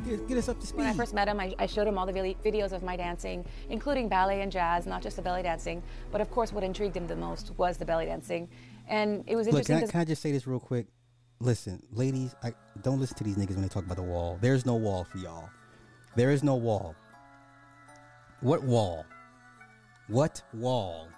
get, 0.04 0.28
get 0.28 0.38
us 0.38 0.48
up 0.48 0.58
to 0.60 0.66
speed. 0.66 0.78
When 0.78 0.86
I 0.86 0.92
first 0.92 1.14
met 1.14 1.28
him, 1.28 1.38
I, 1.38 1.54
I 1.58 1.66
showed 1.66 1.86
him 1.86 1.98
all 1.98 2.06
the 2.06 2.12
videos 2.12 2.72
of 2.72 2.82
my 2.82 2.96
dancing, 2.96 3.44
including 3.70 4.08
ballet 4.08 4.40
and 4.40 4.50
jazz, 4.50 4.86
not 4.86 5.02
just 5.02 5.16
the 5.16 5.22
belly 5.22 5.42
dancing. 5.42 5.82
But 6.10 6.20
of 6.20 6.30
course, 6.30 6.52
what 6.52 6.64
intrigued 6.64 6.96
him 6.96 7.06
the 7.06 7.16
most 7.16 7.52
was 7.56 7.76
the 7.76 7.84
belly 7.84 8.06
dancing. 8.06 8.48
And 8.88 9.22
it 9.26 9.36
was 9.36 9.46
Look, 9.46 9.60
interesting 9.60 9.76
can 9.76 9.88
I, 9.88 9.90
can 9.90 10.00
I 10.00 10.04
just 10.04 10.22
say 10.22 10.32
this 10.32 10.46
real 10.46 10.60
quick? 10.60 10.86
Listen, 11.40 11.80
ladies, 11.92 12.34
I 12.42 12.52
don't 12.82 12.98
listen 12.98 13.16
to 13.18 13.24
these 13.24 13.36
niggas 13.36 13.54
when 13.54 13.62
they 13.62 13.68
talk 13.68 13.84
about 13.84 13.96
the 13.96 14.02
wall. 14.02 14.38
There's 14.40 14.66
no 14.66 14.74
wall 14.74 15.04
for 15.04 15.18
y'all. 15.18 15.48
There 16.16 16.30
is 16.30 16.42
no 16.42 16.56
wall. 16.56 16.96
What 18.40 18.64
wall? 18.64 19.04
What 20.08 20.42
wall? 20.52 21.08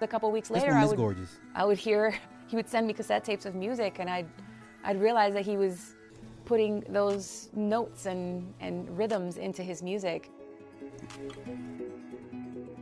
a 0.00 0.06
couple 0.06 0.30
weeks 0.30 0.50
later, 0.50 0.72
I 0.72 0.84
would, 0.86 0.96
gorgeous. 0.96 1.38
I 1.54 1.64
would 1.64 1.78
hear, 1.78 2.14
he 2.48 2.56
would 2.56 2.68
send 2.68 2.86
me 2.86 2.94
cassette 2.94 3.24
tapes 3.24 3.46
of 3.46 3.54
music, 3.54 3.96
and 3.98 4.08
I'd, 4.08 4.26
I'd 4.82 5.00
realize 5.00 5.34
that 5.34 5.44
he 5.44 5.56
was 5.56 5.94
putting 6.44 6.80
those 6.88 7.50
notes 7.54 8.06
and, 8.06 8.52
and 8.60 8.88
rhythms 8.96 9.36
into 9.36 9.62
his 9.62 9.82
music. 9.82 10.30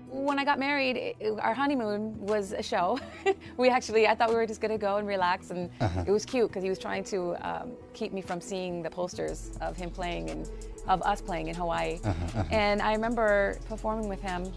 When 0.08 0.38
I 0.38 0.44
got 0.44 0.58
married, 0.58 0.96
it, 0.96 1.38
our 1.40 1.52
honeymoon 1.52 2.16
was 2.20 2.52
a 2.52 2.62
show. 2.62 2.98
we 3.56 3.68
actually, 3.68 4.06
I 4.06 4.14
thought 4.14 4.30
we 4.30 4.36
were 4.36 4.46
just 4.46 4.60
gonna 4.60 4.78
go 4.78 4.96
and 4.96 5.06
relax, 5.06 5.50
and 5.50 5.68
uh-huh. 5.80 6.04
it 6.06 6.12
was 6.12 6.24
cute 6.24 6.48
because 6.48 6.62
he 6.62 6.70
was 6.70 6.78
trying 6.78 7.02
to 7.04 7.34
um, 7.46 7.72
keep 7.92 8.12
me 8.12 8.22
from 8.22 8.40
seeing 8.40 8.82
the 8.82 8.90
posters 8.90 9.58
of 9.60 9.76
him 9.76 9.90
playing 9.90 10.30
and 10.30 10.48
of 10.86 11.02
us 11.02 11.20
playing 11.20 11.48
in 11.48 11.54
Hawaii. 11.56 11.98
Uh-huh, 12.04 12.10
uh-huh. 12.10 12.44
And 12.52 12.80
I 12.80 12.92
remember 12.92 13.58
performing 13.68 14.08
with 14.08 14.22
him, 14.22 14.52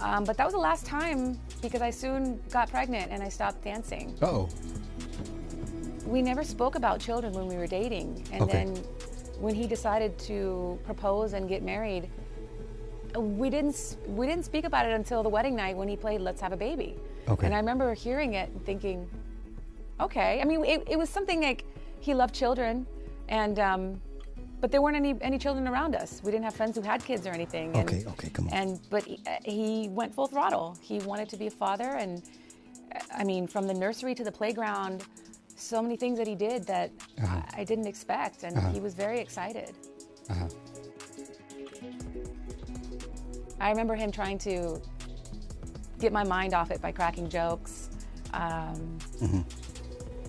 um, 0.00 0.24
but 0.24 0.36
that 0.36 0.44
was 0.44 0.54
the 0.54 0.60
last 0.60 0.86
time 0.86 1.38
because 1.62 1.82
I 1.82 1.90
soon 1.90 2.40
got 2.50 2.70
pregnant 2.70 3.10
and 3.10 3.22
I 3.22 3.28
stopped 3.28 3.62
dancing. 3.62 4.16
Oh. 4.22 4.48
We 6.06 6.22
never 6.22 6.42
spoke 6.44 6.74
about 6.74 7.00
children 7.00 7.32
when 7.32 7.46
we 7.46 7.56
were 7.56 7.66
dating, 7.66 8.24
and 8.32 8.42
Okay. 8.42 8.64
then 8.64 8.76
when 9.38 9.54
he 9.54 9.66
decided 9.66 10.18
to 10.20 10.78
propose 10.84 11.32
and 11.34 11.48
get 11.48 11.62
married, 11.62 12.08
we 13.16 13.50
didn't 13.50 13.96
we 14.06 14.26
didn't 14.26 14.44
speak 14.44 14.64
about 14.64 14.86
it 14.86 14.92
until 14.92 15.22
the 15.22 15.28
wedding 15.28 15.54
night 15.56 15.76
when 15.76 15.88
he 15.88 15.96
played 15.96 16.20
"Let's 16.20 16.40
Have 16.40 16.52
a 16.52 16.56
Baby." 16.56 16.96
Okay. 17.28 17.46
And 17.46 17.54
I 17.54 17.58
remember 17.58 17.92
hearing 17.94 18.34
it 18.34 18.48
and 18.50 18.64
thinking, 18.64 19.08
okay. 20.00 20.40
I 20.40 20.44
mean, 20.44 20.64
it, 20.64 20.82
it 20.88 20.98
was 20.98 21.10
something 21.10 21.42
like 21.42 21.64
he 22.00 22.14
loved 22.14 22.34
children, 22.34 22.86
and 23.28 23.58
um, 23.58 24.00
but 24.60 24.70
there 24.72 24.82
weren't 24.82 24.96
any 24.96 25.14
any 25.20 25.38
children 25.38 25.66
around 25.68 25.94
us. 25.94 26.20
We 26.24 26.30
didn't 26.32 26.44
have 26.44 26.54
friends 26.54 26.76
who 26.76 26.82
had 26.82 27.04
kids 27.04 27.26
or 27.26 27.30
anything. 27.30 27.74
and- 27.76 27.88
Okay, 27.88 28.04
okay, 28.12 28.28
come 28.30 28.48
on. 28.48 28.54
And 28.54 28.80
but 28.90 29.02
he, 29.04 29.20
uh, 29.26 29.36
he 29.44 29.88
went 29.90 30.14
full 30.14 30.26
throttle. 30.26 30.76
He 30.80 30.98
wanted 31.00 31.28
to 31.30 31.36
be 31.36 31.46
a 31.46 31.50
father, 31.50 31.90
and 32.02 32.22
I 33.14 33.24
mean, 33.24 33.46
from 33.46 33.66
the 33.66 33.74
nursery 33.74 34.14
to 34.14 34.24
the 34.24 34.32
playground, 34.32 35.04
so 35.56 35.82
many 35.82 35.96
things 35.96 36.18
that 36.18 36.26
he 36.26 36.34
did 36.34 36.66
that 36.66 36.90
Uh-huh. 37.22 37.42
I, 37.56 37.64
didn't 37.64 37.86
expect, 37.86 38.42
and 38.44 38.56
he 38.74 38.80
was 38.80 38.94
very 38.94 39.18
excited. 39.20 39.72
Uh-huh. 40.30 40.48
I 43.60 43.70
remember 43.70 43.94
him 43.96 44.10
trying 44.12 44.38
to 44.38 44.80
get 45.98 46.12
my 46.12 46.22
mind 46.24 46.54
off 46.54 46.70
it 46.70 46.80
by 46.80 46.92
cracking 46.92 47.28
jokes. 47.28 47.90
Um, 48.32 48.98
Mm-hmm. 49.20 49.40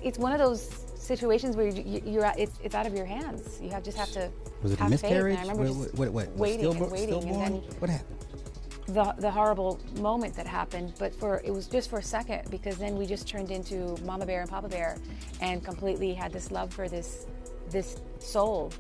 It's 0.02 0.18
one 0.18 0.32
of 0.32 0.40
those 0.40 0.79
situations 1.14 1.56
where 1.58 1.68
you, 1.68 1.84
you- 1.94 2.04
you're 2.14 2.26
at, 2.26 2.38
it's, 2.40 2.58
it's 2.64 2.76
out 2.76 2.86
of 2.88 2.94
your 2.94 3.06
hands. 3.06 3.60
You 3.62 3.70
have 3.72 3.84
just 3.84 3.98
have 3.98 4.12
to 4.20 4.30
Was 4.64 4.72
it 4.74 4.80
a 4.80 4.84
have 4.84 4.92
faith. 4.92 5.04
And 5.04 5.12
miscarriage? 5.14 5.38
I 5.38 5.42
remember 5.52 5.74
what, 5.74 5.96
what, 6.00 6.10
what, 6.18 6.28
waiting 6.38 6.66
and 6.66 6.92
waiting, 6.92 7.24
and 7.30 7.42
then 7.44 7.54
What 7.82 7.90
happened? 7.90 8.16
the, 8.88 9.14
the 9.20 9.30
horrible 9.30 9.80
moment 10.00 10.36
that 10.36 10.48
happened, 10.48 10.94
but 10.98 11.14
for 11.14 11.42
it 11.44 11.52
was 11.54 11.68
just 11.68 11.90
for 11.92 12.00
a 12.00 12.04
second 12.18 12.50
because 12.50 12.78
then 12.78 12.96
we 12.98 13.06
just 13.06 13.28
turned 13.28 13.52
into 13.52 13.96
Mama 14.04 14.26
Bear 14.26 14.42
and 14.42 14.50
Papa 14.50 14.68
Bear, 14.68 14.98
and 15.42 15.64
completely 15.64 16.14
had 16.14 16.32
this 16.34 16.50
love 16.52 16.74
for 16.74 16.88
this 16.90 17.28
this 17.70 17.98
soul, 18.20 18.72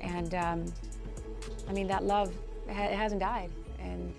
and 0.00 0.34
um, 0.34 0.64
I 1.68 1.72
mean 1.74 1.86
that 1.88 2.04
love 2.04 2.32
ha- 2.72 2.84
it 2.94 2.96
hasn't 3.04 3.20
died, 3.20 3.50
and 3.78 4.14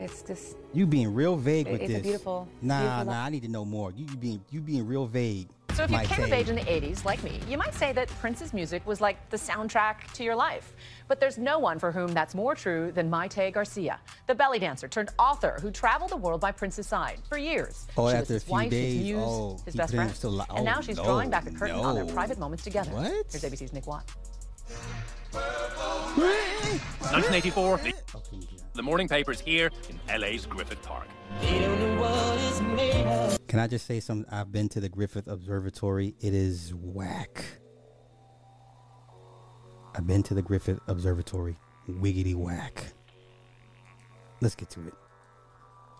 it's 0.00 0.22
just 0.22 0.56
You 0.74 0.86
being 0.86 1.14
real 1.14 1.36
vague 1.36 1.68
with 1.70 1.80
It's 1.82 1.90
a 1.90 1.94
this. 1.94 2.02
beautiful- 2.02 2.48
Nah, 2.62 2.80
beautiful 2.80 3.04
nah. 3.04 3.12
love. 3.12 3.26
I 3.26 3.30
need 3.30 3.42
to 3.42 3.48
know 3.48 3.64
more. 3.64 3.92
You, 3.96 4.06
you 4.10 4.16
being 4.16 4.40
you 4.50 4.60
being 4.60 4.84
real 4.88 5.06
vague. 5.06 5.48
So 5.76 5.82
if 5.82 5.90
you 5.90 5.98
Mike 5.98 6.08
came 6.08 6.24
of 6.24 6.32
age 6.32 6.48
in 6.48 6.56
the 6.56 6.62
80s, 6.62 7.04
like 7.04 7.22
me, 7.22 7.38
you 7.46 7.58
might 7.58 7.74
say 7.74 7.92
that 7.92 8.08
Prince's 8.18 8.54
music 8.54 8.86
was 8.86 9.02
like 9.02 9.28
the 9.28 9.36
soundtrack 9.36 10.10
to 10.14 10.24
your 10.24 10.34
life. 10.34 10.72
But 11.06 11.20
there's 11.20 11.36
no 11.36 11.58
one 11.58 11.78
for 11.78 11.92
whom 11.92 12.14
that's 12.14 12.34
more 12.34 12.54
true 12.54 12.90
than 12.92 13.10
Mayte 13.10 13.52
Garcia, 13.52 14.00
the 14.26 14.34
belly 14.34 14.58
dancer 14.58 14.88
turned 14.88 15.10
author 15.18 15.58
who 15.60 15.70
traveled 15.70 16.12
the 16.12 16.16
world 16.16 16.40
by 16.40 16.50
Prince's 16.50 16.86
side 16.86 17.18
for 17.28 17.36
years. 17.36 17.86
Oh, 17.98 18.08
she 18.08 18.16
after 18.16 18.20
was 18.20 18.30
a 18.30 18.32
his 18.32 18.44
few 18.44 18.52
wife, 18.52 18.70
days, 18.70 18.94
his 18.94 19.02
muse, 19.02 19.18
oh, 19.22 19.60
his 19.66 19.76
best 19.76 19.94
friend. 19.94 20.10
still 20.12 20.30
li- 20.30 20.46
and 20.56 20.64
now 20.64 20.76
oh, 20.78 20.80
she's 20.80 20.96
no, 20.96 21.04
drawing 21.04 21.28
back 21.28 21.44
the 21.44 21.50
curtain 21.50 21.76
on 21.76 21.94
their 21.94 22.06
private 22.06 22.38
moments 22.38 22.64
together. 22.64 22.90
What? 22.92 23.12
Here's 23.30 23.44
ABC's 23.44 23.74
Nick 23.74 23.86
Watt. 23.86 24.10
1984, 25.34 27.74
Okay, 27.74 27.92
yeah. 28.32 28.55
The 28.76 28.82
morning 28.82 29.08
paper's 29.08 29.40
here 29.40 29.70
in 29.88 30.20
LA's 30.20 30.46
Griffith 30.46 30.82
Park. 30.82 31.08
Can 33.48 33.60
I 33.60 33.66
just 33.66 33.86
say 33.86 34.00
something? 34.00 34.30
I've 34.32 34.52
been 34.52 34.68
to 34.70 34.80
the 34.80 34.88
Griffith 34.88 35.26
Observatory. 35.26 36.14
It 36.20 36.34
is 36.34 36.74
whack. 36.74 37.44
I've 39.94 40.06
been 40.06 40.22
to 40.24 40.34
the 40.34 40.42
Griffith 40.42 40.78
Observatory. 40.88 41.56
Wiggity 41.88 42.34
whack. 42.34 42.92
Let's 44.42 44.54
get 44.54 44.68
to 44.70 44.80
it. 44.86 44.94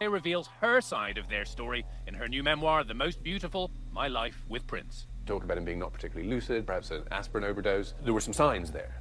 It 0.00 0.10
reveals 0.10 0.48
her 0.60 0.82
side 0.82 1.16
of 1.16 1.28
their 1.30 1.46
story 1.46 1.86
in 2.06 2.12
her 2.12 2.28
new 2.28 2.42
memoir, 2.42 2.84
The 2.84 2.92
Most 2.92 3.22
Beautiful 3.22 3.70
My 3.90 4.08
Life 4.08 4.44
with 4.48 4.66
Prince. 4.66 5.06
Talk 5.24 5.42
about 5.42 5.56
him 5.56 5.64
being 5.64 5.78
not 5.78 5.94
particularly 5.94 6.28
lucid, 6.28 6.66
perhaps 6.66 6.90
an 6.90 7.04
aspirin 7.10 7.44
overdose. 7.44 7.94
There 8.04 8.12
were 8.12 8.20
some 8.20 8.34
signs 8.34 8.70
there. 8.70 9.00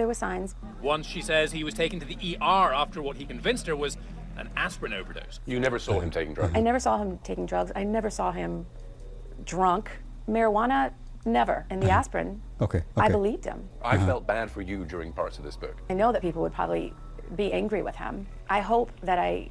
There 0.00 0.06
were 0.06 0.14
signs. 0.14 0.54
Once 0.80 1.06
she 1.06 1.20
says 1.20 1.52
he 1.52 1.62
was 1.62 1.74
taken 1.74 2.00
to 2.00 2.06
the 2.06 2.38
ER 2.40 2.72
after 2.72 3.02
what 3.02 3.18
he 3.18 3.26
convinced 3.26 3.66
her 3.66 3.76
was 3.76 3.98
an 4.38 4.48
aspirin 4.56 4.94
overdose. 4.94 5.40
You 5.44 5.60
never 5.60 5.78
saw 5.78 6.00
him 6.00 6.10
taking 6.10 6.32
drugs. 6.32 6.52
I 6.56 6.62
never 6.62 6.80
saw 6.80 6.96
him 6.96 7.18
taking 7.18 7.44
drugs. 7.44 7.70
I 7.76 7.84
never 7.84 8.08
saw 8.08 8.32
him 8.32 8.64
drunk. 9.44 9.90
Marijuana, 10.26 10.94
never. 11.26 11.66
And 11.68 11.82
the 11.82 11.90
aspirin, 11.90 12.40
Okay. 12.62 12.82
I 12.96 13.10
believed 13.10 13.44
him. 13.44 13.68
I 13.84 13.98
felt 13.98 14.26
bad 14.26 14.50
for 14.50 14.62
you 14.62 14.86
during 14.86 15.12
parts 15.12 15.36
of 15.36 15.44
this 15.44 15.54
book. 15.56 15.76
I 15.90 15.92
know 15.92 16.12
that 16.12 16.22
people 16.22 16.40
would 16.40 16.54
probably 16.54 16.94
be 17.36 17.52
angry 17.52 17.82
with 17.82 17.96
him. 17.96 18.26
I 18.48 18.60
hope 18.60 18.92
that 19.02 19.18
I 19.18 19.50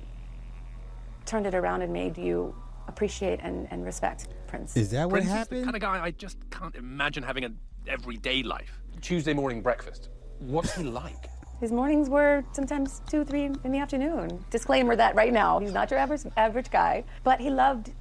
turned 1.28 1.46
it 1.46 1.54
around 1.54 1.84
and 1.84 1.94
made 1.94 2.18
you 2.18 2.56
appreciate 2.88 3.40
and, 3.44 3.68
and 3.70 3.86
respect 3.86 4.30
Prince. 4.48 4.76
Is 4.76 4.90
that 4.90 5.06
what 5.06 5.12
Prince 5.12 5.26
is 5.28 5.32
the 5.32 5.38
happened? 5.38 5.64
kind 5.66 5.76
of 5.76 5.82
guy 5.84 6.04
I 6.04 6.10
just 6.10 6.38
can't 6.50 6.76
imagine 6.76 7.22
having 7.22 7.44
an 7.44 7.60
everyday 7.88 8.42
life. 8.42 8.80
Tuesday 9.00 9.34
morning 9.34 9.62
breakfast. 9.62 10.10
What's 10.40 10.76
he 10.76 10.84
like? 10.84 11.30
His 11.60 11.72
mornings 11.72 12.10
were 12.10 12.44
sometimes 12.54 13.02
two, 13.10 13.26
three 13.26 13.44
in 13.44 13.72
the 13.72 13.80
afternoon. 13.80 14.44
Disclaimer 14.50 14.96
that 14.96 15.16
right 15.16 15.34
now, 15.34 15.60
he's 15.60 15.74
not 15.74 15.92
your 15.92 16.00
average, 16.00 16.22
average 16.38 16.72
guy, 16.72 17.04
but 17.24 17.42
he 17.42 17.50
loved 17.50 17.92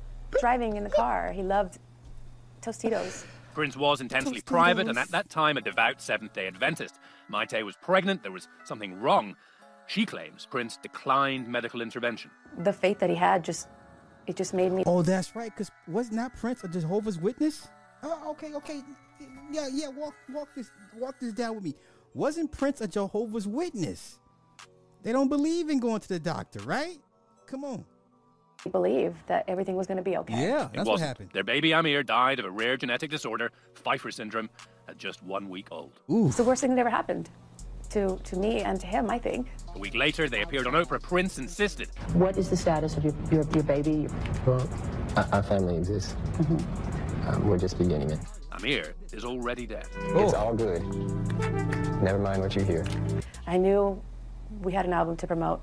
driving 0.41 0.77
in 0.77 0.85
the 0.85 0.91
car. 0.91 1.33
He 1.33 1.43
loved 1.43 1.79
Tostitos. 2.63 3.25
Prince 3.55 3.77
was 3.77 4.01
intensely 4.01 4.41
Tostitos. 4.41 4.47
private 4.47 4.89
and 4.89 4.99
at 4.99 5.11
that 5.11 5.29
time 5.29 5.57
a 5.57 5.61
devout 5.61 6.01
Seventh 6.01 6.33
day 6.33 6.47
Adventist. 6.47 7.01
Mayte 7.33 7.65
was 7.65 7.77
pregnant, 7.77 8.23
there 8.23 8.31
was 8.31 8.47
something 8.65 9.01
wrong. 9.01 9.35
She 9.89 10.07
claims 10.07 10.47
Prince 10.47 10.77
declined 10.81 11.49
medical 11.49 11.81
intervention. 11.81 12.31
The 12.59 12.73
faith 12.73 13.01
that 13.01 13.11
he 13.11 13.17
had 13.17 13.43
just, 13.43 13.67
it 14.29 14.37
just 14.37 14.55
made 14.55 14.71
me 14.71 14.85
Oh, 14.87 15.03
that's 15.03 15.35
right. 15.35 15.55
Cause 15.57 15.71
was 15.89 16.13
not 16.13 16.33
that 16.33 16.41
Prince 16.41 16.63
a 16.63 16.69
Jehovah's 16.69 17.19
Witness? 17.19 17.69
Oh, 18.05 18.31
okay, 18.31 18.55
okay. 18.55 18.83
Yeah, 19.51 19.67
yeah. 19.73 19.89
Walk, 19.89 20.15
walk 20.33 20.49
this, 20.55 20.71
walk 20.97 21.19
this 21.19 21.33
down 21.33 21.57
with 21.57 21.65
me. 21.65 21.75
Wasn't 22.19 22.51
Prince 22.51 22.81
a 22.81 22.89
Jehovah's 22.89 23.47
Witness? 23.47 24.19
They 25.05 25.13
don't 25.13 25.29
believe 25.29 25.71
in 25.71 25.79
going 25.79 26.01
to 26.01 26.09
the 26.09 26.19
doctor, 26.19 26.59
right? 26.65 26.99
Come 27.47 27.63
on. 27.63 27.85
They 28.65 28.71
believe 28.71 29.15
that 29.29 29.45
everything 29.47 29.77
was 29.77 29.87
going 29.87 29.99
to 29.99 30.03
be 30.03 30.17
okay. 30.17 30.35
Yeah, 30.35 30.65
It 30.65 30.73
that's 30.73 30.79
what 30.79 30.95
wasn't. 30.95 31.07
happened. 31.11 31.31
Their 31.33 31.45
baby 31.45 31.71
Amir 31.71 32.03
died 32.03 32.41
of 32.41 32.45
a 32.45 32.51
rare 32.51 32.77
genetic 32.77 33.11
disorder, 33.13 33.53
Pfeiffer 33.77 34.11
syndrome, 34.11 34.51
at 34.89 34.99
just 34.99 35.23
one 35.23 35.49
week 35.49 35.69
old. 35.71 35.93
Ooh. 36.11 36.27
It's 36.27 36.39
the 36.39 36.43
worst 36.43 36.61
thing 36.61 36.71
that 36.75 36.81
ever 36.81 36.91
happened 36.91 37.31
to, 37.91 38.17
to 38.25 38.37
me 38.37 38.63
and 38.63 38.81
to 38.81 38.87
him, 38.89 39.09
I 39.11 39.21
think. 39.21 39.47
A 39.77 39.79
week 39.79 39.95
later, 39.95 40.29
they 40.29 40.43
appeared 40.43 40.67
on 40.67 40.73
Oprah. 40.73 41.01
Prince 41.01 41.39
insisted 41.39 41.89
What 42.15 42.37
is 42.37 42.51
the 42.51 42.57
status 42.57 42.97
of 42.97 43.05
your, 43.05 43.15
your, 43.31 43.45
your 43.53 43.63
baby? 43.63 44.09
Well, 44.45 44.69
our, 45.17 45.29
our 45.35 45.43
family 45.45 45.77
exists. 45.77 46.17
Um, 47.29 47.47
we're 47.47 47.59
just 47.59 47.79
beginning 47.79 48.11
it. 48.11 48.19
Amir 48.53 48.95
is 49.13 49.25
already 49.25 49.67
dead. 49.67 49.87
It's 49.97 50.35
all 50.35 50.55
good. 50.55 50.83
Never 52.03 52.19
mind 52.19 52.41
what 52.41 52.55
you 52.55 52.63
hear. 52.63 52.87
I 53.47 53.57
knew 53.57 54.01
we 54.63 54.73
had 54.73 54.87
an 54.87 54.93
album 54.93 55.17
to 55.17 55.27
promote. 55.27 55.61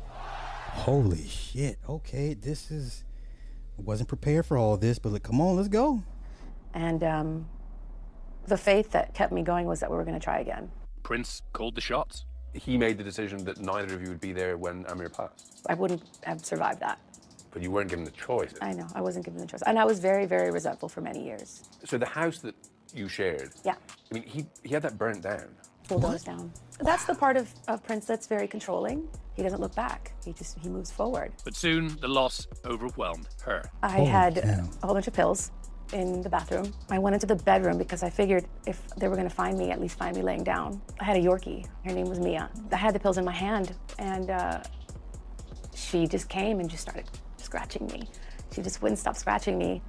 Holy 0.00 1.26
shit. 1.26 1.78
Okay, 1.88 2.34
this 2.34 2.70
is. 2.70 3.04
Wasn't 3.76 4.08
prepared 4.08 4.44
for 4.44 4.56
all 4.58 4.76
this, 4.76 4.98
but 4.98 5.12
look, 5.12 5.22
come 5.22 5.40
on, 5.40 5.54
let's 5.54 5.68
go. 5.68 6.02
And 6.74 7.04
um, 7.04 7.48
the 8.46 8.56
faith 8.56 8.90
that 8.90 9.14
kept 9.14 9.32
me 9.32 9.42
going 9.42 9.66
was 9.66 9.78
that 9.80 9.90
we 9.90 9.96
were 9.96 10.04
going 10.04 10.18
to 10.18 10.24
try 10.24 10.40
again. 10.40 10.68
Prince 11.04 11.42
called 11.52 11.76
the 11.76 11.80
shots. 11.80 12.24
He 12.54 12.76
made 12.76 12.98
the 12.98 13.04
decision 13.04 13.44
that 13.44 13.60
neither 13.60 13.94
of 13.94 14.02
you 14.02 14.08
would 14.08 14.20
be 14.20 14.32
there 14.32 14.56
when 14.56 14.84
Amir 14.88 15.10
passed. 15.10 15.62
I 15.68 15.74
wouldn't 15.74 16.02
have 16.24 16.44
survived 16.44 16.80
that. 16.80 16.98
But 17.50 17.62
you 17.62 17.70
weren't 17.70 17.88
given 17.90 18.04
the 18.04 18.10
choice. 18.10 18.54
I 18.60 18.72
know, 18.72 18.86
I 18.94 19.00
wasn't 19.00 19.24
given 19.24 19.40
the 19.40 19.46
choice. 19.46 19.62
And 19.66 19.78
I 19.78 19.84
was 19.84 19.98
very, 20.00 20.26
very 20.26 20.50
resentful 20.50 20.88
for 20.88 21.00
many 21.00 21.24
years. 21.24 21.62
So 21.84 21.96
the 21.98 22.06
house 22.06 22.38
that 22.40 22.54
you 22.94 23.08
shared, 23.08 23.50
Yeah, 23.64 23.74
I 24.10 24.14
mean, 24.14 24.22
he, 24.24 24.46
he 24.62 24.74
had 24.74 24.82
that 24.82 24.96
burnt 24.98 25.22
down. 25.22 25.48
bulldozed 25.88 26.26
down. 26.26 26.52
That's 26.80 27.04
the 27.04 27.14
part 27.14 27.36
of, 27.36 27.52
of 27.66 27.82
Prince 27.82 28.06
that's 28.06 28.26
very 28.26 28.46
controlling. 28.46 29.08
He 29.34 29.42
doesn't 29.42 29.60
look 29.60 29.74
back. 29.74 30.12
He 30.24 30.32
just 30.32 30.58
he 30.58 30.68
moves 30.68 30.90
forward. 30.90 31.32
But 31.44 31.54
soon 31.56 31.96
the 32.00 32.08
loss 32.08 32.46
overwhelmed 32.64 33.28
her. 33.44 33.70
I 33.82 34.00
had 34.00 34.38
a 34.38 34.68
whole 34.84 34.94
bunch 34.94 35.06
of 35.06 35.14
pills 35.14 35.50
in 35.92 36.20
the 36.22 36.28
bathroom. 36.28 36.72
I 36.90 36.98
went 36.98 37.14
into 37.14 37.26
the 37.26 37.36
bedroom 37.36 37.78
because 37.78 38.02
I 38.02 38.10
figured 38.10 38.44
if 38.66 38.78
they 38.96 39.08
were 39.08 39.16
going 39.16 39.28
to 39.28 39.34
find 39.34 39.56
me, 39.56 39.70
at 39.70 39.80
least 39.80 39.96
find 39.96 40.14
me 40.16 40.22
laying 40.22 40.44
down. 40.44 40.82
I 41.00 41.04
had 41.04 41.16
a 41.16 41.20
Yorkie. 41.20 41.66
Her 41.84 41.92
name 41.92 42.08
was 42.08 42.18
Mia. 42.20 42.50
I 42.72 42.76
had 42.76 42.94
the 42.94 43.00
pills 43.00 43.16
in 43.16 43.24
my 43.24 43.32
hand, 43.32 43.74
and 43.98 44.28
uh, 44.30 44.60
she 45.74 46.06
just 46.06 46.28
came 46.28 46.60
and 46.60 46.68
just 46.68 46.82
started 46.82 47.06
scratching 47.40 47.86
me. 47.86 48.08
She 48.52 48.62
just 48.62 48.82
wouldn't 48.82 48.98
stop 48.98 49.16
scratching 49.16 49.58
me. 49.58 49.82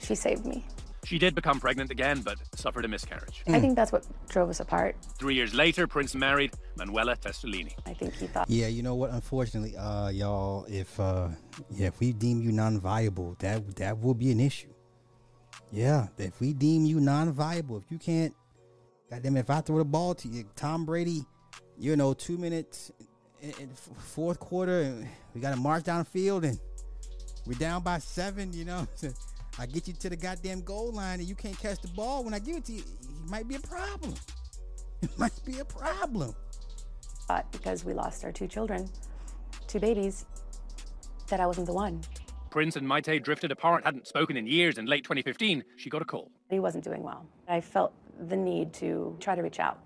She 0.00 0.14
saved 0.14 0.46
me. 0.46 0.64
She 1.04 1.18
did 1.18 1.34
become 1.34 1.58
pregnant 1.58 1.90
again, 1.90 2.20
but 2.20 2.38
suffered 2.54 2.84
a 2.84 2.88
miscarriage. 2.88 3.42
I 3.48 3.58
think 3.58 3.74
that's 3.74 3.90
what 3.90 4.06
drove 4.28 4.50
us 4.50 4.60
apart. 4.60 4.94
Three 5.18 5.34
years 5.34 5.52
later, 5.52 5.88
Prince 5.88 6.14
married 6.14 6.52
Manuela 6.76 7.16
Testolini. 7.16 7.74
I 7.86 7.92
think 7.92 8.14
he 8.14 8.28
thought. 8.28 8.48
Yeah, 8.48 8.68
you 8.68 8.84
know 8.84 8.94
what? 8.94 9.10
Unfortunately, 9.10 9.76
uh, 9.76 10.10
y'all, 10.10 10.64
if 10.68 10.98
uh, 11.00 11.28
yeah, 11.70 11.88
if 11.88 11.98
we 11.98 12.12
deem 12.12 12.40
you 12.40 12.52
non-viable, 12.52 13.36
that 13.40 13.76
that 13.76 13.98
will 13.98 14.14
be 14.14 14.30
an 14.30 14.38
issue. 14.38 14.72
Yeah, 15.72 16.06
if 16.18 16.40
we 16.40 16.52
deem 16.52 16.84
you 16.84 17.00
non-viable, 17.00 17.78
if 17.78 17.90
you 17.90 17.98
can't, 17.98 18.34
goddamn, 19.10 19.36
if 19.38 19.50
I 19.50 19.60
throw 19.60 19.78
the 19.78 19.84
ball 19.84 20.14
to 20.14 20.28
you, 20.28 20.44
Tom 20.54 20.84
Brady, 20.84 21.24
you 21.78 21.96
know, 21.96 22.14
two 22.14 22.38
minutes 22.38 22.92
in, 23.40 23.50
in 23.58 23.70
fourth 23.74 24.38
quarter, 24.38 24.82
and 24.82 25.08
we 25.34 25.40
got 25.40 25.50
to 25.50 25.56
march 25.56 25.82
downfield, 25.82 26.44
and 26.44 26.60
we're 27.46 27.58
down 27.58 27.82
by 27.82 27.98
seven. 27.98 28.52
You 28.52 28.64
know, 28.64 28.86
I 29.58 29.66
get 29.66 29.86
you 29.86 29.94
to 29.94 30.08
the 30.08 30.16
goddamn 30.16 30.62
goal 30.62 30.92
line, 30.92 31.20
and 31.20 31.28
you 31.28 31.34
can't 31.34 31.58
catch 31.58 31.80
the 31.80 31.88
ball 31.88 32.24
when 32.24 32.34
I 32.34 32.38
give 32.38 32.56
it 32.56 32.64
to 32.66 32.72
you. 32.72 32.80
It 32.82 33.30
might 33.30 33.48
be 33.48 33.56
a 33.56 33.60
problem. 33.60 34.14
It 35.02 35.18
might 35.18 35.32
be 35.44 35.58
a 35.58 35.64
problem. 35.64 36.32
But 37.26 37.50
because 37.50 37.84
we 37.84 37.92
lost 37.92 38.24
our 38.24 38.30
two 38.30 38.46
children, 38.46 38.88
two 39.66 39.80
babies, 39.80 40.26
that 41.26 41.40
I 41.40 41.46
wasn't 41.48 41.66
the 41.66 41.72
one. 41.72 42.02
Prince 42.50 42.76
and 42.76 42.86
Mayte 42.86 43.20
drifted 43.24 43.50
apart, 43.50 43.84
hadn't 43.84 44.06
spoken 44.06 44.36
in 44.36 44.46
years. 44.46 44.78
In 44.78 44.86
late 44.86 45.02
2015, 45.02 45.64
she 45.76 45.90
got 45.90 46.02
a 46.02 46.04
call. 46.04 46.30
He 46.50 46.60
wasn't 46.60 46.84
doing 46.84 47.02
well. 47.02 47.26
I 47.48 47.60
felt 47.60 47.94
the 48.28 48.36
need 48.36 48.72
to 48.74 49.16
try 49.18 49.34
to 49.34 49.42
reach 49.42 49.58
out. 49.58 49.80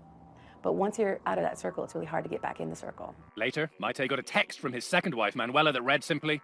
But 0.61 0.73
once 0.73 0.99
you're 0.99 1.19
out 1.25 1.37
of 1.37 1.43
that 1.45 1.57
circle, 1.57 1.83
it's 1.83 1.95
really 1.95 2.05
hard 2.05 2.25
to 2.25 2.29
get 2.29 2.41
back 2.41 2.59
in 2.59 2.69
the 2.69 2.75
circle. 2.75 3.15
Later, 3.37 3.71
Mayte 3.81 4.07
got 4.09 4.19
a 4.19 4.23
text 4.23 4.59
from 4.59 4.73
his 4.73 4.85
second 4.85 5.15
wife, 5.15 5.35
Manuela, 5.35 5.71
that 5.71 5.81
read 5.81 6.03
simply, 6.03 6.41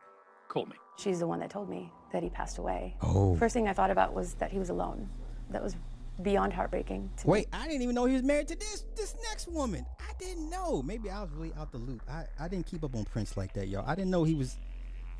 Call 0.47 0.65
me. 0.65 0.75
She's 0.97 1.19
the 1.19 1.27
one 1.27 1.39
that 1.39 1.49
told 1.49 1.69
me 1.69 1.91
that 2.11 2.21
he 2.23 2.29
passed 2.29 2.57
away. 2.57 2.95
Oh. 3.01 3.35
First 3.35 3.53
thing 3.53 3.67
I 3.67 3.73
thought 3.73 3.91
about 3.91 4.13
was 4.13 4.35
that 4.35 4.51
he 4.51 4.59
was 4.59 4.69
alone. 4.69 5.09
That 5.49 5.63
was 5.63 5.75
beyond 6.21 6.53
heartbreaking. 6.53 7.09
To 7.17 7.27
me. 7.27 7.31
Wait, 7.31 7.47
I 7.51 7.67
didn't 7.67 7.81
even 7.81 7.95
know 7.95 8.05
he 8.05 8.13
was 8.13 8.23
married 8.23 8.47
to 8.49 8.55
this 8.55 8.85
this 8.95 9.15
next 9.29 9.47
woman. 9.47 9.85
I 9.99 10.13
didn't 10.19 10.49
know. 10.49 10.83
Maybe 10.83 11.09
I 11.09 11.21
was 11.21 11.31
really 11.31 11.53
out 11.57 11.71
the 11.71 11.79
loop. 11.79 12.01
I, 12.09 12.25
I 12.39 12.47
didn't 12.47 12.67
keep 12.67 12.83
up 12.83 12.95
on 12.95 13.05
Prince 13.05 13.35
like 13.35 13.53
that, 13.53 13.67
y'all. 13.67 13.83
I 13.87 13.95
didn't 13.95 14.11
know 14.11 14.23
he 14.23 14.35
was 14.35 14.57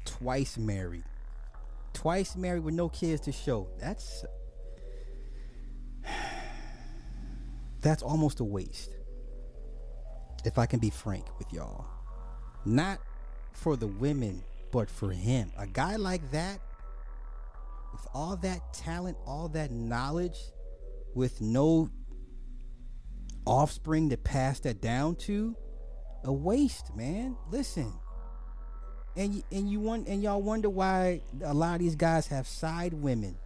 twice 0.06 0.58
married. 0.58 1.04
Twice 1.94 2.36
married 2.36 2.64
with 2.64 2.76
no 2.76 2.90
kids 2.90 3.22
to 3.22 3.32
show. 3.32 3.68
That's 3.80 4.26
that's 7.82 8.04
almost 8.04 8.40
a 8.40 8.44
waste. 8.44 8.92
If 10.46 10.58
I 10.58 10.66
can 10.66 10.80
be 10.80 10.90
frank 10.90 11.26
with 11.40 11.52
y'all. 11.54 11.86
Not 12.66 13.00
for 13.54 13.76
the 13.76 13.88
women, 13.88 14.44
but 14.74 14.90
for 14.90 15.12
him. 15.12 15.52
A 15.58 15.68
guy 15.68 15.96
like 15.96 16.32
that 16.32 16.60
with 17.94 18.08
all 18.14 18.36
that 18.38 18.74
talent, 18.74 19.16
all 19.26 19.48
that 19.50 19.72
knowledge, 19.72 20.38
with 21.14 21.40
no 21.40 21.90
offspring 23.46 24.10
to 24.10 24.18
pass 24.18 24.60
that 24.62 24.82
down 24.82 25.16
to, 25.16 25.56
a 26.24 26.34
waste, 26.34 26.96
man. 26.96 27.38
Listen, 27.52 27.94
and 29.16 29.36
y- 29.36 29.44
and 29.52 29.70
you 29.70 29.80
want 29.80 30.08
and 30.08 30.24
y'all 30.24 30.42
wonder 30.42 30.70
why 30.70 31.22
a 31.44 31.54
lot 31.54 31.76
of 31.76 31.80
these 31.80 31.96
guys 31.96 32.26
have 32.28 32.48
side 32.48 32.94
women 32.94 33.38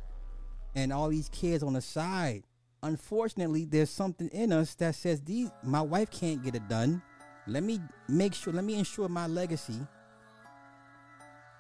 and 0.76 0.94
all 0.94 1.10
these 1.10 1.28
kids 1.30 1.62
on 1.62 1.74
the 1.74 1.82
side. 1.82 2.44
Unfortunately, 2.84 3.66
there's 3.66 3.90
something 3.90 4.30
in 4.30 4.54
us 4.54 4.76
that 4.76 4.96
says 4.96 5.20
these 5.22 5.50
my 5.62 5.82
wife 5.82 6.10
can't 6.10 6.42
get 6.42 6.56
it 6.56 6.70
done. 6.70 7.02
Let 7.48 7.64
me 7.64 7.82
make 8.08 8.34
sure. 8.34 8.54
Let 8.54 8.64
me 8.64 8.76
ensure 8.76 9.10
my 9.10 9.28
legacy. 9.28 9.82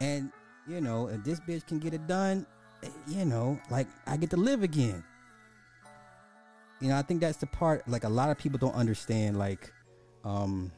And 0.02 0.32
you 0.68 0.82
know, 0.82 1.08
if 1.08 1.24
this 1.24 1.40
bitch 1.40 1.66
can 1.66 1.80
get 1.80 1.94
it 1.94 2.08
done, 2.08 2.46
eh, 2.84 2.90
you 3.08 3.26
know, 3.26 3.60
like 3.70 3.88
I 4.06 4.18
get 4.18 4.30
to 4.32 4.38
live 4.38 4.64
again. 4.64 5.04
You 6.80 6.90
know, 6.90 6.98
I 6.98 7.02
think 7.02 7.22
that's 7.22 7.38
the 7.38 7.48
part 7.48 7.88
like 7.88 8.04
a 8.04 8.10
lot 8.10 8.30
of 8.30 8.38
people 8.38 8.60
don't 8.60 8.76
understand. 8.76 9.40
Like, 9.40 9.72
um, 10.24 10.72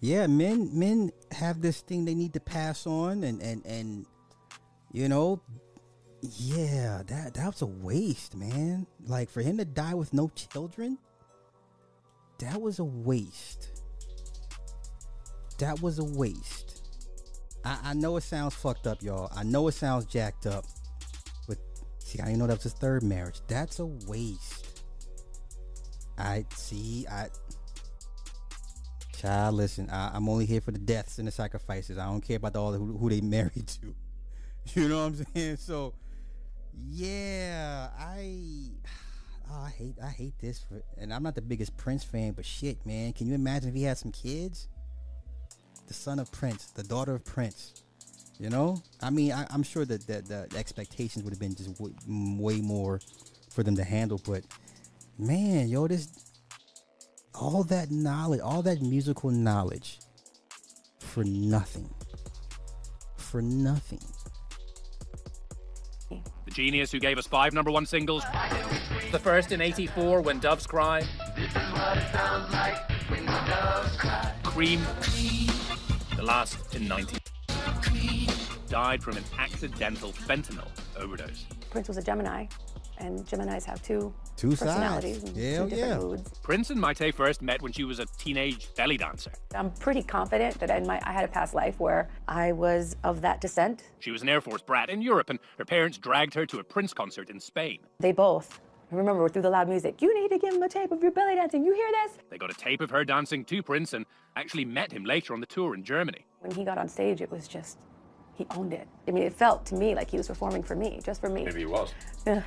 yeah, 0.00 0.26
men 0.26 0.70
men 0.78 1.10
have 1.32 1.60
this 1.60 1.80
thing 1.80 2.04
they 2.04 2.14
need 2.14 2.34
to 2.34 2.40
pass 2.40 2.86
on, 2.86 3.24
and 3.24 3.42
and 3.42 3.64
and 3.66 4.06
you 4.92 5.08
know, 5.08 5.40
yeah, 6.22 7.02
that 7.06 7.34
that 7.34 7.46
was 7.46 7.62
a 7.62 7.66
waste, 7.66 8.36
man. 8.36 8.86
Like 9.06 9.30
for 9.30 9.40
him 9.40 9.58
to 9.58 9.64
die 9.64 9.94
with 9.94 10.12
no 10.12 10.28
children, 10.28 10.98
that 12.38 12.60
was 12.60 12.78
a 12.78 12.84
waste. 12.84 13.82
That 15.58 15.80
was 15.80 15.98
a 15.98 16.04
waste. 16.04 16.75
I, 17.66 17.78
I 17.82 17.94
know 17.94 18.16
it 18.16 18.22
sounds 18.22 18.54
fucked 18.54 18.86
up, 18.86 19.02
y'all. 19.02 19.28
I 19.34 19.42
know 19.42 19.66
it 19.66 19.72
sounds 19.72 20.04
jacked 20.04 20.46
up. 20.46 20.64
But 21.48 21.58
see, 21.98 22.20
I 22.20 22.26
didn't 22.26 22.38
know 22.38 22.46
that 22.46 22.54
was 22.54 22.62
his 22.62 22.74
third 22.74 23.02
marriage. 23.02 23.40
That's 23.48 23.80
a 23.80 23.86
waste. 23.86 24.84
I 26.16 26.44
see. 26.54 27.06
I 27.10 27.26
child, 29.18 29.56
listen. 29.56 29.90
I, 29.90 30.12
I'm 30.14 30.28
only 30.28 30.46
here 30.46 30.60
for 30.60 30.70
the 30.70 30.78
deaths 30.78 31.18
and 31.18 31.26
the 31.26 31.32
sacrifices. 31.32 31.98
I 31.98 32.06
don't 32.06 32.20
care 32.20 32.36
about 32.36 32.54
all 32.54 32.70
the, 32.70 32.78
who, 32.78 32.96
who 32.96 33.10
they 33.10 33.20
married 33.22 33.66
to. 33.82 33.94
You 34.74 34.88
know 34.88 34.98
what 34.98 35.06
I'm 35.06 35.26
saying? 35.34 35.56
So, 35.56 35.94
yeah, 36.88 37.88
I. 37.98 38.70
Oh, 39.48 39.62
I 39.64 39.70
hate 39.70 39.94
I 40.02 40.08
hate 40.08 40.36
this 40.40 40.58
for 40.58 40.82
and 40.98 41.14
I'm 41.14 41.22
not 41.22 41.36
the 41.36 41.40
biggest 41.40 41.76
Prince 41.76 42.02
fan, 42.02 42.32
but 42.32 42.44
shit, 42.44 42.84
man. 42.84 43.12
Can 43.12 43.28
you 43.28 43.34
imagine 43.36 43.68
if 43.68 43.76
he 43.76 43.84
had 43.84 43.96
some 43.96 44.10
kids? 44.10 44.66
The 45.86 45.94
son 45.94 46.18
of 46.18 46.30
Prince, 46.32 46.66
the 46.66 46.82
daughter 46.82 47.14
of 47.14 47.24
Prince. 47.24 47.82
You 48.38 48.50
know? 48.50 48.82
I 49.02 49.10
mean, 49.10 49.32
I, 49.32 49.46
I'm 49.50 49.62
sure 49.62 49.84
that, 49.84 50.06
that 50.06 50.26
the 50.26 50.48
expectations 50.56 51.24
would 51.24 51.32
have 51.32 51.40
been 51.40 51.54
just 51.54 51.80
way, 51.80 51.90
way 52.06 52.60
more 52.60 53.00
for 53.50 53.62
them 53.62 53.76
to 53.76 53.84
handle, 53.84 54.20
but 54.26 54.44
man, 55.18 55.68
yo, 55.68 55.86
this 55.88 56.08
all 57.34 57.64
that 57.64 57.90
knowledge, 57.90 58.40
all 58.40 58.62
that 58.62 58.80
musical 58.80 59.30
knowledge 59.30 59.98
for 60.98 61.24
nothing. 61.24 61.88
For 63.16 63.42
nothing. 63.42 64.00
The 66.10 66.50
genius 66.50 66.92
who 66.92 67.00
gave 67.00 67.18
us 67.18 67.26
five 67.26 67.52
number 67.52 67.70
one 67.70 67.86
singles. 67.86 68.22
The 69.12 69.18
first 69.18 69.52
in 69.52 69.60
84 69.60 70.20
when 70.20 70.38
Doves 70.38 70.66
Cry. 70.66 71.02
Cream. 74.44 74.80
The 76.16 76.22
last 76.22 76.74
in 76.74 76.88
90. 76.88 77.18
Died 78.68 79.02
from 79.02 79.16
an 79.16 79.24
accidental 79.38 80.12
fentanyl 80.12 80.66
overdose. 80.98 81.44
Prince 81.70 81.88
was 81.88 81.96
a 81.98 82.02
Gemini, 82.02 82.46
and 82.98 83.20
Geminis 83.26 83.64
have 83.64 83.82
two, 83.82 84.12
Two 84.36 84.50
personalities 84.50 85.20
sides. 85.22 85.30
and 85.30 85.36
Hell 85.36 85.64
two 85.64 85.70
different 85.76 85.92
yeah. 85.92 85.98
moods. 86.06 86.38
Prince 86.42 86.70
and 86.70 86.80
Mayte 86.82 87.14
first 87.14 87.42
met 87.42 87.62
when 87.62 87.72
she 87.72 87.84
was 87.84 87.98
a 88.00 88.06
teenage 88.18 88.74
belly 88.74 88.96
dancer. 88.96 89.30
I'm 89.54 89.70
pretty 89.72 90.02
confident 90.02 90.58
that 90.58 90.70
in 90.70 90.86
my, 90.86 91.00
I 91.04 91.12
had 91.12 91.24
a 91.24 91.28
past 91.28 91.54
life 91.54 91.78
where 91.78 92.08
I 92.26 92.52
was 92.52 92.96
of 93.04 93.20
that 93.22 93.40
descent. 93.40 93.84
She 94.00 94.10
was 94.10 94.22
an 94.22 94.28
Air 94.28 94.40
Force 94.40 94.62
brat 94.62 94.88
in 94.90 95.00
Europe, 95.02 95.30
and 95.30 95.38
her 95.58 95.64
parents 95.64 95.96
dragged 95.98 96.34
her 96.34 96.44
to 96.46 96.58
a 96.58 96.64
Prince 96.64 96.92
concert 96.92 97.30
in 97.30 97.38
Spain. 97.38 97.78
They 98.00 98.12
both. 98.12 98.60
I 98.92 98.94
remember 98.94 99.28
through 99.28 99.42
the 99.42 99.50
loud 99.50 99.68
music, 99.68 100.00
you 100.00 100.14
need 100.14 100.28
to 100.28 100.38
give 100.38 100.54
him 100.54 100.62
a 100.62 100.68
tape 100.68 100.92
of 100.92 101.02
your 101.02 101.10
belly 101.10 101.34
dancing. 101.34 101.64
You 101.64 101.74
hear 101.74 101.90
this? 102.04 102.18
They 102.30 102.38
got 102.38 102.50
a 102.50 102.54
tape 102.54 102.80
of 102.80 102.90
her 102.90 103.04
dancing 103.04 103.44
to 103.46 103.62
Prince 103.62 103.94
and 103.94 104.06
actually 104.36 104.64
met 104.64 104.92
him 104.92 105.04
later 105.04 105.34
on 105.34 105.40
the 105.40 105.46
tour 105.46 105.74
in 105.74 105.82
Germany. 105.82 106.24
When 106.40 106.52
he 106.52 106.64
got 106.64 106.78
on 106.78 106.88
stage, 106.88 107.20
it 107.20 107.28
was 107.28 107.48
just, 107.48 107.78
he 108.34 108.46
owned 108.52 108.72
it. 108.72 108.86
I 109.08 109.10
mean, 109.10 109.24
it 109.24 109.32
felt 109.32 109.66
to 109.66 109.74
me 109.74 109.96
like 109.96 110.08
he 110.08 110.16
was 110.16 110.28
performing 110.28 110.62
for 110.62 110.76
me, 110.76 111.00
just 111.02 111.20
for 111.20 111.28
me. 111.28 111.44
Maybe 111.44 111.60
he 111.60 111.66
was. 111.66 111.92
There's 112.24 112.44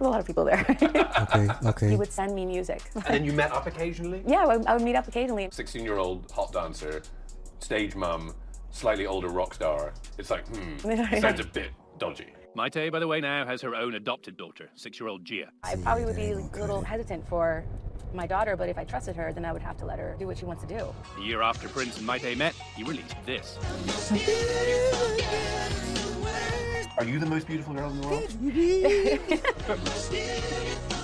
a 0.00 0.02
lot 0.02 0.18
of 0.18 0.26
people 0.26 0.44
there. 0.44 0.66
Okay, 1.24 1.48
okay. 1.64 1.90
he 1.90 1.96
would 1.96 2.12
send 2.12 2.34
me 2.34 2.44
music. 2.44 2.82
And 2.94 3.04
then 3.04 3.24
you 3.24 3.32
met 3.32 3.52
up 3.52 3.68
occasionally? 3.68 4.22
yeah, 4.26 4.38
I 4.38 4.56
would, 4.56 4.66
I 4.66 4.74
would 4.74 4.82
meet 4.82 4.96
up 4.96 5.06
occasionally. 5.06 5.48
16 5.50 5.84
year 5.84 5.96
old 5.96 6.28
hot 6.32 6.52
dancer, 6.52 7.02
stage 7.60 7.94
mum, 7.94 8.34
slightly 8.72 9.06
older 9.06 9.28
rock 9.28 9.54
star. 9.54 9.92
It's 10.18 10.30
like, 10.30 10.46
hmm, 10.48 11.20
sounds 11.20 11.38
a 11.38 11.44
bit 11.44 11.70
dodgy. 11.98 12.32
Mayte, 12.56 12.90
by 12.92 12.98
the 13.00 13.06
way, 13.06 13.20
now 13.20 13.44
has 13.46 13.60
her 13.62 13.74
own 13.74 13.94
adopted 13.94 14.36
daughter, 14.36 14.70
six 14.74 15.00
year 15.00 15.08
old 15.08 15.24
Gia. 15.24 15.50
I 15.62 15.76
probably 15.76 16.04
would 16.04 16.16
be 16.16 16.30
a 16.30 16.38
little 16.38 16.82
hesitant 16.82 17.26
for 17.28 17.64
my 18.12 18.26
daughter, 18.26 18.56
but 18.56 18.68
if 18.68 18.78
I 18.78 18.84
trusted 18.84 19.16
her, 19.16 19.32
then 19.32 19.44
I 19.44 19.52
would 19.52 19.62
have 19.62 19.76
to 19.78 19.84
let 19.84 19.98
her 19.98 20.14
do 20.18 20.26
what 20.26 20.38
she 20.38 20.44
wants 20.44 20.62
to 20.62 20.68
do. 20.68 20.94
The 21.16 21.22
year 21.22 21.42
after 21.42 21.68
Prince 21.68 21.98
and 21.98 22.08
Mayte 22.08 22.36
met, 22.36 22.54
he 22.76 22.84
released 22.84 23.16
this. 23.26 23.58
Are 26.96 27.04
you 27.04 27.18
the 27.18 27.26
most 27.26 27.48
beautiful 27.48 27.74
girl 27.74 27.90
in 27.90 28.00
the 28.00 28.06
world? 28.06 28.30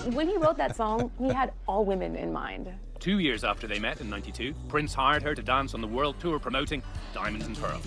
when 0.14 0.28
he 0.28 0.36
wrote 0.36 0.56
that 0.56 0.76
song, 0.76 1.10
he 1.18 1.28
had 1.28 1.52
all 1.66 1.84
women 1.84 2.14
in 2.14 2.32
mind. 2.32 2.72
Two 3.00 3.18
years 3.18 3.42
after 3.42 3.66
they 3.66 3.80
met 3.80 4.00
in 4.00 4.08
92, 4.08 4.54
Prince 4.68 4.94
hired 4.94 5.24
her 5.24 5.34
to 5.34 5.42
dance 5.42 5.74
on 5.74 5.80
the 5.80 5.88
world 5.88 6.14
tour 6.20 6.38
promoting 6.38 6.80
Diamonds 7.12 7.46
and 7.46 7.58
Pearls. 7.58 7.86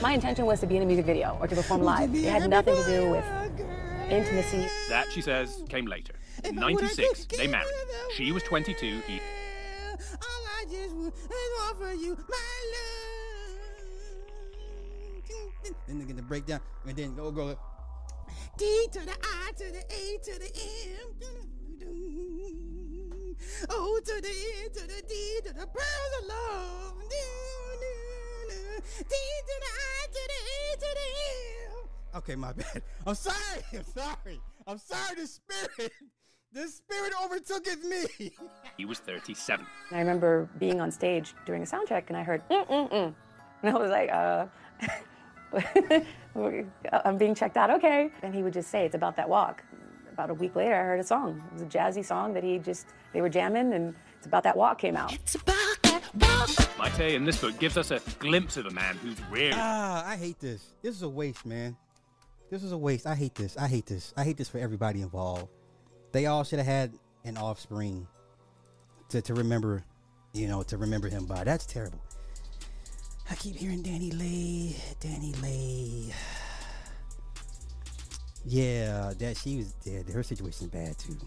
My 0.00 0.12
intention 0.12 0.46
was 0.46 0.60
to 0.60 0.66
be 0.66 0.76
in 0.76 0.82
a 0.82 0.86
music 0.86 1.06
video 1.06 1.36
or 1.40 1.48
to 1.48 1.56
perform 1.56 1.82
live. 1.82 2.14
It 2.14 2.24
had 2.24 2.48
nothing 2.48 2.76
to 2.76 2.84
do 2.84 3.10
with 3.10 3.24
intimacy. 4.08 4.68
That, 4.88 5.10
she 5.10 5.20
says, 5.20 5.62
came 5.68 5.86
later. 5.86 6.14
In 6.44 6.54
96, 6.54 7.26
they 7.26 7.48
married. 7.48 7.66
She 8.14 8.30
was 8.30 8.44
22, 8.44 9.02
he. 9.06 9.20
Then 15.86 15.98
they're 15.98 16.06
gonna 16.06 16.22
break 16.22 16.46
down 16.46 16.60
and 16.86 16.96
then 16.96 17.14
go 17.16 17.30
go. 17.30 17.58
D 18.56 18.86
to 18.92 19.00
the 19.00 19.12
I 19.12 19.52
to 19.56 19.64
the 19.72 19.78
A 19.78 20.18
to 20.22 20.38
the 20.38 20.50
M. 20.86 21.14
O 23.70 24.00
to 24.04 24.20
the 24.20 24.28
N 24.28 24.70
to 24.74 24.86
the 24.86 25.02
D 25.08 25.40
to 25.46 25.54
the 25.54 25.66
pearls 25.66 26.12
of 26.20 26.28
love. 26.28 26.94
D 28.80 29.02
to 29.02 29.56
the 29.60 29.70
I 29.72 30.06
to 30.06 30.22
the 30.28 30.40
A 30.54 30.76
to 30.76 30.88
the 30.98 31.06
M. 31.82 31.88
Okay, 32.16 32.34
my 32.34 32.52
bad. 32.52 32.82
I'm 33.06 33.14
sorry. 33.14 33.36
I'm 33.72 33.84
sorry. 33.84 34.40
I'm 34.66 34.78
sorry. 34.78 35.14
The 35.16 35.26
spirit, 35.26 35.92
the 36.52 36.68
spirit 36.68 37.12
overtooketh 37.22 37.84
me. 37.84 38.32
He 38.76 38.84
was 38.84 38.98
37. 38.98 39.66
I 39.90 39.98
remember 39.98 40.48
being 40.58 40.80
on 40.80 40.90
stage 40.90 41.34
during 41.46 41.62
a 41.62 41.66
sound 41.66 41.88
check 41.88 42.08
and 42.08 42.16
I 42.16 42.22
heard, 42.22 42.42
mm, 42.48 42.66
mm, 42.68 42.90
mm. 42.90 43.14
And 43.62 43.76
I 43.76 43.78
was 43.78 43.90
like, 43.90 44.10
uh, 44.10 44.46
I'm 47.04 47.18
being 47.18 47.34
checked 47.34 47.56
out, 47.56 47.70
okay. 47.70 48.10
And 48.22 48.34
he 48.34 48.42
would 48.42 48.52
just 48.52 48.70
say, 48.70 48.84
it's 48.86 48.94
about 48.94 49.16
that 49.16 49.28
walk. 49.28 49.62
About 50.12 50.30
a 50.30 50.34
week 50.34 50.56
later, 50.56 50.74
I 50.74 50.84
heard 50.84 51.00
a 51.00 51.04
song. 51.04 51.42
It 51.48 51.52
was 51.52 51.62
a 51.62 51.66
jazzy 51.66 52.04
song 52.04 52.32
that 52.34 52.44
he 52.44 52.58
just, 52.58 52.86
they 53.12 53.20
were 53.20 53.28
jamming 53.28 53.72
and 53.72 53.94
it's 54.16 54.26
about 54.26 54.42
that 54.44 54.56
walk 54.56 54.78
came 54.78 54.96
out. 54.96 55.12
It's 55.12 55.34
about 55.34 55.46
that 55.46 55.54
walk. 55.54 55.67
Mayte 56.78 57.14
in 57.14 57.24
this 57.24 57.40
book 57.40 57.58
gives 57.58 57.76
us 57.76 57.90
a 57.90 58.00
glimpse 58.18 58.56
of 58.56 58.66
a 58.66 58.70
man 58.70 58.96
who's 58.96 59.20
rarely. 59.30 59.56
Ah, 59.56 60.06
I 60.06 60.16
hate 60.16 60.38
this. 60.38 60.74
This 60.82 60.94
is 60.94 61.02
a 61.02 61.08
waste, 61.08 61.44
man. 61.44 61.76
This 62.50 62.62
is 62.62 62.72
a 62.72 62.78
waste. 62.78 63.06
I 63.06 63.14
hate 63.14 63.34
this. 63.34 63.56
I 63.56 63.66
hate 63.68 63.86
this. 63.86 64.14
I 64.16 64.24
hate 64.24 64.36
this 64.36 64.48
for 64.48 64.58
everybody 64.58 65.02
involved. 65.02 65.48
They 66.12 66.26
all 66.26 66.44
should 66.44 66.58
have 66.58 66.66
had 66.66 66.92
an 67.24 67.36
offspring 67.36 68.06
to, 69.10 69.20
to 69.22 69.34
remember, 69.34 69.84
you 70.32 70.48
know, 70.48 70.62
to 70.62 70.78
remember 70.78 71.08
him 71.08 71.26
by. 71.26 71.44
That's 71.44 71.66
terrible. 71.66 72.00
I 73.30 73.34
keep 73.34 73.56
hearing 73.56 73.82
Danny 73.82 74.10
Lay, 74.12 74.76
Danny 75.00 75.34
Lay. 75.42 76.14
Yeah, 78.44 79.12
that 79.18 79.36
she 79.36 79.58
was 79.58 79.72
dead. 79.74 80.08
Her 80.08 80.22
situation 80.22 80.68
bad 80.68 80.96
too. 80.96 81.18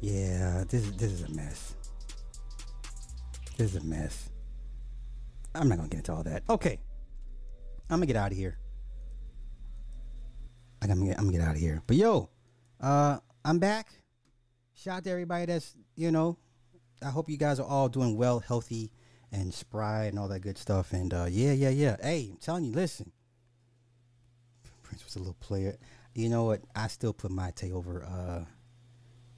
Yeah, 0.00 0.64
this 0.68 0.82
is 0.82 0.92
this 0.96 1.10
is 1.10 1.22
a 1.22 1.28
mess. 1.30 1.75
This 3.56 3.74
is 3.74 3.82
a 3.82 3.84
mess. 3.84 4.30
I'm 5.54 5.68
not 5.68 5.78
gonna 5.78 5.88
get 5.88 5.98
into 5.98 6.12
all 6.12 6.22
that. 6.24 6.42
Okay, 6.48 6.78
I'm 7.88 7.96
gonna 7.96 8.06
get 8.06 8.16
out 8.16 8.30
of 8.30 8.36
here. 8.36 8.58
I 10.82 10.86
get, 10.86 10.96
I'm 10.96 11.06
gonna 11.06 11.32
get 11.32 11.40
out 11.40 11.54
of 11.54 11.60
here. 11.60 11.82
But 11.86 11.96
yo, 11.96 12.28
uh, 12.80 13.18
I'm 13.44 13.58
back. 13.58 13.88
Shout 14.74 14.98
out 14.98 15.04
to 15.04 15.10
everybody 15.10 15.46
that's 15.46 15.74
you 15.94 16.10
know. 16.10 16.36
I 17.02 17.10
hope 17.10 17.28
you 17.28 17.36
guys 17.36 17.60
are 17.60 17.66
all 17.66 17.88
doing 17.88 18.16
well, 18.16 18.40
healthy, 18.40 18.90
and 19.32 19.52
spry, 19.52 20.04
and 20.04 20.18
all 20.18 20.28
that 20.28 20.40
good 20.40 20.58
stuff. 20.58 20.92
And 20.92 21.12
uh, 21.12 21.26
yeah, 21.28 21.52
yeah, 21.52 21.70
yeah. 21.70 21.96
Hey, 22.02 22.28
I'm 22.32 22.38
telling 22.38 22.64
you, 22.64 22.72
listen. 22.72 23.12
Prince 24.82 25.04
was 25.04 25.16
a 25.16 25.18
little 25.18 25.34
player. 25.34 25.76
You 26.14 26.28
know 26.28 26.44
what? 26.44 26.60
I 26.74 26.88
still 26.88 27.12
put 27.12 27.30
my 27.30 27.50
take 27.52 27.72
over 27.72 28.04
uh 28.04 28.44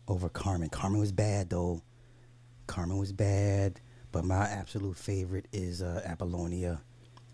over 0.08 0.28
Carmen. 0.28 0.70
Carmen 0.70 0.98
was 0.98 1.12
bad 1.12 1.50
though. 1.50 1.82
Carmen 2.66 2.98
was 2.98 3.12
bad, 3.12 3.80
but 4.18 4.24
my 4.24 4.48
absolute 4.48 4.96
favorite 4.96 5.46
is 5.52 5.80
uh, 5.80 6.02
Apollonia. 6.04 6.80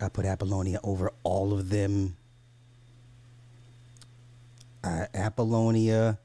I 0.02 0.10
put 0.10 0.26
Apollonia 0.26 0.80
over 0.84 1.10
all 1.22 1.54
of 1.54 1.70
them. 1.70 2.14
Uh, 4.82 5.06
Apollonia. 5.14 6.18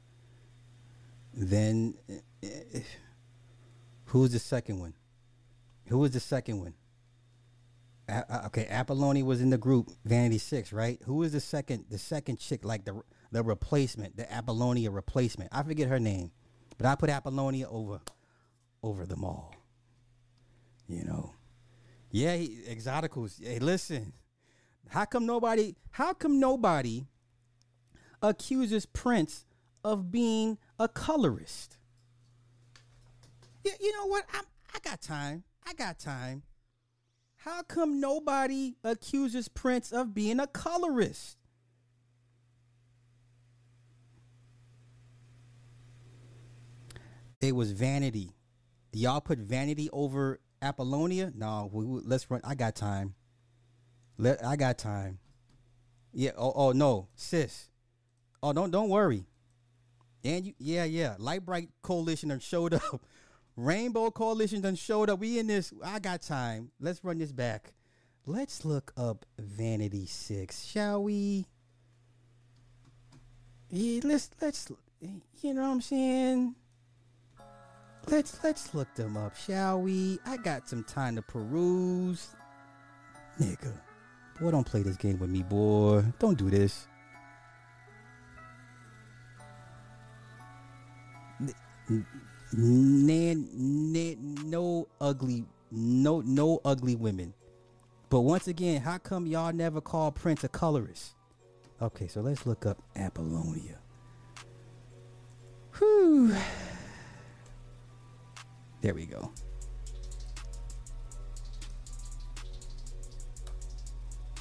Then, 1.33 1.93
uh, 2.43 2.79
who's 4.07 4.33
the 4.33 4.39
second 4.39 4.81
one? 4.81 4.95
Who 5.87 5.99
was 5.99 6.11
the 6.11 6.19
second 6.19 6.59
one? 6.59 6.73
A- 8.09 8.47
okay, 8.47 8.67
Apollonia 8.69 9.23
was 9.23 9.39
in 9.39 9.49
the 9.49 9.57
group 9.57 9.89
Vanity 10.03 10.39
Six, 10.39 10.73
right? 10.73 10.99
Who 11.05 11.13
was 11.13 11.31
the 11.31 11.39
second? 11.39 11.85
The 11.89 11.97
second 11.97 12.37
chick, 12.37 12.65
like 12.65 12.83
the 12.83 13.01
the 13.31 13.43
replacement, 13.43 14.17
the 14.17 14.29
Apollonia 14.29 14.91
replacement. 14.91 15.51
I 15.53 15.63
forget 15.63 15.87
her 15.87 16.01
name, 16.01 16.31
but 16.77 16.85
I 16.85 16.95
put 16.95 17.09
Apollonia 17.09 17.69
over 17.69 18.01
over 18.83 19.05
them 19.05 19.23
all. 19.23 19.55
You 20.89 21.03
know, 21.03 21.35
yeah, 22.09 22.35
he, 22.35 22.63
Exoticals. 22.67 23.45
Hey, 23.45 23.59
listen, 23.59 24.11
how 24.89 25.05
come 25.05 25.27
nobody? 25.27 25.75
How 25.91 26.13
come 26.13 26.39
nobody 26.39 27.05
accuses 28.23 28.87
Prince 28.87 29.45
of 29.83 30.11
being 30.11 30.57
a 30.79 30.87
colorist? 30.87 31.77
You, 33.63 33.71
you 33.79 33.93
know 33.93 34.07
what? 34.07 34.25
I'm, 34.33 34.43
I 34.73 34.79
got 34.79 34.99
time. 34.99 35.43
I 35.63 35.73
got 35.73 35.99
time. 35.99 36.41
How 37.35 37.61
come 37.61 37.99
nobody 37.99 38.73
accuses 38.83 39.47
Prince 39.47 39.91
of 39.91 40.15
being 40.15 40.39
a 40.39 40.47
colorist? 40.47 41.37
It 47.39 47.55
was 47.55 47.73
vanity. 47.73 48.31
Y'all 48.91 49.21
put 49.21 49.37
vanity 49.37 49.87
over 49.93 50.39
Apollonia? 50.61 51.31
No, 51.35 51.69
we, 51.71 51.85
we- 51.85 52.01
let's 52.03 52.29
run. 52.29 52.41
I 52.43 52.55
got 52.55 52.75
time. 52.75 53.15
Let 54.17 54.43
I 54.45 54.55
got 54.55 54.77
time. 54.77 55.19
Yeah. 56.13 56.31
Oh, 56.37 56.51
oh 56.55 56.71
no, 56.71 57.07
sis. 57.15 57.69
Oh, 58.43 58.53
don't 58.53 58.71
don't 58.71 58.89
worry. 58.89 59.25
And 60.23 60.45
you, 60.47 60.53
yeah, 60.59 60.83
yeah. 60.83 61.15
Light 61.17 61.45
Bright 61.45 61.69
Coalition 61.81 62.29
done 62.29 62.39
showed 62.39 62.73
up. 62.73 63.01
Rainbow 63.55 64.09
Coalition 64.11 64.61
done 64.61 64.75
showed 64.75 65.09
up. 65.09 65.19
We 65.19 65.39
in 65.39 65.47
this. 65.47 65.73
I 65.83 65.99
got 65.99 66.21
time. 66.21 66.71
Let's 66.79 67.03
run 67.03 67.17
this 67.17 67.31
back. 67.31 67.73
Let's 68.25 68.65
look 68.65 68.91
up 68.97 69.25
Vanity 69.37 70.05
Six, 70.05 70.65
shall 70.65 71.03
we? 71.03 71.45
Yeah, 73.69 74.01
let's 74.03 74.29
let's. 74.41 74.69
You 75.41 75.53
know 75.53 75.61
what 75.61 75.67
I'm 75.69 75.81
saying? 75.81 76.55
Let's 78.09 78.43
let's 78.43 78.73
look 78.73 78.91
them 78.95 79.15
up, 79.17 79.35
shall 79.37 79.81
we? 79.81 80.19
I 80.25 80.37
got 80.37 80.67
some 80.67 80.83
time 80.83 81.15
to 81.17 81.21
peruse. 81.21 82.29
Nigga. 83.39 83.71
Boy, 84.39 84.51
don't 84.51 84.65
play 84.65 84.81
this 84.81 84.97
game 84.97 85.19
with 85.19 85.29
me, 85.29 85.43
boy. 85.43 86.03
Don't 86.17 86.37
do 86.37 86.49
this. 86.49 86.87
Nan, 92.51 93.47
no 94.45 94.87
ugly, 94.99 95.45
no 95.71 96.21
no 96.21 96.61
ugly 96.65 96.95
women. 96.95 97.33
But 98.09 98.21
once 98.21 98.47
again, 98.47 98.81
how 98.81 98.97
come 98.97 99.27
y'all 99.27 99.53
never 99.53 99.81
call 99.81 100.11
Prince 100.11 100.43
a 100.43 100.49
colorist? 100.49 101.13
Okay, 101.79 102.07
so 102.07 102.21
let's 102.21 102.47
look 102.47 102.65
up 102.65 102.81
Apollonia. 102.95 103.77
Whew. 105.77 106.35
There 108.81 108.93
we 108.93 109.05
go. 109.05 109.31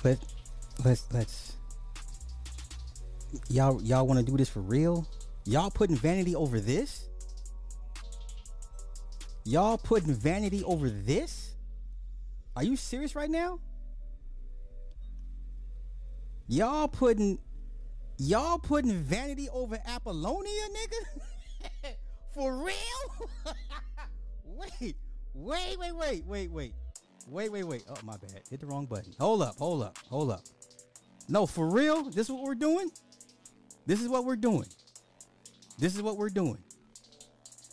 Let 0.05 0.19
let's 0.85 1.07
let's 1.13 1.57
y'all 3.49 3.83
y'all 3.83 4.07
want 4.07 4.21
to 4.21 4.25
do 4.25 4.37
this 4.37 4.49
for 4.49 4.61
real? 4.61 5.09
Y'all 5.45 5.71
putting 5.71 5.97
vanity 5.97 6.37
over 6.37 6.61
this? 6.61 7.09
Y'all 9.45 9.79
putting 9.79 10.15
vanity 10.15 10.63
over 10.63 10.89
this? 10.89 11.55
Are 12.55 12.63
you 12.63 12.77
serious 12.77 13.17
right 13.17 13.31
now? 13.31 13.61
Y'all 16.49 16.87
putting 16.87 17.39
y'all 18.19 18.59
putting 18.59 18.93
vanity 18.93 19.49
over 19.51 19.81
Apollonia, 19.87 20.63
nigga? 20.71 21.95
For 22.35 22.65
real? 22.65 23.29
wait, 24.59 24.97
wait, 25.35 25.79
wait, 25.79 25.95
wait, 25.95 26.25
wait, 26.27 26.51
wait. 26.51 26.75
Wait, 27.29 27.53
wait, 27.53 27.65
wait. 27.65 27.85
Oh 27.89 27.95
my 28.05 28.17
bad. 28.17 28.43
Hit 28.51 28.61
the 28.61 28.67
wrong 28.67 28.87
button. 28.87 29.13
Hold 29.21 29.43
up, 29.43 29.57
hold 29.59 29.83
up, 29.83 29.99
hold 30.09 30.31
up. 30.31 30.43
No, 31.29 31.47
for 31.47 31.69
real. 31.69 32.05
This 32.05 32.27
is 32.27 32.33
what 32.33 32.43
we're 32.45 32.55
doing. 32.55 32.91
This 33.87 34.01
is 34.01 34.09
what 34.09 34.25
we're 34.25 34.37
doing. 34.37 34.67
This 35.79 35.95
is 35.95 36.03
what 36.03 36.17
we're 36.17 36.31
doing. 36.31 36.59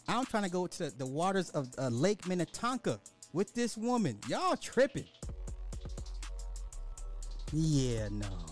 I'm 0.07 0.25
trying 0.25 0.43
to 0.43 0.49
go 0.49 0.67
to 0.67 0.91
the 0.91 1.05
waters 1.05 1.49
of 1.51 1.73
uh, 1.77 1.87
Lake 1.87 2.27
Minnetonka 2.27 2.99
with 3.33 3.53
this 3.53 3.75
woman. 3.77 4.19
Y'all 4.27 4.55
tripping. 4.55 5.07
Yeah, 7.51 8.09
no. 8.11 8.45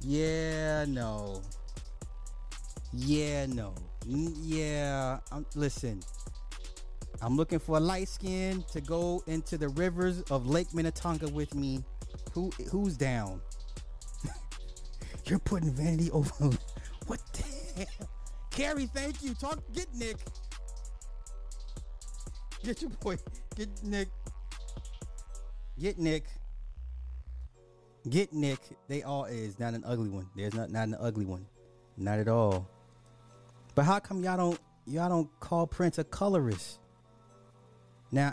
Yeah, 0.00 0.84
no. 0.86 1.42
Yeah, 2.92 3.46
no. 3.46 3.74
Yeah, 4.06 5.18
I'm, 5.30 5.46
listen. 5.54 6.00
I'm 7.22 7.36
looking 7.36 7.58
for 7.58 7.76
a 7.76 7.80
light 7.80 8.08
skin 8.08 8.64
to 8.72 8.80
go 8.80 9.22
into 9.26 9.56
the 9.56 9.68
rivers 9.68 10.22
of 10.30 10.46
Lake 10.46 10.74
Minnetonka 10.74 11.28
with 11.28 11.54
me. 11.54 11.82
Who 12.32 12.50
who's 12.70 12.96
down? 12.96 13.40
You're 15.26 15.38
putting 15.38 15.72
vanity 15.72 16.10
over. 16.10 16.56
What 17.06 17.20
the 17.34 17.84
hell? 17.84 18.08
Carrie, 18.50 18.86
thank 18.86 19.22
you. 19.22 19.34
Talk. 19.34 19.58
Get 19.74 19.92
Nick. 19.94 20.16
Get 22.62 22.80
your 22.80 22.90
boy. 22.92 23.16
Get 23.54 23.68
Nick. 23.82 24.08
Get 25.78 25.98
Nick. 25.98 26.24
Get 28.08 28.32
Nick. 28.32 28.60
They 28.88 29.02
all 29.02 29.26
is 29.26 29.58
not 29.58 29.74
an 29.74 29.82
ugly 29.84 30.08
one. 30.08 30.30
There's 30.34 30.54
not 30.54 30.70
not 30.70 30.88
an 30.88 30.96
ugly 30.98 31.26
one. 31.26 31.46
Not 31.98 32.18
at 32.18 32.28
all. 32.28 32.66
But 33.74 33.84
how 33.84 33.98
come 33.98 34.22
y'all 34.22 34.36
don't 34.36 34.60
y'all 34.86 35.08
don't 35.08 35.40
call 35.40 35.66
Prince 35.66 35.98
a 35.98 36.04
colorist? 36.04 36.78
Now, 38.14 38.32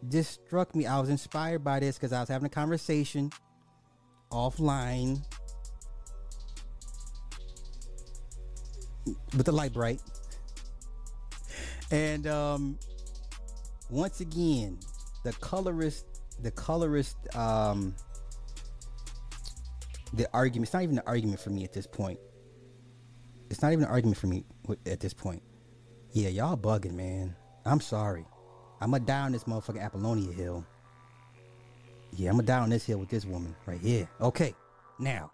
this 0.00 0.28
struck 0.28 0.72
me. 0.76 0.86
I 0.86 1.00
was 1.00 1.08
inspired 1.08 1.64
by 1.64 1.80
this 1.80 1.96
because 1.96 2.12
I 2.12 2.20
was 2.20 2.28
having 2.28 2.46
a 2.46 2.50
conversation 2.50 3.32
offline 4.30 5.20
with 9.36 9.46
the 9.46 9.52
light 9.52 9.72
bright. 9.72 10.00
And 11.90 12.28
um 12.28 12.78
once 13.90 14.20
again, 14.20 14.78
the 15.24 15.32
colorist 15.32 16.06
the 16.40 16.52
colorist 16.52 17.16
um 17.34 17.96
the 20.12 20.28
argument 20.32 20.68
it's 20.68 20.72
not 20.72 20.84
even 20.84 20.98
an 20.98 21.04
argument 21.08 21.40
for 21.40 21.50
me 21.50 21.64
at 21.64 21.72
this 21.72 21.88
point. 21.88 22.20
It's 23.50 23.60
not 23.60 23.72
even 23.72 23.86
an 23.86 23.90
argument 23.90 24.18
for 24.18 24.28
me 24.28 24.44
at 24.86 25.00
this 25.00 25.14
point. 25.14 25.42
Yeah, 26.12 26.28
y'all 26.28 26.56
bugging, 26.56 26.94
man. 26.94 27.34
I'm 27.66 27.80
sorry. 27.80 28.24
I'm 28.80 28.90
gonna 28.90 29.04
die 29.04 29.20
on 29.20 29.32
this 29.32 29.44
motherfucking 29.44 29.82
Apollonia 29.82 30.32
hill. 30.32 30.64
Yeah, 32.12 32.30
I'm 32.30 32.36
gonna 32.36 32.46
die 32.46 32.60
on 32.60 32.70
this 32.70 32.84
hill 32.84 32.98
with 32.98 33.08
this 33.08 33.24
woman 33.24 33.54
right 33.66 33.80
here. 33.80 34.08
Okay, 34.20 34.54
now, 34.98 35.30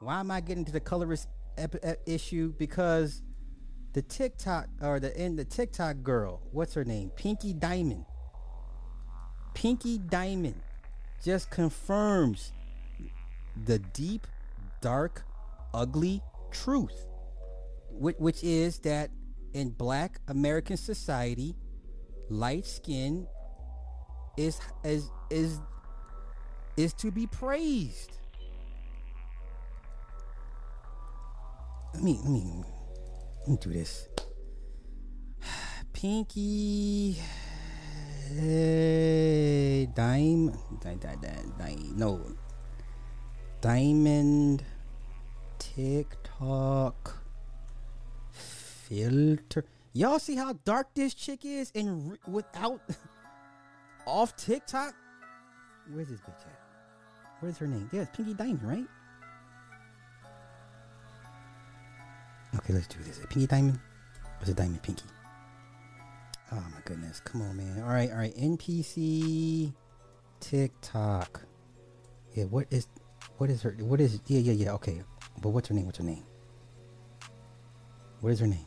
why 0.00 0.20
am 0.20 0.30
I 0.30 0.40
getting 0.40 0.64
to 0.64 0.72
the 0.72 0.80
colorist 0.80 1.28
ep- 1.58 1.76
ep- 1.82 2.02
issue? 2.06 2.52
Because 2.58 3.22
the 3.92 4.02
TikTok 4.02 4.68
or 4.82 5.00
the 5.00 5.18
in 5.20 5.36
the 5.36 5.44
TikTok 5.44 6.02
girl, 6.02 6.40
what's 6.52 6.74
her 6.74 6.84
name? 6.84 7.10
Pinky 7.16 7.52
Diamond. 7.52 8.04
Pinky 9.54 9.98
Diamond 9.98 10.60
just 11.24 11.50
confirms 11.50 12.52
the 13.64 13.78
deep, 13.78 14.26
dark, 14.82 15.24
ugly 15.72 16.22
truth, 16.50 17.06
which, 17.90 18.16
which 18.18 18.44
is 18.44 18.78
that 18.80 19.10
in 19.54 19.70
Black 19.70 20.20
American 20.28 20.76
society, 20.76 21.56
light 22.28 22.66
skin 22.66 23.26
is 24.36 24.60
is 24.84 25.10
is 25.30 25.60
is 26.76 26.92
to 26.94 27.10
be 27.10 27.26
praised. 27.26 28.18
Let 31.94 32.02
me 32.02 32.18
let 32.22 32.30
me 32.30 32.64
let 33.40 33.48
me 33.48 33.56
do 33.60 33.72
this. 33.72 34.08
Pinky 35.92 37.16
eh, 38.36 39.86
dime, 39.94 40.52
di, 40.82 40.94
di, 40.94 41.14
di, 41.16 41.32
di, 41.56 41.92
no, 41.96 42.20
diamond, 43.60 44.62
TikTok, 45.58 47.22
filter. 48.32 49.64
Y'all 49.96 50.18
see 50.18 50.36
how 50.36 50.52
dark 50.66 50.88
this 50.92 51.14
chick 51.14 51.46
is, 51.46 51.72
and 51.74 52.12
re- 52.12 52.18
without 52.28 52.82
off 54.06 54.36
TikTok. 54.36 54.94
Where's 55.90 56.08
this 56.08 56.20
bitch 56.20 56.42
at? 56.44 56.60
Where's 57.40 57.56
her 57.56 57.66
name? 57.66 57.88
Yeah, 57.90 58.02
it's 58.02 58.14
Pinky 58.14 58.34
Diamond, 58.34 58.62
right? 58.62 58.86
Okay, 62.56 62.74
let's 62.74 62.86
do 62.88 62.98
this. 63.04 63.20
Pinky 63.30 63.46
Diamond? 63.46 63.80
Is 64.42 64.50
it 64.50 64.56
Diamond 64.56 64.82
Pinky? 64.82 65.06
Oh 66.52 66.56
my 66.56 66.80
goodness. 66.84 67.20
Come 67.20 67.40
on, 67.40 67.56
man. 67.56 67.82
All 67.82 67.88
right, 67.88 68.10
all 68.10 68.18
right. 68.18 68.36
NPC 68.36 69.72
TikTok. 70.40 71.40
Yeah, 72.34 72.44
what 72.44 72.66
is 72.70 72.86
what 73.38 73.48
is 73.48 73.62
her 73.62 73.74
what 73.80 74.02
is 74.02 74.20
yeah, 74.26 74.40
yeah, 74.40 74.52
yeah, 74.52 74.72
okay. 74.72 75.02
But 75.40 75.50
what's 75.50 75.68
her 75.68 75.74
name? 75.74 75.86
What's 75.86 75.96
her 75.96 76.04
name? 76.04 76.24
What 78.20 78.32
is 78.32 78.40
her 78.40 78.46
name? 78.46 78.66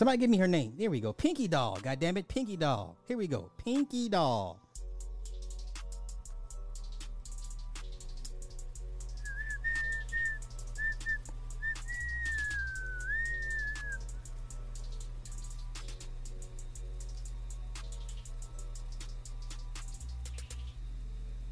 Somebody 0.00 0.16
give 0.16 0.30
me 0.30 0.38
her 0.38 0.48
name. 0.48 0.72
There 0.78 0.88
we 0.88 0.98
go. 0.98 1.12
Pinky 1.12 1.46
Doll. 1.46 1.78
God 1.82 2.00
damn 2.00 2.16
it. 2.16 2.26
Pinky 2.26 2.56
Doll. 2.56 2.96
Here 3.06 3.18
we 3.18 3.26
go. 3.26 3.50
Pinky 3.62 4.08
Doll. 4.08 4.58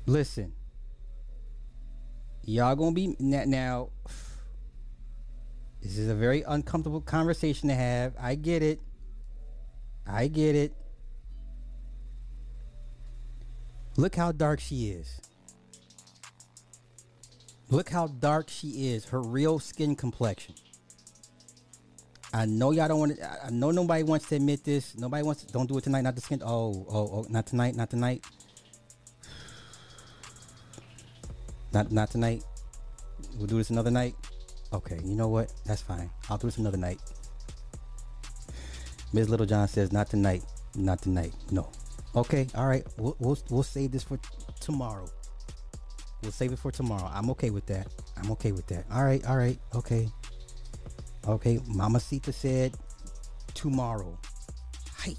Listen. 0.06 0.54
Y'all 2.44 2.74
gonna 2.76 2.92
be 2.92 3.14
now, 3.18 3.44
now. 3.44 3.88
This 5.82 5.96
is 5.96 6.08
a 6.08 6.14
very 6.14 6.42
uncomfortable 6.42 7.00
conversation 7.00 7.68
to 7.68 7.74
have. 7.74 8.14
I 8.18 8.34
get 8.34 8.62
it. 8.62 8.80
I 10.06 10.26
get 10.26 10.56
it. 10.56 10.72
Look 13.96 14.16
how 14.16 14.32
dark 14.32 14.60
she 14.60 14.90
is. 14.90 15.20
Look 17.70 17.90
how 17.90 18.06
dark 18.06 18.48
she 18.48 18.92
is. 18.92 19.04
Her 19.06 19.20
real 19.20 19.58
skin 19.58 19.94
complexion. 19.94 20.54
I 22.32 22.46
know 22.46 22.72
y'all 22.72 22.88
don't 22.88 22.98
want 22.98 23.16
to. 23.16 23.46
I 23.46 23.50
know 23.50 23.70
nobody 23.70 24.02
wants 24.02 24.28
to 24.28 24.36
admit 24.36 24.64
this. 24.64 24.96
Nobody 24.96 25.22
wants. 25.22 25.44
To, 25.44 25.52
don't 25.52 25.66
do 25.66 25.78
it 25.78 25.84
tonight. 25.84 26.02
Not 26.02 26.14
the 26.14 26.20
skin. 26.20 26.42
Oh, 26.44 26.86
oh, 26.90 27.10
oh, 27.12 27.26
not 27.28 27.46
tonight. 27.46 27.74
Not 27.74 27.90
tonight. 27.90 28.24
Not 31.72 31.92
not 31.92 32.10
tonight. 32.10 32.42
We'll 33.36 33.46
do 33.46 33.58
this 33.58 33.68
another 33.68 33.90
night. 33.90 34.14
Okay, 34.72 34.98
you 35.04 35.14
know 35.14 35.28
what? 35.28 35.52
That's 35.64 35.80
fine. 35.82 36.10
I'll 36.28 36.36
do 36.38 36.46
this 36.46 36.58
another 36.58 36.76
night. 36.76 37.00
Ms. 39.12 39.28
Littlejohn 39.30 39.68
says 39.68 39.92
not 39.92 40.10
tonight. 40.10 40.44
Not 40.74 41.00
tonight. 41.00 41.32
No. 41.50 41.70
Okay. 42.14 42.46
All 42.54 42.66
right. 42.66 42.86
We'll 42.98 43.16
we'll, 43.18 43.38
we'll 43.50 43.62
save 43.62 43.92
this 43.92 44.02
for 44.02 44.18
tomorrow. 44.60 45.08
We'll 46.22 46.32
save 46.32 46.52
it 46.52 46.58
for 46.58 46.70
tomorrow. 46.70 47.10
I'm 47.12 47.30
okay 47.30 47.50
with 47.50 47.64
that. 47.66 47.86
I'm 48.16 48.30
okay 48.32 48.52
with 48.52 48.66
that. 48.66 48.84
All 48.92 49.04
right. 49.04 49.24
All 49.26 49.36
right. 49.36 49.58
Okay. 49.74 50.08
Okay. 51.26 51.60
Mama 51.66 52.00
Sita 52.00 52.32
said 52.32 52.74
tomorrow. 53.54 54.18
Hey. 55.02 55.16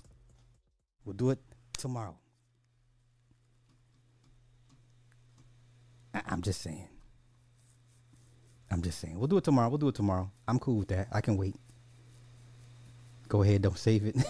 We'll 1.05 1.15
do 1.15 1.31
it 1.31 1.39
tomorrow. 1.77 2.15
I- 6.13 6.21
I'm 6.27 6.41
just 6.41 6.61
saying. 6.61 6.88
I'm 8.71 8.81
just 8.81 8.99
saying. 8.99 9.17
We'll 9.17 9.27
do 9.27 9.37
it 9.37 9.43
tomorrow. 9.43 9.69
We'll 9.69 9.77
do 9.77 9.87
it 9.87 9.95
tomorrow. 9.95 10.31
I'm 10.47 10.59
cool 10.59 10.77
with 10.77 10.89
that. 10.89 11.07
I 11.11 11.21
can 11.21 11.37
wait. 11.37 11.55
Go 13.27 13.41
ahead. 13.43 13.61
Don't 13.61 13.77
save 13.77 14.05
it. 14.05 14.15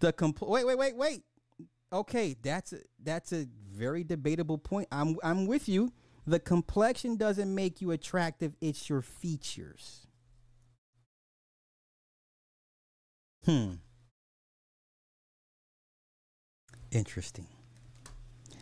the 0.00 0.12
compl- 0.12 0.48
wait, 0.48 0.66
wait, 0.66 0.78
wait, 0.78 0.96
wait. 0.96 1.22
Okay, 1.92 2.36
that's 2.42 2.72
a, 2.72 2.78
that's 3.02 3.32
a 3.32 3.46
very 3.70 4.02
debatable 4.04 4.58
point. 4.58 4.88
I'm 4.90 5.16
I'm 5.22 5.46
with 5.46 5.68
you. 5.68 5.92
The 6.26 6.38
complexion 6.38 7.16
doesn't 7.16 7.54
make 7.54 7.80
you 7.80 7.90
attractive. 7.90 8.54
It's 8.60 8.88
your 8.88 9.02
features. 9.02 10.06
Hmm. 13.44 13.72
Interesting. 16.92 17.48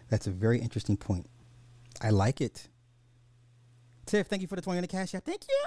That's 0.09 0.27
a 0.27 0.31
very 0.31 0.59
interesting 0.61 0.97
point. 0.97 1.27
I 2.01 2.11
like 2.11 2.41
it. 2.41 2.69
Tiff, 4.07 4.27
thank 4.27 4.43
you 4.43 4.49
for 4.49 4.57
the 4.57 4.63
20 4.63 4.79
on 4.79 4.83
the 4.83 4.89
cash 4.89 5.15
app. 5.15 5.25
Thank 5.25 5.43
you. 5.49 5.65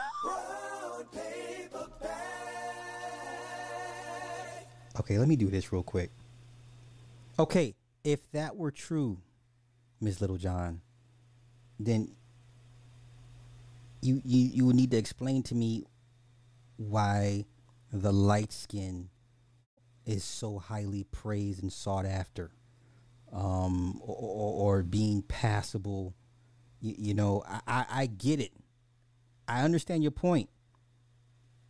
Okay, 4.99 5.17
let 5.17 5.27
me 5.27 5.35
do 5.35 5.49
this 5.49 5.71
real 5.71 5.83
quick. 5.83 6.11
Okay, 7.39 7.73
if 8.03 8.19
that 8.31 8.55
were 8.55 8.69
true, 8.69 9.17
Miss 9.99 10.21
Littlejohn, 10.21 10.81
then 11.79 12.09
you 14.01 14.21
you 14.23 14.49
you 14.53 14.65
would 14.65 14.75
need 14.75 14.91
to 14.91 14.97
explain 14.97 15.41
to 15.43 15.55
me 15.55 15.85
why 16.77 17.45
the 17.91 18.11
light 18.11 18.51
skin 18.51 19.09
is 20.05 20.23
so 20.23 20.59
highly 20.59 21.05
praised 21.05 21.61
and 21.61 21.71
sought 21.71 22.05
after, 22.05 22.51
um, 23.31 23.99
or, 24.01 24.15
or, 24.15 24.77
or 24.77 24.83
being 24.83 25.21
passable. 25.23 26.13
You, 26.83 26.95
you 26.97 27.13
know, 27.13 27.43
I, 27.47 27.61
I, 27.65 27.85
I 27.89 28.05
get 28.05 28.39
it. 28.39 28.51
I 29.47 29.61
understand 29.63 30.03
your 30.03 30.11
point, 30.11 30.49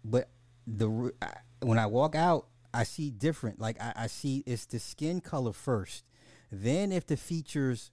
but 0.04 0.30
the 0.68 1.14
I, 1.22 1.34
when 1.62 1.80
I 1.80 1.86
walk 1.86 2.16
out, 2.16 2.48
I 2.74 2.84
see 2.84 3.12
different. 3.12 3.60
Like 3.60 3.80
I, 3.80 3.94
I 3.96 4.08
see 4.08 4.44
it's 4.46 4.66
the 4.66 4.80
skin 4.80 5.22
color 5.22 5.54
first, 5.54 6.04
then 6.52 6.92
if 6.92 7.06
the 7.06 7.16
features 7.16 7.92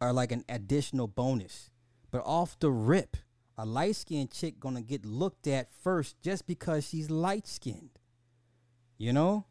are 0.00 0.12
like 0.12 0.32
an 0.32 0.44
additional 0.48 1.08
bonus, 1.08 1.70
but 2.10 2.22
off 2.24 2.58
the 2.58 2.70
rip, 2.70 3.16
a 3.58 3.66
light 3.66 3.96
skinned 3.96 4.30
chick 4.30 4.58
gonna 4.58 4.82
get 4.82 5.04
looked 5.04 5.46
at 5.46 5.68
first 5.82 6.16
just 6.22 6.46
because 6.46 6.88
she's 6.88 7.10
light 7.10 7.46
skinned. 7.46 7.98
You 8.98 9.12
know? 9.12 9.46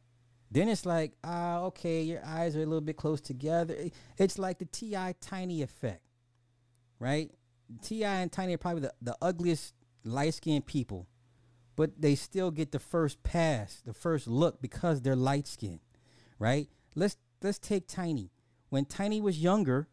Then 0.49 0.67
it's 0.67 0.85
like, 0.85 1.13
ah, 1.23 1.59
okay, 1.61 2.01
your 2.01 2.23
eyes 2.25 2.57
are 2.57 2.61
a 2.61 2.65
little 2.65 2.81
bit 2.81 2.97
close 2.97 3.21
together. 3.21 3.73
It's 4.17 4.37
like 4.37 4.59
the 4.59 4.65
T.I. 4.65 5.15
Tiny 5.21 5.61
effect, 5.61 6.01
right? 7.01 7.31
T.I. 7.81 8.21
and 8.21 8.31
Tiny 8.31 8.53
are 8.53 8.59
probably 8.59 8.83
the, 8.83 8.93
the 9.01 9.17
ugliest 9.21 9.73
light 10.05 10.35
skinned 10.35 10.67
people, 10.67 11.07
but 11.75 11.99
they 11.99 12.13
still 12.13 12.51
get 12.51 12.71
the 12.71 12.79
first 12.79 13.23
pass, 13.23 13.81
the 13.83 13.93
first 13.93 14.27
look 14.27 14.61
because 14.61 15.01
they're 15.01 15.15
light 15.15 15.47
skinned, 15.47 15.79
right? 16.37 16.69
Let's 16.95 17.17
let's 17.41 17.57
take 17.57 17.87
Tiny. 17.87 18.29
When 18.69 18.85
Tiny 18.85 19.19
was 19.19 19.39
younger, 19.39 19.89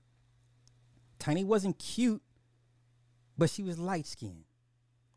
Tiny 1.19 1.45
wasn't 1.45 1.79
cute, 1.79 2.23
but 3.39 3.49
she 3.49 3.63
was 3.63 3.79
light 3.79 4.07
skinned. 4.07 4.45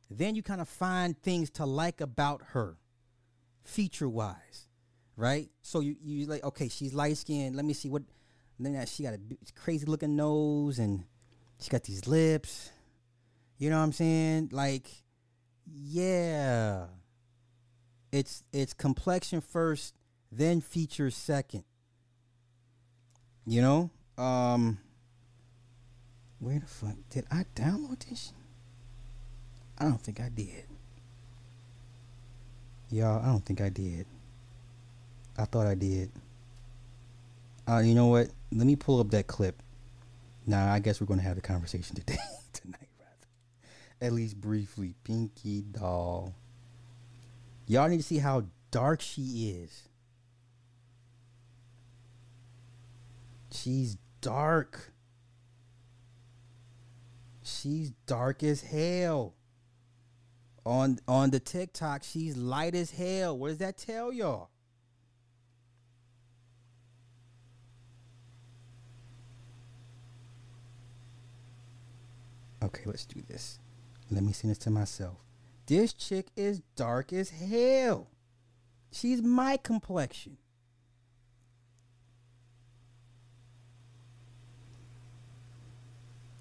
Then 0.09 0.35
you 0.35 0.43
kind 0.43 0.61
of 0.61 0.69
find 0.69 1.21
things 1.21 1.49
to 1.51 1.65
like 1.65 1.99
about 1.99 2.41
her, 2.51 2.77
feature 3.65 4.09
wise, 4.09 4.69
right? 5.17 5.49
So 5.61 5.81
you 5.81 5.97
you 6.01 6.25
like 6.25 6.43
okay, 6.45 6.69
she's 6.69 6.93
light 6.93 7.17
skinned. 7.17 7.57
Let 7.57 7.65
me 7.65 7.73
see 7.73 7.89
what. 7.89 8.03
Then 8.57 8.85
she 8.85 9.03
got 9.03 9.15
a 9.15 9.19
crazy 9.55 9.87
looking 9.87 10.15
nose 10.15 10.77
and 10.77 11.05
she 11.61 11.69
got 11.69 11.83
these 11.83 12.07
lips. 12.07 12.71
You 13.57 13.69
know 13.69 13.77
what 13.77 13.83
I'm 13.83 13.91
saying? 13.91 14.49
Like, 14.51 14.89
yeah. 15.65 16.85
It's 18.11 18.43
it's 18.51 18.73
complexion 18.73 19.39
first, 19.41 19.95
then 20.31 20.59
features 20.59 21.15
second. 21.15 21.63
You 23.45 23.61
know? 23.61 23.89
Um 24.17 24.79
where 26.39 26.59
the 26.59 26.65
fuck 26.65 26.95
did 27.09 27.25
I 27.31 27.45
download 27.55 28.09
this? 28.09 28.33
I 29.77 29.85
don't 29.85 30.01
think 30.01 30.19
I 30.19 30.29
did. 30.29 30.65
Y'all, 32.89 33.21
I 33.23 33.27
don't 33.27 33.45
think 33.45 33.61
I 33.61 33.69
did. 33.69 34.05
I 35.37 35.45
thought 35.45 35.65
I 35.65 35.75
did. 35.75 36.11
Uh, 37.67 37.79
you 37.79 37.95
know 37.95 38.07
what? 38.07 38.27
Let 38.51 38.67
me 38.67 38.75
pull 38.75 38.99
up 38.99 39.11
that 39.11 39.27
clip. 39.27 39.61
Now, 40.45 40.71
I 40.71 40.79
guess 40.79 40.99
we're 40.99 41.07
going 41.07 41.19
to 41.19 41.25
have 41.25 41.35
the 41.35 41.41
conversation 41.41 41.95
today, 41.97 42.17
tonight, 42.53 42.89
rather. 42.99 43.27
At 44.01 44.13
least 44.13 44.39
briefly. 44.39 44.95
Pinky 45.03 45.61
doll. 45.61 46.35
Y'all 47.67 47.87
need 47.87 47.97
to 47.97 48.03
see 48.03 48.17
how 48.17 48.45
dark 48.71 49.01
she 49.01 49.55
is. 49.61 49.87
She's 53.51 53.97
dark. 54.21 54.91
She's 57.43 57.91
dark 58.05 58.43
as 58.43 58.61
hell. 58.61 59.35
On 60.65 60.99
on 61.07 61.31
the 61.31 61.39
TikTok, 61.39 62.03
she's 62.03 62.37
light 62.37 62.75
as 62.75 62.91
hell. 62.91 63.37
What 63.37 63.49
does 63.49 63.57
that 63.57 63.77
tell 63.77 64.13
y'all? 64.13 64.50
Okay, 72.63 72.83
let's 72.85 73.05
do 73.05 73.21
this. 73.27 73.59
Let 74.09 74.23
me 74.23 74.33
send 74.33 74.51
this 74.51 74.57
to 74.59 74.69
myself. 74.69 75.17
This 75.65 75.93
chick 75.93 76.27
is 76.35 76.61
dark 76.75 77.13
as 77.13 77.29
hell. 77.29 78.07
She's 78.91 79.21
my 79.21 79.57
complexion. 79.57 80.37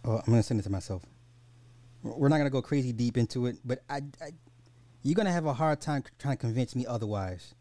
Oh, 0.05 0.16
I'm 0.16 0.24
gonna 0.32 0.42
send 0.42 0.60
it 0.60 0.64
to 0.64 0.70
myself. 0.70 1.05
We're 2.02 2.28
not 2.28 2.38
gonna 2.38 2.51
go 2.51 2.62
crazy 2.62 2.92
deep 2.92 3.16
into 3.16 3.47
it, 3.47 3.56
but 3.64 3.82
I, 3.88 4.01
I 4.20 4.30
you're 5.02 5.14
gonna 5.14 5.32
have 5.32 5.47
a 5.47 5.52
hard 5.52 5.80
time 5.80 6.02
trying 6.18 6.36
to 6.36 6.40
convince 6.40 6.74
me 6.74 6.86
otherwise. 6.86 7.55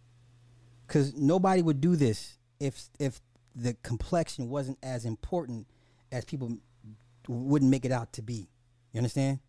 Cause 0.87 1.13
nobody 1.13 1.61
would 1.61 1.81
do 1.81 1.95
this 1.95 2.37
if 2.59 2.89
if 2.97 3.21
the 3.55 3.75
complexion 3.83 4.49
wasn't 4.49 4.77
as 4.81 5.05
important 5.05 5.67
as 6.11 6.25
people 6.25 6.57
wouldn't 7.29 7.69
make 7.69 7.85
it 7.85 7.91
out 7.91 8.13
to 8.13 8.21
be. 8.21 8.49
You 8.91 8.97
understand? 8.97 9.39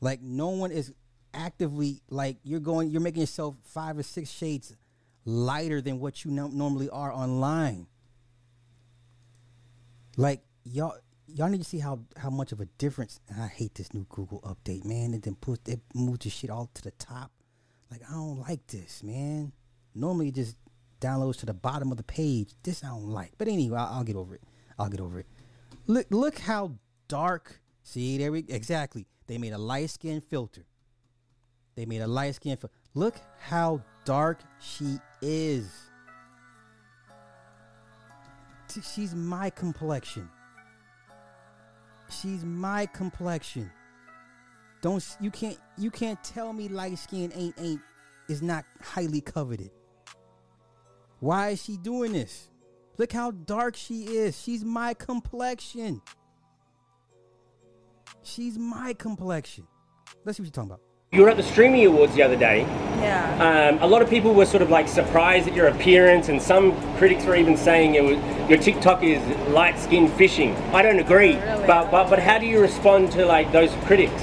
Like 0.00 0.20
no 0.20 0.48
one 0.48 0.70
is 0.70 0.92
actively 1.34 2.02
like 2.10 2.36
you're 2.42 2.60
going 2.60 2.90
you're 2.90 3.00
making 3.00 3.20
yourself 3.20 3.56
five 3.64 3.96
or 3.96 4.02
six 4.02 4.30
shades 4.30 4.76
lighter 5.24 5.80
than 5.80 5.98
what 6.00 6.24
you 6.24 6.30
no- 6.30 6.48
normally 6.48 6.90
are 6.90 7.12
online. 7.12 7.86
Like 10.16 10.42
y'all 10.64 10.96
y'all 11.26 11.48
need 11.48 11.62
to 11.62 11.68
see 11.68 11.78
how 11.78 12.00
how 12.16 12.30
much 12.30 12.52
of 12.52 12.60
a 12.60 12.66
difference 12.66 13.20
I 13.40 13.46
hate 13.46 13.74
this 13.74 13.94
new 13.94 14.06
Google 14.10 14.40
update, 14.42 14.84
man. 14.84 15.14
It 15.14 15.22
then 15.22 15.36
put 15.36 15.66
it 15.66 15.80
moves 15.94 16.24
the 16.24 16.30
shit 16.30 16.50
all 16.50 16.70
to 16.74 16.82
the 16.82 16.90
top. 16.92 17.30
Like 17.90 18.02
I 18.08 18.12
don't 18.12 18.40
like 18.40 18.66
this, 18.66 19.02
man. 19.02 19.52
Normally 19.94 20.28
it 20.28 20.34
just 20.34 20.56
downloads 21.00 21.38
to 21.38 21.46
the 21.46 21.54
bottom 21.54 21.90
of 21.90 21.96
the 21.96 22.02
page. 22.02 22.52
This 22.62 22.84
I 22.84 22.88
don't 22.88 23.08
like. 23.08 23.32
But 23.38 23.48
anyway, 23.48 23.78
I'll, 23.78 23.94
I'll 23.98 24.04
get 24.04 24.16
over 24.16 24.34
it. 24.34 24.42
I'll 24.78 24.88
get 24.88 25.00
over 25.00 25.20
it. 25.20 25.26
Look 25.86 26.06
look 26.10 26.38
how 26.38 26.72
dark. 27.08 27.60
See 27.82 28.18
there 28.18 28.32
we 28.32 28.44
exactly. 28.48 29.06
They 29.26 29.38
made 29.38 29.52
a 29.52 29.58
light 29.58 29.90
skin 29.90 30.20
filter. 30.20 30.64
They 31.74 31.86
made 31.86 32.02
a 32.02 32.06
light 32.06 32.34
skin 32.34 32.56
filter. 32.56 32.74
Look 32.94 33.16
how 33.40 33.82
dark 34.04 34.40
she 34.60 34.98
is. 35.20 35.68
She's 38.94 39.14
my 39.14 39.50
complexion. 39.50 40.28
She's 42.08 42.44
my 42.44 42.86
complexion. 42.86 43.70
Don't 44.80 45.04
you 45.20 45.30
can't 45.30 45.58
you 45.78 45.90
can't 45.90 46.22
tell 46.22 46.52
me 46.52 46.68
light 46.68 46.98
skin 46.98 47.32
ain't 47.34 47.54
ain't 47.58 47.80
is 48.28 48.42
not 48.42 48.64
highly 48.80 49.20
coveted. 49.20 49.70
Why 51.20 51.50
is 51.50 51.62
she 51.62 51.76
doing 51.76 52.12
this? 52.12 52.48
Look 52.98 53.12
how 53.12 53.30
dark 53.30 53.76
she 53.76 54.04
is. 54.04 54.40
She's 54.40 54.64
my 54.64 54.94
complexion. 54.94 56.02
She's 58.22 58.58
my 58.58 58.92
complexion. 58.94 59.66
Let's 60.24 60.36
see 60.36 60.42
what 60.42 60.46
you're 60.46 60.52
talking 60.52 60.70
about. 60.70 60.80
You 61.12 61.22
were 61.22 61.28
at 61.28 61.36
the 61.36 61.42
Streaming 61.42 61.84
Awards 61.86 62.14
the 62.14 62.22
other 62.22 62.36
day. 62.36 62.60
Yeah. 62.60 63.72
Um, 63.74 63.82
a 63.82 63.86
lot 63.86 64.00
of 64.00 64.08
people 64.08 64.32
were 64.32 64.46
sort 64.46 64.62
of 64.62 64.70
like 64.70 64.88
surprised 64.88 65.48
at 65.48 65.54
your 65.54 65.66
appearance, 65.66 66.28
and 66.28 66.40
some 66.40 66.72
critics 66.96 67.24
were 67.24 67.36
even 67.36 67.56
saying 67.56 67.96
it 67.96 68.02
was, 68.02 68.48
your 68.48 68.58
TikTok 68.58 69.02
is 69.02 69.20
light 69.48 69.78
skin 69.78 70.08
fishing. 70.08 70.54
I 70.72 70.80
don't 70.82 70.98
agree, 71.00 71.36
Really? 71.36 71.66
but, 71.66 71.90
but 71.90 72.08
but 72.08 72.18
how 72.18 72.38
do 72.38 72.46
you 72.46 72.60
respond 72.60 73.12
to 73.12 73.26
like 73.26 73.52
those 73.52 73.70
critics? 73.84 74.22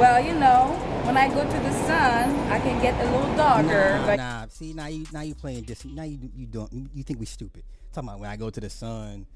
Well, 0.00 0.20
you 0.24 0.32
know, 0.34 0.74
when 1.04 1.16
I 1.16 1.28
go 1.28 1.42
to 1.44 1.58
the 1.60 1.72
sun, 1.72 2.34
I 2.50 2.58
can 2.58 2.80
get 2.82 2.94
a 3.06 3.10
little 3.10 3.36
darker. 3.36 3.68
Nah, 3.68 4.06
but 4.06 4.16
nah. 4.16 4.46
See, 4.48 4.72
now 4.72 4.86
you 4.88 5.06
now 5.12 5.20
you 5.20 5.34
playing 5.36 5.64
this. 5.64 5.84
Now 5.84 6.04
you 6.04 6.18
you 6.34 6.46
don't 6.46 6.72
you, 6.72 6.88
you 6.92 7.02
think 7.04 7.20
we 7.20 7.26
stupid. 7.26 7.62
Talking 7.92 8.08
about 8.08 8.20
when 8.20 8.30
I 8.30 8.36
go 8.36 8.50
to 8.50 8.60
the 8.60 8.70
sun. 8.70 9.26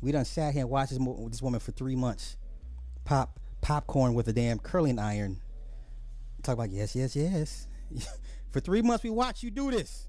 We 0.00 0.10
done 0.10 0.24
sat 0.24 0.52
here 0.52 0.62
and 0.62 0.70
watched 0.70 0.90
this, 0.90 0.98
mo- 0.98 1.28
this 1.30 1.40
woman 1.40 1.60
for 1.60 1.70
three 1.70 1.94
months, 1.94 2.36
pop 3.04 3.38
popcorn 3.60 4.14
with 4.14 4.26
a 4.26 4.32
damn 4.32 4.58
curling 4.58 4.98
iron. 4.98 5.40
Talk 6.42 6.54
about 6.54 6.70
yes, 6.70 6.96
yes, 6.96 7.14
yes. 7.14 7.68
for 8.50 8.58
three 8.58 8.82
months 8.82 9.04
we 9.04 9.10
watched 9.10 9.44
you 9.44 9.50
do 9.52 9.70
this. 9.70 10.08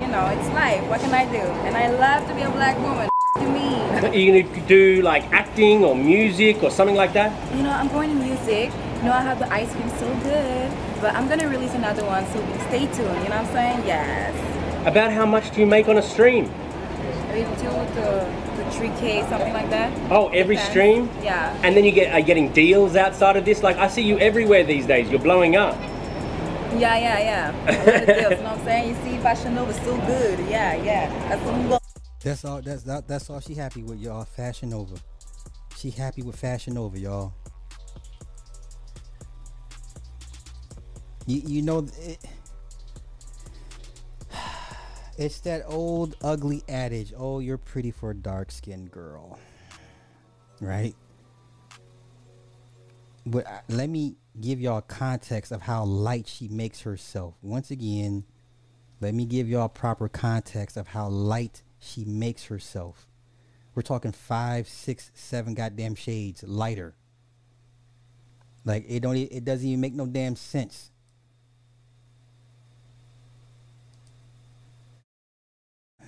you 0.00 0.06
know, 0.06 0.24
it's 0.28 0.48
life. 0.54 0.82
What 0.88 1.00
can 1.00 1.12
I 1.12 1.26
do? 1.30 1.36
And 1.36 1.76
I 1.76 1.90
love 1.90 2.26
to 2.28 2.34
be 2.34 2.40
a 2.40 2.50
black 2.50 2.78
woman. 2.78 3.10
To 3.36 3.42
me, 3.50 3.74
Are 4.08 4.14
you 4.14 4.42
gonna 4.42 4.66
do 4.66 5.02
like 5.02 5.24
acting 5.30 5.84
or 5.84 5.94
music 5.94 6.62
or 6.62 6.70
something 6.70 6.96
like 6.96 7.12
that? 7.12 7.30
you 7.54 7.62
know, 7.62 7.70
I'm 7.70 7.88
going 7.88 8.08
to 8.08 8.14
music. 8.24 8.70
You 8.96 9.02
know, 9.02 9.12
I 9.12 9.20
have 9.20 9.38
the 9.38 9.52
ice 9.52 9.70
cream 9.74 9.90
so 9.98 10.08
good, 10.20 10.72
but 11.02 11.14
I'm 11.14 11.28
gonna 11.28 11.46
release 11.48 11.74
another 11.74 12.06
one. 12.06 12.24
So 12.32 12.40
stay 12.68 12.86
tuned. 12.86 12.98
You 12.98 13.04
know 13.28 13.36
what 13.36 13.44
I'm 13.44 13.52
saying? 13.52 13.86
Yes. 13.86 14.32
About 14.86 15.10
how 15.12 15.26
much 15.26 15.50
do 15.50 15.60
you 15.60 15.66
make 15.66 15.88
on 15.88 15.98
a 15.98 16.02
stream? 16.02 16.48
Maybe 17.28 17.50
two 17.56 17.66
to 17.66 18.46
to 18.56 18.70
three 18.70 18.92
k, 19.00 19.20
something 19.28 19.52
like 19.52 19.68
that. 19.70 19.92
Oh, 20.12 20.28
every 20.28 20.54
Depends. 20.54 20.70
stream? 20.70 21.10
Yeah. 21.24 21.60
And 21.64 21.76
then 21.76 21.84
you 21.84 21.90
get 21.90 22.14
are 22.14 22.22
getting 22.22 22.52
deals 22.52 22.94
outside 22.94 23.36
of 23.36 23.44
this. 23.44 23.64
Like 23.64 23.76
I 23.78 23.88
see 23.88 24.02
you 24.02 24.16
everywhere 24.20 24.62
these 24.62 24.86
days. 24.86 25.10
You're 25.10 25.18
blowing 25.20 25.56
up. 25.56 25.74
Yeah, 26.78 26.96
yeah, 26.98 27.18
yeah. 27.18 27.50
A 27.50 27.72
lot 27.72 27.88
of 27.88 28.06
deals, 28.06 28.30
you 28.30 28.36
know 28.36 28.42
what 28.42 28.58
I'm 28.58 28.64
saying? 28.64 28.88
You 28.88 28.94
see, 29.02 29.18
Fashion 29.18 29.54
Nova 29.56 29.70
is 29.70 29.76
so 29.78 29.96
good. 30.06 30.38
Yeah, 30.48 30.74
yeah. 30.76 31.28
That's 31.28 31.42
what 31.42 31.54
I'm. 31.54 31.78
That's 32.22 32.44
all. 32.44 32.62
That's 32.62 32.82
that, 32.84 33.08
that's 33.08 33.28
all 33.28 33.40
she 33.40 33.54
happy 33.54 33.82
with, 33.82 33.98
y'all. 33.98 34.24
Fashion 34.24 34.70
Nova. 34.70 34.96
She 35.76 35.90
happy 35.90 36.22
with 36.22 36.36
Fashion 36.36 36.74
Nova, 36.74 36.96
y'all. 36.96 37.34
You 41.26 41.42
you 41.44 41.62
know 41.62 41.88
it, 41.98 42.18
it's 45.18 45.40
that 45.40 45.62
old 45.66 46.16
ugly 46.22 46.62
adage. 46.68 47.12
Oh, 47.16 47.40
you're 47.40 47.58
pretty 47.58 47.90
for 47.90 48.10
a 48.10 48.14
dark 48.14 48.50
skinned 48.50 48.90
girl, 48.90 49.38
right? 50.60 50.94
But 53.26 53.46
uh, 53.46 53.60
let 53.68 53.90
me 53.90 54.16
give 54.40 54.60
y'all 54.60 54.82
context 54.82 55.52
of 55.52 55.62
how 55.62 55.84
light 55.84 56.28
she 56.28 56.48
makes 56.48 56.82
herself. 56.82 57.34
Once 57.42 57.70
again, 57.70 58.24
let 59.00 59.14
me 59.14 59.24
give 59.26 59.48
y'all 59.48 59.68
proper 59.68 60.08
context 60.08 60.76
of 60.76 60.88
how 60.88 61.08
light 61.08 61.62
she 61.78 62.04
makes 62.04 62.44
herself. 62.44 63.08
We're 63.74 63.82
talking 63.82 64.12
five, 64.12 64.68
six, 64.68 65.10
seven 65.14 65.54
goddamn 65.54 65.96
shades 65.96 66.42
lighter. 66.42 66.94
Like 68.64 68.84
it 68.88 69.00
don't 69.00 69.16
it 69.16 69.44
doesn't 69.44 69.66
even 69.66 69.80
make 69.80 69.94
no 69.94 70.06
damn 70.06 70.34
sense. 70.34 70.90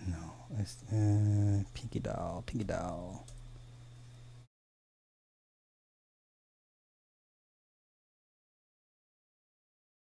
No, 0.06 0.16
it's 0.47 0.47
uh, 0.60 1.64
Pinky 1.74 2.00
Doll, 2.00 2.42
Pinky 2.46 2.64
Doll. 2.64 3.26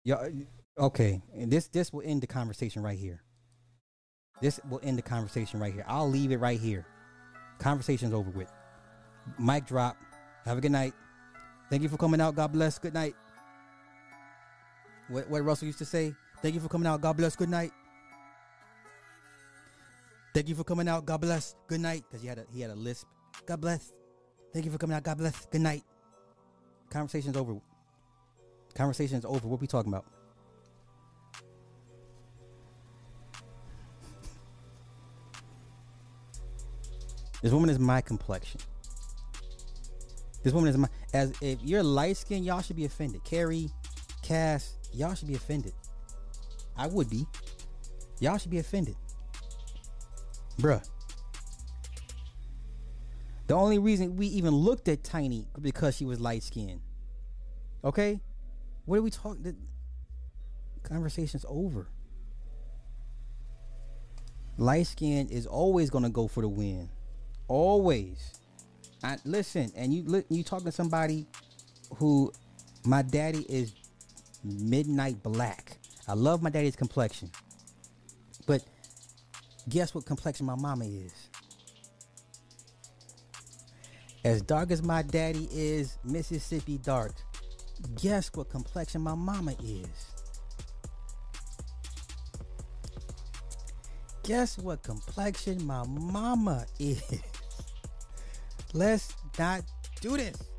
Yeah, 0.04 0.28
okay. 0.78 1.22
And 1.34 1.50
this 1.50 1.68
this 1.68 1.92
will 1.92 2.02
end 2.04 2.22
the 2.22 2.26
conversation 2.26 2.82
right 2.82 2.98
here. 2.98 3.22
This 4.40 4.58
will 4.68 4.80
end 4.82 4.98
the 4.98 5.02
conversation 5.02 5.60
right 5.60 5.72
here. 5.72 5.84
I'll 5.86 6.10
leave 6.10 6.32
it 6.32 6.38
right 6.38 6.58
here. 6.58 6.84
Conversation's 7.58 8.12
over 8.12 8.30
with. 8.30 8.50
Mic 9.38 9.66
drop. 9.66 9.96
Have 10.44 10.58
a 10.58 10.60
good 10.60 10.72
night. 10.72 10.94
Thank 11.70 11.82
you 11.82 11.88
for 11.88 11.96
coming 11.96 12.20
out. 12.20 12.34
God 12.34 12.52
bless. 12.52 12.78
Good 12.78 12.94
night. 12.94 13.14
What, 15.08 15.28
what 15.30 15.44
Russell 15.44 15.66
used 15.66 15.78
to 15.78 15.84
say. 15.84 16.14
Thank 16.40 16.54
you 16.54 16.60
for 16.60 16.68
coming 16.68 16.86
out. 16.88 17.00
God 17.00 17.16
bless. 17.16 17.36
Good 17.36 17.48
night. 17.48 17.72
Thank 20.34 20.48
you 20.48 20.54
for 20.54 20.64
coming 20.64 20.88
out. 20.88 21.04
God 21.04 21.20
bless. 21.20 21.54
Good 21.66 21.80
night. 21.80 22.04
Because 22.08 22.22
he 22.22 22.28
had 22.28 22.38
a 22.38 22.44
he 22.52 22.60
had 22.60 22.70
a 22.70 22.74
lisp. 22.74 23.06
God 23.46 23.60
bless. 23.60 23.92
Thank 24.52 24.64
you 24.64 24.70
for 24.70 24.78
coming 24.78 24.96
out. 24.96 25.02
God 25.02 25.18
bless. 25.18 25.46
Good 25.46 25.60
night. 25.60 25.82
Conversation's 26.90 27.36
over. 27.36 27.56
Conversation's 28.74 29.24
over. 29.24 29.46
What 29.46 29.60
we 29.60 29.66
talking 29.66 29.92
about? 29.92 30.06
This 37.42 37.52
woman 37.52 37.70
is 37.70 37.78
my 37.78 38.00
complexion. 38.00 38.60
This 40.42 40.52
woman 40.52 40.70
is 40.70 40.76
my 40.76 40.88
as 41.12 41.32
if 41.40 41.62
you're 41.62 41.82
light 41.82 42.16
skinned, 42.16 42.44
y'all 42.44 42.62
should 42.62 42.76
be 42.76 42.84
offended. 42.84 43.22
Carrie, 43.24 43.68
Cass, 44.22 44.76
y'all 44.92 45.14
should 45.14 45.28
be 45.28 45.34
offended. 45.34 45.74
I 46.76 46.86
would 46.86 47.10
be. 47.10 47.26
Y'all 48.20 48.38
should 48.38 48.50
be 48.50 48.58
offended. 48.58 48.96
Bruh. 50.60 50.86
The 53.46 53.54
only 53.54 53.78
reason 53.78 54.16
we 54.16 54.26
even 54.28 54.54
looked 54.54 54.88
at 54.88 55.04
Tiny 55.04 55.46
because 55.60 55.96
she 55.96 56.04
was 56.04 56.20
light 56.20 56.42
skinned. 56.42 56.80
Okay? 57.84 58.20
What 58.84 58.98
are 58.98 59.02
we 59.02 59.10
talking? 59.10 59.42
The 59.42 59.54
conversation's 60.88 61.44
over. 61.48 61.88
Light 64.58 64.86
skin 64.86 65.28
is 65.28 65.46
always 65.46 65.90
gonna 65.90 66.10
go 66.10 66.28
for 66.28 66.40
the 66.40 66.48
win. 66.48 66.88
Always. 67.48 68.34
I 69.02 69.18
listen, 69.24 69.72
and 69.74 69.92
you 69.92 70.24
you 70.28 70.44
talking 70.44 70.66
to 70.66 70.72
somebody 70.72 71.26
who 71.96 72.32
my 72.84 73.02
daddy 73.02 73.44
is 73.48 73.74
midnight 74.44 75.22
black. 75.22 75.78
I 76.06 76.14
love 76.14 76.42
my 76.42 76.50
daddy's 76.50 76.76
complexion. 76.76 77.30
But 78.46 78.64
guess 79.68 79.94
what 79.94 80.04
complexion 80.06 80.46
my 80.46 80.56
mama 80.56 80.84
is? 80.84 81.12
As 84.24 84.40
dark 84.42 84.70
as 84.70 84.82
my 84.82 85.02
daddy 85.02 85.48
is, 85.50 85.98
Mississippi 86.04 86.78
dark. 86.78 87.12
Guess 88.00 88.30
what 88.34 88.48
complexion 88.48 89.00
my 89.00 89.14
mama 89.14 89.54
is? 89.62 90.06
Guess 94.22 94.58
what 94.58 94.82
complexion 94.84 95.66
my 95.66 95.84
mama 95.86 96.64
is? 96.78 97.02
Let's 98.72 99.14
not 99.38 99.62
do 100.00 100.16
this. 100.16 100.51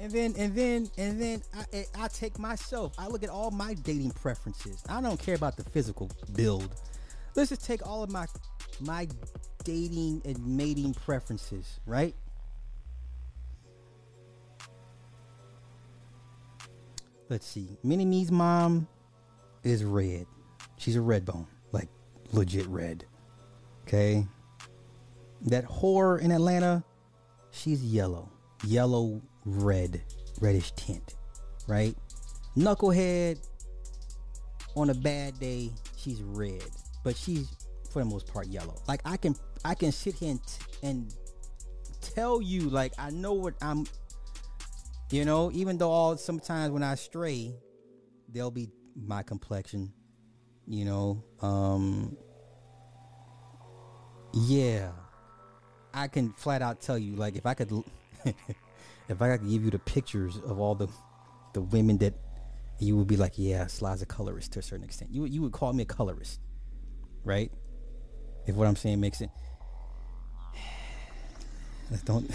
And 0.00 0.12
then 0.12 0.34
and 0.38 0.54
then 0.54 0.88
and 0.96 1.20
then 1.20 1.42
I, 1.54 1.64
I 1.76 2.04
I 2.04 2.08
take 2.08 2.38
myself. 2.38 2.94
I 2.98 3.08
look 3.08 3.22
at 3.24 3.30
all 3.30 3.50
my 3.50 3.74
dating 3.74 4.12
preferences. 4.12 4.82
I 4.88 5.00
don't 5.00 5.18
care 5.18 5.34
about 5.34 5.56
the 5.56 5.64
physical 5.64 6.10
build. 6.34 6.72
Let's 7.34 7.50
just 7.50 7.64
take 7.64 7.86
all 7.86 8.02
of 8.02 8.10
my 8.10 8.26
my 8.80 9.08
dating 9.64 10.22
and 10.24 10.56
mating 10.56 10.94
preferences, 10.94 11.80
right? 11.84 12.14
Let's 17.28 17.46
see. 17.46 17.76
Mini 17.82 18.04
Me's 18.04 18.30
mom 18.30 18.88
is 19.62 19.84
red. 19.84 20.26
She's 20.78 20.96
a 20.96 21.00
red 21.00 21.24
bone, 21.24 21.46
like 21.72 21.88
legit 22.32 22.66
red. 22.68 23.04
Okay. 23.82 24.26
That 25.42 25.66
whore 25.66 26.20
in 26.20 26.30
Atlanta, 26.32 26.82
she's 27.50 27.84
yellow, 27.84 28.30
yellow, 28.64 29.20
red, 29.56 30.02
reddish 30.40 30.72
tint, 30.72 31.16
right? 31.66 31.94
Knucklehead, 32.56 33.38
on 34.76 34.90
a 34.90 34.94
bad 34.94 35.38
day, 35.40 35.70
she's 35.96 36.22
red, 36.22 36.62
but 37.04 37.16
she's 37.16 37.48
for 37.90 38.00
the 38.00 38.04
most 38.04 38.26
part 38.32 38.46
yellow. 38.48 38.80
Like 38.86 39.00
I 39.04 39.16
can, 39.16 39.34
I 39.64 39.74
can 39.74 39.92
sit 39.92 40.14
here 40.14 40.32
and, 40.32 40.40
t- 40.46 40.64
and 40.82 41.14
tell 42.00 42.40
you, 42.42 42.62
like 42.62 42.92
I 42.98 43.10
know 43.10 43.32
what 43.32 43.54
I'm. 43.62 43.86
You 45.10 45.24
know, 45.24 45.50
even 45.52 45.78
though 45.78 45.90
all 45.90 46.18
sometimes 46.18 46.70
when 46.70 46.82
I 46.82 46.94
stray, 46.94 47.54
they'll 48.28 48.50
be 48.50 48.68
my 48.94 49.22
complexion. 49.22 49.92
You 50.66 50.84
know, 50.84 51.24
um, 51.40 52.16
yeah, 54.34 54.90
I 55.94 56.08
can 56.08 56.32
flat 56.34 56.60
out 56.60 56.80
tell 56.80 56.98
you, 56.98 57.16
like 57.16 57.36
if 57.36 57.46
I 57.46 57.54
could, 57.54 57.72
if 59.08 59.22
I 59.22 59.36
could 59.36 59.48
give 59.48 59.64
you 59.64 59.70
the 59.70 59.78
pictures 59.78 60.36
of 60.44 60.58
all 60.60 60.74
the 60.74 60.88
the 61.54 61.62
women 61.62 61.98
that 61.98 62.14
you 62.78 62.96
would 62.96 63.08
be 63.08 63.16
like, 63.16 63.32
yeah, 63.36 63.66
Sly's 63.66 64.02
a 64.02 64.06
colorist 64.06 64.52
to 64.52 64.60
a 64.60 64.62
certain 64.62 64.84
extent. 64.84 65.10
You 65.10 65.24
you 65.24 65.42
would 65.42 65.52
call 65.52 65.72
me 65.72 65.82
a 65.82 65.86
colorist, 65.86 66.40
right? 67.24 67.50
If 68.46 68.54
what 68.54 68.68
I'm 68.68 68.76
saying 68.76 69.00
makes 69.00 69.20
it. 69.20 69.30
Don't. 72.04 72.30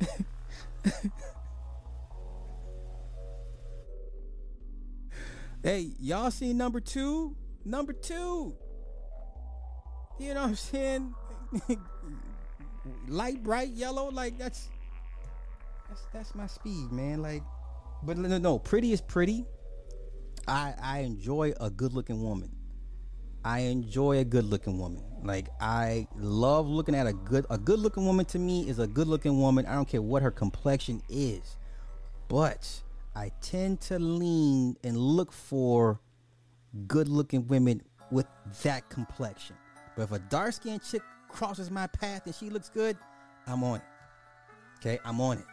hey, 5.62 5.90
y'all 6.00 6.30
see 6.30 6.52
number 6.52 6.80
two? 6.80 7.36
Number 7.64 7.92
two. 7.92 8.54
You 10.18 10.34
know 10.34 10.42
what 10.42 10.48
I'm 10.48 10.54
saying? 10.56 11.14
Light 13.08 13.42
bright 13.42 13.70
yellow, 13.70 14.10
like 14.10 14.38
that's 14.38 14.68
that's 15.88 16.02
that's 16.12 16.34
my 16.34 16.46
speed, 16.46 16.92
man. 16.92 17.22
Like, 17.22 17.42
but 18.02 18.16
no, 18.16 18.38
no, 18.38 18.58
pretty 18.58 18.92
is 18.92 19.00
pretty. 19.00 19.44
I 20.46 20.74
I 20.80 20.98
enjoy 21.00 21.52
a 21.60 21.70
good 21.70 21.92
looking 21.92 22.22
woman. 22.22 22.50
I 23.44 23.60
enjoy 23.60 24.18
a 24.18 24.24
good 24.24 24.44
looking 24.44 24.78
woman. 24.78 25.02
Like 25.22 25.48
I 25.60 26.06
love 26.16 26.68
looking 26.68 26.94
at 26.94 27.06
a 27.06 27.12
good 27.12 27.46
a 27.50 27.58
good 27.58 27.78
looking 27.78 28.06
woman 28.06 28.24
to 28.26 28.38
me 28.38 28.68
is 28.68 28.78
a 28.78 28.86
good 28.86 29.06
looking 29.06 29.40
woman. 29.40 29.66
I 29.66 29.74
don't 29.74 29.88
care 29.88 30.02
what 30.02 30.22
her 30.22 30.30
complexion 30.30 31.02
is. 31.08 31.56
But 32.28 32.82
I 33.16 33.32
tend 33.40 33.80
to 33.82 33.98
lean 33.98 34.76
and 34.84 34.96
look 34.96 35.32
for 35.32 36.00
good 36.86 37.08
looking 37.08 37.46
women 37.46 37.82
with 38.10 38.26
that 38.62 38.88
complexion. 38.90 39.56
But 39.96 40.02
if 40.04 40.12
a 40.12 40.18
dark 40.18 40.52
skinned 40.52 40.82
chick 40.82 41.02
crosses 41.28 41.70
my 41.70 41.86
path 41.86 42.26
and 42.26 42.34
she 42.34 42.50
looks 42.50 42.68
good, 42.68 42.96
I'm 43.46 43.62
on 43.64 43.76
it. 43.76 43.82
Okay, 44.78 44.98
I'm 45.04 45.20
on 45.20 45.38
it. 45.38 45.44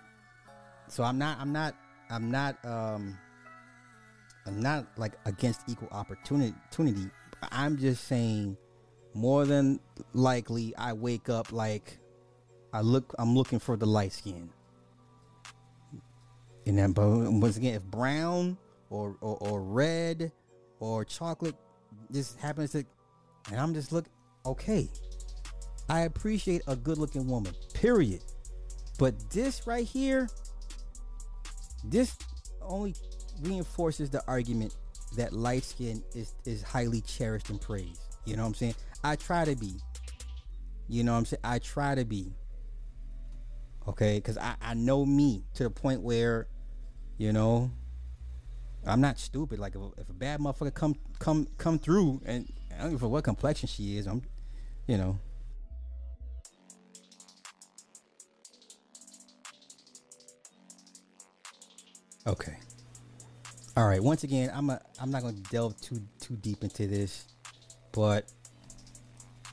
So 0.87 1.03
I'm 1.03 1.17
not 1.17 1.39
I'm 1.39 1.51
not 1.51 1.75
I'm 2.09 2.29
not 2.29 2.63
um 2.65 3.17
I'm 4.45 4.59
not 4.61 4.85
like 4.97 5.13
against 5.25 5.61
equal 5.67 5.89
opportunity. 5.91 7.09
I'm 7.51 7.77
just 7.77 8.05
saying 8.05 8.57
more 9.13 9.45
than 9.45 9.79
likely 10.13 10.75
I 10.77 10.93
wake 10.93 11.29
up 11.29 11.51
like 11.51 11.97
I 12.73 12.81
look 12.81 13.15
I'm 13.17 13.35
looking 13.35 13.59
for 13.59 13.77
the 13.77 13.85
light 13.85 14.13
skin. 14.13 14.49
And 16.67 16.77
then 16.77 16.91
but 16.91 17.07
once 17.07 17.57
again 17.57 17.75
if 17.75 17.83
brown 17.83 18.57
or, 18.89 19.15
or 19.21 19.37
or 19.37 19.61
red 19.61 20.31
or 20.79 21.05
chocolate 21.05 21.55
just 22.11 22.39
happens 22.39 22.71
to, 22.71 22.85
and 23.51 23.59
I'm 23.59 23.73
just 23.73 23.91
look 23.91 24.05
okay. 24.45 24.89
I 25.89 26.01
appreciate 26.01 26.61
a 26.67 26.75
good 26.75 26.97
looking 26.97 27.27
woman, 27.27 27.53
period. 27.73 28.21
But 28.97 29.29
this 29.29 29.67
right 29.67 29.85
here, 29.85 30.29
this 31.83 32.15
only 32.61 32.95
reinforces 33.41 34.09
the 34.09 34.23
argument 34.27 34.75
that 35.17 35.33
light 35.33 35.63
skin 35.63 36.03
is, 36.13 36.33
is 36.45 36.63
highly 36.63 37.01
cherished 37.01 37.49
and 37.49 37.59
praised. 37.61 38.01
You 38.25 38.35
know 38.35 38.43
what 38.43 38.49
I'm 38.49 38.53
saying? 38.55 38.75
I 39.03 39.15
try 39.15 39.45
to 39.45 39.55
be. 39.55 39.73
You 40.87 41.03
know 41.03 41.13
what 41.13 41.19
I'm 41.19 41.25
saying? 41.25 41.41
I 41.43 41.59
try 41.59 41.95
to 41.95 42.05
be. 42.05 42.33
Okay? 43.87 44.17
Because 44.17 44.37
I, 44.37 44.55
I 44.61 44.73
know 44.73 45.05
me 45.05 45.43
to 45.55 45.63
the 45.63 45.69
point 45.69 46.01
where, 46.01 46.47
you 47.17 47.31
know, 47.31 47.71
I'm 48.85 49.01
not 49.01 49.19
stupid. 49.19 49.59
Like 49.59 49.75
if 49.75 49.81
a, 49.81 49.89
if 49.97 50.09
a 50.09 50.13
bad 50.13 50.39
motherfucker 50.39 50.73
come 50.73 50.95
come 51.19 51.47
come 51.57 51.79
through 51.79 52.21
and 52.25 52.51
I 52.77 52.83
don't 52.83 52.91
give 52.91 53.03
a 53.03 53.07
what 53.07 53.23
complexion 53.23 53.67
she 53.67 53.97
is, 53.97 54.05
I'm 54.05 54.21
you 54.87 54.97
know. 54.97 55.19
Okay. 62.27 62.57
All 63.77 63.85
right. 63.87 64.01
Once 64.01 64.23
again, 64.23 64.51
I'm 64.53 64.69
a, 64.69 64.81
I'm 64.99 65.11
not 65.11 65.21
going 65.21 65.35
to 65.35 65.51
delve 65.51 65.79
too 65.81 66.01
too 66.19 66.35
deep 66.37 66.63
into 66.63 66.87
this, 66.87 67.25
but 67.91 68.31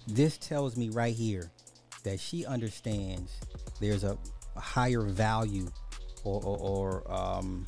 this 0.06 0.38
tells 0.38 0.76
me 0.76 0.88
right 0.88 1.14
here 1.14 1.50
that 2.04 2.18
she 2.18 2.46
understands 2.46 3.32
there's 3.80 4.04
a, 4.04 4.16
higher 4.56 5.00
value 5.00 5.66
or, 6.24 6.42
or, 6.44 6.58
or 6.58 7.12
um, 7.12 7.66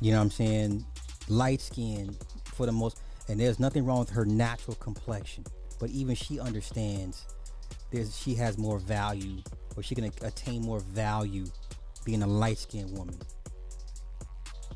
you 0.00 0.10
know 0.10 0.18
what 0.18 0.24
I'm 0.24 0.30
saying, 0.30 0.84
light 1.28 1.60
skin 1.60 2.16
for 2.44 2.66
the 2.66 2.72
most, 2.72 3.00
and 3.28 3.38
there's 3.40 3.58
nothing 3.58 3.84
wrong 3.84 4.00
with 4.00 4.10
her 4.10 4.24
natural 4.24 4.76
complexion, 4.76 5.44
but 5.80 5.90
even 5.90 6.14
she 6.14 6.38
understands 6.38 7.26
there's 7.92 8.18
she 8.18 8.34
has 8.34 8.58
more 8.58 8.78
value 8.78 9.42
or 9.76 9.82
she 9.82 9.94
can 9.94 10.04
attain 10.22 10.62
more 10.62 10.80
value 10.80 11.46
being 12.06 12.22
a 12.22 12.26
light 12.26 12.56
skinned 12.56 12.96
woman. 12.96 13.18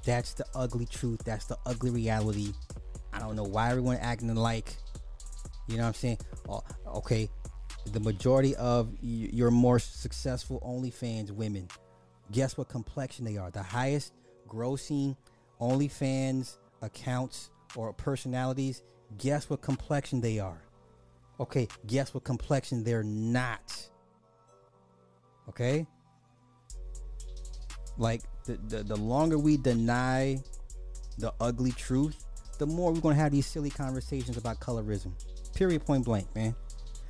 That's 0.05 0.35
the 0.35 0.45
ugly 0.55 0.85
truth. 0.85 1.23
That's 1.25 1.47
the 1.47 1.57
ugly 1.65 1.91
reality. 1.91 2.53
I 3.13 3.21
don't 3.21 3.37
know 3.37 3.45
why 3.45 3.71
everyone 3.71 3.97
acting 3.97 4.35
like, 4.35 4.77
you 5.69 5.77
know 5.77 5.85
what 5.85 5.89
I'm 5.89 5.95
saying? 5.95 6.19
Oh, 6.49 6.63
okay, 6.87 7.31
the 7.93 8.01
majority 8.01 8.55
of 8.57 8.93
your 9.01 9.51
more 9.51 9.79
successful 9.79 10.61
OnlyFans 10.67 11.31
women, 11.31 11.69
guess 12.33 12.59
what 12.59 12.69
complexion 12.69 13.25
they 13.25 13.37
are? 13.37 13.51
The 13.51 13.63
highest 13.63 14.13
grossing 14.49 15.17
OnlyFans 15.61 16.57
accounts 16.83 17.51
or 17.77 17.93
personalities, 17.93 18.83
guess 19.19 19.49
what 19.49 19.63
complexion 19.63 20.21
they 20.21 20.39
are? 20.39 20.63
Okay, 21.39 21.69
guess 21.87 22.13
what 22.13 22.25
complexion 22.25 22.85
they're 22.85 23.03
not? 23.03 23.89
Okay? 25.49 25.87
Like 28.01 28.23
the, 28.47 28.59
the, 28.69 28.83
the 28.83 28.97
longer 28.97 29.39
we 29.39 29.59
deny 29.59 30.39
the 31.19 31.35
ugly 31.39 31.73
truth, 31.73 32.25
the 32.59 32.67
more 32.67 32.93
we're 32.93 33.01
gonna 33.01 33.15
have 33.15 33.31
these 33.31 33.47
silly 33.47 33.69
conversations 33.69 34.39
about 34.39 34.59
colorism. 34.59 35.13
Period 35.55 35.85
point 35.85 36.07
blank, 36.07 36.35
man. 36.35 36.55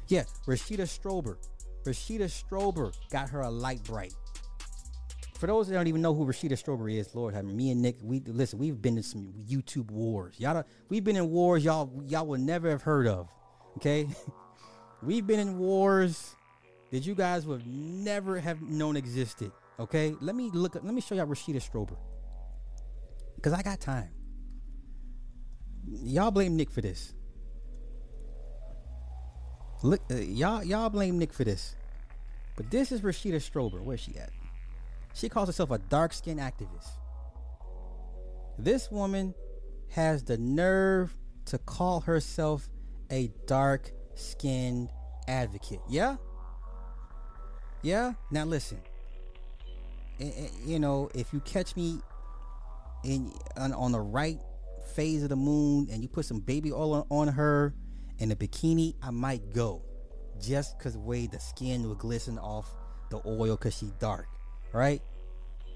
Yeah, 0.09 0.25
Rashida 0.47 0.81
Strober. 0.81 1.37
Rashida 1.85 2.25
Strober 2.25 2.93
got 3.11 3.31
her 3.31 3.43
a 3.43 3.51
light 3.51 3.85
bright. 3.85 4.15
For 5.39 5.47
those 5.47 5.69
that 5.69 5.75
don't 5.75 5.87
even 5.87 6.03
know 6.03 6.13
who 6.13 6.27
Rashida 6.27 6.53
Strober 6.53 6.93
is, 6.93 7.15
Lord 7.15 7.35
have 7.35 7.45
me, 7.45 7.71
and 7.71 7.81
Nick, 7.81 7.97
we 8.03 8.19
listen. 8.27 8.59
We've 8.59 8.83
been 8.83 8.97
in 8.97 9.05
some 9.05 9.33
YouTube 9.49 9.93
wars. 9.93 10.35
Y'all, 10.39 10.65
we've 10.89 11.05
been 11.05 11.17
in 11.17 11.31
wars 11.31 11.65
y'all 11.65 12.03
y'all 12.05 12.27
will 12.27 12.41
never 12.41 12.69
have 12.69 12.83
heard 12.83 13.07
of. 13.07 13.29
Okay, 13.77 14.09
we've 15.05 15.27
been 15.27 15.39
in 15.39 15.57
wars 15.57 16.35
that 16.91 17.07
you 17.07 17.15
guys 17.15 17.47
would 17.47 17.65
never 17.65 18.41
have 18.41 18.61
known 18.61 18.97
existed. 18.97 19.53
Okay, 19.81 20.15
let 20.21 20.37
me 20.37 20.51
look. 20.53 20.75
Let 20.75 20.85
me 20.85 21.01
show 21.01 21.15
y'all 21.15 21.27
Rashida 21.27 21.57
Strober 21.57 21.97
because 23.37 23.55
I 23.55 23.63
got 23.63 23.81
time. 23.81 24.11
Y'all 25.89 26.31
blame 26.31 26.55
Nick 26.55 26.71
for 26.71 26.83
this. 26.83 27.15
Look, 29.83 30.03
uh, 30.11 30.17
y'all 30.17 30.63
y'all 30.63 30.91
blame 30.91 31.19
Nick 31.19 31.33
for 31.33 31.45
this, 31.45 31.77
but 32.57 32.71
this 32.71 32.93
is 32.93 33.01
Rashida 33.01 33.37
Strober. 33.37 33.81
Where's 33.81 34.01
she 34.01 34.19
at? 34.19 34.31
She 35.15 35.31
calls 35.31 35.49
herself 35.49 35.71
a 35.71 35.79
dark 35.79 36.13
skinned 36.13 36.41
activist. 36.41 36.91
This 38.59 38.91
woman 38.91 39.35
has 39.89 40.23
the 40.23 40.37
nerve 40.37 41.17
to 41.47 41.57
call 41.57 42.01
herself 42.01 42.69
a 43.11 43.33
dark 43.47 43.91
skinned 44.15 44.91
advocate. 45.27 45.81
Yeah? 45.89 46.17
Yeah? 47.83 48.13
Now 48.31 48.45
listen. 48.45 48.83
You 50.65 50.79
know, 50.79 51.11
if 51.15 51.33
you 51.33 51.41
catch 51.41 51.77
me 51.77 52.01
in 53.05 53.33
on, 53.57 53.73
on 53.73 53.93
the 53.93 54.01
right 54.01 54.39
phase 54.95 55.23
of 55.23 55.29
the 55.31 55.37
moon 55.37 55.89
and 55.91 56.03
you 56.03 56.09
put 56.09 56.27
some 56.27 56.41
baby 56.41 56.73
oil 56.73 56.95
on, 56.95 57.07
on 57.11 57.29
her 57.29 57.75
in 58.19 58.31
a 58.31 58.37
bikini, 58.37 58.95
I 59.03 59.11
might 59.11 59.55
go. 59.55 59.83
Just 60.41 60.79
because 60.79 60.97
way 60.97 61.27
the 61.27 61.39
skin 61.39 61.83
will 61.85 61.95
glisten 61.95 62.39
off 62.39 62.75
the 63.11 63.21
oil 63.27 63.57
because 63.57 63.77
she's 63.77 63.93
dark 63.93 64.27
right? 64.73 65.03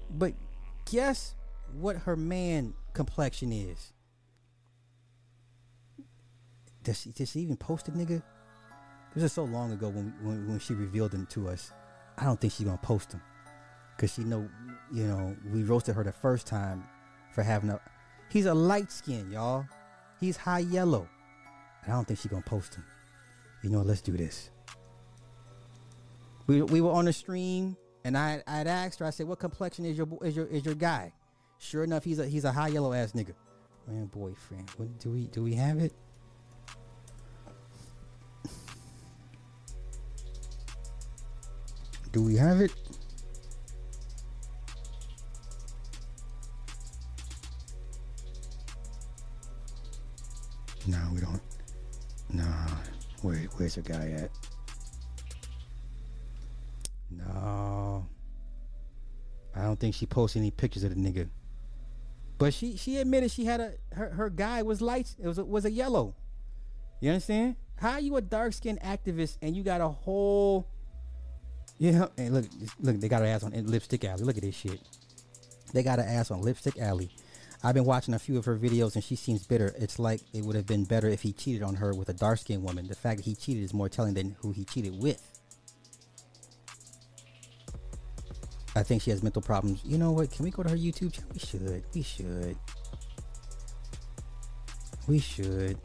But 0.09 0.33
guess 0.89 1.35
what 1.73 1.97
her 1.97 2.15
man 2.15 2.73
complexion 2.93 3.51
is? 3.51 3.93
Does 6.83 7.01
she, 7.01 7.11
did 7.11 7.27
she 7.27 7.39
even 7.39 7.57
post 7.57 7.87
it, 7.87 7.95
nigga? 7.95 8.21
This 9.15 9.23
is 9.23 9.33
so 9.33 9.43
long 9.43 9.71
ago 9.71 9.89
when, 9.89 10.13
when 10.21 10.47
when 10.47 10.59
she 10.59 10.73
revealed 10.73 11.11
them 11.11 11.25
to 11.27 11.47
us. 11.49 11.71
I 12.17 12.25
don't 12.25 12.39
think 12.39 12.53
she's 12.53 12.65
gonna 12.65 12.77
post 12.77 13.11
them, 13.11 13.21
cause 13.97 14.13
she 14.13 14.23
know, 14.23 14.49
you 14.91 15.05
know, 15.05 15.35
we 15.51 15.63
roasted 15.63 15.95
her 15.95 16.03
the 16.03 16.11
first 16.11 16.47
time 16.47 16.83
for 17.31 17.43
having 17.43 17.69
a. 17.69 17.79
He's 18.29 18.45
a 18.45 18.53
light 18.53 18.91
skin, 18.91 19.31
y'all. 19.31 19.65
He's 20.19 20.37
high 20.37 20.59
yellow. 20.59 21.07
and 21.83 21.93
I 21.93 21.95
don't 21.95 22.07
think 22.07 22.19
she 22.19 22.29
gonna 22.29 22.41
post 22.41 22.75
him. 22.75 22.85
You 23.63 23.69
know, 23.69 23.81
let's 23.81 24.01
do 24.01 24.13
this. 24.17 24.49
We 26.47 26.61
we 26.61 26.81
were 26.81 26.91
on 26.91 27.05
the 27.05 27.13
stream 27.13 27.77
and 28.03 28.17
I 28.17 28.43
I 28.47 28.57
had 28.57 28.67
asked 28.67 28.99
her. 28.99 29.05
I 29.05 29.09
said, 29.09 29.27
"What 29.27 29.39
complexion 29.39 29.85
is 29.85 29.97
your 29.97 30.07
is 30.23 30.35
your 30.35 30.45
is 30.47 30.65
your 30.65 30.75
guy?" 30.75 31.11
Sure 31.57 31.83
enough, 31.83 32.03
he's 32.03 32.19
a 32.19 32.27
he's 32.27 32.45
a 32.45 32.51
high 32.51 32.67
yellow 32.67 32.93
ass 32.93 33.13
nigga. 33.13 33.33
Man, 33.87 34.05
boyfriend. 34.07 34.69
What 34.77 34.99
do 34.99 35.11
we 35.11 35.27
do? 35.27 35.43
We 35.43 35.53
have 35.55 35.79
it. 35.79 35.93
Do 42.11 42.23
we 42.23 42.35
have 42.37 42.61
it? 42.61 42.71
No, 50.87 50.99
we 51.13 51.19
don't. 51.19 51.41
No. 52.31 52.43
Where 53.21 53.37
where's 53.57 53.75
your 53.75 53.83
guy 53.83 54.11
at? 54.11 54.31
No. 57.09 58.05
I 59.55 59.63
don't 59.63 59.79
think 59.79 59.95
she 59.95 60.05
posted 60.05 60.41
any 60.41 60.51
pictures 60.51 60.83
of 60.83 60.93
the 60.93 60.95
nigga. 60.95 61.29
But 62.37 62.53
she 62.53 62.75
she 62.75 62.97
admitted 62.97 63.31
she 63.31 63.45
had 63.45 63.61
a 63.61 63.73
her, 63.93 64.09
her 64.09 64.29
guy 64.29 64.61
was 64.61 64.81
light 64.81 65.15
it 65.17 65.27
was 65.27 65.37
a, 65.37 65.45
was 65.45 65.65
a 65.65 65.71
yellow. 65.71 66.15
You 66.99 67.11
understand? 67.11 67.55
How 67.77 67.97
you 67.97 68.15
a 68.17 68.21
dark 68.21 68.53
skinned 68.53 68.81
activist 68.81 69.37
and 69.41 69.55
you 69.55 69.63
got 69.63 69.81
a 69.81 69.87
whole 69.87 70.67
you 71.77 71.91
know 71.93 72.09
and 72.17 72.33
look 72.33 72.45
look 72.79 72.99
they 72.99 73.07
got 73.07 73.21
her 73.21 73.27
ass 73.27 73.43
on 73.43 73.51
lipstick 73.65 74.03
alley. 74.03 74.23
Look 74.23 74.37
at 74.37 74.43
this 74.43 74.55
shit. 74.55 74.81
They 75.73 75.83
got 75.83 75.99
her 75.99 76.05
ass 76.05 76.31
on 76.31 76.41
lipstick 76.41 76.77
alley. 76.79 77.09
I've 77.65 77.73
been 77.73 77.85
watching 77.85 78.13
a 78.13 78.19
few 78.19 78.37
of 78.37 78.45
her 78.45 78.55
videos 78.59 78.93
and 78.93 79.03
she 79.03 79.15
seems 79.15 79.47
bitter. 79.47 79.73
It's 79.79 79.97
like 79.97 80.21
it 80.35 80.45
would 80.45 80.55
have 80.55 80.67
been 80.67 80.83
better 80.83 81.07
if 81.07 81.23
he 81.23 81.33
cheated 81.33 81.63
on 81.63 81.73
her 81.73 81.95
with 81.95 82.09
a 82.09 82.13
dark 82.13 82.37
skinned 82.37 82.61
woman. 82.61 82.87
The 82.87 82.93
fact 82.93 83.17
that 83.17 83.25
he 83.25 83.33
cheated 83.33 83.63
is 83.63 83.73
more 83.73 83.89
telling 83.89 84.13
than 84.13 84.35
who 84.39 84.51
he 84.51 84.65
cheated 84.65 85.01
with. 85.01 85.19
I 88.75 88.83
think 88.83 89.01
she 89.01 89.09
has 89.09 89.23
mental 89.23 89.41
problems. 89.41 89.81
You 89.83 89.97
know 89.97 90.11
what? 90.11 90.31
Can 90.31 90.45
we 90.45 90.51
go 90.51 90.61
to 90.61 90.69
her 90.69 90.77
YouTube 90.77 91.13
channel? 91.13 91.31
We 91.33 91.39
should. 91.39 91.83
We 91.95 92.03
should. 92.03 92.57
We 95.07 95.17
should. 95.17 95.79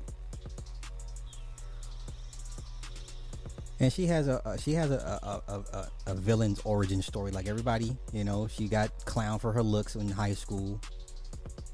And 3.78 3.90
she 3.90 4.05
has 4.05 4.28
a, 4.28 4.59
she 4.61 4.74
has 4.74 4.90
a, 4.90 5.43
a, 5.48 5.78
a 5.78 5.89
a 6.09 6.15
villain's 6.15 6.61
origin 6.65 7.01
story 7.01 7.31
like 7.31 7.48
everybody. 7.48 7.97
You 8.12 8.24
know, 8.24 8.48
she 8.48 8.69
got 8.69 8.90
clown 9.07 9.39
for 9.39 9.51
her 9.52 9.62
looks 9.62 9.94
in 9.94 10.11
high 10.11 10.35
school. 10.35 10.78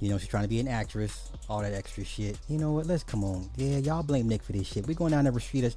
You 0.01 0.11
know, 0.11 0.19
she's 0.19 0.29
trying 0.29 0.45
to 0.45 0.49
be 0.49 0.61
an 0.61 0.69
actress, 0.69 1.31
all 1.49 1.63
that 1.63 1.73
extra 1.73 2.05
shit. 2.05 2.39
You 2.49 2.59
know 2.59 2.73
what? 2.73 2.87
Let's 2.87 3.03
come 3.03 3.25
on. 3.25 3.49
Yeah, 3.57 3.79
y'all 3.79 4.03
blame 4.03 4.29
Nick 4.29 4.43
for 4.43 4.53
this 4.53 4.67
shit. 4.67 4.87
we 4.87 4.95
going 4.95 5.13
down 5.13 5.25
the 5.25 5.31
Rashida 5.31 5.75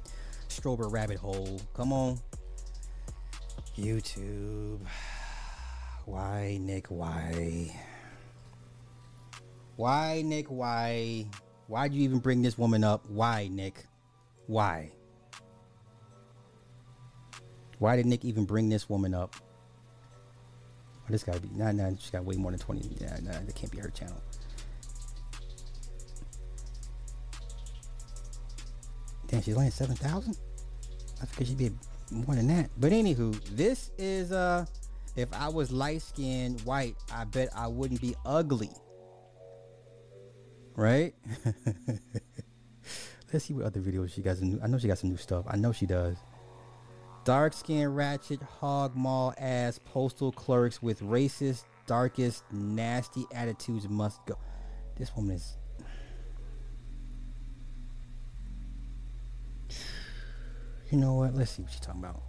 Strober 0.48 0.92
rabbit 0.92 1.16
hole. 1.16 1.60
Come 1.74 1.92
on. 1.92 2.20
YouTube. 3.78 4.80
Why, 6.04 6.58
Nick? 6.60 6.88
Why? 6.88 7.74
Why, 9.76 10.22
Nick? 10.22 10.48
Why? 10.48 11.26
Why'd 11.68 11.94
you 11.94 12.02
even 12.02 12.18
bring 12.18 12.42
this 12.42 12.58
woman 12.58 12.84
up? 12.84 13.08
Why, 13.08 13.48
Nick? 13.48 13.86
Why? 14.46 14.90
Why 17.78 17.96
did 17.96 18.04
Nick 18.04 18.24
even 18.24 18.44
bring 18.44 18.68
this 18.68 18.90
woman 18.90 19.14
up? 19.14 19.36
This 21.10 21.22
gotta 21.24 21.40
be 21.40 21.48
nah 21.54 21.72
nah. 21.72 21.90
She's 21.98 22.10
got 22.10 22.24
way 22.24 22.36
more 22.36 22.50
than 22.50 22.60
twenty. 22.60 22.88
Nah 23.00 23.16
nah. 23.22 23.32
That 23.32 23.54
can't 23.54 23.70
be 23.72 23.78
her 23.78 23.90
channel. 23.90 24.20
Damn, 29.26 29.42
she's 29.42 29.74
seven 29.74 29.96
thousand. 29.96 30.36
I 31.22 31.26
figured 31.26 31.48
she'd 31.48 31.58
be 31.58 31.70
more 32.10 32.34
than 32.34 32.48
that. 32.48 32.70
But 32.78 32.92
anywho, 32.92 33.40
this 33.54 33.90
is 33.98 34.32
uh, 34.32 34.66
if 35.16 35.32
I 35.32 35.48
was 35.48 35.70
light 35.70 36.02
skinned 36.02 36.60
white, 36.62 36.96
I 37.12 37.24
bet 37.24 37.48
I 37.54 37.66
wouldn't 37.66 38.00
be 38.00 38.14
ugly. 38.24 38.70
Right? 40.74 41.14
Let's 43.32 43.44
see 43.44 43.54
what 43.54 43.66
other 43.66 43.80
videos 43.80 44.12
she 44.12 44.22
got. 44.22 44.38
I 44.62 44.66
know 44.66 44.78
she 44.78 44.88
got 44.88 44.98
some 44.98 45.10
new 45.10 45.16
stuff. 45.16 45.44
I 45.48 45.56
know 45.56 45.72
she 45.72 45.86
does. 45.86 46.16
Dark 47.24 47.52
skinned 47.52 47.94
ratchet, 47.94 48.42
hog 48.42 48.96
maul 48.96 49.34
ass 49.38 49.78
postal 49.84 50.32
clerks 50.32 50.82
with 50.82 51.00
racist, 51.00 51.64
darkest, 51.86 52.44
nasty 52.50 53.26
attitudes 53.34 53.88
must 53.88 54.24
go. 54.26 54.36
This 54.96 55.14
woman 55.14 55.36
is. 55.36 55.56
You 60.90 60.98
know 60.98 61.14
what? 61.14 61.34
Let's 61.34 61.52
see 61.52 61.62
what 61.62 61.70
she's 61.70 61.80
talking 61.80 62.00
about. 62.00 62.20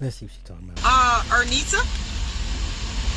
Let's 0.00 0.16
see 0.16 0.26
what 0.26 0.32
she's 0.32 0.42
talking 0.42 0.70
about. 0.70 0.80
Uh, 0.84 1.22
Ernita. 1.34 1.84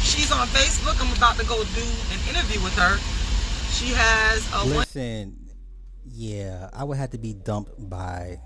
She's 0.03 0.31
on 0.31 0.47
Facebook. 0.47 0.99
I'm 0.99 1.15
about 1.15 1.37
to 1.37 1.45
go 1.45 1.63
do 1.63 1.81
an 1.81 2.19
interview 2.29 2.61
with 2.63 2.75
her. 2.75 2.97
She 3.71 3.93
has 3.93 4.45
a 4.53 4.75
one. 4.75 5.46
Yeah, 6.13 6.69
I 6.73 6.83
would 6.83 6.97
have 6.97 7.11
to 7.11 7.17
be 7.17 7.33
dumped 7.33 7.89
by 7.89 8.39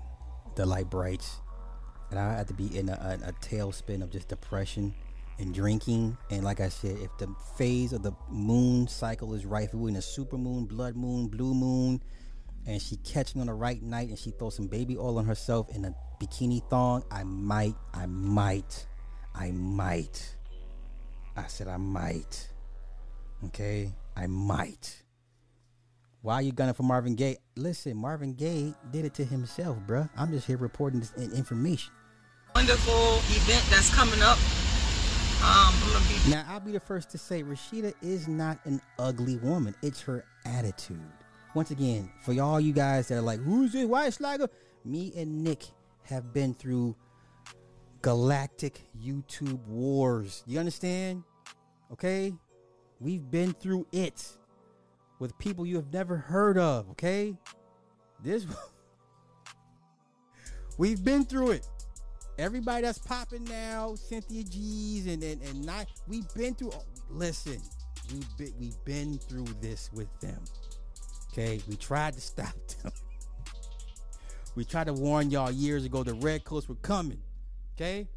the 0.56 0.66
light 0.66 0.90
brights, 0.90 1.36
and 2.10 2.18
I 2.18 2.34
had 2.34 2.48
to 2.48 2.54
be 2.54 2.76
in 2.76 2.88
a, 2.88 3.18
a, 3.22 3.28
a 3.28 3.32
tailspin 3.34 4.02
of 4.02 4.10
just 4.10 4.28
depression 4.28 4.94
and 5.38 5.54
drinking. 5.54 6.16
And 6.30 6.44
like 6.44 6.60
I 6.60 6.68
said, 6.68 6.98
if 6.98 7.10
the 7.18 7.34
phase 7.56 7.92
of 7.92 8.02
the 8.02 8.12
moon 8.28 8.88
cycle 8.88 9.34
is 9.34 9.46
right, 9.46 9.68
if 9.68 9.74
we're 9.74 9.88
in 9.88 9.96
a 9.96 10.02
super 10.02 10.36
moon, 10.36 10.66
blood 10.66 10.96
moon, 10.96 11.28
blue 11.28 11.54
moon, 11.54 12.02
and 12.66 12.80
she 12.80 12.96
catch 12.98 13.34
me 13.34 13.40
on 13.40 13.46
the 13.46 13.54
right 13.54 13.82
night 13.82 14.08
and 14.08 14.18
she 14.18 14.30
throws 14.30 14.56
some 14.56 14.66
baby 14.66 14.96
oil 14.96 15.18
on 15.18 15.24
herself 15.24 15.68
in 15.74 15.84
a 15.84 15.94
bikini 16.20 16.62
thong, 16.68 17.04
I 17.10 17.24
might, 17.24 17.74
I 17.92 18.06
might, 18.06 18.86
I 19.34 19.50
might. 19.52 20.36
I 21.36 21.46
said 21.46 21.68
I 21.68 21.76
might. 21.78 22.48
Okay, 23.46 23.92
I 24.16 24.26
might. 24.26 25.01
Why 26.22 26.34
are 26.34 26.42
you 26.42 26.52
gunning 26.52 26.74
for 26.74 26.84
Marvin 26.84 27.16
Gaye? 27.16 27.38
Listen, 27.56 27.96
Marvin 27.96 28.34
Gaye 28.34 28.72
did 28.92 29.04
it 29.04 29.12
to 29.14 29.24
himself, 29.24 29.76
bruh. 29.88 30.08
I'm 30.16 30.30
just 30.30 30.46
here 30.46 30.56
reporting 30.56 31.00
this 31.00 31.12
information. 31.34 31.92
Wonderful 32.54 33.16
event 33.34 33.66
that's 33.70 33.92
coming 33.92 34.22
up. 34.22 34.38
Um, 35.42 35.74
be. 36.06 36.30
Now, 36.30 36.44
I'll 36.48 36.60
be 36.60 36.70
the 36.70 36.78
first 36.78 37.10
to 37.10 37.18
say 37.18 37.42
Rashida 37.42 37.92
is 38.02 38.28
not 38.28 38.60
an 38.64 38.80
ugly 39.00 39.36
woman. 39.38 39.74
It's 39.82 40.00
her 40.02 40.24
attitude. 40.44 41.00
Once 41.54 41.72
again, 41.72 42.08
for 42.22 42.32
y'all 42.32 42.60
you 42.60 42.72
guys 42.72 43.08
that 43.08 43.18
are 43.18 43.22
like, 43.22 43.40
who's 43.40 43.72
this 43.72 43.86
white 43.86 44.12
slagger? 44.12 44.48
Me 44.84 45.12
and 45.16 45.42
Nick 45.42 45.64
have 46.04 46.32
been 46.32 46.54
through 46.54 46.94
galactic 48.00 48.80
YouTube 48.96 49.58
wars. 49.66 50.44
You 50.46 50.60
understand? 50.60 51.24
Okay? 51.92 52.32
We've 53.00 53.28
been 53.28 53.54
through 53.54 53.88
it 53.90 54.36
with 55.22 55.38
people 55.38 55.64
you 55.64 55.76
have 55.76 55.92
never 55.92 56.16
heard 56.16 56.58
of, 56.58 56.90
okay? 56.90 57.32
This 58.24 58.44
We've 60.78 61.02
been 61.04 61.24
through 61.24 61.52
it. 61.52 61.68
Everybody 62.38 62.82
that's 62.82 62.98
popping 62.98 63.44
now, 63.44 63.94
Cynthia 63.94 64.42
G's 64.42 65.06
and 65.06 65.22
and, 65.22 65.40
and 65.42 65.64
not 65.64 65.86
we've 66.08 66.26
been 66.34 66.54
through 66.54 66.72
listen, 67.08 67.62
we've 68.12 68.52
we've 68.58 68.84
been 68.84 69.16
through 69.16 69.46
this 69.60 69.90
with 69.92 70.08
them. 70.18 70.42
Okay, 71.32 71.60
we 71.68 71.76
tried 71.76 72.14
to 72.14 72.20
stop 72.20 72.54
them. 72.82 72.90
we 74.56 74.64
tried 74.64 74.88
to 74.88 74.92
warn 74.92 75.30
y'all 75.30 75.52
years 75.52 75.84
ago 75.84 76.02
the 76.02 76.14
red 76.14 76.42
coats 76.42 76.68
were 76.68 76.74
coming. 76.76 77.22
Okay? 77.76 78.08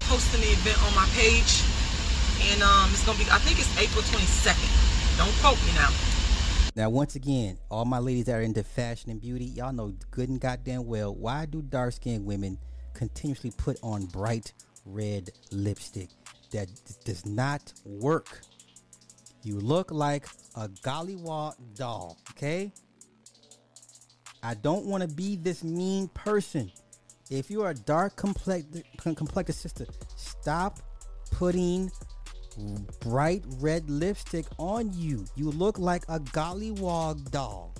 Posting 0.00 0.40
the 0.40 0.48
event 0.48 0.82
on 0.84 0.94
my 0.96 1.06
page. 1.14 1.62
And 2.50 2.60
um 2.60 2.90
it's 2.90 3.06
gonna 3.06 3.18
be 3.18 3.24
I 3.30 3.38
think 3.38 3.60
it's 3.60 3.70
April 3.78 4.02
22nd. 4.02 4.81
Don't 5.16 5.32
quote 5.40 5.58
me 5.66 5.72
now. 5.74 5.90
Now, 6.74 6.88
once 6.88 7.16
again, 7.16 7.58
all 7.70 7.84
my 7.84 7.98
ladies 7.98 8.24
that 8.26 8.36
are 8.36 8.40
into 8.40 8.62
fashion 8.64 9.10
and 9.10 9.20
beauty, 9.20 9.44
y'all 9.44 9.72
know 9.72 9.94
good 10.10 10.30
and 10.30 10.40
goddamn 10.40 10.86
well 10.86 11.14
why 11.14 11.44
do 11.44 11.60
dark 11.60 11.92
skinned 11.92 12.24
women 12.24 12.58
continuously 12.94 13.52
put 13.56 13.78
on 13.82 14.06
bright 14.06 14.52
red 14.86 15.30
lipstick? 15.50 16.08
That 16.52 16.68
d- 16.68 16.94
does 17.04 17.26
not 17.26 17.72
work. 17.84 18.40
You 19.42 19.58
look 19.58 19.90
like 19.90 20.26
a 20.54 20.68
gollywog 20.68 21.56
doll, 21.74 22.16
okay? 22.30 22.72
I 24.42 24.54
don't 24.54 24.86
want 24.86 25.02
to 25.02 25.08
be 25.08 25.36
this 25.36 25.62
mean 25.62 26.08
person. 26.08 26.72
If 27.30 27.50
you 27.50 27.62
are 27.62 27.70
a 27.70 27.74
dark 27.74 28.16
complected 28.16 28.84
complected 29.02 29.54
sister, 29.54 29.86
stop 30.16 30.80
putting 31.30 31.90
bright 33.00 33.44
red 33.60 33.88
lipstick 33.88 34.46
on 34.58 34.92
you. 34.92 35.24
You 35.36 35.50
look 35.50 35.78
like 35.78 36.04
a 36.08 36.20
gollywog 36.20 37.30
doll. 37.30 37.74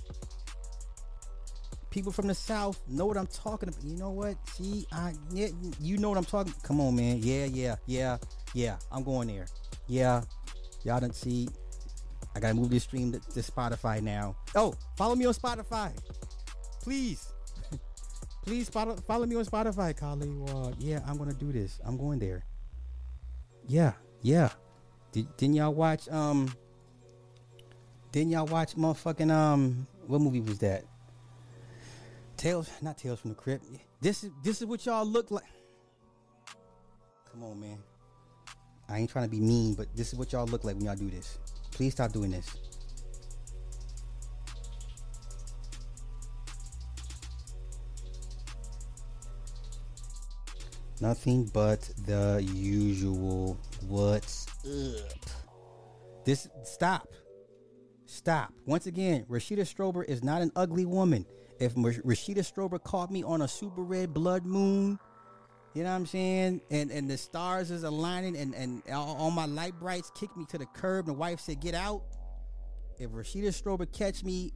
People 1.89 2.11
from 2.11 2.27
the 2.27 2.33
south 2.33 2.81
know 2.87 3.05
what 3.05 3.17
I'm 3.17 3.27
talking 3.27 3.69
about. 3.69 3.83
You 3.83 3.95
know 3.97 4.09
what? 4.09 4.35
See, 4.49 4.87
I 4.91 5.13
you 5.31 5.97
know 5.97 6.09
what 6.09 6.17
I'm 6.17 6.25
talking. 6.25 6.53
Come 6.63 6.81
on, 6.81 6.95
man. 6.95 7.19
Yeah, 7.21 7.45
yeah, 7.45 7.75
yeah, 7.85 8.17
yeah. 8.53 8.77
I'm 8.91 9.03
going 9.03 9.27
there. 9.27 9.45
Yeah, 9.87 10.23
y'all 10.83 10.99
don't 10.99 11.15
see. 11.15 11.49
I 12.35 12.39
gotta 12.39 12.55
move 12.55 12.71
this 12.71 12.83
stream 12.83 13.11
to, 13.11 13.19
to 13.19 13.39
Spotify 13.41 14.01
now. 14.01 14.35
Oh, 14.55 14.73
follow 14.97 15.15
me 15.15 15.25
on 15.25 15.33
Spotify, 15.33 15.91
please. 16.81 17.31
please 18.43 18.69
follow, 18.69 18.95
follow 18.95 19.27
me 19.27 19.35
on 19.35 19.45
Spotify, 19.45 19.93
Gollywog. 19.93 20.75
Yeah, 20.79 21.01
I'm 21.05 21.17
gonna 21.17 21.33
do 21.33 21.51
this. 21.51 21.79
I'm 21.85 21.97
going 21.97 22.17
there. 22.17 22.43
Yeah, 23.67 23.93
yeah. 24.21 24.49
Did, 25.13 25.37
didn't 25.37 25.55
y'all 25.55 25.73
watch 25.73 26.09
um 26.09 26.51
didn't 28.11 28.31
y'all 28.31 28.47
watch 28.47 28.75
motherfucking 28.75 29.31
um 29.31 29.87
what 30.07 30.19
movie 30.19 30.41
was 30.41 30.57
that? 30.59 30.83
Tales 32.35 32.69
not 32.81 32.97
Tales 32.97 33.19
from 33.19 33.29
the 33.29 33.35
Crypt. 33.35 33.63
This 34.01 34.23
is 34.23 34.31
this 34.43 34.59
is 34.59 34.65
what 34.65 34.85
y'all 34.85 35.05
look 35.05 35.29
like. 35.29 35.45
Come 37.31 37.43
on, 37.43 37.59
man. 37.61 37.77
I 38.89 38.97
ain't 38.97 39.09
trying 39.09 39.25
to 39.25 39.31
be 39.31 39.39
mean, 39.39 39.75
but 39.75 39.87
this 39.95 40.11
is 40.11 40.19
what 40.19 40.31
y'all 40.33 40.47
look 40.47 40.63
like 40.63 40.75
when 40.75 40.85
y'all 40.85 40.95
do 40.95 41.09
this. 41.09 41.37
Please 41.71 41.93
stop 41.93 42.11
doing 42.11 42.31
this. 42.31 42.57
Nothing 51.01 51.45
but 51.53 51.81
the 52.05 52.43
usual. 52.53 53.57
What's 53.87 54.42
up? 54.65 56.25
This 56.25 56.47
stop. 56.63 57.07
Stop. 58.05 58.53
Once 58.65 58.85
again, 58.85 59.25
Rashida 59.29 59.61
Strober 59.61 60.05
is 60.05 60.23
not 60.23 60.41
an 60.41 60.51
ugly 60.55 60.85
woman. 60.85 61.25
If 61.59 61.75
Rashida 61.75 62.39
Strober 62.39 62.81
caught 62.81 63.11
me 63.11 63.23
on 63.23 63.41
a 63.41 63.47
super 63.47 63.81
red 63.81 64.13
blood 64.13 64.45
moon, 64.45 64.99
you 65.73 65.83
know 65.83 65.89
what 65.89 65.95
I'm 65.95 66.05
saying? 66.05 66.61
And 66.69 66.91
and 66.91 67.09
the 67.09 67.17
stars 67.17 67.71
is 67.71 67.83
aligning 67.83 68.37
and, 68.37 68.53
and 68.53 68.83
all, 68.91 69.15
all 69.17 69.31
my 69.31 69.45
light 69.45 69.79
brights 69.79 70.11
kicked 70.13 70.37
me 70.37 70.45
to 70.49 70.57
the 70.57 70.65
curb. 70.67 71.07
The 71.07 71.13
wife 71.13 71.39
said, 71.39 71.59
get 71.59 71.73
out. 71.73 72.03
If 72.99 73.11
Rashida 73.11 73.47
Strober 73.47 73.91
catch 73.91 74.23
me, 74.23 74.53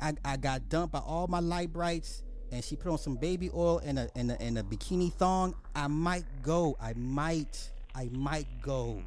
I, 0.00 0.14
I 0.24 0.36
got 0.38 0.68
dumped 0.68 0.92
by 0.92 1.00
all 1.00 1.26
my 1.26 1.40
light 1.40 1.72
brights 1.72 2.22
and 2.52 2.64
she 2.64 2.76
put 2.76 2.90
on 2.90 2.98
some 2.98 3.16
baby 3.16 3.50
oil 3.54 3.80
and 3.84 3.98
a, 3.98 4.08
and 4.16 4.30
a, 4.30 4.40
and 4.40 4.58
a 4.58 4.62
bikini 4.62 5.12
thong, 5.12 5.54
I 5.74 5.86
might 5.86 6.24
go. 6.42 6.76
I 6.80 6.94
might. 6.94 7.70
I 7.94 8.08
might 8.12 8.46
go. 8.62 9.02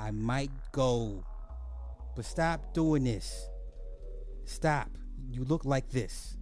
I 0.00 0.10
might 0.12 0.50
go. 0.72 1.22
But 2.16 2.24
stop 2.24 2.72
doing 2.72 3.04
this. 3.04 3.48
Stop. 4.46 4.88
You 5.30 5.44
look 5.44 5.64
like 5.64 5.90
this. 5.90 6.36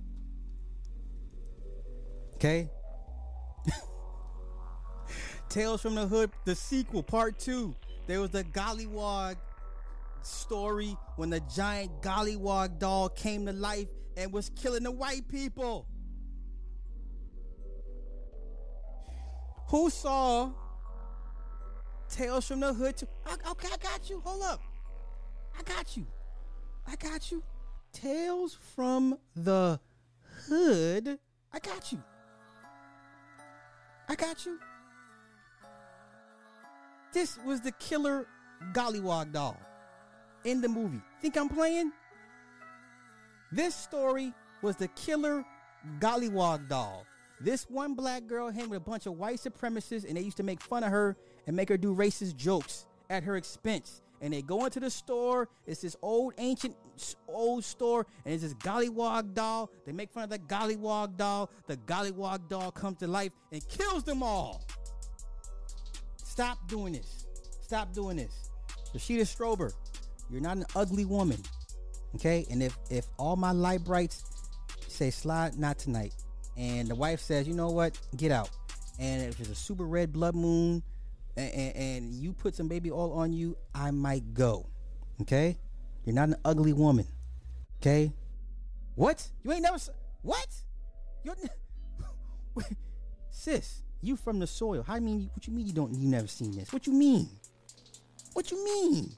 Okay? 2.37 2.71
Tales 5.49 5.83
from 5.83 5.97
the 5.97 6.07
Hood, 6.07 6.31
the 6.45 6.55
sequel, 6.55 7.03
part 7.03 7.39
two. 7.39 7.75
There 8.07 8.21
was 8.21 8.31
the 8.31 8.45
Gollywog 8.45 9.37
story 10.23 10.97
when 11.17 11.31
the 11.31 11.41
giant 11.55 12.01
Gollywog 12.01 12.79
doll 12.79 13.09
came 13.09 13.45
to 13.47 13.53
life 13.53 13.89
and 14.17 14.33
was 14.33 14.51
killing 14.51 14.85
the 14.85 14.93
white 14.93 15.29
people. 15.29 15.87
Who 19.69 19.91
saw 19.91 20.53
Tales 22.09 22.47
from 22.47 22.61
the 22.61 22.73
Hood? 22.73 22.97
To, 22.99 23.09
okay, 23.51 23.69
I 23.73 23.77
got 23.77 24.09
you. 24.09 24.21
Hold 24.25 24.43
up. 24.43 24.61
I 25.59 25.63
got 25.63 25.97
you. 25.97 26.07
I 26.87 26.97
got 26.97 27.31
you. 27.31 27.43
Tales 27.93 28.59
from 28.75 29.19
the 29.35 29.81
hood. 30.47 31.19
I 31.53 31.59
got 31.59 31.93
you. 31.93 32.03
I 34.09 34.15
got 34.15 34.47
you. 34.47 34.59
This 37.13 37.39
was 37.45 37.61
the 37.61 37.73
killer 37.73 38.27
Gollywog 38.73 39.33
doll 39.33 39.59
in 40.45 40.61
the 40.61 40.69
movie. 40.69 41.01
Think 41.21 41.37
I'm 41.37 41.49
playing? 41.49 41.93
This 43.51 43.75
story 43.75 44.33
was 44.63 44.77
the 44.77 44.89
killer 44.89 45.45
Gollywog 45.99 46.69
doll. 46.69 47.05
This 47.41 47.65
one 47.69 47.95
black 47.95 48.27
girl 48.27 48.51
hang 48.51 48.69
with 48.69 48.79
a 48.79 48.81
bunch 48.81 49.07
of 49.07 49.15
white 49.15 49.39
supremacists, 49.39 50.07
and 50.07 50.17
they 50.17 50.23
used 50.23 50.37
to 50.39 50.43
make 50.43 50.61
fun 50.61 50.83
of 50.83 50.91
her 50.91 51.17
and 51.49 51.57
make 51.57 51.71
her 51.71 51.79
do 51.79 51.95
racist 51.95 52.37
jokes 52.37 52.87
at 53.11 53.25
her 53.25 53.37
expense. 53.37 54.03
And 54.21 54.33
they 54.33 54.43
go 54.43 54.65
into 54.67 54.81
the 54.81 54.91
store. 54.91 55.49
It's 55.67 55.81
this 55.81 55.97
old, 56.03 56.35
ancient, 56.37 56.77
old 57.27 57.65
store, 57.65 58.07
and 58.25 58.35
it's 58.35 58.43
this 58.43 58.55
Gollywog 58.55 59.33
doll. 59.33 59.71
They 59.87 59.93
make 59.93 60.11
fun 60.11 60.25
of 60.25 60.31
the 60.31 60.41
Gollywog 60.41 61.17
doll. 61.17 61.51
The 61.67 61.77
Gollywog 61.79 62.49
doll 62.49 62.71
comes 62.71 62.99
to 62.99 63.07
life 63.07 63.33
and 63.51 63.67
kills 63.69 64.05
them 64.05 64.23
all. 64.23 64.63
Stop 66.17 66.69
doing 66.69 66.93
this. 66.93 67.27
Stop 67.63 67.95
doing 67.95 68.19
this. 68.19 68.51
Rashida 68.95 69.23
Strober, 69.23 69.73
you're 70.31 70.43
not 70.43 70.59
an 70.59 70.67
ugly 70.77 71.07
woman. 71.07 71.39
Okay? 72.17 72.45
And 72.51 72.63
if 72.63 72.77
if 72.91 73.07
all 73.19 73.37
my 73.37 73.53
light 73.53 73.85
brights 73.85 74.23
say 74.87 75.11
slide, 75.11 75.59
not 75.59 75.79
tonight. 75.79 76.13
And 76.59 76.89
the 76.89 76.95
wife 76.95 77.21
says, 77.21 77.49
you 77.49 77.55
know 77.55 77.71
what? 77.71 77.99
Get 78.17 78.33
out. 78.33 78.51
And 78.99 79.23
if 79.23 79.39
there's 79.39 79.51
a 79.51 79.55
super 79.55 79.85
red 79.85 80.13
blood 80.13 80.35
moon 80.35 80.83
and, 81.39 81.77
and, 81.77 82.15
you 82.15 82.33
put 82.33 82.55
some 82.55 82.69
baby 82.69 82.91
oil 82.91 83.13
on 83.13 83.33
you, 83.33 83.57
I 83.75 83.91
might 83.91 84.35
go. 84.35 84.67
Okay? 85.21 85.59
You're 86.05 86.15
not 86.15 86.29
an 86.29 86.37
ugly 86.45 86.73
woman. 86.73 87.07
Okay? 87.81 88.13
What? 88.95 89.29
You 89.45 89.53
ain't 89.53 89.63
never 89.63 89.79
what? 90.23 90.49
You're 91.23 91.37
sis. 93.31 93.83
You 94.01 94.17
from 94.17 94.39
the 94.39 94.47
soil. 94.47 94.83
How 94.83 94.97
you 94.97 95.01
mean? 95.01 95.31
What 95.35 95.47
you 95.47 95.53
mean 95.53 95.67
you 95.67 95.73
don't? 95.73 95.95
You 95.95 96.09
never 96.09 96.27
seen 96.27 96.57
this? 96.57 96.73
What 96.73 96.87
you 96.87 96.93
mean? 96.93 97.29
What 98.33 98.51
you 98.51 98.65
mean? 98.65 99.13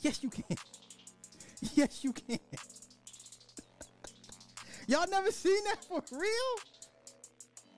Yes, 0.00 0.22
you 0.22 0.30
can. 0.30 0.44
Yes, 1.74 2.04
you 2.04 2.12
can. 2.12 2.38
Y'all 4.86 5.08
never 5.10 5.32
seen 5.32 5.64
that 5.64 5.82
for 5.82 6.02
real? 6.12 6.60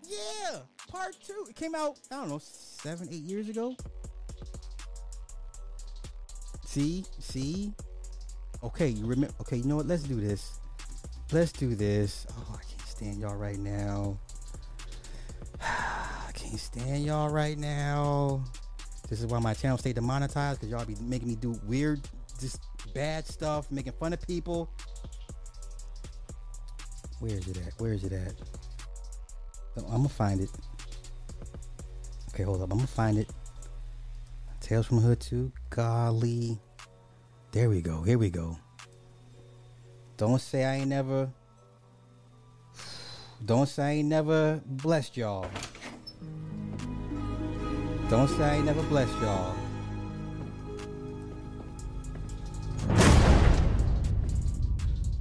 Yeah, 0.04 0.58
part 0.88 1.16
two. 1.24 1.46
It 1.48 1.54
came 1.54 1.76
out, 1.76 1.96
I 2.10 2.16
don't 2.16 2.28
know, 2.28 2.40
seven, 2.78 3.08
eight 3.10 3.22
years 3.22 3.48
ago. 3.48 3.74
See, 6.64 7.04
see. 7.18 7.72
Okay, 8.62 8.88
you 8.88 9.06
remember? 9.06 9.34
Okay, 9.40 9.56
you 9.56 9.64
know 9.64 9.76
what? 9.76 9.86
Let's 9.86 10.02
do 10.02 10.20
this. 10.20 10.58
Let's 11.32 11.52
do 11.52 11.74
this. 11.74 12.26
Oh, 12.30 12.58
I 12.58 12.62
can't 12.64 12.88
stand 12.88 13.20
y'all 13.20 13.36
right 13.36 13.58
now. 13.58 14.18
I 15.60 16.30
can't 16.34 16.58
stand 16.58 17.04
y'all 17.04 17.30
right 17.30 17.58
now. 17.58 18.44
This 19.08 19.20
is 19.20 19.26
why 19.26 19.38
my 19.38 19.54
channel 19.54 19.78
stay 19.78 19.92
demonetized 19.92 20.60
because 20.60 20.70
y'all 20.70 20.84
be 20.84 20.96
making 21.00 21.28
me 21.28 21.34
do 21.34 21.58
weird, 21.66 22.00
just 22.38 22.60
bad 22.94 23.26
stuff, 23.26 23.70
making 23.70 23.92
fun 23.92 24.12
of 24.12 24.20
people. 24.26 24.70
Where 27.20 27.32
is 27.32 27.48
it 27.48 27.56
at? 27.66 27.72
Where 27.78 27.92
is 27.92 28.04
it 28.04 28.12
at? 28.12 28.34
Oh, 29.78 29.86
I'm 29.86 29.96
gonna 29.96 30.08
find 30.08 30.40
it. 30.40 30.50
Okay, 32.38 32.44
hold 32.44 32.62
up. 32.62 32.70
I'm 32.70 32.78
gonna 32.78 32.86
find 32.86 33.18
it. 33.18 33.28
Tales 34.60 34.86
from 34.86 35.00
Hood 35.00 35.18
2. 35.18 35.50
Golly. 35.70 36.60
There 37.50 37.68
we 37.68 37.82
go. 37.82 38.02
Here 38.02 38.16
we 38.16 38.30
go. 38.30 38.56
Don't 40.16 40.40
say 40.40 40.64
I 40.64 40.76
ain't 40.76 40.86
never. 40.86 41.28
Don't 43.44 43.68
say 43.68 43.82
I 43.82 43.90
ain't 43.94 44.08
never 44.08 44.62
blessed 44.64 45.16
y'all. 45.16 45.50
Don't 48.08 48.28
say 48.28 48.44
I 48.44 48.54
ain't 48.54 48.66
never 48.66 48.84
blessed 48.84 49.20
y'all. 49.20 49.56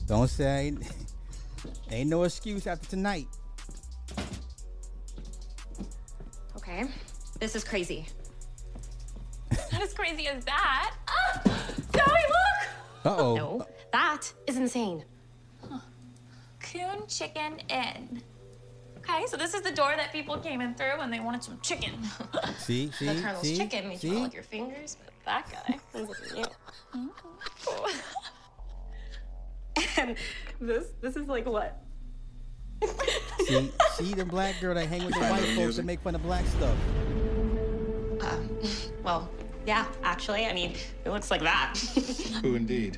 Don't 0.06 0.28
say 0.28 0.68
ain't, 0.68 0.84
ain't 1.90 2.12
no 2.12 2.22
excuse 2.26 2.68
after 2.68 2.88
tonight. 2.88 3.26
This 7.40 7.56
is 7.56 7.64
crazy. 7.64 8.06
Not 9.72 9.82
as 9.82 9.94
crazy 9.94 10.28
as 10.28 10.44
that. 10.46 10.96
Ah! 11.08 11.42
Daddy, 11.92 12.12
look! 12.12 13.06
Uh 13.06 13.16
oh. 13.18 13.36
No, 13.36 13.68
that 13.92 14.32
is 14.48 14.58
insane. 14.58 15.04
Coon 16.60 17.08
Chicken 17.08 17.60
Inn. 17.70 18.22
Okay, 18.98 19.26
so 19.28 19.38
this 19.38 19.54
is 19.54 19.62
the 19.62 19.72
door 19.72 19.94
that 19.96 20.12
people 20.12 20.38
came 20.38 20.60
in 20.60 20.74
through 20.76 20.98
when 20.98 21.10
they 21.10 21.20
wanted 21.20 21.44
some 21.44 21.60
chicken. 21.62 21.92
See, 22.58 22.92
see, 22.98 23.06
the 23.06 23.22
Colonel's 23.22 23.42
see, 23.44 23.56
chicken 23.58 23.88
made 23.88 24.00
see? 24.00 24.10
you 24.10 24.16
all 24.18 24.24
lick 24.24 24.34
your 24.34 24.44
fingers, 24.44 24.98
but 25.04 25.14
that 25.26 25.50
guy 25.50 25.80
was 26.00 26.10
looking. 26.10 26.46
And 30.00 30.16
this, 30.60 30.88
this 31.02 31.16
is 31.16 31.28
like 31.28 31.46
what? 31.46 31.80
See, 33.46 33.72
see 33.94 34.14
the 34.14 34.26
black 34.26 34.60
girl 34.60 34.74
that 34.74 34.88
hang 34.88 35.06
with 35.06 35.14
the 35.14 35.20
white 35.20 35.44
folks 35.56 35.78
and 35.78 35.86
make 35.86 36.00
fun 36.00 36.16
of 36.16 36.24
black 36.24 36.46
stuff. 36.48 36.76
Uh, 38.22 38.38
well, 39.04 39.30
yeah, 39.66 39.86
actually, 40.04 40.46
I 40.46 40.54
mean, 40.54 40.74
it 41.04 41.10
looks 41.10 41.30
like 41.30 41.42
that. 41.42 41.78
Who 42.42 42.56
indeed? 42.56 42.98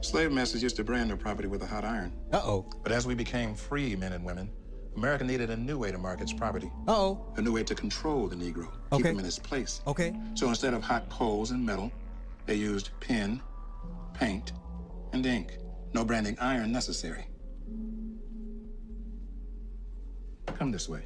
Slave 0.00 0.30
masters 0.32 0.62
used 0.62 0.76
to 0.76 0.84
brand 0.84 1.10
their 1.10 1.16
property 1.16 1.48
with 1.48 1.62
a 1.62 1.66
hot 1.66 1.84
iron. 1.84 2.12
Uh 2.32 2.40
oh. 2.44 2.66
But 2.82 2.92
as 2.92 3.06
we 3.06 3.14
became 3.14 3.54
free 3.54 3.96
men 3.96 4.12
and 4.12 4.24
women, 4.24 4.50
America 4.96 5.24
needed 5.24 5.50
a 5.50 5.56
new 5.56 5.78
way 5.78 5.90
to 5.90 5.98
mark 5.98 6.20
its 6.20 6.32
property. 6.32 6.70
Uh 6.86 6.96
oh. 6.96 7.32
A 7.36 7.42
new 7.42 7.52
way 7.52 7.64
to 7.64 7.74
control 7.74 8.28
the 8.28 8.36
Negro, 8.36 8.70
keep 8.92 9.04
him 9.04 9.18
in 9.18 9.24
his 9.24 9.38
place. 9.38 9.80
Okay. 9.86 10.14
So 10.34 10.48
instead 10.48 10.74
of 10.74 10.82
hot 10.82 11.08
coals 11.10 11.50
and 11.50 11.64
metal, 11.64 11.90
they 12.46 12.54
used 12.54 12.90
pen, 13.00 13.42
paint, 14.14 14.52
and 15.12 15.26
ink. 15.26 15.58
No 15.92 16.04
branding 16.04 16.36
iron 16.40 16.70
necessary. 16.70 17.26
Come 20.46 20.70
this 20.70 20.88
way. 20.88 21.02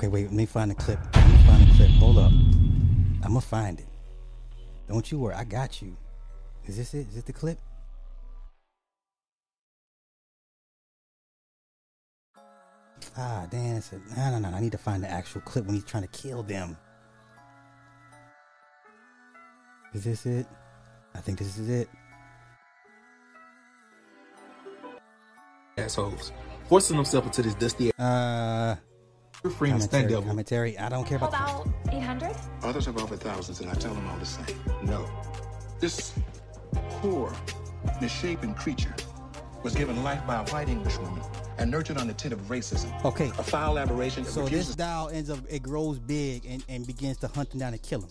Okay, 0.00 0.08
wait. 0.08 0.24
Let 0.24 0.32
me 0.32 0.46
find 0.46 0.70
the 0.70 0.74
clip. 0.74 0.98
Let 1.14 1.28
me 1.28 1.36
find 1.44 1.68
the 1.68 1.74
clip. 1.74 1.90
Hold 1.90 2.16
up. 2.16 2.32
I'm 2.32 3.20
gonna 3.20 3.42
find 3.42 3.78
it. 3.78 3.86
Don't 4.88 5.12
you 5.12 5.18
worry. 5.18 5.34
I 5.34 5.44
got 5.44 5.82
you. 5.82 5.94
Is 6.64 6.78
this 6.78 6.94
it? 6.94 7.06
Is 7.08 7.16
this 7.16 7.24
the 7.24 7.34
clip? 7.34 7.58
Ah, 13.14 13.46
damn. 13.50 13.76
It's 13.76 13.92
a, 13.92 14.00
no, 14.16 14.38
no, 14.38 14.48
no. 14.48 14.56
I 14.56 14.60
need 14.62 14.72
to 14.72 14.78
find 14.78 15.02
the 15.02 15.10
actual 15.10 15.42
clip 15.42 15.66
when 15.66 15.74
he's 15.74 15.84
trying 15.84 16.04
to 16.04 16.08
kill 16.08 16.42
them. 16.44 16.78
Is 19.92 20.04
this 20.04 20.24
it? 20.24 20.46
I 21.14 21.18
think 21.18 21.40
this 21.40 21.58
is 21.58 21.68
it. 21.68 21.90
assholes, 25.76 26.32
forcing 26.70 26.96
themselves 26.96 27.26
into 27.26 27.42
this 27.42 27.54
dusty. 27.54 27.90
Uh, 27.98 28.76
You're 29.42 29.50
freeing 29.52 29.76
the 29.76 29.80
stunt 29.82 30.08
commentary, 30.08 30.10
devil. 30.10 30.28
commentary. 30.28 30.78
I 30.78 30.88
don't 30.88 31.06
care 31.06 31.16
about. 31.16 31.30
About 31.30 31.68
800? 31.94 32.36
Others 32.62 32.86
have 32.86 32.98
offered 32.98 33.20
thousands, 33.20 33.60
and 33.60 33.70
I 33.70 33.74
tell 33.74 33.94
them 33.94 34.06
all 34.08 34.18
the 34.18 34.26
same. 34.26 34.56
No. 34.82 35.08
This 35.80 36.12
poor, 37.00 37.32
misshapen 38.02 38.54
creature 38.54 38.94
was 39.62 39.74
given 39.74 40.02
life 40.02 40.20
by 40.26 40.36
a 40.42 40.44
white 40.50 40.68
Englishwoman 40.68 41.22
and 41.58 41.70
nurtured 41.70 41.96
on 41.98 42.06
the 42.06 42.14
tit 42.14 42.32
of 42.32 42.40
racism. 42.48 42.90
Okay. 43.04 43.28
A 43.38 43.42
foul 43.42 43.78
aberration 43.78 44.24
that 44.24 44.30
So 44.30 44.42
refuses 44.42 44.68
this 44.68 44.76
doll 44.76 45.08
ends 45.10 45.30
up, 45.30 45.38
it 45.48 45.62
grows 45.62 45.98
big 45.98 46.44
and, 46.46 46.64
and 46.68 46.86
begins 46.86 47.16
to 47.18 47.28
hunt 47.28 47.50
them 47.50 47.60
down 47.60 47.72
and 47.72 47.82
kill 47.82 48.00
him. 48.02 48.08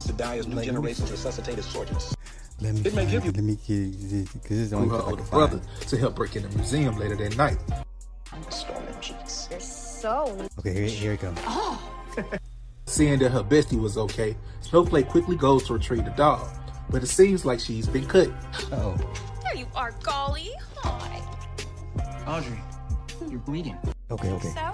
to 0.00 0.12
die 0.14 0.38
as 0.38 0.46
new 0.46 0.56
Like, 0.56 0.66
let 0.66 0.74
me- 0.74 0.80
generations 0.80 1.10
resuscitate 1.10 1.58
as 1.58 1.64
soldiers. 1.66 2.14
Let 2.60 2.74
me. 2.74 2.80
It 2.84 2.94
may 2.94 3.06
give 3.06 3.24
you- 3.24 3.32
Let 3.32 3.44
me 3.44 3.56
get 3.66 4.32
because 4.32 4.48
this 4.48 4.58
is 4.58 4.70
the 4.70 4.76
only 4.76 4.88
her 4.88 4.96
clip 5.02 5.06
I 5.06 5.10
older 5.10 5.22
can 5.22 5.30
brother 5.30 5.60
to 5.88 5.96
help 5.96 6.16
break 6.16 6.36
in 6.36 6.42
the 6.42 6.48
museum 6.56 6.98
later 6.98 7.16
that 7.16 7.36
night. 7.36 7.58
Storming 8.50 8.50
cheeks. 8.50 8.80
You're 8.80 8.81
so. 10.02 10.36
Okay, 10.58 10.74
here, 10.74 10.88
here 10.88 11.12
it 11.12 11.20
comes. 11.20 11.38
Oh. 11.46 11.80
Seeing 12.86 13.20
that 13.20 13.30
her 13.30 13.44
bestie 13.44 13.80
was 13.80 13.96
okay, 13.96 14.36
Snowflake 14.60 15.08
quickly 15.08 15.36
goes 15.36 15.62
to 15.68 15.74
retrieve 15.74 16.04
the 16.04 16.10
doll, 16.10 16.46
but 16.90 17.02
it 17.02 17.06
seems 17.06 17.44
like 17.44 17.60
she's 17.60 17.86
been 17.86 18.06
cut. 18.06 18.28
Oh. 18.72 18.98
There 19.44 19.54
you 19.54 19.66
are, 19.76 19.92
Golly. 20.02 20.50
Hi. 20.78 21.22
Audrey, 22.26 22.60
you're 23.30 23.38
bleeding. 23.38 23.78
Okay, 24.10 24.30
okay. 24.32 24.48
So? 24.48 24.72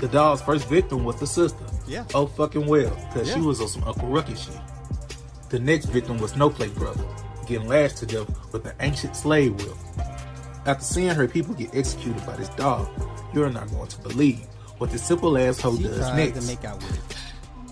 The 0.00 0.08
doll's 0.08 0.42
first 0.42 0.68
victim 0.68 1.04
was 1.04 1.20
the 1.20 1.26
sister. 1.26 1.64
Yeah. 1.86 2.04
Oh 2.14 2.26
fucking 2.26 2.66
well, 2.66 2.90
cause 3.12 3.32
she 3.32 3.40
was 3.40 3.60
on 3.60 3.68
some 3.68 3.84
Uncle 3.84 4.08
Ruckus 4.08 4.46
shit. 4.46 4.58
The 5.50 5.60
next 5.60 5.86
victim 5.86 6.18
was 6.18 6.32
Snowflake 6.32 6.74
brother, 6.74 7.04
getting 7.46 7.68
lashed 7.68 7.98
to 7.98 8.06
death 8.06 8.52
with 8.52 8.66
an 8.66 8.74
ancient 8.80 9.14
slave 9.14 9.54
whip. 9.54 9.76
After 10.66 10.84
seeing 10.84 11.10
her 11.14 11.28
people 11.28 11.54
get 11.54 11.74
executed 11.74 12.24
by 12.24 12.36
this 12.36 12.48
dog, 12.50 12.88
you're 13.34 13.50
not 13.50 13.70
going 13.70 13.88
to 13.88 13.98
believe 14.00 14.40
what 14.78 14.90
this 14.90 15.02
simple 15.04 15.36
asshole 15.36 15.76
She 15.76 15.82
does 15.84 15.98
next. 16.14 16.40
to 16.40 16.46
make 16.46 16.64
out 16.64 16.76
with 16.82 16.96
it. 17.10 17.16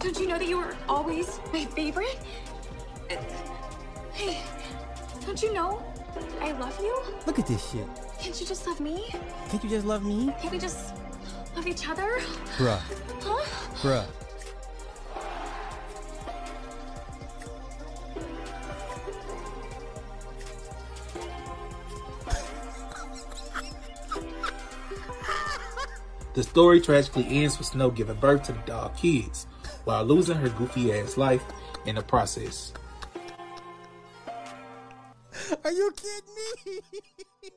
Don't 0.00 0.18
you 0.18 0.28
know 0.28 0.38
that 0.38 0.46
you 0.48 0.58
were 0.58 0.76
always 0.88 1.40
my 1.52 1.64
favorite? 1.64 2.18
Hey, 4.12 4.42
don't 5.24 5.42
you 5.42 5.52
know 5.54 5.82
I 6.40 6.52
love 6.52 6.78
you? 6.80 7.02
Look 7.26 7.38
at 7.38 7.46
this 7.46 7.70
shit. 7.70 7.86
Can't 8.18 8.38
you 8.40 8.46
just 8.46 8.66
love 8.66 8.78
me? 8.80 9.06
Can't 9.48 9.64
you 9.64 9.70
just 9.70 9.86
love 9.86 10.04
me? 10.04 10.32
Can't 10.40 10.52
we 10.52 10.58
just 10.58 10.94
love 11.56 11.66
each 11.66 11.88
other? 11.88 12.18
Bruh. 12.58 12.78
Huh? 13.22 13.44
Bruh. 13.80 14.06
The 26.34 26.42
story 26.42 26.80
tragically 26.80 27.26
ends 27.28 27.58
with 27.58 27.66
Snow 27.68 27.90
giving 27.90 28.16
birth 28.16 28.44
to 28.44 28.52
the 28.52 28.58
dog 28.60 28.96
kids 28.96 29.46
while 29.84 30.04
losing 30.04 30.36
her 30.36 30.48
goofy 30.50 30.92
ass 30.92 31.16
life 31.16 31.44
in 31.84 31.96
the 31.96 32.02
process. 32.02 32.72
Are 35.64 35.72
you 35.72 35.92
kidding 35.92 36.34
me? 36.66 36.80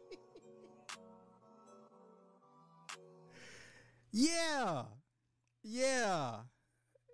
yeah. 4.12 4.84
Yeah. 5.64 6.36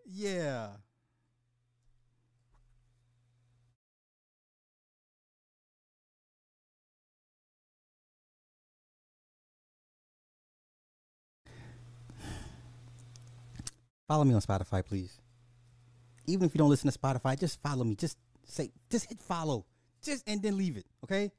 Yeah. 0.05 0.69
Follow 14.11 14.25
me 14.25 14.33
on 14.33 14.41
Spotify, 14.41 14.85
please. 14.85 15.21
Even 16.27 16.45
if 16.45 16.53
you 16.53 16.57
don't 16.57 16.69
listen 16.69 16.91
to 16.91 16.99
Spotify, 16.99 17.39
just 17.39 17.61
follow 17.61 17.85
me. 17.85 17.95
Just 17.95 18.17
say, 18.43 18.69
just 18.89 19.05
hit 19.05 19.21
follow. 19.21 19.65
Just 20.03 20.27
and 20.27 20.43
then 20.43 20.57
leave 20.57 20.75
it. 20.75 20.85
Okay? 21.05 21.31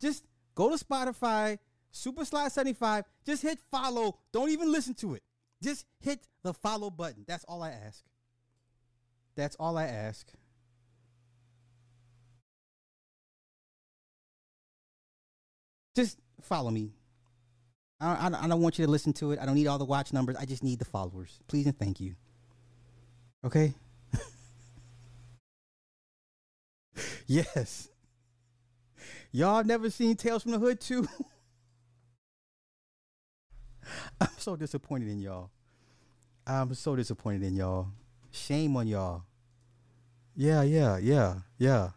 Just 0.00 0.24
go 0.54 0.74
to 0.74 0.82
Spotify, 0.82 1.58
Supa 1.92 2.24
Sly 2.24 2.48
75. 2.48 3.04
Just 3.26 3.42
hit 3.42 3.58
follow. 3.70 4.18
Don't 4.32 4.48
even 4.48 4.72
listen 4.72 4.94
to 4.94 5.12
it. 5.12 5.22
Just 5.62 5.84
hit 6.00 6.26
the 6.42 6.54
follow 6.54 6.88
button. 6.88 7.22
That's 7.28 7.44
all 7.44 7.62
I 7.62 7.72
ask. 7.72 8.02
That's 9.36 9.54
all 9.56 9.76
I 9.76 9.84
ask. 9.84 10.26
Just 15.94 16.18
follow 16.40 16.70
me. 16.70 16.94
I, 18.04 18.28
I, 18.28 18.44
I 18.44 18.48
don't 18.48 18.60
want 18.60 18.78
you 18.78 18.84
to 18.84 18.90
listen 18.90 19.12
to 19.14 19.32
it. 19.32 19.38
I 19.40 19.46
don't 19.46 19.54
need 19.54 19.66
all 19.66 19.78
the 19.78 19.84
watch 19.84 20.12
numbers. 20.12 20.36
I 20.36 20.44
just 20.44 20.62
need 20.62 20.78
the 20.78 20.84
followers. 20.84 21.40
Please 21.48 21.66
and 21.66 21.78
thank 21.78 22.00
you. 22.00 22.14
Okay? 23.44 23.74
yes. 27.26 27.88
Y'all 29.32 29.64
never 29.64 29.90
seen 29.90 30.16
Tales 30.16 30.42
from 30.42 30.52
the 30.52 30.58
Hood 30.58 30.80
too? 30.80 31.08
I'm 34.20 34.28
so 34.38 34.56
disappointed 34.56 35.08
in 35.08 35.20
y'all. 35.20 35.50
I'm 36.46 36.74
so 36.74 36.94
disappointed 36.94 37.42
in 37.42 37.56
y'all. 37.56 37.88
Shame 38.30 38.76
on 38.76 38.86
y'all. 38.86 39.24
Yeah, 40.36 40.62
yeah, 40.62 40.98
yeah, 40.98 41.36
yeah, 41.58 41.90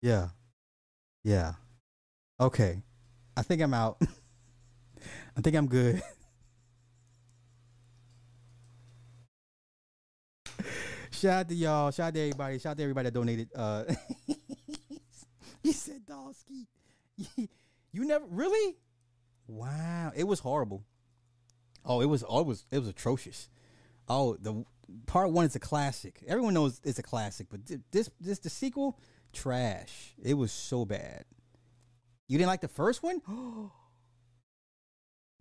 yeah, 0.00 0.28
yeah. 1.22 1.52
Okay. 2.40 2.82
I 3.36 3.42
think 3.42 3.62
I'm 3.62 3.74
out. 3.74 4.00
I 5.36 5.40
think 5.40 5.56
I'm 5.56 5.66
good. 5.66 6.02
Shout 11.10 11.32
out 11.32 11.48
to 11.48 11.54
y'all. 11.54 11.90
Shout 11.90 12.08
out 12.08 12.14
to 12.14 12.20
everybody. 12.20 12.58
Shout 12.58 12.72
out 12.72 12.76
to 12.78 12.82
everybody 12.82 13.04
that 13.06 13.14
donated. 13.14 13.48
Uh, 13.54 13.84
he 15.62 15.72
said 15.72 16.02
skeet. 16.34 16.68
you 17.92 18.04
never 18.04 18.24
really? 18.28 18.76
Wow, 19.46 20.12
it 20.14 20.24
was 20.24 20.40
horrible. 20.40 20.84
Oh, 21.84 22.00
it 22.00 22.06
was. 22.06 22.24
Oh, 22.28 22.40
it 22.40 22.46
was. 22.46 22.66
It 22.70 22.78
was 22.80 22.88
atrocious. 22.88 23.48
Oh, 24.08 24.36
the 24.40 24.64
part 25.06 25.30
one 25.30 25.46
is 25.46 25.54
a 25.56 25.60
classic. 25.60 26.22
Everyone 26.26 26.54
knows 26.54 26.80
it's 26.84 26.98
a 26.98 27.02
classic, 27.02 27.46
but 27.50 27.60
this, 27.90 28.10
this, 28.20 28.38
the 28.40 28.50
sequel, 28.50 28.98
trash. 29.32 30.14
It 30.22 30.34
was 30.34 30.52
so 30.52 30.84
bad. 30.84 31.24
You 32.26 32.36
didn't 32.38 32.48
like 32.48 32.60
the 32.60 32.68
first 32.68 33.02
one? 33.02 33.22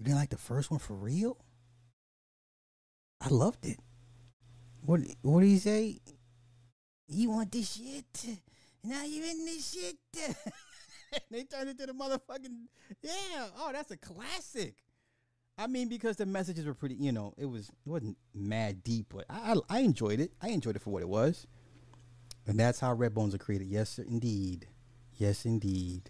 You 0.01 0.05
didn't 0.05 0.17
like 0.17 0.31
the 0.31 0.37
first 0.37 0.71
one 0.71 0.79
for 0.79 0.95
real? 0.95 1.37
I 3.21 3.29
loved 3.29 3.67
it. 3.67 3.77
What 4.83 5.01
what 5.21 5.41
did 5.41 5.49
he 5.49 5.59
say? 5.59 5.99
You 7.07 7.29
want 7.29 7.51
this 7.51 7.75
shit? 7.75 8.39
Now 8.83 9.03
you're 9.03 9.27
in 9.27 9.45
this 9.45 9.71
shit. 9.71 9.97
they 11.29 11.43
turned 11.43 11.69
it 11.69 11.77
to 11.77 11.85
the 11.85 11.93
motherfucking 11.93 12.65
yeah. 13.03 13.45
Oh, 13.55 13.69
that's 13.71 13.91
a 13.91 13.97
classic. 13.97 14.73
I 15.55 15.67
mean, 15.67 15.87
because 15.87 16.17
the 16.17 16.25
messages 16.25 16.65
were 16.65 16.73
pretty. 16.73 16.95
You 16.95 17.11
know, 17.11 17.35
it 17.37 17.45
was 17.45 17.69
it 17.69 17.89
wasn't 17.89 18.17
mad 18.33 18.83
deep, 18.83 19.13
but 19.13 19.25
I 19.29 19.53
I, 19.69 19.77
I 19.77 19.79
enjoyed 19.81 20.19
it. 20.19 20.31
I 20.41 20.49
enjoyed 20.49 20.77
it 20.77 20.81
for 20.81 20.89
what 20.89 21.03
it 21.03 21.09
was. 21.09 21.45
And 22.47 22.59
that's 22.59 22.79
how 22.79 22.91
Red 22.93 23.13
Bones 23.13 23.35
are 23.35 23.37
created. 23.37 23.67
Yes, 23.67 23.91
sir, 23.91 24.03
indeed. 24.07 24.65
Yes, 25.13 25.45
indeed. 25.45 26.09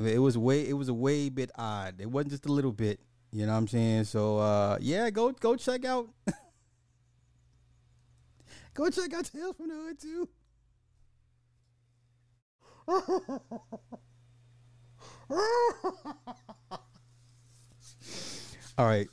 It 0.00 0.18
was 0.18 0.36
way 0.36 0.68
it 0.68 0.72
was 0.74 0.88
a 0.88 0.94
way 0.94 1.28
bit 1.28 1.50
odd. 1.56 2.00
It 2.00 2.10
wasn't 2.10 2.32
just 2.32 2.46
a 2.46 2.52
little 2.52 2.72
bit. 2.72 3.00
You 3.30 3.46
know 3.46 3.52
what 3.52 3.58
I'm 3.58 3.68
saying? 3.68 4.04
So 4.04 4.38
uh 4.38 4.78
yeah, 4.80 5.10
go 5.10 5.30
go 5.32 5.56
check 5.56 5.84
out 5.84 6.08
Go 8.74 8.88
check 8.88 9.12
out 9.12 9.26
Tales 9.26 9.54
from 9.56 9.68
the 9.68 9.74
Hood 9.74 9.98
too. 10.00 10.28
All 18.78 18.86
right. 18.86 19.08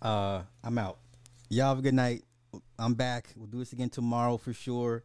Uh 0.00 0.42
I'm 0.64 0.78
out. 0.78 0.98
Y'all 1.50 1.68
have 1.68 1.78
a 1.78 1.82
good 1.82 1.94
night. 1.94 2.24
I'm 2.78 2.94
back. 2.94 3.28
We'll 3.36 3.46
do 3.46 3.58
this 3.58 3.72
again 3.72 3.90
tomorrow 3.90 4.36
for 4.38 4.52
sure. 4.52 5.04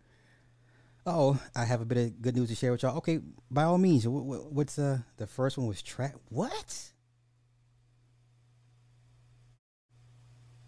Oh, 1.06 1.40
I 1.56 1.65
have 1.65 1.82
a 1.82 1.86
bit 1.86 1.98
of 1.98 2.22
good 2.22 2.36
news 2.36 2.49
to 2.49 2.56
share 2.56 2.72
with 2.72 2.82
y'all. 2.82 2.98
Okay, 2.98 3.19
by 3.52 3.64
all 3.64 3.77
means. 3.77 4.07
What, 4.07 4.23
what, 4.23 4.52
what's 4.52 4.80
uh 4.80 4.99
the 5.18 5.27
first 5.27 5.57
one 5.57 5.68
was 5.68 5.82
track? 5.82 6.15
What? 6.30 6.91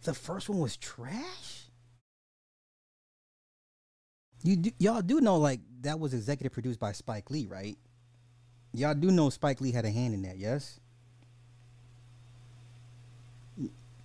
The 0.04 0.14
first 0.14 0.48
one 0.50 0.60
was 0.60 0.78
trash. 0.78 1.66
You 4.44 4.56
do, 4.58 4.72
y'all 4.80 5.02
do 5.02 5.20
know 5.20 5.38
like 5.38 5.60
that 5.82 6.00
was 6.00 6.14
executive 6.14 6.54
produced 6.54 6.80
by 6.80 6.92
Spike 6.92 7.30
Lee, 7.32 7.48
right? 7.48 7.78
Y'all 8.74 8.94
do 8.94 9.12
know 9.12 9.30
Spike 9.30 9.60
Lee 9.62 9.72
had 9.72 9.86
a 9.86 9.92
hand 9.92 10.14
in 10.14 10.22
that, 10.24 10.38
yes? 10.38 10.80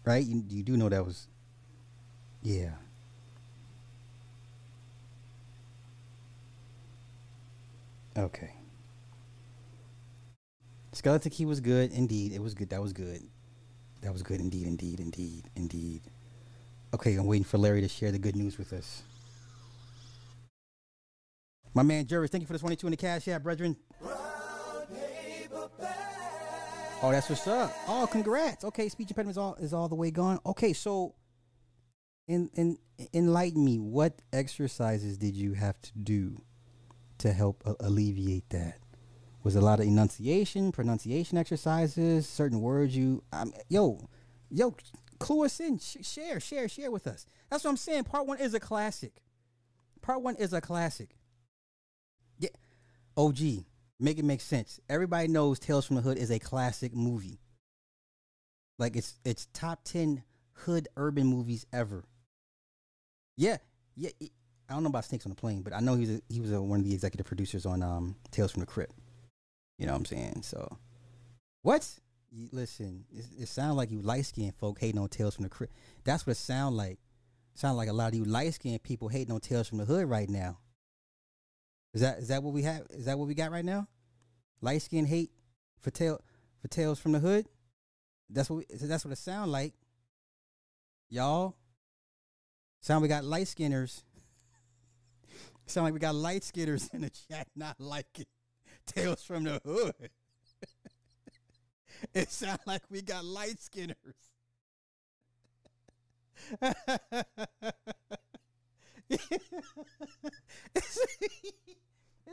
Right? 0.04 0.24
You, 0.24 0.42
you 0.48 0.62
do 0.62 0.76
know 0.76 0.88
that 0.88 1.04
was 1.04 1.28
yeah. 2.42 2.72
Okay. 8.16 8.54
Skeleton 10.92 11.30
Key 11.30 11.46
was 11.46 11.60
good, 11.60 11.90
indeed. 11.92 12.32
It 12.32 12.42
was 12.42 12.54
good. 12.54 12.70
That 12.70 12.82
was 12.82 12.92
good. 12.92 13.22
That 14.02 14.12
was 14.12 14.22
good, 14.22 14.40
indeed, 14.40 14.66
indeed, 14.66 15.00
indeed, 15.00 15.48
indeed. 15.56 16.02
Okay, 16.94 17.14
I'm 17.14 17.26
waiting 17.26 17.44
for 17.44 17.56
Larry 17.56 17.80
to 17.80 17.88
share 17.88 18.12
the 18.12 18.18
good 18.18 18.36
news 18.36 18.58
with 18.58 18.72
us. 18.72 19.02
My 21.74 21.82
man 21.82 22.06
Jervis, 22.06 22.30
thank 22.30 22.42
you 22.42 22.46
for 22.46 22.52
the 22.52 22.58
22 22.58 22.86
in 22.86 22.90
the 22.90 22.96
cash 22.98 23.26
app, 23.28 23.42
brethren. 23.42 23.76
Oh, 27.04 27.10
that's 27.10 27.28
what's 27.30 27.48
up. 27.48 27.74
Oh, 27.88 28.06
congrats. 28.10 28.64
Okay, 28.64 28.88
speech 28.88 29.10
impediment 29.10 29.34
is 29.34 29.38
all 29.38 29.54
is 29.54 29.72
all 29.72 29.88
the 29.88 29.94
way 29.94 30.10
gone. 30.10 30.38
Okay, 30.46 30.72
so 30.72 31.14
in 32.28 32.50
in 32.54 32.78
enlighten 33.12 33.64
me. 33.64 33.78
What 33.78 34.20
exercises 34.32 35.18
did 35.18 35.34
you 35.34 35.54
have 35.54 35.80
to 35.82 35.90
do 35.98 36.42
to 37.22 37.32
help 37.32 37.62
a- 37.66 37.76
alleviate 37.80 38.48
that? 38.50 38.78
Was 39.42 39.56
a 39.56 39.60
lot 39.60 39.80
of 39.80 39.86
enunciation, 39.86 40.70
pronunciation 40.70 41.36
exercises, 41.36 42.28
certain 42.28 42.60
words 42.60 42.96
you 42.96 43.24
um, 43.32 43.52
yo, 43.68 44.08
yo, 44.50 44.76
clue 45.18 45.44
us 45.44 45.58
in, 45.58 45.78
Sh- 45.78 45.96
share, 46.02 46.38
share, 46.38 46.68
share 46.68 46.90
with 46.90 47.06
us. 47.08 47.26
That's 47.50 47.64
what 47.64 47.70
I'm 47.70 47.76
saying. 47.76 48.04
Part 48.04 48.26
1 48.26 48.38
is 48.38 48.54
a 48.54 48.60
classic. 48.60 49.22
Part 50.00 50.22
1 50.22 50.36
is 50.36 50.52
a 50.52 50.60
classic. 50.60 51.16
Yeah. 52.38 52.50
OG, 53.16 53.38
make 53.98 54.18
it 54.18 54.24
make 54.24 54.40
sense. 54.40 54.78
Everybody 54.88 55.28
knows 55.28 55.58
Tales 55.58 55.86
from 55.86 55.96
the 55.96 56.02
Hood 56.02 56.18
is 56.18 56.30
a 56.30 56.38
classic 56.38 56.94
movie. 56.94 57.40
Like 58.78 58.96
it's 58.96 59.18
it's 59.24 59.46
top 59.52 59.84
10 59.84 60.24
hood 60.52 60.88
urban 60.96 61.26
movies 61.26 61.66
ever. 61.72 62.04
Yeah, 63.36 63.58
yeah. 63.96 64.10
I 64.72 64.74
don't 64.74 64.84
know 64.84 64.88
about 64.88 65.04
Snakes 65.04 65.26
on 65.26 65.30
the 65.30 65.36
Plane, 65.36 65.60
but 65.60 65.74
I 65.74 65.80
know 65.80 65.96
he 65.96 66.00
was 66.00 66.10
a, 66.10 66.20
he 66.30 66.40
was 66.40 66.50
a, 66.50 66.62
one 66.62 66.80
of 66.80 66.86
the 66.86 66.94
executive 66.94 67.26
producers 67.26 67.66
on 67.66 67.82
um, 67.82 68.16
Tales 68.30 68.52
from 68.52 68.60
the 68.60 68.66
Crypt. 68.66 68.94
You 69.78 69.84
know 69.84 69.92
what 69.92 69.98
I'm 69.98 70.04
saying? 70.06 70.42
So, 70.44 70.78
what? 71.60 71.86
You, 72.30 72.48
listen, 72.52 73.04
it, 73.12 73.42
it 73.42 73.48
sounds 73.48 73.76
like 73.76 73.90
you 73.90 74.00
light 74.00 74.24
skinned 74.24 74.54
folk 74.54 74.80
hating 74.80 74.98
on 74.98 75.10
Tales 75.10 75.34
from 75.34 75.42
the 75.42 75.50
Crypt. 75.50 75.74
That's 76.04 76.26
what 76.26 76.32
it 76.32 76.36
sound 76.36 76.78
like. 76.78 76.98
Sound 77.54 77.76
like 77.76 77.90
a 77.90 77.92
lot 77.92 78.08
of 78.08 78.14
you 78.14 78.24
light 78.24 78.54
skinned 78.54 78.82
people 78.82 79.08
hating 79.08 79.30
on 79.30 79.40
Tales 79.40 79.68
from 79.68 79.76
the 79.76 79.84
Hood 79.84 80.08
right 80.08 80.28
now. 80.28 80.58
Is 81.92 82.00
that 82.00 82.20
is 82.20 82.28
that 82.28 82.42
what 82.42 82.54
we 82.54 82.62
have? 82.62 82.86
Is 82.88 83.04
that 83.04 83.18
what 83.18 83.28
we 83.28 83.34
got 83.34 83.50
right 83.50 83.64
now? 83.64 83.88
Light 84.62 84.80
skin 84.80 85.04
hate 85.04 85.32
for 85.82 85.90
tail 85.90 86.18
for 86.62 86.68
Tales 86.68 86.98
from 86.98 87.12
the 87.12 87.18
Hood. 87.18 87.46
That's 88.30 88.48
what 88.48 88.56
we, 88.56 88.64
that's 88.74 89.04
what 89.04 89.12
it 89.12 89.18
sound 89.18 89.52
like. 89.52 89.74
Y'all 91.10 91.56
sound 92.80 93.02
we 93.02 93.08
got 93.08 93.24
light 93.24 93.48
skinners. 93.48 94.04
Sound 95.66 95.84
like 95.84 95.94
we 95.94 96.00
got 96.00 96.14
light 96.14 96.44
skinners 96.44 96.88
in 96.92 97.02
the 97.02 97.10
chat 97.10 97.48
not 97.56 97.76
liking 97.78 98.26
Tales 98.86 99.22
from 99.22 99.44
the 99.44 99.60
Hood. 99.64 99.94
it 102.14 102.30
sound 102.30 102.60
like 102.66 102.82
we 102.90 103.02
got 103.02 103.24
light 103.24 103.60
skinners. 103.60 103.96
it 106.60 106.78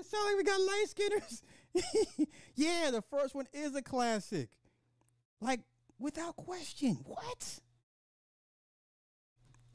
sounds 0.03 0.25
like 0.25 0.37
we 0.37 0.43
got 0.43 0.59
light 0.59 0.85
skinners. 0.87 1.43
yeah, 2.55 2.89
the 2.91 3.03
first 3.09 3.35
one 3.35 3.47
is 3.53 3.75
a 3.75 3.81
classic. 3.81 4.49
Like, 5.41 5.61
without 5.99 6.35
question. 6.35 6.99
What? 7.05 7.59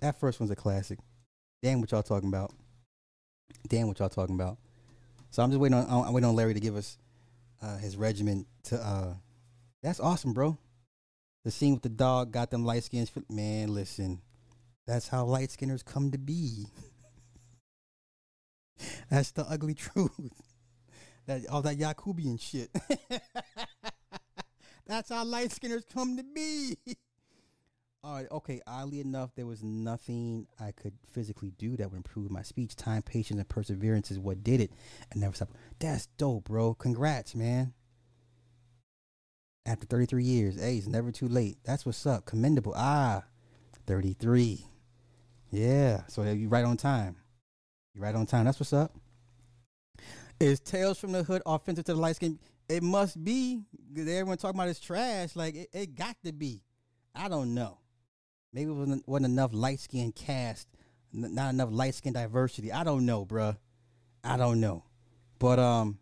That 0.00 0.18
first 0.18 0.40
one's 0.40 0.50
a 0.50 0.56
classic. 0.56 0.98
Damn 1.62 1.80
what 1.80 1.92
y'all 1.92 2.02
talking 2.02 2.28
about. 2.28 2.52
Damn 3.68 3.88
what 3.88 3.98
y'all 3.98 4.08
talking 4.08 4.34
about. 4.34 4.58
So 5.30 5.42
I'm 5.42 5.50
just 5.50 5.60
waiting 5.60 5.76
on 5.76 6.06
I'm 6.06 6.12
waiting 6.12 6.28
on 6.28 6.36
Larry 6.36 6.54
to 6.54 6.60
give 6.60 6.76
us 6.76 6.98
uh, 7.62 7.78
his 7.78 7.96
regiment 7.96 8.46
to 8.64 8.76
uh 8.76 9.14
that's 9.82 10.00
awesome, 10.00 10.32
bro. 10.32 10.56
The 11.44 11.50
scene 11.50 11.74
with 11.74 11.82
the 11.82 11.90
dog 11.90 12.32
got 12.32 12.50
them 12.50 12.64
light 12.64 12.84
skins. 12.84 13.12
Man, 13.28 13.74
listen. 13.74 14.22
That's 14.86 15.08
how 15.08 15.24
light 15.24 15.50
skinners 15.50 15.82
come 15.82 16.10
to 16.10 16.18
be. 16.18 16.66
That's 19.10 19.30
the 19.32 19.42
ugly 19.42 19.74
truth. 19.74 20.10
That 21.26 21.46
all 21.48 21.62
that 21.62 21.78
Yakubian 21.78 22.40
shit. 22.40 22.70
That's 24.86 25.08
how 25.08 25.24
light 25.24 25.52
skinners 25.52 25.84
come 25.92 26.16
to 26.16 26.22
be. 26.22 26.76
All 28.04 28.14
right, 28.16 28.26
okay. 28.30 28.60
Oddly 28.66 29.00
enough, 29.00 29.30
there 29.34 29.46
was 29.46 29.62
nothing 29.62 30.46
I 30.60 30.72
could 30.72 30.92
physically 31.10 31.52
do 31.56 31.74
that 31.76 31.90
would 31.90 31.96
improve 31.96 32.30
my 32.30 32.42
speech. 32.42 32.76
Time, 32.76 33.00
patience, 33.00 33.38
and 33.38 33.48
perseverance 33.48 34.10
is 34.10 34.18
what 34.18 34.44
did 34.44 34.60
it. 34.60 34.70
And 35.10 35.22
never 35.22 35.34
stop. 35.34 35.48
That's 35.78 36.06
dope, 36.18 36.44
bro. 36.44 36.74
Congrats, 36.74 37.34
man. 37.34 37.72
After 39.64 39.86
33 39.86 40.22
years, 40.22 40.60
hey, 40.60 40.76
it's 40.76 40.86
never 40.86 41.10
too 41.10 41.28
late. 41.28 41.56
That's 41.64 41.86
what's 41.86 42.04
up. 42.04 42.26
Commendable. 42.26 42.74
Ah, 42.76 43.24
33. 43.86 44.66
Yeah. 45.50 46.02
So 46.08 46.24
you're 46.24 46.50
right 46.50 46.64
on 46.64 46.76
time. 46.76 47.16
You're 47.94 48.04
right 48.04 48.14
on 48.14 48.26
time. 48.26 48.44
That's 48.44 48.60
what's 48.60 48.74
up. 48.74 48.94
Is 50.38 50.60
Tales 50.60 50.98
from 50.98 51.12
the 51.12 51.22
Hood 51.22 51.40
offensive 51.46 51.86
to 51.86 51.94
the 51.94 52.00
light 52.00 52.16
skin? 52.16 52.38
It 52.68 52.82
must 52.82 53.22
be. 53.24 53.62
Everyone 53.96 54.36
talking 54.36 54.58
about 54.58 54.68
it's 54.68 54.80
trash. 54.80 55.34
Like 55.36 55.54
it, 55.54 55.68
it 55.72 55.94
got 55.94 56.16
to 56.24 56.32
be. 56.32 56.60
I 57.14 57.28
don't 57.28 57.54
know. 57.54 57.78
Maybe 58.54 58.70
it 58.70 58.74
wasn't, 58.74 59.08
wasn't 59.08 59.32
enough 59.32 59.50
light 59.52 59.80
skin 59.80 60.12
cast, 60.12 60.68
not 61.12 61.52
enough 61.52 61.70
light 61.72 61.94
skin 61.94 62.12
diversity. 62.12 62.72
I 62.72 62.84
don't 62.84 63.04
know, 63.04 63.26
bruh. 63.26 63.56
I 64.22 64.36
don't 64.36 64.60
know. 64.60 64.84
But 65.40 65.58
um, 65.58 65.98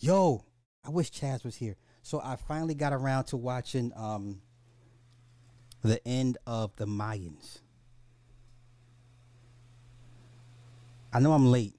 yo, 0.00 0.44
I 0.84 0.90
wish 0.90 1.12
Chaz 1.12 1.44
was 1.44 1.54
here. 1.54 1.76
So 2.02 2.20
I 2.22 2.34
finally 2.34 2.74
got 2.74 2.92
around 2.92 3.26
to 3.26 3.36
watching 3.36 3.92
um 3.94 4.42
the 5.82 6.06
end 6.06 6.38
of 6.44 6.74
the 6.76 6.86
Mayans. 6.86 7.60
I 11.12 11.20
know 11.20 11.32
I'm 11.32 11.46
late, 11.46 11.74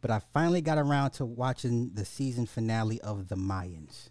but 0.00 0.10
I 0.10 0.20
finally 0.32 0.62
got 0.62 0.78
around 0.78 1.10
to 1.12 1.26
watching 1.26 1.90
the 1.94 2.04
season 2.04 2.46
finale 2.46 3.00
of 3.02 3.28
The 3.28 3.36
Mayans. 3.36 4.08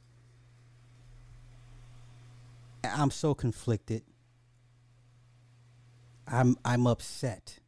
I'm 2.84 3.12
so 3.12 3.34
conflicted. 3.34 4.04
I'm 6.28 6.58
I'm 6.66 6.88
upset 6.88 7.60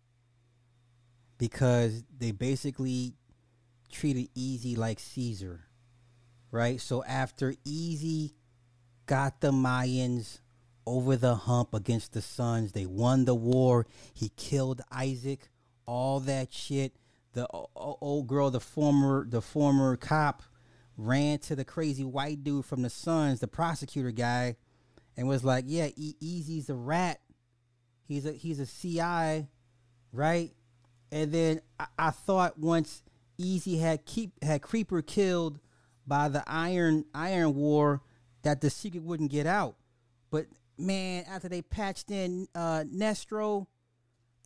because 1.37 2.03
they 2.17 2.31
basically 2.31 3.15
treated 3.91 4.29
Easy 4.35 4.75
like 4.75 4.99
Caesar, 4.99 5.61
right? 6.51 6.79
So 6.79 7.03
after 7.05 7.55
Easy 7.63 8.35
got 9.05 9.41
the 9.41 9.51
Mayans 9.51 10.39
over 10.85 11.15
the 11.15 11.35
hump 11.35 11.73
against 11.73 12.13
the 12.13 12.21
Sons, 12.21 12.73
they 12.73 12.85
won 12.85 13.25
the 13.25 13.35
war. 13.35 13.85
He 14.13 14.29
killed 14.35 14.81
Isaac 14.91 15.49
all 15.85 16.19
that 16.21 16.53
shit. 16.53 16.95
The 17.33 17.47
old 17.51 18.27
girl, 18.27 18.51
the 18.51 18.59
former 18.59 19.25
the 19.27 19.41
former 19.41 19.95
cop, 19.95 20.43
ran 20.97 21.39
to 21.39 21.55
the 21.55 21.65
crazy 21.65 22.03
white 22.03 22.43
dude 22.43 22.65
from 22.65 22.81
the 22.81 22.89
Sons, 22.89 23.39
the 23.39 23.47
prosecutor 23.47 24.11
guy, 24.11 24.57
and 25.15 25.27
was 25.27 25.43
like, 25.43 25.65
"Yeah, 25.67 25.89
e- 25.95 26.15
Easy's 26.19 26.69
a 26.69 26.75
rat. 26.75 27.21
He's 28.09 28.25
a 28.25 28.33
he's 28.33 28.59
a 28.59 28.65
CI, 28.65 29.47
right?" 30.11 30.51
And 31.11 31.31
then 31.31 31.61
I, 31.79 31.85
I 31.97 32.09
thought 32.09 32.59
once 32.59 33.03
Easy 33.37 33.77
had 33.77 34.05
keep 34.05 34.43
had 34.43 34.61
Creeper 34.61 35.01
killed 35.01 35.59
by 36.07 36.27
the 36.27 36.43
Iron 36.47 37.05
Iron 37.13 37.55
War, 37.55 38.01
that 38.41 38.61
the 38.61 38.69
secret 38.69 39.03
wouldn't 39.03 39.31
get 39.31 39.45
out. 39.45 39.75
But 40.31 40.47
man, 40.77 41.25
after 41.29 41.47
they 41.47 41.61
patched 41.61 42.09
in 42.09 42.47
uh, 42.55 42.83
Nestor, 42.91 43.61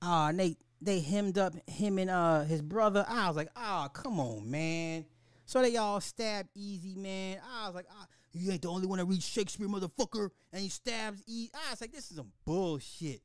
ah, 0.02 0.27
uh, 0.27 0.31
they 0.34 0.57
they 0.81 0.99
hemmed 0.99 1.38
up 1.38 1.53
him 1.69 1.98
and 1.98 2.10
uh 2.10 2.41
his 2.41 2.61
brother. 2.61 3.06
I 3.07 3.27
was 3.30 3.38
like, 3.38 3.49
oh, 3.56 3.88
come 3.94 4.19
on, 4.19 4.52
man. 4.52 5.06
So 5.45 5.61
they 5.61 5.77
all 5.77 6.02
stabbed 6.02 6.49
Easy, 6.56 6.95
man. 6.95 7.40
I 7.57 7.68
was 7.68 7.76
like, 7.76 7.88
oh, 7.90 8.06
you 8.34 8.52
ain't 8.52 8.61
the 8.61 8.69
only 8.69 8.88
one 8.88 8.99
that 8.99 9.06
reads 9.06 9.26
Shakespeare, 9.26 9.68
motherfucker. 9.68 10.30
And 10.52 10.61
he 10.61 10.69
stabs 10.69 11.22
Easy. 11.27 11.52
I 11.53 11.72
was 11.72 11.81
like, 11.81 11.91
this 11.91 12.10
is 12.10 12.18
some 12.18 12.31
bullshit. 12.45 13.22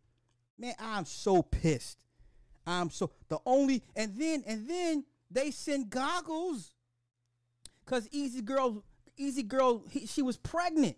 Man, 0.59 0.75
I'm 0.79 1.05
so 1.05 1.43
pissed. 1.43 2.05
I'm 2.67 2.91
so 2.91 3.11
the 3.29 3.39
only 3.47 3.83
and 3.97 4.15
then 4.17 4.45
and 4.47 4.69
then 4.69 5.05
they 5.31 5.51
send 5.51 5.91
goggles 5.91 6.73
because 7.85 8.09
Easy 8.11 8.43
Girl, 8.43 8.85
Easy 9.17 9.43
Girl, 9.43 9.85
he, 9.91 10.07
she 10.07 10.23
was 10.23 10.37
pregnant 10.37 10.97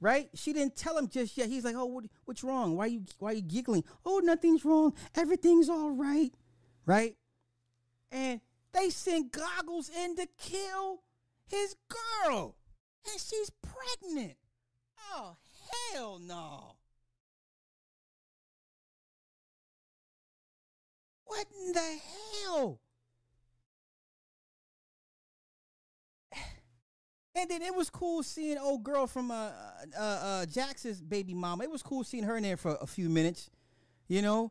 right? 0.00 0.28
She 0.34 0.52
didn't 0.52 0.76
tell 0.76 0.96
him 0.96 1.08
just 1.08 1.36
yet. 1.36 1.48
He's 1.48 1.64
like, 1.64 1.74
"Oh, 1.76 1.86
what, 1.86 2.04
what's 2.24 2.44
wrong? 2.44 2.76
Why 2.76 2.86
you 2.86 3.04
why 3.18 3.32
you 3.32 3.42
giggling? 3.42 3.84
Oh, 4.04 4.20
nothing's 4.22 4.64
wrong. 4.64 4.94
Everything's 5.14 5.68
all 5.68 5.90
right." 5.90 6.32
Right? 6.86 7.16
And 8.10 8.40
they 8.72 8.90
send 8.90 9.32
goggles 9.32 9.90
in 9.90 10.16
to 10.16 10.26
kill 10.38 11.02
his 11.46 11.76
girl. 11.88 12.56
And 13.10 13.20
she's 13.20 13.50
pregnant. 13.50 14.36
Oh, 15.12 15.36
hell 15.92 16.18
no. 16.18 16.76
What 21.28 21.46
in 21.60 21.72
the 21.72 21.98
hell? 22.44 22.80
And 27.34 27.48
then 27.48 27.62
it 27.62 27.72
was 27.74 27.88
cool 27.88 28.24
seeing 28.24 28.58
old 28.58 28.82
girl 28.82 29.06
from 29.06 29.30
uh, 29.30 29.50
uh, 29.96 30.00
uh, 30.00 30.46
Jax's 30.46 31.00
baby 31.00 31.34
mama. 31.34 31.62
It 31.62 31.70
was 31.70 31.84
cool 31.84 32.02
seeing 32.02 32.24
her 32.24 32.36
in 32.36 32.42
there 32.42 32.56
for 32.56 32.76
a 32.80 32.86
few 32.86 33.08
minutes, 33.08 33.48
you 34.08 34.22
know. 34.22 34.50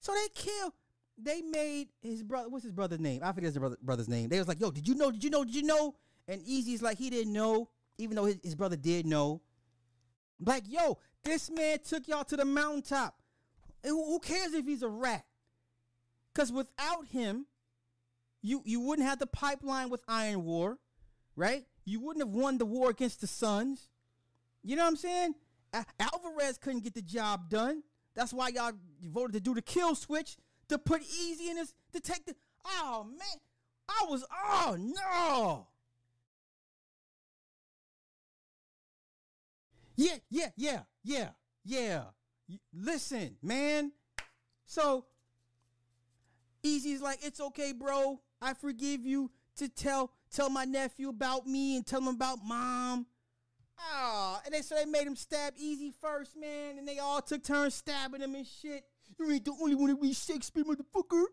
So 0.00 0.12
they 0.12 0.26
killed. 0.34 0.72
They 1.16 1.42
made 1.42 1.88
his 2.02 2.24
brother. 2.24 2.48
What's 2.48 2.64
his 2.64 2.72
brother's 2.72 2.98
name? 2.98 3.20
I 3.22 3.32
forget 3.32 3.44
his 3.44 3.58
brother, 3.58 3.76
brother's 3.80 4.08
name. 4.08 4.28
They 4.28 4.38
was 4.40 4.48
like, 4.48 4.58
"Yo, 4.58 4.72
did 4.72 4.88
you 4.88 4.96
know? 4.96 5.12
Did 5.12 5.22
you 5.22 5.30
know? 5.30 5.44
Did 5.44 5.54
you 5.54 5.62
know?" 5.62 5.94
And 6.28 6.42
Easy's 6.44 6.82
like, 6.82 6.98
he 6.98 7.10
didn't 7.10 7.32
know, 7.32 7.68
even 7.98 8.16
though 8.16 8.24
his, 8.24 8.38
his 8.42 8.54
brother 8.54 8.76
did 8.76 9.06
know. 9.06 9.42
Like, 10.44 10.64
yo, 10.66 10.98
this 11.22 11.50
man 11.50 11.78
took 11.78 12.08
y'all 12.08 12.24
to 12.24 12.36
the 12.36 12.44
mountaintop. 12.44 13.14
Who, 13.86 14.18
cares 14.20 14.52
if 14.52 14.66
he's 14.66 14.82
a 14.82 14.88
rat? 14.88 15.24
Because 16.34 16.52
without 16.52 17.06
him, 17.08 17.46
you 18.42 18.62
you 18.64 18.80
wouldn't 18.80 19.08
have 19.08 19.18
the 19.18 19.26
pipeline 19.26 19.90
with 19.90 20.02
Iron 20.08 20.44
War 20.44 20.78
right? 21.36 21.64
You 21.84 22.00
wouldn't 22.00 22.24
have 22.24 22.34
won 22.34 22.58
the 22.58 22.66
war 22.66 22.90
against 22.90 23.20
the 23.20 23.26
Sons. 23.26 23.88
You 24.64 24.74
know 24.74 24.82
what 24.82 24.88
I'm 24.88 24.96
saying? 24.96 25.34
Alvarez 26.00 26.58
couldn't 26.58 26.82
get 26.82 26.94
the 26.94 27.02
job 27.02 27.50
done. 27.50 27.82
That's 28.14 28.32
why 28.32 28.48
y'all 28.48 28.72
voted 29.04 29.34
to 29.34 29.40
do 29.40 29.54
the 29.54 29.62
kill 29.62 29.94
switch 29.94 30.36
to 30.68 30.78
put 30.78 31.02
Easy 31.02 31.50
in 31.50 31.56
this 31.56 31.74
to 31.92 32.00
take 32.00 32.24
the. 32.24 32.34
Oh 32.64 33.06
man, 33.08 33.40
I 33.88 34.06
was. 34.08 34.24
Oh 34.32 34.76
no. 34.78 35.68
Yeah, 39.96 40.16
yeah, 40.30 40.48
yeah, 40.56 40.80
yeah, 41.04 41.28
yeah. 41.64 42.04
Listen, 42.72 43.36
man. 43.42 43.92
So 44.66 45.06
Easy's 46.62 47.00
like, 47.00 47.18
it's 47.22 47.40
okay, 47.40 47.72
bro. 47.72 48.20
I 48.40 48.54
forgive 48.54 49.04
you 49.04 49.30
to 49.56 49.68
tell 49.68 50.12
tell 50.30 50.50
my 50.50 50.64
nephew 50.64 51.08
about 51.08 51.46
me 51.46 51.76
and 51.76 51.86
tell 51.86 52.00
him 52.00 52.08
about 52.08 52.38
mom. 52.44 53.06
Oh, 53.78 54.40
and 54.44 54.54
they 54.54 54.62
so 54.62 54.74
they 54.74 54.84
made 54.84 55.06
him 55.06 55.16
stab 55.16 55.54
Easy 55.56 55.92
first, 56.00 56.36
man, 56.36 56.78
and 56.78 56.86
they 56.86 56.98
all 56.98 57.20
took 57.20 57.42
turns 57.42 57.74
stabbing 57.74 58.20
him 58.20 58.34
and 58.34 58.46
shit. 58.46 58.84
You 59.18 59.30
ain't 59.30 59.44
the 59.44 59.52
only 59.60 59.74
one 59.74 59.88
to 59.88 59.96
read 60.00 60.16
Shakespeare, 60.16 60.64
motherfucker. 60.64 61.24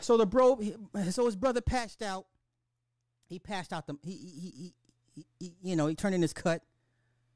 So 0.00 0.16
the 0.16 0.26
bro, 0.26 0.58
so 1.10 1.26
his 1.26 1.36
brother 1.36 1.60
patched 1.60 2.02
out. 2.02 2.26
He 3.28 3.38
passed 3.38 3.72
out 3.72 3.86
the 3.86 3.96
he 4.02 4.12
he 4.12 4.52
he, 4.56 4.74
he, 5.16 5.26
he 5.40 5.54
you 5.62 5.76
know 5.76 5.86
he 5.86 5.94
turned 5.94 6.14
in 6.14 6.22
his 6.22 6.32
cut, 6.32 6.62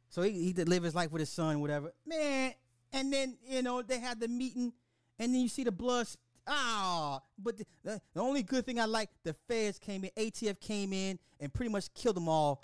so 0.08 0.22
he 0.22 0.30
he 0.30 0.52
did 0.52 0.68
live 0.68 0.82
his 0.82 0.94
life 0.94 1.10
with 1.10 1.20
his 1.20 1.30
son, 1.30 1.60
whatever. 1.60 1.92
Man, 2.06 2.52
and 2.92 3.12
then 3.12 3.36
you 3.48 3.62
know 3.62 3.82
they 3.82 3.98
had 3.98 4.20
the 4.20 4.28
meeting, 4.28 4.72
and 5.18 5.34
then 5.34 5.40
you 5.40 5.48
see 5.48 5.64
the 5.64 5.72
blood. 5.72 6.06
Ah, 6.46 7.20
but 7.38 7.58
the, 7.58 7.64
the, 7.84 8.00
the 8.14 8.20
only 8.20 8.42
good 8.42 8.66
thing 8.66 8.80
I 8.80 8.86
like, 8.86 9.10
the 9.24 9.34
feds 9.34 9.78
came 9.78 10.04
in, 10.04 10.10
ATF 10.16 10.58
came 10.58 10.92
in, 10.92 11.18
and 11.38 11.52
pretty 11.52 11.70
much 11.70 11.92
killed 11.94 12.16
them 12.16 12.28
all. 12.28 12.62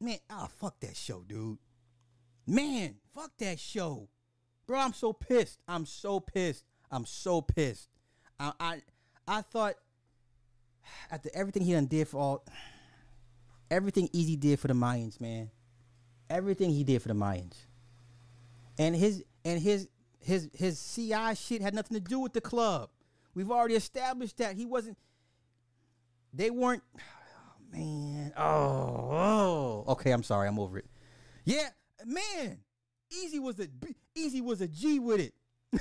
Man, 0.00 0.18
ah, 0.28 0.48
fuck 0.60 0.78
that 0.80 0.96
show, 0.96 1.22
dude. 1.26 1.58
Man, 2.46 2.96
fuck 3.14 3.30
that 3.38 3.58
show, 3.58 4.08
bro. 4.66 4.78
I'm 4.78 4.92
so 4.92 5.12
pissed. 5.12 5.60
I'm 5.66 5.86
so 5.86 6.20
pissed. 6.20 6.64
I'm 6.90 7.06
so 7.06 7.40
pissed. 7.40 7.88
I 8.38 8.52
I, 8.60 8.82
I 9.26 9.40
thought 9.42 9.74
after 11.10 11.30
everything 11.34 11.62
he 11.62 11.72
done 11.72 11.86
did 11.86 12.08
for 12.08 12.18
all, 12.18 12.44
everything 13.74 14.08
Easy 14.12 14.36
did 14.36 14.60
for 14.60 14.68
the 14.68 14.74
Mayans, 14.74 15.20
man. 15.20 15.50
Everything 16.30 16.70
he 16.70 16.84
did 16.84 17.02
for 17.02 17.08
the 17.08 17.14
Mayans, 17.14 17.56
and 18.78 18.94
his 18.96 19.24
and 19.44 19.60
his 19.60 19.88
his 20.20 20.48
his 20.54 20.80
CI 20.94 21.34
shit 21.34 21.60
had 21.60 21.74
nothing 21.74 21.96
to 21.96 22.00
do 22.00 22.18
with 22.18 22.32
the 22.32 22.40
club. 22.40 22.88
We've 23.34 23.50
already 23.50 23.74
established 23.74 24.38
that 24.38 24.56
he 24.56 24.64
wasn't. 24.64 24.96
They 26.32 26.50
weren't. 26.50 26.82
Oh, 26.96 27.00
man. 27.72 28.32
Oh, 28.36 28.44
oh. 29.10 29.84
Okay, 29.88 30.12
I'm 30.12 30.22
sorry. 30.22 30.48
I'm 30.48 30.58
over 30.58 30.78
it. 30.78 30.86
Yeah, 31.44 31.68
man. 32.06 32.60
Easy 33.12 33.38
was 33.38 33.60
a 33.60 33.68
Easy 34.14 34.40
was 34.40 34.60
a 34.60 34.68
G 34.68 34.98
with 34.98 35.20
it. 35.20 35.34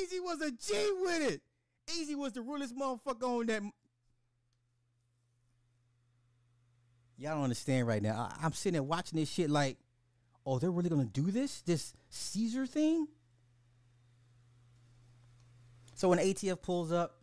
Easy 0.00 0.20
was 0.20 0.40
a 0.40 0.52
G 0.52 0.92
with 1.00 1.32
it. 1.32 1.42
Easy 1.98 2.14
was 2.14 2.34
the 2.34 2.42
realest 2.42 2.76
motherfucker 2.76 3.24
on 3.24 3.46
that. 3.46 3.62
Y'all 7.20 7.34
don't 7.34 7.44
understand 7.44 7.86
right 7.86 8.02
now. 8.02 8.30
I, 8.40 8.46
am 8.46 8.54
sitting 8.54 8.72
there 8.72 8.82
watching 8.82 9.18
this 9.20 9.30
shit 9.30 9.50
like, 9.50 9.76
oh, 10.46 10.58
they're 10.58 10.70
really 10.70 10.88
gonna 10.88 11.04
do 11.04 11.30
this? 11.30 11.60
This 11.60 11.92
Caesar 12.08 12.64
thing? 12.64 13.06
So 15.96 16.08
when 16.08 16.18
ATF 16.18 16.62
pulls 16.62 16.92
up 16.92 17.16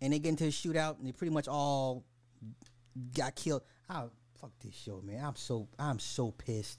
and 0.00 0.12
they 0.12 0.20
get 0.20 0.28
into 0.28 0.44
a 0.44 0.48
shootout 0.48 0.98
and 0.98 1.08
they 1.08 1.10
pretty 1.10 1.34
much 1.34 1.48
all 1.48 2.04
got 3.12 3.34
killed. 3.34 3.62
Oh, 3.90 4.10
fuck 4.40 4.52
this 4.64 4.76
show, 4.76 5.02
man. 5.04 5.24
I'm 5.24 5.34
so 5.34 5.66
I'm 5.80 5.98
so 5.98 6.30
pissed. 6.30 6.78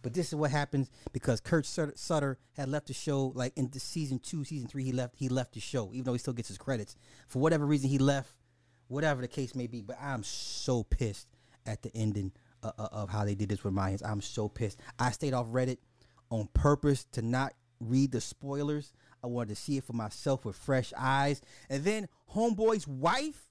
But 0.00 0.14
this 0.14 0.28
is 0.28 0.36
what 0.36 0.50
happens 0.50 0.90
because 1.12 1.40
Kurt 1.42 1.66
Sutter 1.66 2.38
had 2.54 2.70
left 2.70 2.86
the 2.86 2.94
show 2.94 3.32
like 3.34 3.52
in 3.56 3.68
the 3.70 3.80
season 3.80 4.20
two, 4.20 4.42
season 4.44 4.68
three. 4.68 4.84
He 4.84 4.92
left. 4.92 5.16
He 5.18 5.28
left 5.28 5.52
the 5.52 5.60
show, 5.60 5.90
even 5.92 6.04
though 6.04 6.12
he 6.14 6.18
still 6.18 6.32
gets 6.32 6.48
his 6.48 6.56
credits 6.56 6.96
for 7.28 7.40
whatever 7.40 7.66
reason. 7.66 7.90
He 7.90 7.98
left, 7.98 8.30
whatever 8.88 9.20
the 9.20 9.28
case 9.28 9.54
may 9.54 9.66
be. 9.66 9.82
But 9.82 9.98
I'm 10.00 10.22
so 10.22 10.82
pissed 10.82 11.33
at 11.66 11.82
the 11.82 11.90
ending 11.94 12.32
uh, 12.62 12.72
uh, 12.78 12.88
of 12.92 13.10
how 13.10 13.24
they 13.24 13.34
did 13.34 13.48
this 13.48 13.64
with 13.64 13.74
Mayans. 13.74 14.02
I'm 14.04 14.20
so 14.20 14.48
pissed. 14.48 14.80
I 14.98 15.10
stayed 15.10 15.34
off 15.34 15.46
Reddit 15.48 15.78
on 16.30 16.48
purpose 16.54 17.04
to 17.12 17.22
not 17.22 17.54
read 17.80 18.12
the 18.12 18.20
spoilers. 18.20 18.92
I 19.22 19.26
wanted 19.26 19.50
to 19.50 19.56
see 19.56 19.76
it 19.78 19.84
for 19.84 19.92
myself 19.94 20.44
with 20.44 20.56
fresh 20.56 20.92
eyes. 20.96 21.40
And 21.70 21.84
then 21.84 22.08
Homeboy's 22.34 22.86
wife, 22.86 23.46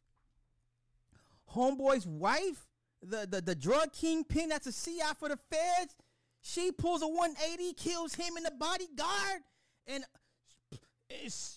Homeboy's 1.53 2.07
wife, 2.07 2.67
the, 3.01 3.27
the, 3.29 3.41
the 3.41 3.55
drug 3.55 3.91
kingpin 3.91 4.49
that's 4.49 4.67
a 4.67 4.73
CI 4.73 5.01
for 5.17 5.29
the 5.29 5.37
feds, 5.51 5.95
she 6.41 6.71
pulls 6.71 7.01
a 7.01 7.07
180, 7.07 7.73
kills 7.73 8.15
him 8.15 8.35
and 8.35 8.45
the 8.45 8.51
bodyguard, 8.51 9.41
and 9.87 10.03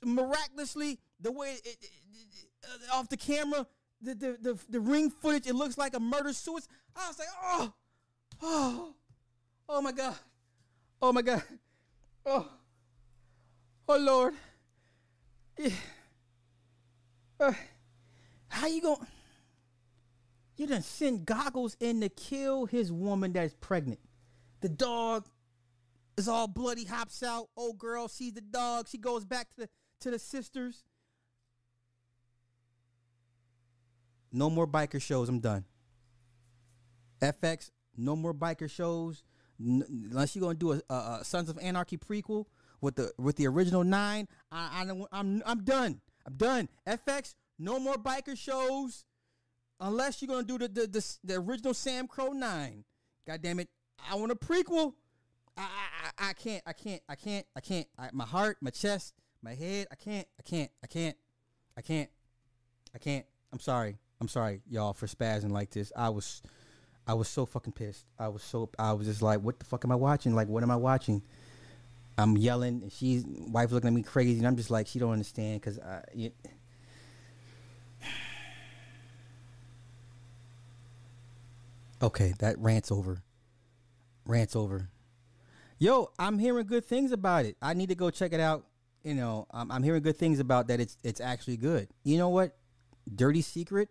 miraculously 0.05 0.99
the 1.21 1.33
way 1.33 1.53
it, 1.53 1.67
it, 1.67 1.79
it, 1.83 2.49
uh, 2.93 2.97
off 2.97 3.09
the 3.09 3.17
camera, 3.17 3.67
the, 4.03 4.15
the, 4.15 4.59
the, 4.69 4.81
ring 4.81 5.11
footage, 5.11 5.47
it 5.47 5.55
looks 5.55 5.79
like 5.79 5.95
a 5.95 6.01
murder 6.01 6.33
suicide. 6.33 6.69
I 6.95 7.09
was 7.09 7.19
like, 7.19 7.29
oh, 7.43 7.73
oh, 8.43 8.95
oh 9.69 9.81
my 9.81 9.93
God. 9.93 10.17
Oh 11.01 11.13
my 11.13 11.23
God. 11.23 11.43
Oh. 12.25 12.49
Oh 13.89 13.99
Lord. 13.99 14.35
Yeah. 15.59 15.71
Uh, 17.39 17.53
how 18.49 18.67
you 18.67 18.83
going? 18.83 19.07
You 20.57 20.67
done 20.67 20.83
send 20.83 21.27
goggles 21.27 21.77
in 21.81 22.01
to 22.01 22.09
kill 22.09 22.67
his 22.67 22.91
woman 22.91 23.33
that's 23.33 23.55
pregnant. 23.61 24.01
The 24.61 24.71
dog 24.71 25.27
is 26.17 26.29
all 26.29 26.49
bloody, 26.49 26.85
hops 26.85 27.23
out. 27.23 27.49
Old 27.57 27.79
girl 27.79 28.09
sees 28.09 28.33
the 28.33 28.41
dog. 28.41 28.89
She 28.89 28.99
goes 28.99 29.25
back 29.25 29.51
to 29.51 29.61
the 29.63 29.69
to 30.01 30.11
the 30.11 30.19
sisters. 30.19 30.83
No 34.33 34.51
more 34.51 34.67
biker 34.67 35.01
shows. 35.01 35.29
I'm 35.29 35.41
done. 35.41 35.65
FX, 37.21 37.71
no 37.97 38.17
more 38.17 38.35
biker 38.35 38.71
shows. 38.71 39.23
N- 39.59 39.85
unless 40.11 40.37
you're 40.37 40.43
gonna 40.43 40.55
do 40.55 40.73
a, 40.73 40.81
a, 40.91 41.19
a 41.21 41.25
Sons 41.25 41.49
of 41.49 41.59
Anarchy 41.59 41.97
prequel, 41.97 42.45
with 42.81 42.97
the 42.97 43.13
with 43.19 43.37
the 43.37 43.47
original 43.47 43.85
nine. 43.85 44.29
I, 44.53 44.85
I 44.85 45.05
I'm 45.13 45.43
I'm 45.45 45.65
done. 45.65 46.01
I'm 46.27 46.35
done. 46.35 46.69
FX, 46.87 47.35
no 47.59 47.79
more 47.79 47.95
biker 47.95 48.37
shows, 48.37 49.05
unless 49.81 50.21
you're 50.21 50.29
gonna 50.29 50.45
do 50.45 50.59
the 50.59 50.69
the 50.69 50.87
the, 50.87 51.17
the 51.25 51.35
original 51.37 51.73
SAMCRO 51.73 52.35
nine. 52.35 52.85
God 53.27 53.43
damn 53.43 53.61
it! 53.61 53.69
I 54.11 54.15
want 54.17 54.33
a 54.33 54.37
prequel. 54.37 54.95
I, 55.57 55.63
I 56.19 56.29
I 56.31 56.33
can't 56.35 56.63
I 56.67 56.73
can't 56.73 57.03
I 57.09 57.15
can't 57.15 57.47
I 57.57 57.61
can't. 57.61 57.87
I, 57.99 58.11
my 58.13 58.27
heart, 58.27 58.59
my 58.61 58.71
chest, 58.71 59.15
my 59.43 59.55
head. 59.55 59.87
I 59.91 59.95
can't 59.95 60.27
I 60.39 60.43
can't 60.43 60.71
I 60.83 60.87
can't 60.87 61.17
I 61.77 61.83
can't 61.83 62.11
I 62.95 62.99
can't. 62.99 63.27
I'm 63.53 63.61
sorry. 63.61 63.97
I'm 64.21 64.29
sorry, 64.29 64.63
y'all, 64.69 64.93
for 64.95 65.07
spazzing 65.07 65.51
like 65.51 65.71
this. 65.71 65.93
I 65.97 66.09
was 66.09 66.43
I 67.07 67.15
was 67.15 67.29
so 67.29 67.47
fucking 67.47 67.73
pissed. 67.73 68.05
I 68.19 68.29
was 68.29 68.43
so 68.43 68.71
I 68.79 68.93
was 68.93 69.07
just 69.07 69.23
like, 69.23 69.41
what 69.41 69.59
the 69.59 69.65
fuck 69.65 69.85
am 69.85 69.93
I 69.93 69.97
watching? 69.97 70.35
Like, 70.35 70.49
what 70.49 70.63
am 70.63 70.71
I 70.71 70.77
watching? 70.77 71.23
I'm 72.19 72.37
yelling, 72.37 72.83
and 72.83 72.93
she's 72.93 73.25
wife 73.27 73.73
looking 73.73 73.89
at 73.89 73.93
me 73.93 74.03
crazy, 74.03 74.39
and 74.39 74.47
I'm 74.47 74.57
just 74.57 74.71
like, 74.71 74.87
she 74.87 74.99
don't 74.99 75.13
understand 75.13 75.61
because 75.61 75.79
I. 75.79 76.33
Okay, 82.03 82.35
that 82.41 82.59
rant's 82.59 82.93
over. 82.93 83.23
Rant's 84.27 84.55
over. 84.55 84.91
Yo, 85.79 86.11
I'm 86.19 86.39
hearing 86.39 86.67
good 86.67 86.85
things 86.85 87.13
about 87.13 87.45
it. 87.45 87.57
I 87.61 87.75
need 87.75 87.89
to 87.89 87.95
go 87.95 88.11
check 88.11 88.33
it 88.33 88.41
out. 88.41 88.67
You 89.03 89.15
know, 89.15 89.47
I'm, 89.51 89.71
I'm 89.71 89.83
hearing 89.83 90.03
good 90.03 90.17
things 90.17 90.39
about 90.41 90.69
that. 90.69 90.81
It's 90.81 90.97
it's 91.05 91.21
actually 91.21 91.57
good. 91.57 91.89
You 92.03 92.19
know 92.19 92.29
what? 92.29 92.57
Dirty 93.15 93.41
secret. 93.41 93.89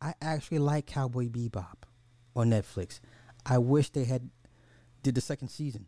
I 0.00 0.14
actually 0.20 0.58
like 0.58 0.86
Cowboy 0.86 1.28
Bebop 1.28 1.84
on 2.34 2.50
Netflix. 2.50 3.00
I 3.44 3.58
wish 3.58 3.90
they 3.90 4.04
had 4.04 4.30
did 5.02 5.14
the 5.14 5.20
second 5.20 5.48
season. 5.48 5.86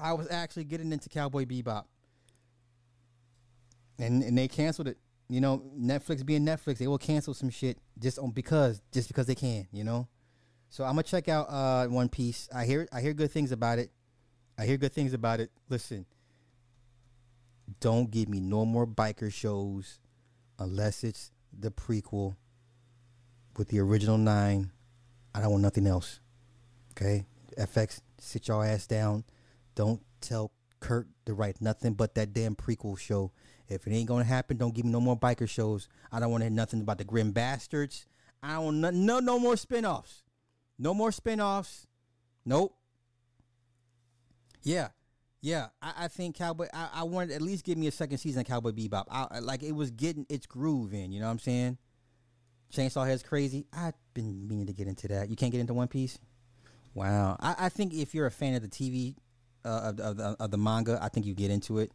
I 0.00 0.12
was 0.12 0.30
actually 0.30 0.64
getting 0.64 0.92
into 0.92 1.08
Cowboy 1.08 1.44
Bebop, 1.44 1.84
and 3.98 4.22
and 4.22 4.38
they 4.38 4.48
canceled 4.48 4.88
it. 4.88 4.98
You 5.28 5.40
know, 5.40 5.62
Netflix 5.78 6.24
being 6.24 6.46
Netflix, 6.46 6.78
they 6.78 6.86
will 6.86 6.98
cancel 6.98 7.34
some 7.34 7.50
shit 7.50 7.78
just 7.98 8.18
on 8.18 8.30
because 8.30 8.80
just 8.92 9.08
because 9.08 9.26
they 9.26 9.34
can. 9.34 9.66
You 9.72 9.84
know, 9.84 10.08
so 10.70 10.84
I'm 10.84 10.92
gonna 10.92 11.02
check 11.02 11.28
out 11.28 11.50
uh, 11.50 11.86
One 11.88 12.08
Piece. 12.08 12.48
I 12.54 12.64
hear 12.64 12.88
I 12.92 13.00
hear 13.00 13.12
good 13.12 13.30
things 13.30 13.52
about 13.52 13.78
it. 13.78 13.90
I 14.56 14.64
hear 14.64 14.76
good 14.76 14.92
things 14.92 15.12
about 15.12 15.40
it. 15.40 15.50
Listen, 15.68 16.06
don't 17.80 18.10
give 18.10 18.28
me 18.28 18.40
no 18.40 18.64
more 18.64 18.86
biker 18.86 19.32
shows 19.32 19.98
unless 20.58 21.04
it's 21.04 21.30
the 21.52 21.70
prequel 21.70 22.36
with 23.58 23.68
the 23.68 23.80
original 23.80 24.16
nine. 24.16 24.70
I 25.34 25.40
don't 25.40 25.50
want 25.50 25.62
nothing 25.62 25.86
else. 25.86 26.20
Okay, 26.92 27.26
FX, 27.58 28.00
sit 28.18 28.48
your 28.48 28.64
ass 28.64 28.86
down. 28.86 29.24
Don't 29.74 30.00
tell 30.20 30.52
Kurt 30.80 31.08
to 31.26 31.34
write 31.34 31.60
nothing 31.60 31.94
but 31.94 32.14
that 32.14 32.32
damn 32.32 32.54
prequel 32.54 32.98
show. 32.98 33.32
If 33.68 33.86
it 33.86 33.92
ain't 33.92 34.08
gonna 34.08 34.24
happen, 34.24 34.56
don't 34.56 34.74
give 34.74 34.84
me 34.84 34.92
no 34.92 35.00
more 35.00 35.18
biker 35.18 35.48
shows. 35.48 35.88
I 36.10 36.20
don't 36.20 36.30
want 36.30 36.40
to 36.40 36.46
hear 36.46 36.54
nothing 36.54 36.80
about 36.80 36.98
the 36.98 37.04
Grim 37.04 37.32
Bastards. 37.32 38.06
I 38.42 38.54
don't 38.54 38.64
want 38.64 38.76
no 38.78 38.90
no, 38.90 39.18
no 39.18 39.38
more 39.38 39.54
spinoffs. 39.54 40.22
No 40.78 40.94
more 40.94 41.10
spinoffs. 41.10 41.86
Nope. 42.44 42.74
Yeah. 44.62 44.88
Yeah, 45.40 45.68
I, 45.80 45.92
I 45.96 46.08
think 46.08 46.36
Cowboy. 46.36 46.66
I, 46.74 46.88
I 46.94 47.02
wanted 47.04 47.30
at 47.32 47.42
least 47.42 47.64
give 47.64 47.78
me 47.78 47.86
a 47.86 47.92
second 47.92 48.18
season 48.18 48.40
of 48.40 48.46
Cowboy 48.48 48.72
Bebop. 48.72 49.04
I, 49.08 49.38
like 49.38 49.62
it 49.62 49.72
was 49.72 49.92
getting 49.92 50.26
its 50.28 50.46
groove 50.46 50.92
in. 50.92 51.12
You 51.12 51.20
know 51.20 51.26
what 51.26 51.32
I'm 51.32 51.38
saying? 51.38 51.78
Chainsaw 52.72 53.06
Head's 53.06 53.22
crazy. 53.22 53.66
I've 53.72 53.94
been 54.14 54.46
meaning 54.46 54.66
to 54.66 54.72
get 54.72 54.88
into 54.88 55.08
that. 55.08 55.30
You 55.30 55.36
can't 55.36 55.52
get 55.52 55.60
into 55.60 55.74
One 55.74 55.88
Piece. 55.88 56.18
Wow. 56.94 57.36
I, 57.40 57.54
I 57.58 57.68
think 57.68 57.94
if 57.94 58.14
you're 58.14 58.26
a 58.26 58.30
fan 58.30 58.54
of 58.54 58.62
the 58.62 58.68
TV 58.68 59.16
uh, 59.64 59.92
of, 59.98 60.00
of, 60.00 60.36
of, 60.40 60.50
the 60.50 60.58
manga. 60.58 60.98
I 61.02 61.08
think 61.08 61.26
you 61.26 61.34
get 61.34 61.50
into 61.50 61.78
it. 61.78 61.92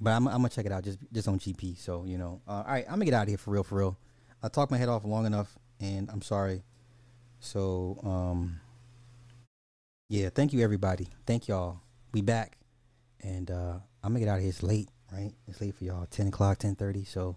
but 0.00 0.10
I'm, 0.10 0.26
I'm 0.26 0.36
gonna 0.36 0.48
check 0.48 0.66
it 0.66 0.72
out 0.72 0.84
just 0.84 0.98
just 1.12 1.28
on 1.28 1.38
GP. 1.38 1.78
So 1.78 2.04
you 2.04 2.18
know, 2.18 2.40
uh, 2.46 2.50
all 2.50 2.64
right, 2.66 2.84
I'm 2.86 2.94
gonna 2.94 3.06
get 3.06 3.14
out 3.14 3.22
of 3.22 3.28
here 3.28 3.38
for 3.38 3.50
real, 3.52 3.64
for 3.64 3.78
real. 3.78 3.98
I 4.42 4.48
talked 4.48 4.70
my 4.70 4.76
head 4.78 4.88
off 4.88 5.04
long 5.04 5.26
enough, 5.26 5.58
and 5.80 6.10
I'm 6.10 6.22
sorry. 6.22 6.62
So 7.40 7.98
um, 8.02 8.60
yeah, 10.08 10.28
thank 10.28 10.52
you 10.52 10.60
everybody. 10.60 11.08
Thank 11.26 11.48
y'all. 11.48 11.80
We 12.12 12.22
back, 12.22 12.58
and 13.22 13.50
uh, 13.50 13.78
I'm 14.02 14.12
gonna 14.12 14.20
get 14.20 14.28
out 14.28 14.36
of 14.36 14.40
here. 14.40 14.50
It's 14.50 14.62
late, 14.62 14.90
right? 15.12 15.32
It's 15.48 15.60
late 15.60 15.74
for 15.74 15.84
y'all. 15.84 16.06
Ten 16.06 16.28
o'clock, 16.28 16.58
ten 16.58 16.74
thirty. 16.74 17.04
So 17.04 17.36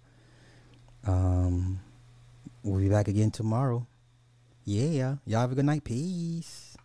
um, 1.07 1.79
we'll 2.63 2.79
be 2.79 2.89
back 2.89 3.07
again 3.07 3.31
tomorrow. 3.31 3.85
Yeah, 4.65 5.15
y'all 5.25 5.41
have 5.41 5.51
a 5.51 5.55
good 5.55 5.65
night. 5.65 5.83
Peace. 5.83 6.76